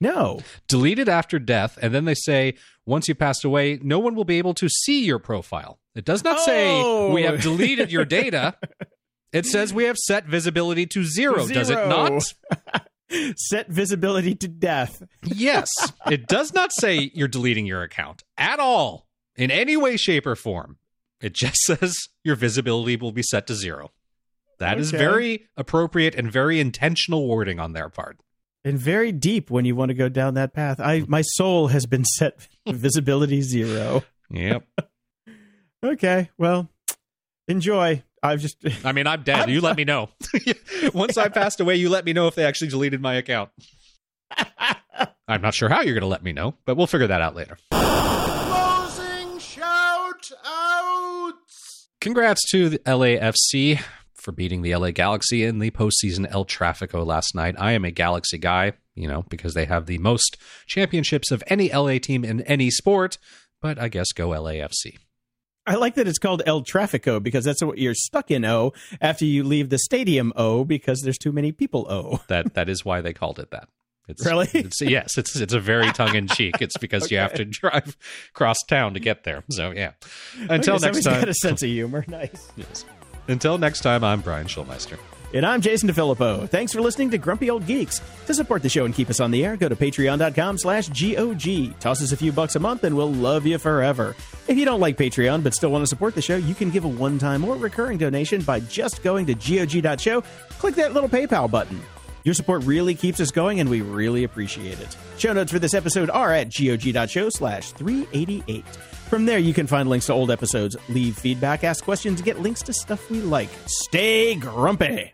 No. 0.00 0.40
Deleted 0.68 1.08
after 1.08 1.38
death, 1.38 1.78
and 1.82 1.94
then 1.94 2.06
they 2.06 2.14
say 2.14 2.54
once 2.86 3.06
you 3.06 3.14
passed 3.14 3.44
away, 3.44 3.78
no 3.82 3.98
one 3.98 4.14
will 4.14 4.24
be 4.24 4.38
able 4.38 4.54
to 4.54 4.68
see 4.68 5.04
your 5.04 5.18
profile. 5.18 5.78
It 5.94 6.04
does 6.04 6.24
not 6.24 6.38
Oh. 6.40 6.44
say 6.46 7.12
we 7.12 7.22
have 7.24 7.34
oh. 7.34 7.38
deleted 7.38 7.92
your 7.92 8.04
data. 8.04 8.56
It 9.32 9.46
says 9.46 9.72
we 9.72 9.84
have 9.84 9.96
set 9.96 10.26
visibility 10.26 10.84
to 10.88 11.04
zero. 11.04 11.48
Does 11.48 11.70
it 11.70 11.88
not? 11.88 12.22
Set 13.36 13.68
visibility 13.68 14.34
to 14.36 14.48
death. 14.48 15.02
Yes. 15.24 15.68
It 16.10 16.26
does 16.26 16.52
not 16.52 16.72
say 16.72 17.10
you're 17.14 17.28
deleting 17.28 17.66
your 17.66 17.82
account 17.82 18.24
at 18.36 18.58
all 18.58 19.06
in 19.36 19.50
any 19.50 19.76
way, 19.76 19.96
shape, 19.96 20.26
or 20.26 20.34
form. 20.36 20.78
It 21.20 21.32
just 21.32 21.56
says 21.62 21.96
your 22.24 22.36
visibility 22.36 22.96
will 22.96 23.12
be 23.12 23.22
set 23.22 23.46
to 23.46 23.54
zero. 23.54 23.92
That 24.58 24.78
is 24.78 24.92
Okay. 24.92 24.98
very 24.98 25.46
appropriate 25.56 26.14
and 26.14 26.30
very 26.30 26.60
intentional 26.60 27.26
wording 27.28 27.58
on 27.60 27.72
their 27.72 27.88
part. 27.88 28.18
And 28.64 28.78
very 28.78 29.10
deep 29.10 29.50
when 29.50 29.64
you 29.64 29.74
want 29.74 29.88
to 29.88 29.94
go 29.94 30.08
down 30.08 30.34
that 30.34 30.52
path. 30.54 30.78
I 30.78 31.04
my 31.08 31.22
soul 31.22 31.68
has 31.68 31.84
been 31.86 32.04
set 32.04 32.46
visibility 32.68 33.40
zero. 33.42 34.04
Yep. 34.30 34.64
Okay. 35.84 36.30
Well, 36.38 36.68
enjoy. 37.48 38.02
I've 38.22 38.40
just 38.40 38.56
I 38.84 38.92
mean, 38.92 39.06
I'm 39.06 39.22
dead. 39.22 39.50
You 39.50 39.60
let 39.60 39.76
me 39.76 39.84
know. 39.84 40.10
Once 40.94 41.18
I 41.18 41.28
passed 41.28 41.60
away, 41.60 41.76
you 41.76 41.88
let 41.88 42.04
me 42.04 42.12
know 42.12 42.28
if 42.28 42.34
they 42.34 42.44
actually 42.44 42.68
deleted 42.68 43.00
my 43.00 43.14
account. 43.14 43.50
I'm 45.28 45.42
not 45.42 45.54
sure 45.54 45.68
how 45.68 45.80
you're 45.80 45.94
going 45.94 46.02
to 46.02 46.08
let 46.08 46.22
me 46.22 46.32
know, 46.32 46.54
but 46.64 46.76
we'll 46.76 46.86
figure 46.86 47.06
that 47.06 47.20
out 47.20 47.34
later. 47.34 47.56
Closing 47.70 49.38
shout 49.38 50.30
outs. 50.44 51.88
Congrats 52.00 52.48
to 52.50 52.68
the 52.68 52.78
LAFC 52.80 53.82
for 54.14 54.32
beating 54.32 54.62
the 54.62 54.74
LA 54.74 54.92
Galaxy 54.92 55.44
in 55.44 55.58
the 55.58 55.70
postseason 55.72 56.30
El 56.30 56.44
Trafico 56.44 57.04
last 57.04 57.34
night. 57.34 57.56
I 57.58 57.72
am 57.72 57.84
a 57.84 57.90
Galaxy 57.90 58.38
guy, 58.38 58.74
you 58.94 59.08
know, 59.08 59.24
because 59.28 59.54
they 59.54 59.64
have 59.64 59.86
the 59.86 59.98
most 59.98 60.36
championships 60.66 61.30
of 61.30 61.42
any 61.48 61.72
LA 61.72 61.98
team 61.98 62.24
in 62.24 62.40
any 62.42 62.70
sport, 62.70 63.18
but 63.60 63.78
I 63.80 63.88
guess 63.88 64.12
go 64.12 64.28
LAFC. 64.28 64.98
I 65.66 65.76
like 65.76 65.94
that 65.94 66.08
it's 66.08 66.18
called 66.18 66.42
El 66.44 66.62
Trafico 66.62 67.22
because 67.22 67.44
that's 67.44 67.62
what 67.62 67.78
you're 67.78 67.94
stuck 67.94 68.30
in 68.30 68.44
O 68.44 68.72
after 69.00 69.24
you 69.24 69.44
leave 69.44 69.68
the 69.70 69.78
stadium 69.78 70.32
O 70.36 70.64
because 70.64 71.02
there's 71.02 71.18
too 71.18 71.32
many 71.32 71.52
people 71.52 71.86
O. 71.88 72.20
That 72.28 72.54
that 72.54 72.68
is 72.68 72.84
why 72.84 73.00
they 73.00 73.12
called 73.12 73.38
it 73.38 73.50
that. 73.52 73.68
It's, 74.08 74.26
Really? 74.26 74.48
It's, 74.54 74.80
yes, 74.80 75.16
it's 75.16 75.36
it's 75.36 75.52
a 75.54 75.60
very 75.60 75.92
tongue 75.92 76.16
in 76.16 76.26
cheek. 76.26 76.56
It's 76.60 76.76
because 76.78 77.10
you 77.12 77.18
have 77.18 77.34
to 77.34 77.44
drive 77.44 77.96
across 78.30 78.56
town 78.66 78.94
to 78.94 79.00
get 79.00 79.22
there. 79.24 79.44
So 79.50 79.70
yeah. 79.70 79.92
Until 80.50 80.74
Okay, 80.76 80.86
next 80.86 81.04
time. 81.04 81.20
got 81.20 81.28
a 81.28 81.34
sense 81.34 81.62
of 81.62 81.68
humor. 81.68 82.04
Nice. 82.08 82.50
Yes. 82.56 82.84
Until 83.28 83.56
next 83.56 83.80
time, 83.82 84.02
I'm 84.02 84.20
Brian 84.20 84.48
Schulmeister. 84.48 84.98
And 85.34 85.46
I'm 85.46 85.62
Jason 85.62 85.88
DeFilippo. 85.88 86.46
Thanks 86.48 86.72
for 86.72 86.82
listening 86.82 87.10
to 87.10 87.18
Grumpy 87.18 87.48
Old 87.48 87.66
Geeks. 87.66 88.02
To 88.26 88.34
support 88.34 88.62
the 88.62 88.68
show 88.68 88.84
and 88.84 88.94
keep 88.94 89.08
us 89.08 89.18
on 89.18 89.30
the 89.30 89.44
air, 89.44 89.56
go 89.56 89.66
to 89.68 89.74
patreon.com 89.74 90.58
slash 90.58 90.88
GOG. 90.88 91.78
Toss 91.80 92.02
us 92.02 92.12
a 92.12 92.16
few 92.18 92.32
bucks 92.32 92.54
a 92.54 92.60
month 92.60 92.84
and 92.84 92.94
we'll 92.94 93.12
love 93.12 93.46
you 93.46 93.56
forever. 93.56 94.14
If 94.46 94.58
you 94.58 94.66
don't 94.66 94.80
like 94.80 94.98
Patreon 94.98 95.42
but 95.42 95.54
still 95.54 95.70
want 95.70 95.82
to 95.82 95.86
support 95.86 96.14
the 96.14 96.20
show, 96.20 96.36
you 96.36 96.54
can 96.54 96.70
give 96.70 96.84
a 96.84 96.88
one-time 96.88 97.44
or 97.44 97.56
recurring 97.56 97.96
donation 97.96 98.42
by 98.42 98.60
just 98.60 99.02
going 99.02 99.24
to 99.26 99.34
GOG.show. 99.34 100.22
Click 100.58 100.74
that 100.74 100.92
little 100.92 101.08
PayPal 101.08 101.50
button. 101.50 101.80
Your 102.24 102.34
support 102.34 102.62
really 102.64 102.94
keeps 102.94 103.18
us 103.18 103.30
going 103.30 103.60
and 103.60 103.70
we 103.70 103.80
really 103.80 104.24
appreciate 104.24 104.80
it. 104.80 104.96
Show 105.16 105.32
notes 105.32 105.50
for 105.50 105.58
this 105.58 105.74
episode 105.74 106.10
are 106.10 106.32
at 106.32 106.52
GOG.show 106.52 107.30
slash 107.30 107.72
388. 107.72 108.66
From 108.66 109.24
there, 109.24 109.38
you 109.38 109.54
can 109.54 109.66
find 109.66 109.88
links 109.88 110.06
to 110.06 110.12
old 110.12 110.30
episodes, 110.30 110.76
leave 110.88 111.16
feedback, 111.16 111.64
ask 111.64 111.84
questions, 111.84 112.20
get 112.20 112.40
links 112.40 112.62
to 112.62 112.72
stuff 112.72 113.10
we 113.10 113.20
like. 113.22 113.48
Stay 113.66 114.34
grumpy! 114.34 115.12